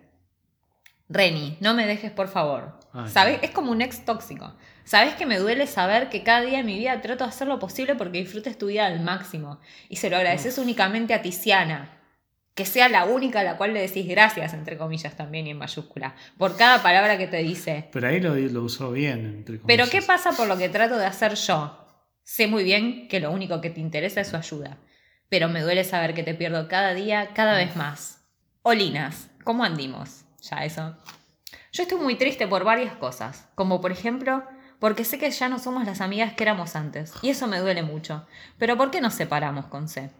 Reni, 1.08 1.56
no 1.60 1.74
me 1.74 1.86
dejes 1.86 2.10
por 2.10 2.28
favor. 2.28 2.78
Ay. 2.92 3.10
¿Sabes? 3.10 3.38
Es 3.42 3.50
como 3.50 3.70
un 3.70 3.82
ex 3.82 4.04
tóxico. 4.04 4.54
Sabes 4.84 5.14
que 5.14 5.26
me 5.26 5.38
duele 5.38 5.66
saber 5.66 6.08
que 6.08 6.22
cada 6.22 6.42
día 6.42 6.58
de 6.58 6.64
mi 6.64 6.78
vida 6.78 7.00
trato 7.00 7.24
de 7.24 7.30
hacer 7.30 7.48
lo 7.48 7.58
posible 7.58 7.94
porque 7.94 8.18
disfrutes 8.18 8.58
tu 8.58 8.66
vida 8.66 8.86
al 8.86 9.00
máximo. 9.00 9.60
Y 9.88 9.96
se 9.96 10.10
lo 10.10 10.16
agradeces 10.16 10.58
únicamente 10.58 11.14
a 11.14 11.22
Tiziana. 11.22 11.92
Que 12.54 12.64
sea 12.64 12.88
la 12.88 13.04
única 13.04 13.40
a 13.40 13.44
la 13.44 13.58
cual 13.58 13.74
le 13.74 13.82
decís 13.82 14.08
gracias, 14.08 14.54
entre 14.54 14.78
comillas 14.78 15.14
también 15.14 15.46
y 15.46 15.50
en 15.50 15.58
mayúscula, 15.58 16.14
por 16.38 16.56
cada 16.56 16.82
palabra 16.82 17.18
que 17.18 17.26
te 17.26 17.38
dice. 17.38 17.90
Pero 17.92 18.08
ahí 18.08 18.18
lo, 18.18 18.34
lo 18.34 18.62
usó 18.62 18.92
bien, 18.92 19.26
entre 19.26 19.58
comillas. 19.58 19.66
Pero 19.66 19.90
¿qué 19.90 20.06
pasa 20.06 20.32
por 20.32 20.48
lo 20.48 20.56
que 20.56 20.70
trato 20.70 20.96
de 20.96 21.04
hacer 21.04 21.34
yo? 21.34 21.86
Sé 22.22 22.46
muy 22.46 22.64
bien 22.64 23.08
que 23.08 23.20
lo 23.20 23.30
único 23.30 23.60
que 23.60 23.70
te 23.70 23.80
interesa 23.80 24.22
es 24.22 24.28
su 24.28 24.36
ayuda, 24.36 24.78
pero 25.28 25.48
me 25.48 25.60
duele 25.60 25.84
saber 25.84 26.14
que 26.14 26.22
te 26.22 26.34
pierdo 26.34 26.66
cada 26.66 26.94
día, 26.94 27.30
cada 27.34 27.56
vez 27.56 27.76
más. 27.76 28.24
Olinas, 28.62 29.30
¿cómo 29.44 29.62
andimos? 29.62 30.25
Ya 30.50 30.64
eso. 30.64 30.94
Yo 31.72 31.82
estoy 31.82 31.98
muy 31.98 32.16
triste 32.16 32.46
por 32.46 32.64
varias 32.64 32.94
cosas, 32.96 33.46
como 33.54 33.80
por 33.80 33.92
ejemplo, 33.92 34.42
porque 34.78 35.04
sé 35.04 35.18
que 35.18 35.30
ya 35.30 35.48
no 35.48 35.58
somos 35.58 35.84
las 35.86 36.00
amigas 36.00 36.34
que 36.34 36.44
éramos 36.44 36.76
antes, 36.76 37.12
y 37.22 37.30
eso 37.30 37.46
me 37.46 37.58
duele 37.58 37.82
mucho. 37.82 38.26
Pero 38.58 38.76
¿por 38.76 38.90
qué 38.90 39.00
nos 39.00 39.14
separamos 39.14 39.66
con 39.66 39.88
C? 39.88 40.10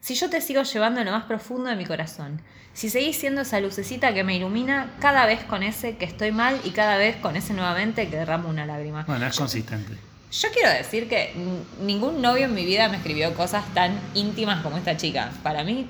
Si 0.00 0.14
yo 0.14 0.30
te 0.30 0.40
sigo 0.40 0.62
llevando 0.62 1.00
en 1.00 1.06
lo 1.06 1.12
más 1.12 1.24
profundo 1.24 1.68
de 1.68 1.76
mi 1.76 1.84
corazón, 1.84 2.40
si 2.72 2.90
seguís 2.90 3.16
siendo 3.16 3.40
esa 3.40 3.60
lucecita 3.60 4.14
que 4.14 4.24
me 4.24 4.36
ilumina 4.36 4.92
cada 5.00 5.26
vez 5.26 5.42
con 5.44 5.62
ese 5.62 5.96
que 5.96 6.04
estoy 6.04 6.30
mal 6.32 6.60
y 6.64 6.70
cada 6.70 6.96
vez 6.96 7.16
con 7.16 7.34
ese 7.36 7.54
nuevamente 7.54 8.08
que 8.08 8.16
derramo 8.16 8.48
una 8.48 8.66
lágrima. 8.66 9.04
Bueno, 9.06 9.26
es 9.26 9.36
consistente. 9.36 9.96
Yo 10.30 10.48
quiero 10.52 10.70
decir 10.70 11.08
que 11.08 11.32
ningún 11.80 12.20
novio 12.20 12.44
en 12.44 12.54
mi 12.54 12.64
vida 12.64 12.88
me 12.88 12.98
escribió 12.98 13.34
cosas 13.34 13.64
tan 13.74 13.98
íntimas 14.14 14.62
como 14.62 14.76
esta 14.76 14.96
chica. 14.96 15.30
Para 15.42 15.64
mí, 15.64 15.88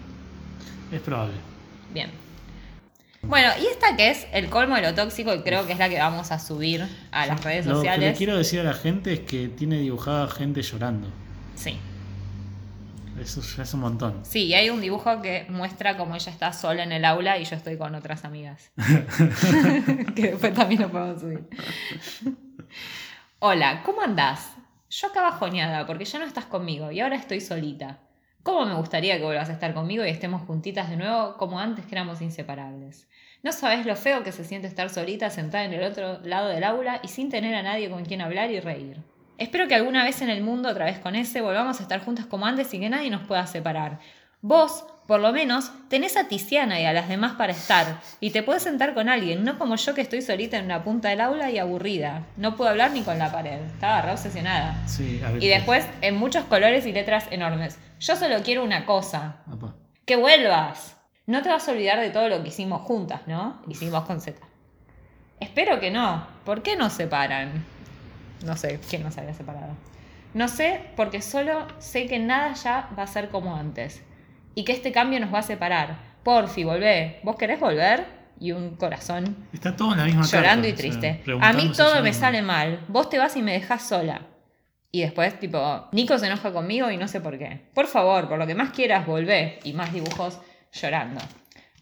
Es 0.93 1.01
probable. 1.01 1.35
bien. 1.93 2.26
Bueno, 3.29 3.49
y 3.61 3.67
esta 3.67 3.97
que 3.97 4.11
es 4.11 4.27
el 4.33 4.49
colmo 4.49 4.77
de 4.77 4.83
lo 4.83 4.95
tóxico 4.95 5.35
y 5.35 5.41
creo 5.41 5.67
que 5.67 5.73
es 5.73 5.79
la 5.79 5.89
que 5.89 5.99
vamos 5.99 6.31
a 6.31 6.39
subir 6.39 6.87
a 7.11 7.27
las 7.27 7.43
redes 7.43 7.67
Lo 7.67 7.83
que 7.83 7.89
le 7.89 7.91
sociales. 7.91 8.19
quiero 8.19 8.37
decir 8.37 8.61
a 8.61 8.63
la 8.63 8.75
gente 8.75 9.13
es 9.13 9.21
que 9.21 9.49
tiene 9.49 9.79
dibujada 9.79 10.29
gente 10.29 10.63
llorando. 10.63 11.09
Sí. 11.57 11.77
Eso 13.21 13.41
ya 13.41 13.63
es 13.63 13.75
un 13.75 13.81
montón. 13.81 14.21
Sí, 14.25 14.45
y 14.45 14.55
hay 14.55 14.71
un 14.71 14.81
dibujo 14.81 15.23
que 15.23 15.47
muestra 15.49 15.97
como 15.97 16.15
ella 16.15 16.31
está 16.31 16.53
sola 16.53 16.83
en 16.83 16.93
el 16.93 17.05
aula 17.05 17.39
y 17.39 17.45
yo 17.45 17.57
estoy 17.57 17.77
con 17.79 17.95
otras 17.95 18.25
amigas. 18.25 18.71
que 20.15 20.31
después 20.31 20.55
también 20.55 20.83
lo 20.83 20.91
podemos 20.91 21.21
subir. 21.21 21.49
Hola, 23.39 23.83
¿cómo 23.85 24.03
andás? 24.03 24.51
Yo 24.91 25.09
acá 25.09 25.23
bajoneada 25.23 25.87
porque 25.87 26.05
ya 26.05 26.19
no 26.19 26.27
estás 26.27 26.45
conmigo 26.45 26.93
y 26.93 27.01
ahora 27.01 27.17
estoy 27.17 27.41
solita. 27.41 27.99
¿Cómo 28.43 28.65
me 28.65 28.75
gustaría 28.75 29.19
que 29.19 29.25
vuelvas 29.25 29.49
a 29.49 29.53
estar 29.55 29.75
conmigo 29.75 30.05
y 30.05 30.09
estemos 30.09 30.43
juntitas 30.43 30.89
de 30.89 30.97
nuevo 30.97 31.37
como 31.37 31.59
antes 31.59 31.85
que 31.85 31.97
éramos 31.97 32.23
inseparables? 32.23 33.09
No 33.47 33.53
sabes 33.53 33.87
lo 33.87 33.95
feo 33.95 34.25
que 34.25 34.33
se 34.33 34.43
siente 34.43 34.67
estar 34.67 34.91
solita 34.91 35.31
sentada 35.31 35.63
en 35.63 35.73
el 35.73 35.85
otro 35.85 36.19
lado 36.25 36.49
del 36.49 36.65
aula 36.65 36.99
y 37.05 37.07
sin 37.07 37.31
tener 37.31 37.55
a 37.55 37.63
nadie 37.63 37.89
con 37.89 38.05
quien 38.05 38.21
hablar 38.21 38.51
y 38.51 38.59
reír. 38.59 38.97
Espero 39.39 39.69
que 39.69 39.77
alguna 39.77 40.03
vez 40.03 40.21
en 40.21 40.31
el 40.31 40.43
mundo, 40.43 40.69
otra 40.69 40.87
vez 40.87 40.99
con 40.99 41.15
ese, 41.15 41.43
volvamos 41.43 41.79
a 41.79 41.85
estar 41.85 42.01
juntas 42.01 42.27
como 42.27 42.45
antes 42.45 42.75
y 42.75 42.81
que 42.81 42.91
nadie 42.91 43.09
nos 43.09 43.25
pueda 43.25 43.47
separar. 43.47 44.01
Vos, 44.41 44.85
por 45.07 45.21
lo 45.21 45.33
menos, 45.33 45.71
tenés 45.89 46.17
a 46.17 46.27
Tiziana 46.27 46.81
y 46.81 46.87
a 46.87 46.93
las 46.93 47.09
demás 47.09 47.35
para 47.35 47.53
estar, 47.53 48.01
y 48.19 48.31
te 48.31 48.43
puedes 48.43 48.65
sentar 48.65 48.95
con 48.95 49.09
alguien, 49.09 49.45
no 49.45 49.61
como 49.61 49.77
yo 49.77 49.95
que 49.95 50.01
estoy 50.01 50.23
solita 50.23 50.57
en 50.57 50.65
una 50.65 50.83
punta 50.83 51.11
del 51.11 51.21
aula 51.21 51.49
y 51.49 51.59
aburrida. 51.59 52.25
No 52.37 52.57
puedo 52.57 52.71
hablar 52.71 52.91
ni 52.91 53.03
con 53.03 53.17
la 53.17 53.31
pared. 53.31 53.61
Estaba 53.61 54.03
re 54.03 54.11
obsesionada. 54.11 54.75
Sí, 54.89 55.23
a 55.25 55.31
ver. 55.31 55.41
Y 55.41 55.47
después, 55.47 55.87
en 56.01 56.17
muchos 56.17 56.43
colores 56.47 56.85
y 56.85 56.91
letras 56.91 57.29
enormes. 57.31 57.79
Yo 58.01 58.17
solo 58.17 58.43
quiero 58.43 58.65
una 58.65 58.87
cosa. 58.87 59.37
Apa. 59.47 59.77
Que 60.05 60.17
vuelvas. 60.17 60.96
No 61.27 61.43
te 61.43 61.49
vas 61.49 61.67
a 61.69 61.73
olvidar 61.73 62.01
de 62.01 62.11
todo 62.11 62.29
lo 62.29 62.43
que 62.43 62.49
hicimos 62.51 62.83
juntas, 62.83 63.23
¿no? 63.27 63.61
Hicimos 63.69 64.05
con 64.05 64.21
Z. 64.21 64.39
Espero 65.41 65.81
que 65.81 65.91
no. 65.91 66.27
¿Por 66.45 66.63
qué 66.63 66.77
nos 66.77 66.93
separan? 66.93 67.65
No 68.45 68.57
sé 68.57 68.79
quién 68.89 69.03
nos 69.03 69.19
había 69.19 69.35
separado. 69.35 69.75
No 70.35 70.49
sé, 70.49 70.81
porque 70.97 71.23
solo 71.23 71.67
sé 71.79 72.07
que 72.07 72.19
nada 72.19 72.53
ya 72.55 72.91
va 72.97 73.03
a 73.03 73.07
ser 73.09 73.31
como 73.31 73.57
antes. 73.57 74.03
Y 74.55 74.65
que 74.65 74.73
este 74.73 74.93
cambio 74.93 75.19
nos 75.19 75.35
va 75.35 75.41
a 75.41 75.43
separar. 75.43 75.99
Porfi, 76.23 76.63
volvé. 76.63 77.21
¿Vos 77.25 77.37
querés 77.37 77.59
volver? 77.59 78.07
Y 78.39 78.53
un 78.53 78.77
corazón 78.77 79.49
Está 79.53 79.75
todo 79.75 79.93
en 79.93 79.99
la 79.99 80.05
misma 80.05 80.23
llorando 80.27 80.69
carta, 80.69 80.69
y 80.69 80.89
o 80.89 80.93
sea, 80.93 81.01
triste. 81.01 81.39
a 81.41 81.53
mí 81.55 81.73
todo 81.77 82.03
me 82.03 82.13
sale 82.13 82.43
mal. 82.43 82.85
Vos 82.87 83.09
te 83.09 83.19
vas 83.19 83.35
y 83.37 83.43
me 83.43 83.53
dejas 83.53 83.83
sola. 83.83 84.21
Y 84.93 85.01
después, 85.01 85.39
tipo, 85.41 85.89
Nico 85.93 86.19
se 86.19 86.27
enoja 86.27 86.53
conmigo 86.53 86.91
y 86.91 86.97
no 86.97 87.09
sé 87.09 87.21
por 87.21 87.37
qué. 87.39 87.69
Por 87.75 87.87
favor, 87.87 88.29
por 88.29 88.39
lo 88.39 88.47
que 88.47 88.55
más 88.55 88.71
quieras, 88.71 89.07
volvé. 89.07 89.59
Y 89.65 89.73
más 89.73 89.93
dibujos 89.93 90.39
llorando. 90.73 91.21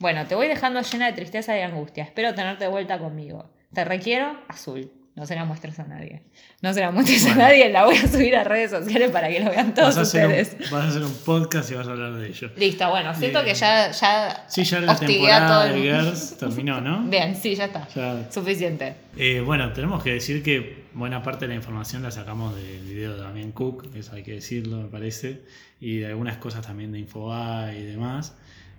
Bueno, 0.01 0.27
te 0.27 0.35
voy 0.35 0.49
dejando 0.49 0.81
llena 0.83 1.07
de 1.07 1.13
tristeza 1.13 1.57
y 1.59 1.63
angustia. 1.63 2.05
Espero 2.05 2.35
tenerte 2.35 2.65
de 2.65 2.71
vuelta 2.71 2.99
conmigo. 2.99 3.51
Te 3.73 3.85
requiero 3.85 4.39
azul. 4.49 4.91
No 5.17 5.25
se 5.27 5.37
la 5.37 5.45
muestres 5.45 5.79
a 5.79 5.85
nadie. 5.85 6.25
No 6.61 6.75
se 6.75 6.81
la 6.81 6.91
muestres 6.91 7.23
a 7.27 7.29
Bueno. 7.29 7.43
nadie. 7.43 7.69
La 7.71 7.85
voy 7.85 7.97
a 7.97 8.09
subir 8.09 8.35
a 8.35 8.43
redes 8.43 8.73
sociales 8.73 9.13
para 9.13 9.29
que 9.29 9.39
lo 9.39 9.51
vean 9.51 9.73
todos 9.73 9.91
Vas 9.95 9.99
a, 9.99 10.01
hacer 10.03 10.27
ustedes. 10.27 10.57
un, 10.67 10.71
vas 10.73 10.85
a 10.85 10.89
hacer 10.89 11.03
un 11.05 11.15
podcast 11.25 11.71
y 11.71 11.75
vas 11.75 11.87
a 11.87 11.93
hablar 11.93 12.15
de 12.15 12.27
ello. 12.27 12.51
Listo, 12.57 12.91
bueno, 12.91 13.15
siento 13.15 13.45
que 13.45 13.55
ya, 13.55 13.93
ya 13.93 14.45
Sí, 14.49 14.65
ya 14.65 14.81
la 14.81 14.93
a 14.93 14.99
temporada 14.99 15.49
todo 15.49 15.73
de 15.73 15.75
el- 15.77 15.83
Girls 16.03 16.37
terminó, 16.37 16.81
¿no? 16.81 17.05
Bien, 17.09 17.37
sí, 17.37 17.55
ya 17.55 17.67
está. 17.67 17.87
Ya. 17.95 18.29
Suficiente. 18.29 18.97
Eh, 19.17 19.41
bueno, 19.41 19.73
tenemos 19.73 20.03
que 20.03 20.15
decir 20.15 20.43
que 20.43 20.83
buena 20.95 21.23
parte 21.23 21.45
de 21.45 21.51
la 21.51 21.55
información 21.55 22.03
la 22.03 22.11
sacamos 22.11 22.57
del 22.57 22.81
video 22.81 23.15
de 23.15 23.23
Damián 23.23 23.53
Cook, 23.53 23.95
eso 23.95 24.17
hay 24.17 24.25
que 24.25 24.33
decirlo, 24.33 24.79
me 24.79 24.89
parece, 24.89 25.43
y 25.81 25.99
de 25.99 26.07
algunas 26.07 26.39
cosas 26.39 26.67
también 26.67 26.91
de 26.91 26.99
Infoba 26.99 27.73
y 27.73 27.85
demás. 27.85 28.35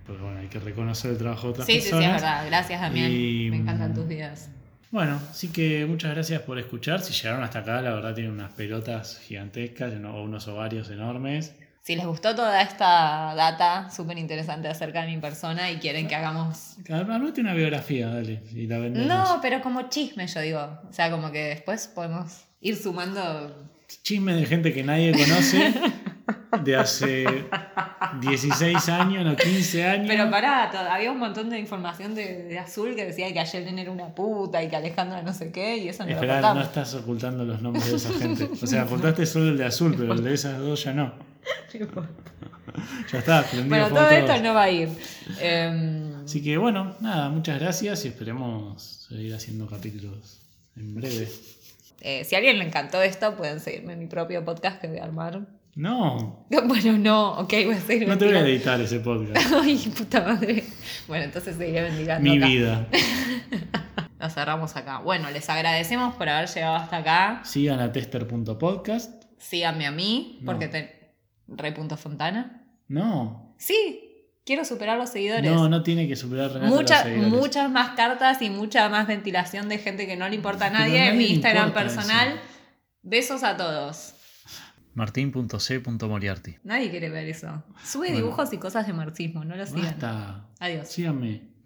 Porque 0.06 0.22
bueno, 0.22 0.40
hay 0.40 0.48
que 0.48 0.58
reconocer 0.58 1.12
el 1.12 1.18
trabajo 1.18 1.48
de 1.48 1.52
otras 1.52 1.66
Sí, 1.66 1.74
sí, 1.74 1.80
sí, 1.80 1.84
personas. 1.90 2.16
es 2.16 2.22
verdad. 2.22 2.46
Gracias, 2.46 2.80
Damián. 2.80 3.10
Y, 3.10 3.50
Me 3.50 3.56
encantan 3.56 3.92
mm, 3.92 3.94
tus 3.94 4.08
videos. 4.08 4.40
Bueno, 4.90 5.20
así 5.30 5.48
que 5.48 5.84
muchas 5.86 6.14
gracias 6.14 6.42
por 6.42 6.58
escuchar. 6.58 7.00
Si 7.00 7.12
llegaron 7.12 7.42
hasta 7.42 7.58
acá, 7.60 7.82
la 7.82 7.92
verdad 7.92 8.14
tienen 8.14 8.32
unas 8.32 8.52
pelotas 8.52 9.18
gigantescas 9.18 9.92
o 9.92 10.22
unos 10.22 10.46
ovarios 10.48 10.88
enormes. 10.90 11.54
Si 11.82 11.94
les 11.94 12.04
gustó 12.04 12.34
toda 12.34 12.62
esta 12.62 13.32
data 13.36 13.90
súper 13.90 14.18
interesante 14.18 14.66
acerca 14.68 15.02
de 15.02 15.08
mi 15.08 15.18
persona 15.18 15.70
y 15.70 15.76
quieren 15.76 16.08
que 16.08 16.16
hagamos... 16.16 16.76
Armate 16.88 17.40
una 17.40 17.54
biografía, 17.54 18.08
dale, 18.08 18.42
y 18.52 18.66
la 18.66 18.78
vendemos. 18.78 19.06
No, 19.08 19.38
pero 19.40 19.60
como 19.62 19.88
chisme, 19.88 20.26
yo 20.26 20.40
digo. 20.40 20.80
O 20.88 20.92
sea, 20.92 21.12
como 21.12 21.30
que 21.30 21.44
después 21.44 21.86
podemos 21.88 22.44
ir 22.60 22.76
sumando... 22.76 23.70
Chisme 24.02 24.34
de 24.34 24.46
gente 24.46 24.72
que 24.72 24.82
nadie 24.82 25.12
conoce 25.12 25.74
de 26.64 26.76
hace 26.76 27.26
16 28.20 28.88
años, 28.88 29.24
no 29.24 29.36
15 29.36 29.84
años. 29.84 30.06
Pero 30.08 30.30
pará, 30.30 30.70
había 30.92 31.10
un 31.12 31.18
montón 31.18 31.50
de 31.50 31.58
información 31.58 32.14
de, 32.14 32.44
de 32.44 32.58
Azul 32.58 32.94
que 32.94 33.04
decía 33.04 33.32
que 33.32 33.40
Ayelen 33.40 33.78
era 33.78 33.90
una 33.90 34.14
puta 34.14 34.62
y 34.62 34.68
que 34.68 34.76
Alejandra 34.76 35.22
no 35.22 35.32
sé 35.32 35.50
qué 35.52 35.76
y 35.78 35.88
eso 35.88 36.02
no 36.04 36.10
lo 36.10 36.14
Esperá, 36.16 36.54
no 36.54 36.62
estás 36.62 36.94
ocultando 36.94 37.44
los 37.44 37.60
nombres 37.62 37.88
de 37.90 37.96
esa 37.96 38.12
gente. 38.18 38.48
O 38.62 38.66
sea, 38.66 38.84
ocultaste 38.84 39.26
solo 39.26 39.48
el 39.50 39.58
de 39.58 39.64
azul, 39.64 39.94
pero 39.96 40.12
el 40.14 40.22
de 40.22 40.34
esas 40.34 40.58
dos 40.58 40.82
ya 40.84 40.92
no. 40.92 41.12
Ya 43.10 43.18
está, 43.20 43.44
Bueno, 43.66 43.88
todo 43.88 43.98
todos. 44.00 44.12
esto 44.12 44.42
no 44.42 44.52
va 44.54 44.64
a 44.64 44.70
ir. 44.70 44.88
Em, 45.40 46.24
Así 46.24 46.42
que 46.42 46.58
bueno, 46.58 46.94
nada, 47.00 47.28
muchas 47.30 47.58
gracias 47.60 48.04
y 48.04 48.08
esperemos 48.08 49.06
seguir 49.08 49.34
haciendo 49.34 49.66
capítulos 49.66 50.40
en 50.76 50.94
breve. 50.94 51.28
eh, 52.00 52.24
si 52.24 52.34
a 52.34 52.38
alguien 52.38 52.58
le 52.58 52.66
encantó 52.66 53.00
esto, 53.00 53.34
pueden 53.36 53.60
seguirme 53.60 53.94
en 53.94 54.00
mi 54.00 54.06
propio 54.06 54.44
podcast 54.44 54.80
que 54.80 54.88
voy 54.88 54.98
a 54.98 55.04
armar. 55.04 55.40
No, 55.76 56.46
Bueno, 56.66 56.98
no, 56.98 57.32
ok, 57.40 57.52
voy 57.66 57.74
a 57.74 57.80
seguir 57.80 58.08
no 58.08 58.16
te 58.18 58.24
voy 58.24 58.34
a 58.34 58.40
editar 58.40 58.80
ese 58.80 58.98
podcast. 59.00 59.52
Ay, 59.62 59.76
puta 59.96 60.20
madre. 60.22 60.64
Bueno, 61.06 61.24
entonces 61.26 61.56
seguiré 61.56 61.82
mendigando 61.82 62.28
Mi 62.28 62.38
acá. 62.38 62.46
vida. 62.46 62.86
Nos 64.18 64.32
cerramos 64.32 64.74
acá. 64.74 64.98
Bueno, 65.00 65.30
les 65.30 65.48
agradecemos 65.50 66.14
por 66.14 66.28
haber 66.30 66.48
llegado 66.48 66.76
hasta 66.76 66.96
acá. 66.96 67.42
Sigan 67.44 67.80
a 67.80 67.92
tester.podcast. 67.92 69.22
Síganme 69.38 69.86
a 69.86 69.90
mí, 69.90 70.38
No. 70.40 70.52
porque 70.52 70.68
te... 70.68 70.96
Punto 71.74 71.96
Fontana. 71.98 72.64
No, 72.88 73.54
Sí, 73.58 74.24
quiero 74.44 74.64
superar 74.64 74.96
los 74.98 75.10
seguidores. 75.10 75.50
no, 75.52 75.68
no 75.68 75.82
tiene 75.82 76.08
que 76.08 76.16
superar 76.16 76.50
Renata 76.52 76.74
Mucha- 76.74 76.94
los 76.94 77.04
seguidores. 77.04 77.32
muchas 77.34 77.70
más 77.70 77.90
cartas 77.90 78.40
y 78.42 78.48
mucha 78.50 78.88
más 78.88 79.06
ventilación 79.06 79.68
de 79.68 79.78
gente 79.78 80.06
que 80.06 80.16
no 80.16 80.28
le 80.28 80.34
importa 80.36 80.66
a 80.66 80.70
nadie. 80.70 80.98
nadie 81.00 81.12
Mi 81.12 81.26
Instagram 81.26 81.72
personal. 81.72 82.28
eso. 82.28 82.38
Besos 83.02 83.42
a 83.44 83.56
todos. 83.56 84.14
Martín.c.moriarty. 84.96 86.56
Nadie 86.64 86.90
quiere 86.90 87.10
ver 87.10 87.28
eso. 87.28 87.62
Sube 87.84 88.08
Bueno. 88.08 88.16
dibujos 88.24 88.52
y 88.52 88.58
cosas 88.58 88.86
de 88.86 88.92
marxismo, 88.92 89.44
no 89.44 89.54
lo 89.54 89.64
sigan. 89.66 89.82
Basta. 89.84 90.46
Adiós. 90.58 90.88
Síganme. 90.88 91.42